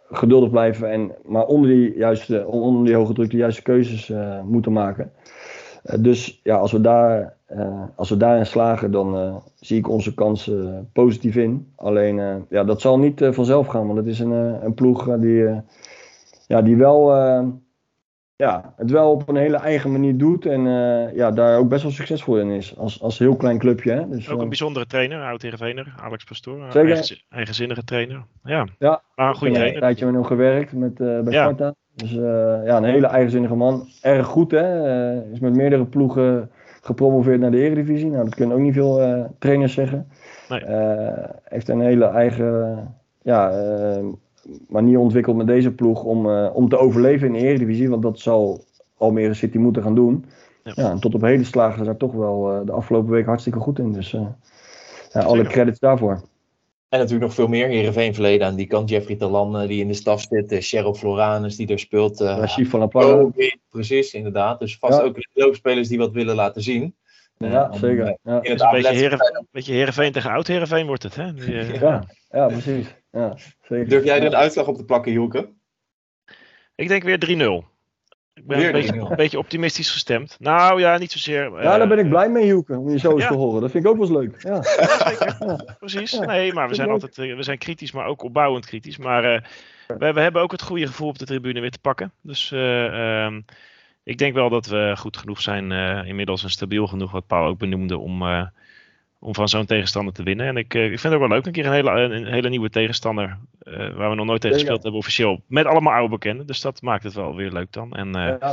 geduldig 0.10 0.50
blijven, 0.50 0.92
en, 0.92 1.12
maar 1.26 1.46
onder 1.46 1.70
die, 1.70 1.98
juiste, 1.98 2.48
onder 2.48 2.86
die 2.86 2.96
hoge 2.96 3.14
druk 3.14 3.30
de 3.30 3.38
juiste 3.38 3.62
keuzes 3.62 4.14
moeten 4.46 4.72
maken. 4.72 5.12
dus 6.00 6.40
ja, 6.44 6.56
als 6.56 6.72
we, 6.72 6.82
daar, 6.82 7.38
als 7.96 8.10
we 8.10 8.18
daarin 8.18 8.46
slagen, 8.46 8.92
dan 8.92 9.42
zie 9.56 9.78
ik 9.78 9.90
onze 9.90 10.14
kansen 10.14 10.90
positief 10.94 11.36
in. 11.36 11.72
Alleen 11.76 12.46
ja, 12.50 12.64
dat 12.64 12.82
zal 12.82 13.00
niet 13.00 13.30
vanzelf 13.32 13.68
gaan, 13.68 13.86
want 13.86 13.98
het 13.98 14.08
is 14.08 14.20
een, 14.20 14.32
een 14.66 14.74
ploeg 14.74 15.18
die 15.18 15.62
ja, 16.48 16.62
die 16.62 16.78
wel, 16.78 17.16
eh, 17.16 17.46
ja, 18.36 18.74
het 18.78 18.92
wel 18.92 19.12
op 19.12 19.30
een 19.30 19.36
hele 19.36 19.58
eigen 19.58 19.92
manier 19.92 20.18
doet. 20.18 20.46
En 20.46 20.68
eh, 20.68 21.16
ja, 21.16 21.32
daar 21.32 21.58
ook 21.58 21.70
best 21.70 21.84
wel 21.84 21.92
succesvol 21.92 22.40
in 22.40 22.50
is. 22.50 22.78
Als, 22.78 23.02
als 23.02 23.20
heel 23.20 23.36
klein 23.36 23.58
clubje. 23.58 23.92
Hè? 23.92 24.10
Dus, 24.10 24.30
Ook 24.30 24.36
eh, 24.38 24.42
een 24.44 24.48
bijzondere 24.50 24.86
trainer, 24.86 25.22
oud 25.24 25.42
Heerenveener, 25.42 25.94
Alex 26.02 26.24
Pastoor. 26.24 26.66
Zeker. 26.72 26.92
Eigen, 26.94 27.18
eigenzinnige 27.30 27.84
trainer. 27.84 28.26
Ja, 28.44 28.68
Ja. 28.80 29.02
maar 29.16 29.30
een 29.30 29.36
goede 29.36 29.54
trainer. 29.54 29.76
een 29.76 29.82
tijdje 29.82 30.06
met 30.06 30.14
hem 30.14 30.24
gewerkt 30.24 30.74
met, 30.74 31.00
eh, 31.00 31.20
bij 31.20 31.34
Ja. 31.34 31.44
Sparta. 31.44 31.74
Dus 31.96 32.12
eh, 32.12 32.18
ja, 32.66 32.78
een 32.78 32.84
hele 32.84 33.08
eigenzinnige 33.08 33.56
man. 33.56 33.88
Erg 34.02 34.26
goed, 34.28 34.52
hè. 34.52 34.88
Eh, 35.16 35.32
is 35.32 35.40
met 35.40 35.56
meerdere 35.56 35.86
ploegen 35.86 36.52
gepromoveerd 36.82 37.40
naar 37.40 37.52
de 37.52 37.58
Eredivisie. 37.62 38.10
Nou, 38.10 38.24
dat 38.24 38.36
kunnen 38.36 38.56
ook 38.56 38.62
niet 38.64 38.74
veel 38.74 39.02
eh, 39.02 39.24
trainers 39.40 39.74
zeggen. 39.74 40.08
Nee. 40.50 40.60
Eh, 40.60 41.30
heeft 41.44 41.70
een 41.70 41.82
hele 41.82 42.06
eigen 42.06 42.88
ja, 43.22 43.50
eh, 43.52 44.04
manier 44.68 45.00
ontwikkeld 45.00 45.36
met 45.38 45.48
deze 45.48 45.72
ploeg 45.72 46.04
om, 46.04 46.30
eh, 46.30 46.50
om 46.56 46.70
te 46.70 46.78
overleven 46.78 47.28
in 47.28 47.34
de 47.34 47.40
Eredivisie. 47.40 47.90
Want 47.90 48.02
dat 48.02 48.20
zal 48.20 48.64
Almere 48.98 49.34
City 49.34 49.58
moeten 49.58 49.84
gaan 49.84 49.96
doen. 49.96 50.26
Ja. 50.64 50.72
Ja. 50.76 50.90
en 50.92 51.00
tot 51.00 51.16
op 51.16 51.22
heden 51.22 51.46
slagen 51.46 51.78
ze 51.78 51.84
daar 51.84 51.98
toch 51.98 52.14
wel 52.14 52.52
eh, 52.52 52.66
de 52.66 52.72
afgelopen 52.72 53.12
week 53.12 53.26
hartstikke 53.26 53.60
goed 53.60 53.80
in. 53.80 53.92
Dus 53.94 54.14
eh, 54.14 54.28
ja, 55.12 55.22
alle 55.22 55.44
credits 55.44 55.80
daarvoor. 55.80 56.22
En 56.90 57.00
natuurlijk 57.00 57.26
nog 57.26 57.34
veel 57.34 57.48
meer. 57.48 57.68
Heerenveen 57.68 58.14
verleden 58.14 58.48
aan 58.48 58.56
die 58.56 58.68
kant. 58.68 58.90
Jeffrey 58.90 59.16
Talan 59.16 59.68
die 59.68 59.82
in 59.82 59.88
de 59.88 59.94
staf 59.94 60.22
zit. 60.30 60.52
uh, 60.52 60.60
Cheryl 60.62 60.94
Floranus 60.94 61.56
die 61.56 61.68
er 61.68 61.80
speelt. 61.80 62.22
eh, 62.22 62.38
Rashid 62.38 62.68
van 62.68 62.92
precies, 63.70 64.14
inderdaad. 64.14 64.60
Dus 64.60 64.78
vast 64.78 64.98
Ja. 65.00 65.04
ook 65.04 65.16
loopspelers 65.34 65.88
die 65.88 65.98
wat 65.98 66.12
willen 66.12 66.36
laten 66.36 66.62
zien. 66.62 66.96
Ja, 67.38 67.70
om, 67.72 67.78
zeker. 67.78 68.06
Ja. 68.06 68.16
In 68.24 68.34
het 68.34 68.44
een 68.46 68.52
beetje, 68.52 68.66
ABLET 68.66 68.86
Heeren, 68.88 69.20
een 69.38 69.48
beetje 69.52 69.74
Heerenveen 69.74 70.12
tegen 70.12 70.32
oud 70.32 70.48
Heerenveen 70.48 70.86
wordt 70.88 71.04
het, 71.04 71.16
hè? 71.16 71.34
Die, 71.34 71.80
Ja, 71.80 72.04
ja, 72.30 72.48
precies. 72.48 72.96
Ja, 73.14 73.38
zeker. 73.62 73.90
Durf 73.90 74.04
jij 74.04 74.20
er 74.20 74.26
een 74.26 74.36
uitslag 74.36 74.68
op 74.68 74.76
te 74.76 74.86
plakken, 74.86 75.12
Hielke? 75.12 75.50
Ik 76.76 76.88
denk 76.88 77.04
weer 77.04 77.18
3-0. 77.64 77.72
Ik 78.34 78.48
ben 78.48 78.66
een 78.66 78.72
beetje, 78.72 78.94
3-0. 78.94 78.96
een 79.10 79.16
beetje 79.16 79.38
optimistisch 79.38 79.92
gestemd. 79.92 80.38
Nou 80.40 80.80
ja, 80.80 80.98
niet 80.98 81.12
zozeer. 81.12 81.52
Ja, 81.52 81.58
eh, 81.58 81.78
daar 81.78 81.88
ben 81.88 82.00
ik 82.00 82.10
blij 82.10 82.30
mee, 82.30 82.44
Hielke, 82.44 82.78
om 82.78 82.90
je 82.90 83.00
zo 83.00 83.12
eens 83.12 83.22
Ja. 83.22 83.28
te 83.28 83.34
horen. 83.34 83.62
Dat 83.62 83.72
vind 83.72 83.84
ik 83.86 83.90
ook 83.92 83.98
wel 83.98 84.08
eens 84.08 84.18
leuk. 84.18 84.42
Ja. 84.42 84.62
Zeker, 84.64 85.76
precies. 85.80 86.12
Ja, 86.12 86.26
Nee, 86.26 86.54
maar 86.54 86.68
we 86.68 86.76
zijn 86.76 86.90
altijd 86.90 87.18
eh, 87.18 87.36
we 87.36 87.44
zijn 87.44 87.58
kritisch, 87.58 87.92
maar 87.92 88.06
ook 88.06 88.22
opbouwend 88.24 88.66
kritisch. 88.66 88.98
Maar 88.98 89.24
eh, 89.36 89.42
we, 89.88 90.14
we 90.14 90.20
hebben 90.20 90.42
ook 90.42 90.52
het 90.52 90.62
goede 90.62 90.88
gevoel 90.88 91.08
op 91.08 91.18
de 91.18 91.26
tribune 91.26 91.60
weer 91.60 91.72
te 91.72 91.80
pakken. 91.80 92.14
Dus 92.22 92.52
eh, 92.52 93.24
ehm, 93.26 93.42
ik 94.04 94.18
denk 94.18 94.34
wel 94.34 94.50
dat 94.50 94.66
we 94.66 94.94
goed 94.98 95.18
genoeg 95.18 95.42
zijn 95.42 95.72
eh, 95.72 96.08
inmiddels 96.08 96.44
en 96.44 96.50
stabiel 96.50 96.88
genoeg, 96.88 97.12
wat 97.12 97.28
Paul 97.28 97.48
ook 97.48 97.58
benoemde, 97.58 97.98
om, 97.98 98.22
eh, 98.22 98.48
om 99.24 99.36
van 99.36 99.50
zo'n 99.50 99.66
tegenstander 99.66 100.14
te 100.14 100.24
winnen. 100.24 100.48
En 100.48 100.58
ik, 100.58 100.74
eh, 100.74 100.84
ik 100.84 101.00
vind 101.00 101.04
het 101.04 101.14
ook 101.14 101.20
wel 101.20 101.28
leuk, 101.28 101.46
een 101.46 101.52
keer 101.52 101.66
een 101.66 101.72
hele, 101.72 101.92
een 101.92 102.26
hele 102.26 102.50
nieuwe 102.50 102.70
tegenstander, 102.70 103.38
eh, 103.60 103.94
waar 103.94 104.10
we 104.10 104.16
nog 104.16 104.26
nooit 104.26 104.42
tegen 104.42 104.58
gespeeld 104.58 104.84
hebben 104.84 105.00
officieel. 105.00 105.42
Met 105.48 105.66
allemaal 105.66 105.94
oude 105.94 106.10
bekenden, 106.10 106.46
dus 106.46 106.62
dat 106.62 106.82
maakt 106.82 107.04
het 107.04 107.14
wel 107.14 107.36
weer 107.36 107.52
leuk 107.52 107.72
dan. 107.72 107.94
En, 107.94 108.16
eh, 108.16 108.36
Ja, 108.40 108.52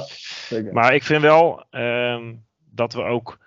zeker. 0.48 0.72
maar 0.72 0.94
ik 0.94 1.02
vind 1.02 1.22
wel 1.22 1.64
ehm, 1.70 2.34
dat 2.70 2.92
we 2.92 3.02
ook 3.02 3.38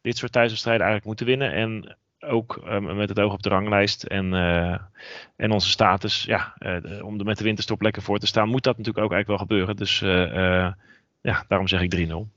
dit 0.00 0.16
soort 0.16 0.32
thuiswedstrijden 0.32 0.86
eigenlijk 0.86 1.18
moeten 1.18 1.38
winnen. 1.38 1.52
En 1.52 1.96
ook 2.20 2.60
ehm, 2.64 2.96
met 2.96 3.08
het 3.08 3.20
oog 3.20 3.32
op 3.32 3.42
de 3.42 3.48
ranglijst 3.48 4.02
en, 4.02 4.32
en 5.36 5.50
onze 5.50 5.68
status. 5.68 6.22
Ja, 6.24 6.54
om 7.02 7.18
er 7.18 7.24
met 7.24 7.38
de 7.38 7.44
winterstop 7.44 7.82
lekker 7.82 8.02
voor 8.02 8.18
te 8.18 8.26
staan, 8.26 8.48
moet 8.48 8.62
dat 8.62 8.76
natuurlijk 8.76 9.04
ook 9.04 9.12
eigenlijk 9.12 9.40
wel 9.40 9.48
gebeuren. 9.48 9.76
Dus 9.76 9.98
ja, 11.20 11.44
daarom 11.48 11.68
zeg 11.68 11.80
ik 11.80 11.90
3-0. 11.90 12.28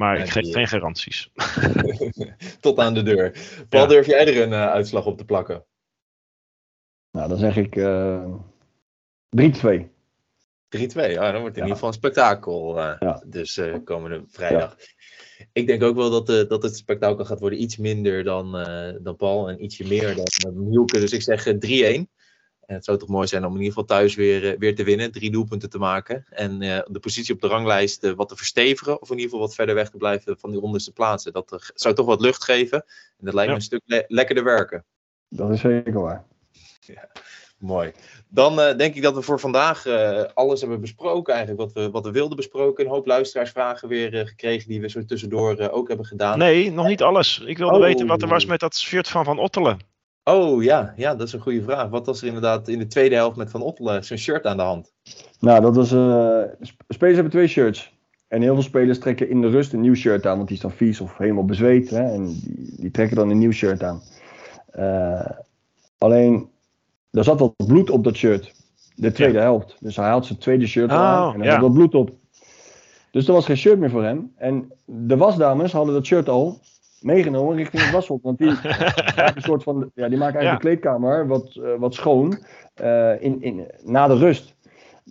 Maar 0.00 0.16
Ja, 0.16 0.24
ik 0.24 0.30
geef 0.30 0.42
die- 0.42 0.52
geen 0.52 0.66
garanties. 0.68 1.30
Tot 2.60 2.78
aan 2.78 2.94
de 2.94 3.02
deur. 3.02 3.30
Paul, 3.68 3.82
Ja. 3.82 3.88
durf 3.88 4.06
jij 4.06 4.26
er 4.26 4.42
een 4.42 4.52
eh, 4.52 4.66
uitslag 4.70 5.06
op 5.06 5.18
te 5.18 5.24
plakken? 5.24 5.64
Nou, 7.10 7.28
dan 7.28 7.38
zeg 7.38 7.56
ik 7.56 7.76
eh 7.76 8.34
3-2. 9.28 9.90
3-2, 10.68 11.10
ja, 11.10 11.32
dan 11.32 11.40
wordt 11.40 11.56
het 11.56 11.56
in 11.56 11.62
Ja. 11.62 11.62
ieder 11.62 11.72
geval 11.72 11.88
een 11.88 11.94
spektakel. 11.94 12.78
eh, 12.78 12.96
Ja. 13.00 13.22
Dus 13.26 13.56
eh, 13.56 13.74
komende 13.84 14.22
vrijdag. 14.26 14.76
Ik 15.52 15.66
denk 15.66 15.82
ook 15.82 15.96
wel 15.96 16.10
dat, 16.10 16.28
eh, 16.28 16.48
dat 16.48 16.62
het 16.62 16.76
spektakel 16.76 17.24
gaat 17.24 17.40
worden 17.40 17.62
iets 17.62 17.76
minder 17.76 18.24
dan, 18.24 18.56
eh, 18.58 18.94
dan 19.00 19.16
Paul 19.16 19.48
en 19.48 19.64
ietsje 19.64 19.86
meer 19.86 20.14
dan 20.14 20.26
uh, 20.56 20.70
Hielke. 20.70 20.98
Dus 21.00 21.12
ik 21.12 21.22
zeg 21.22 21.46
eh, 21.46 21.54
3-1. 21.58 22.10
En 22.70 22.76
het 22.76 22.84
zou 22.84 22.98
toch 22.98 23.08
mooi 23.08 23.26
zijn 23.26 23.44
om 23.44 23.50
in 23.50 23.56
ieder 23.62 23.72
geval 23.72 23.84
thuis 23.96 24.14
weer, 24.14 24.50
eh, 24.52 24.58
weer 24.58 24.74
te 24.74 24.84
winnen, 24.84 25.12
drie 25.12 25.30
doelpunten 25.30 25.70
te 25.70 25.78
maken. 25.78 26.24
En 26.30 26.62
eh, 26.62 26.80
de 26.86 26.98
positie 27.00 27.34
op 27.34 27.40
de 27.40 27.46
ranglijst 27.46 28.04
eh, 28.04 28.12
wat 28.12 28.28
te 28.28 28.36
verstevigen, 28.36 29.00
of 29.02 29.08
in 29.10 29.14
ieder 29.14 29.30
geval 29.30 29.46
wat 29.46 29.54
verder 29.54 29.74
weg 29.74 29.90
te 29.90 29.96
blijven 29.96 30.38
van 30.38 30.50
die 30.50 30.60
onderste 30.60 30.92
plaatsen. 30.92 31.32
Dat 31.32 31.72
zou 31.74 31.94
toch 31.94 32.06
wat 32.06 32.20
lucht 32.20 32.44
geven. 32.44 32.78
En 33.18 33.24
dat 33.24 33.34
lijkt 33.34 33.48
me 33.50 33.54
Ja. 33.54 33.54
een 33.54 33.60
stuk 33.66 33.82
le- 33.84 34.04
lekkerder 34.08 34.44
werken. 34.44 34.84
Dat 35.28 35.50
is 35.50 35.60
zeker 35.60 36.00
waar. 36.00 36.24
Mooi. 37.58 37.92
Dan 38.28 38.60
eh, 38.60 38.76
denk 38.76 38.94
ik 38.94 39.02
dat 39.02 39.14
we 39.14 39.22
voor 39.22 39.40
vandaag 39.40 39.86
eh, 39.86 40.22
alles 40.34 40.60
hebben 40.60 40.80
besproken, 40.80 41.34
eigenlijk 41.34 41.62
wat 41.62 41.72
we, 41.84 41.90
wat 41.90 42.04
we 42.04 42.10
wilden 42.10 42.36
besproken. 42.36 42.84
Een 42.84 42.90
hoop 42.90 43.06
luisteraarsvragen 43.06 43.88
weer 43.88 44.14
eh, 44.18 44.26
gekregen 44.26 44.68
die 44.68 44.80
we 44.80 44.88
zo 44.90 45.04
tussendoor 45.04 45.56
eh, 45.56 45.74
ook 45.74 45.88
hebben 45.88 46.06
gedaan. 46.06 46.38
Nee, 46.38 46.70
nog 46.70 46.86
niet 46.86 47.02
alles. 47.02 47.38
Ik 47.46 47.58
wilde 47.58 47.74
Oh. 47.76 47.80
weten 47.80 48.06
wat 48.06 48.22
er 48.22 48.28
was 48.28 48.44
met 48.46 48.60
dat 48.60 48.76
shirt 48.76 49.08
van 49.08 49.24
Van 49.24 49.38
Ottelen. 49.38 49.78
Oh 50.30 50.62
ja, 50.62 50.94
ja, 50.96 51.14
dat 51.14 51.26
is 51.26 51.32
een 51.32 51.40
goede 51.40 51.62
vraag. 51.62 51.88
Wat 51.88 52.06
was 52.06 52.20
er 52.20 52.26
inderdaad 52.26 52.68
in 52.68 52.78
de 52.78 52.86
tweede 52.86 53.14
helft 53.14 53.36
met 53.36 53.50
Van 53.50 53.62
Ottelen 53.62 54.04
zijn 54.04 54.18
shirt 54.18 54.46
aan 54.46 54.56
de 54.56 54.62
hand? 54.62 54.92
Nou, 55.40 55.60
dat 55.60 55.76
was. 55.76 55.92
eh, 55.92 56.42
sp- 56.60 56.82
spelers 56.88 57.14
hebben 57.14 57.32
twee 57.32 57.46
shirts. 57.46 57.98
En 58.28 58.42
heel 58.42 58.54
veel 58.54 58.62
spelers 58.62 58.98
trekken 58.98 59.28
in 59.30 59.40
de 59.40 59.48
rust 59.48 59.72
een 59.72 59.80
nieuw 59.80 59.94
shirt 59.94 60.26
aan, 60.26 60.36
want 60.36 60.48
die 60.48 60.56
is 60.56 60.62
dan 60.62 60.70
vies 60.72 61.00
of 61.00 61.16
helemaal 61.18 61.44
bezweet. 61.44 61.90
Hè, 61.90 62.02
en 62.12 62.24
die, 62.26 62.74
die 62.80 62.90
trekken 62.90 63.16
dan 63.16 63.30
een 63.30 63.38
nieuw 63.38 63.50
shirt 63.52 63.82
aan. 63.82 64.02
Eh, 64.70 65.30
alleen, 65.98 66.48
er 67.10 67.24
zat 67.24 67.40
wat 67.40 67.54
bloed 67.66 67.90
op 67.90 68.04
dat 68.04 68.16
shirt. 68.16 68.52
De 68.94 69.12
tweede 69.12 69.38
helft. 69.38 69.76
Dus 69.80 69.96
hij 69.96 70.08
had 70.10 70.26
zijn 70.26 70.38
tweede 70.38 70.66
shirt 70.66 70.90
Oh, 70.90 70.96
aan 70.96 71.34
en 71.34 71.40
er 71.40 71.46
ja. 71.46 71.52
zat 71.52 71.60
wat 71.60 71.72
bloed 71.72 71.94
op. 71.94 72.10
Dus 73.10 73.26
er 73.26 73.32
was 73.32 73.44
geen 73.46 73.56
shirt 73.56 73.78
meer 73.78 73.90
voor 73.90 74.04
hem. 74.04 74.32
En 74.36 74.72
de 74.84 75.16
wasdames 75.16 75.72
hadden 75.72 75.94
dat 75.94 76.04
shirt 76.06 76.28
al 76.28 76.58
meegenomen 77.00 77.56
richting 77.56 77.82
het 77.82 77.92
washok. 77.92 78.22
Want 78.22 78.38
die, 78.38 78.52
maken 79.16 79.36
een 79.36 79.42
soort 79.42 79.62
van, 79.62 79.90
ja, 79.94 80.08
die 80.08 80.18
maken 80.18 80.40
eigenlijk 80.40 80.42
Ja. 80.42 80.54
de 80.54 80.58
kleedkamer 80.80 81.26
wat, 81.26 81.56
eh, 81.56 81.74
wat 81.78 81.94
schoon 81.94 82.38
eh, 82.74 83.22
in, 83.22 83.42
in, 83.42 83.66
na 83.84 84.06
de 84.06 84.16
rust. 84.16 84.54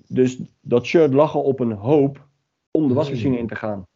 Dus 0.08 0.42
dat 0.62 0.86
shirt 0.86 1.14
lag 1.14 1.36
al 1.36 1.42
op 1.42 1.60
een 1.60 1.72
hoop 1.72 2.28
om 2.72 2.88
de 2.88 2.94
wasmachine 2.94 3.38
in 3.38 3.48
te 3.48 3.56
gaan. 3.56 3.88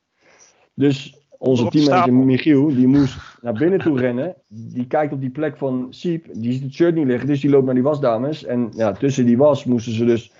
Dus 0.73 1.17
onze 1.37 1.67
teammanager. 1.67 2.13
Michiel, 2.13 2.67
die 2.67 2.87
moest 2.87 3.17
naar 3.41 3.53
binnen 3.53 3.79
toe 3.79 3.99
rennen. 3.99 4.35
Die 4.47 4.87
kijkt 4.87 5.13
op 5.13 5.21
die 5.21 5.29
plek 5.29 5.57
van 5.57 5.87
Siep, 5.89 6.25
die 6.33 6.51
ziet 6.51 6.63
het 6.63 6.73
shirt 6.73 6.95
niet 6.95 7.05
liggen, 7.07 7.27
dus 7.27 7.41
die 7.41 7.49
loopt 7.49 7.65
naar 7.65 7.73
die 7.73 7.83
wasdames. 7.83 8.45
En 8.45 8.69
ja, 8.75 8.91
tussen 8.91 9.25
die 9.25 9.37
was 9.37 9.65
moesten 9.65 9.93
ze 9.93 10.05
dus 10.05 10.31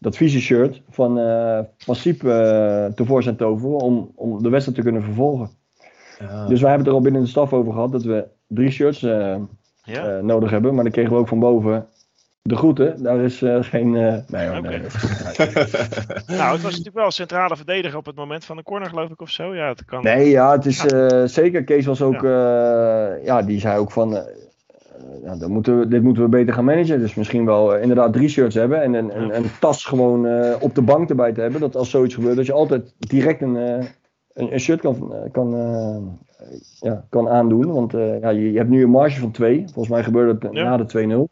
dat 0.00 0.16
vieze 0.16 0.40
shirt 0.40 0.82
van, 0.88 1.18
eh 1.18 1.60
van 1.76 1.94
Siep 1.94 2.24
eh, 2.24 2.86
tevoorschijn 2.86 3.36
toveren 3.36 3.78
om, 3.78 4.12
om 4.14 4.42
de 4.42 4.48
wedstrijd 4.48 4.78
te 4.78 4.84
kunnen 4.84 5.02
vervolgen. 5.02 5.50
Ja. 6.20 6.46
Dus 6.46 6.60
wij 6.60 6.70
hebben 6.70 6.78
het 6.78 6.86
er 6.86 6.92
al 6.92 7.00
binnen 7.00 7.22
de 7.22 7.28
staf 7.28 7.52
over 7.52 7.72
gehad 7.72 7.92
dat 7.92 8.02
we 8.02 8.26
drie 8.46 8.70
shirts 8.70 9.02
eh, 9.02 9.36
Ja? 9.82 10.16
eh, 10.16 10.22
nodig 10.22 10.50
hebben. 10.50 10.74
Maar 10.74 10.82
dan 10.84 10.92
kregen 10.92 11.12
we 11.12 11.18
ook 11.18 11.28
van 11.28 11.38
boven 11.38 11.86
de 12.42 12.56
groeten. 12.56 13.02
Daar 13.02 13.18
is 13.20 13.42
eh, 13.42 13.56
geen... 13.60 13.96
eh, 13.96 14.16
nee, 14.28 14.48
hoor, 14.48 14.62
nee. 14.62 14.80
Nou, 16.38 16.52
het 16.52 16.62
was 16.62 16.70
natuurlijk 16.70 16.94
wel 16.94 17.04
een 17.04 17.12
centrale 17.12 17.56
verdediger 17.56 17.98
op 17.98 18.06
het 18.06 18.16
moment 18.16 18.44
van 18.44 18.56
de 18.56 18.62
corner, 18.62 18.88
geloof 18.88 19.10
ik, 19.10 19.20
of 19.20 19.30
zo. 19.30 19.54
Ja, 19.54 19.68
het 19.68 19.84
kan. 19.84 20.02
Nee, 20.02 20.28
ja, 20.28 20.52
het 20.52 20.66
is 20.66 20.86
eh, 20.86 21.24
zeker. 21.24 21.64
Kees 21.64 21.86
was 21.86 22.02
ook, 22.02 22.22
ja. 22.22 23.14
ja, 23.14 23.42
die 23.42 23.60
zei 23.60 23.78
ook 23.78 23.90
van, 23.92 24.16
eh, 24.16 24.22
ja, 25.24 25.36
dan 25.36 25.50
moeten 25.50 25.78
we, 25.78 25.88
dit 25.88 26.02
moeten 26.02 26.22
we 26.22 26.28
beter 26.28 26.54
gaan 26.54 26.64
managen. 26.64 26.98
Dus 26.98 27.14
misschien 27.14 27.44
wel 27.44 27.76
inderdaad 27.76 28.12
drie 28.12 28.28
shirts 28.28 28.54
hebben 28.54 28.82
en 28.82 28.94
een, 28.94 29.20
een, 29.20 29.36
een 29.36 29.50
tas 29.60 29.84
gewoon 29.84 30.26
eh, 30.26 30.54
op 30.60 30.74
de 30.74 30.82
bank 30.82 31.08
erbij 31.10 31.32
te 31.32 31.40
hebben. 31.40 31.60
Dat 31.60 31.76
als 31.76 31.90
zoiets 31.90 32.14
gebeurt, 32.14 32.36
dat 32.36 32.46
je 32.46 32.52
altijd 32.52 32.94
direct 32.98 33.42
een, 33.42 33.56
eh, 33.56 33.84
een, 34.36 34.52
een 34.52 34.60
shirt 34.60 34.80
kan, 34.80 35.14
eh, 35.14 35.30
kan, 35.32 35.54
eh, 35.54 35.96
ja, 36.80 37.04
kan 37.08 37.28
aandoen. 37.28 37.72
Want 37.72 37.94
eh, 37.94 38.20
ja, 38.20 38.28
je, 38.28 38.52
je 38.52 38.58
hebt 38.58 38.70
nu 38.70 38.82
een 38.82 38.90
marge 38.90 39.20
van 39.20 39.30
twee. 39.30 39.58
Volgens 39.64 39.88
mij 39.88 40.02
gebeurde 40.02 40.46
het 40.46 40.54
Ja. 40.56 40.62
na 40.62 40.76
de 40.76 40.86
2-0. 40.86 41.28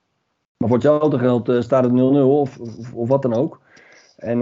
Maar 0.56 0.68
voor 0.68 0.78
hetzelfde 0.78 1.18
geld 1.18 1.52
staat 1.64 1.84
het 1.84 1.92
0-0 1.92 1.96
of, 2.40 2.58
of, 2.58 2.94
of 2.94 3.08
wat 3.08 3.22
dan 3.22 3.34
ook. 3.34 3.60
En 4.16 4.38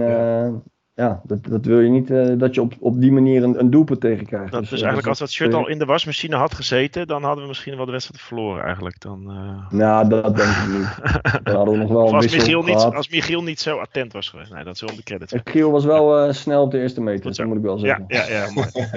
ja, 0.95 1.21
dat, 1.23 1.45
dat 1.45 1.65
wil 1.65 1.79
je 1.79 1.89
niet 1.89 2.11
eh, 2.11 2.33
dat 2.37 2.55
je 2.55 2.61
op, 2.61 2.73
op 2.79 3.01
die 3.01 3.11
manier 3.11 3.43
een, 3.43 3.59
een 3.59 3.69
doelpunt 3.69 4.01
tegen 4.01 4.25
krijgt. 4.25 4.51
Dat, 4.51 4.61
dus 4.61 4.71
eh, 4.71 4.77
eigenlijk 4.77 5.07
als 5.07 5.19
dat 5.19 5.31
shirt 5.31 5.51
eh, 5.51 5.57
al 5.57 5.67
in 5.67 5.79
de 5.79 5.85
wasmachine 5.85 6.35
had 6.35 6.53
gezeten, 6.53 7.07
dan 7.07 7.23
hadden 7.23 7.41
we 7.41 7.47
misschien 7.47 7.75
wel 7.75 7.85
de 7.85 7.91
wedstrijd 7.91 8.21
verloren 8.21 8.63
eigenlijk. 8.63 8.99
Dan, 8.99 9.31
eh, 9.31 9.71
Nou, 9.71 10.09
dat 10.09 10.35
denk 10.35 10.49
ik 10.49 10.67
niet. 10.67 10.95
Dan 11.43 11.55
hadden 11.55 11.73
we 11.73 11.79
nog 11.79 11.89
wel 11.91 12.07
een 12.07 12.13
als 12.13 12.35
Michiel, 12.35 12.61
niet, 12.61 12.75
als 12.75 13.09
Michiel 13.09 13.43
niet 13.43 13.59
zo 13.59 13.77
attent 13.77 14.13
was 14.13 14.29
geweest. 14.29 14.53
Nee, 14.53 14.63
dat 14.63 14.75
is 14.75 14.81
wel 14.81 14.95
de 14.95 15.03
credit. 15.03 15.41
Giel 15.43 15.71
was 15.71 15.85
wel 15.85 16.17
eh, 16.17 16.33
snel 16.33 16.61
op 16.63 16.71
de 16.71 16.79
eerste 16.79 17.01
meter, 17.01 17.35
dat 17.35 17.45
moet 17.45 17.57
ik 17.57 17.63
wel 17.63 17.77
Ja, 17.77 17.85
zeggen. 17.85 18.05
ja, 18.07 18.27
ja. 18.27 18.51
mooi. 18.53 18.67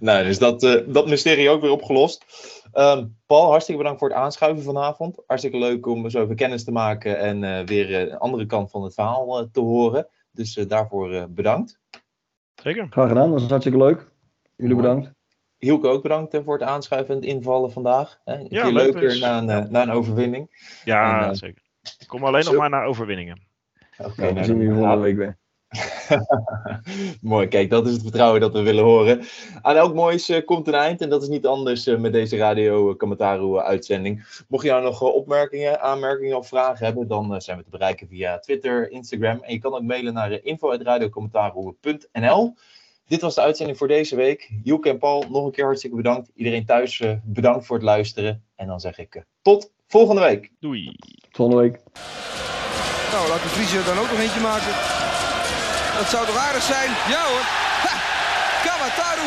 nou, 0.00 0.24
dus 0.24 0.38
dat, 0.38 0.62
eh, 0.62 0.74
dat 0.86 1.08
mysterie 1.08 1.48
ook 1.48 1.60
weer 1.60 1.70
opgelost. 1.70 2.24
Ehm, 2.72 3.06
Paul, 3.26 3.50
hartstikke 3.50 3.80
bedankt 3.80 4.00
voor 4.00 4.08
het 4.08 4.18
aanschuiven 4.18 4.62
vanavond. 4.62 5.22
Hartstikke 5.26 5.58
leuk 5.58 5.86
om 5.86 6.10
zo 6.10 6.22
even 6.22 6.36
kennis 6.36 6.64
te 6.64 6.72
maken 6.72 7.18
en 7.18 7.44
eh, 7.44 7.66
weer 7.66 7.94
eh, 7.94 8.00
een 8.00 8.18
andere 8.18 8.46
kant 8.46 8.70
van 8.70 8.82
het 8.82 8.94
verhaal 8.94 9.38
eh, 9.38 9.46
te 9.52 9.60
horen. 9.60 10.06
Dus 10.32 10.56
eh, 10.56 10.68
daarvoor 10.68 11.12
eh, 11.12 11.24
bedankt. 11.28 11.80
Zeker. 12.54 12.86
Graag 12.90 13.08
gedaan, 13.08 13.30
dat 13.30 13.40
was 13.40 13.48
hartstikke 13.50 13.78
leuk. 13.78 14.10
Jullie 14.56 14.74
Mooi. 14.74 14.86
bedankt. 14.88 15.18
Hielke 15.58 15.88
ook 15.88 16.02
bedankt 16.02 16.34
eh, 16.34 16.40
voor 16.44 16.58
het 16.58 16.68
aanschuiven 16.68 17.14
en 17.14 17.20
het 17.20 17.30
invallen 17.30 17.72
vandaag. 17.72 18.20
Hè? 18.24 18.34
Een 18.34 18.46
Ja, 18.50 18.62
keer 18.62 18.72
leuk 18.72 18.94
leuker 18.94 19.18
na, 19.20 19.38
een, 19.38 19.70
na 19.72 19.82
een 19.82 19.90
overwinning. 19.90 20.74
Ja, 20.84 21.28
En, 21.28 21.36
zeker. 21.36 21.62
Ik 21.98 22.06
kom 22.06 22.24
alleen 22.24 22.44
nog 22.44 22.54
maar 22.56 22.70
naar 22.70 22.84
overwinningen. 22.84 23.42
Oké, 23.98 24.08
Nou, 24.08 24.14
nou, 24.16 24.34
dan 24.34 24.44
zien 24.44 24.56
we 24.58 24.62
je 24.62 24.68
dan 24.68 24.78
volgende 24.78 25.02
week 25.02 25.16
weer. 25.16 25.38
Mooi, 27.20 27.48
kijk, 27.48 27.70
dat 27.70 27.86
is 27.86 27.92
het 27.92 28.02
vertrouwen 28.02 28.40
dat 28.40 28.52
we 28.52 28.62
willen 28.62 28.84
horen. 28.84 29.20
Aan 29.62 29.76
elk 29.76 29.94
moois 29.94 30.28
eh, 30.28 30.44
komt 30.44 30.68
een 30.68 30.74
eind 30.74 31.00
en 31.00 31.08
dat 31.08 31.22
is 31.22 31.28
niet 31.28 31.46
anders 31.46 31.86
eh, 31.86 31.98
met 31.98 32.12
deze 32.12 32.36
radio 32.36 32.94
Kamataru 32.94 33.58
uitzending. 33.58 34.42
Mocht 34.48 34.64
je 34.64 34.70
nou 34.70 34.82
nog 34.82 35.02
eh, 35.02 35.14
opmerkingen, 35.14 35.80
aanmerkingen 35.80 36.36
of 36.36 36.48
vragen 36.48 36.84
hebben, 36.84 37.08
dan 37.08 37.34
eh, 37.34 37.40
zijn 37.40 37.58
we 37.58 37.64
te 37.64 37.70
bereiken 37.70 38.08
via 38.08 38.38
Twitter, 38.38 38.90
Instagram 38.90 39.42
en 39.42 39.52
je 39.52 39.58
kan 39.58 39.74
ook 39.74 39.82
mailen 39.82 40.14
naar 40.14 40.42
info.radiokamataru.nl. 40.42 42.54
Dit 43.10 43.20
was 43.20 43.34
de 43.34 43.40
uitzending 43.40 43.78
voor 43.78 43.88
deze 43.88 44.16
week. 44.16 44.50
Joek 44.62 44.86
en 44.86 44.98
Paul, 44.98 45.24
nog 45.30 45.44
een 45.44 45.50
keer 45.50 45.64
hartstikke 45.64 45.96
bedankt. 45.96 46.30
Iedereen 46.34 46.64
thuis 46.64 47.00
eh, 47.00 47.12
bedankt 47.22 47.66
voor 47.66 47.76
het 47.76 47.84
luisteren. 47.84 48.44
En 48.56 48.66
dan 48.66 48.80
zeg 48.80 48.98
ik 48.98 49.14
eh, 49.14 49.22
tot 49.42 49.70
volgende 49.86 50.20
week. 50.20 50.50
Doei. 50.60 50.96
Tot 51.20 51.28
volgende 51.30 51.62
week. 51.62 51.80
Nou, 53.12 53.28
laat 53.28 53.42
de 53.42 53.48
Vries 53.48 53.74
er 53.74 53.84
dan 53.84 53.98
ook 53.98 54.10
nog 54.10 54.20
eentje 54.20 54.40
maken. 54.40 55.09
Dat 56.00 56.10
zou 56.10 56.26
toch 56.26 56.36
aardig 56.36 56.62
zijn? 56.62 56.90
Ja 57.08 57.22
hoor. 57.22 57.44
Ha! 57.86 57.94
Kamataru. 58.64 59.26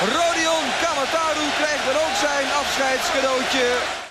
Rodion 0.00 0.64
Kamataru 0.82 1.44
krijgt 1.60 1.84
dan 1.86 1.96
ook 1.96 2.16
zijn 2.20 2.46
afscheidscadeautje. 2.60 4.06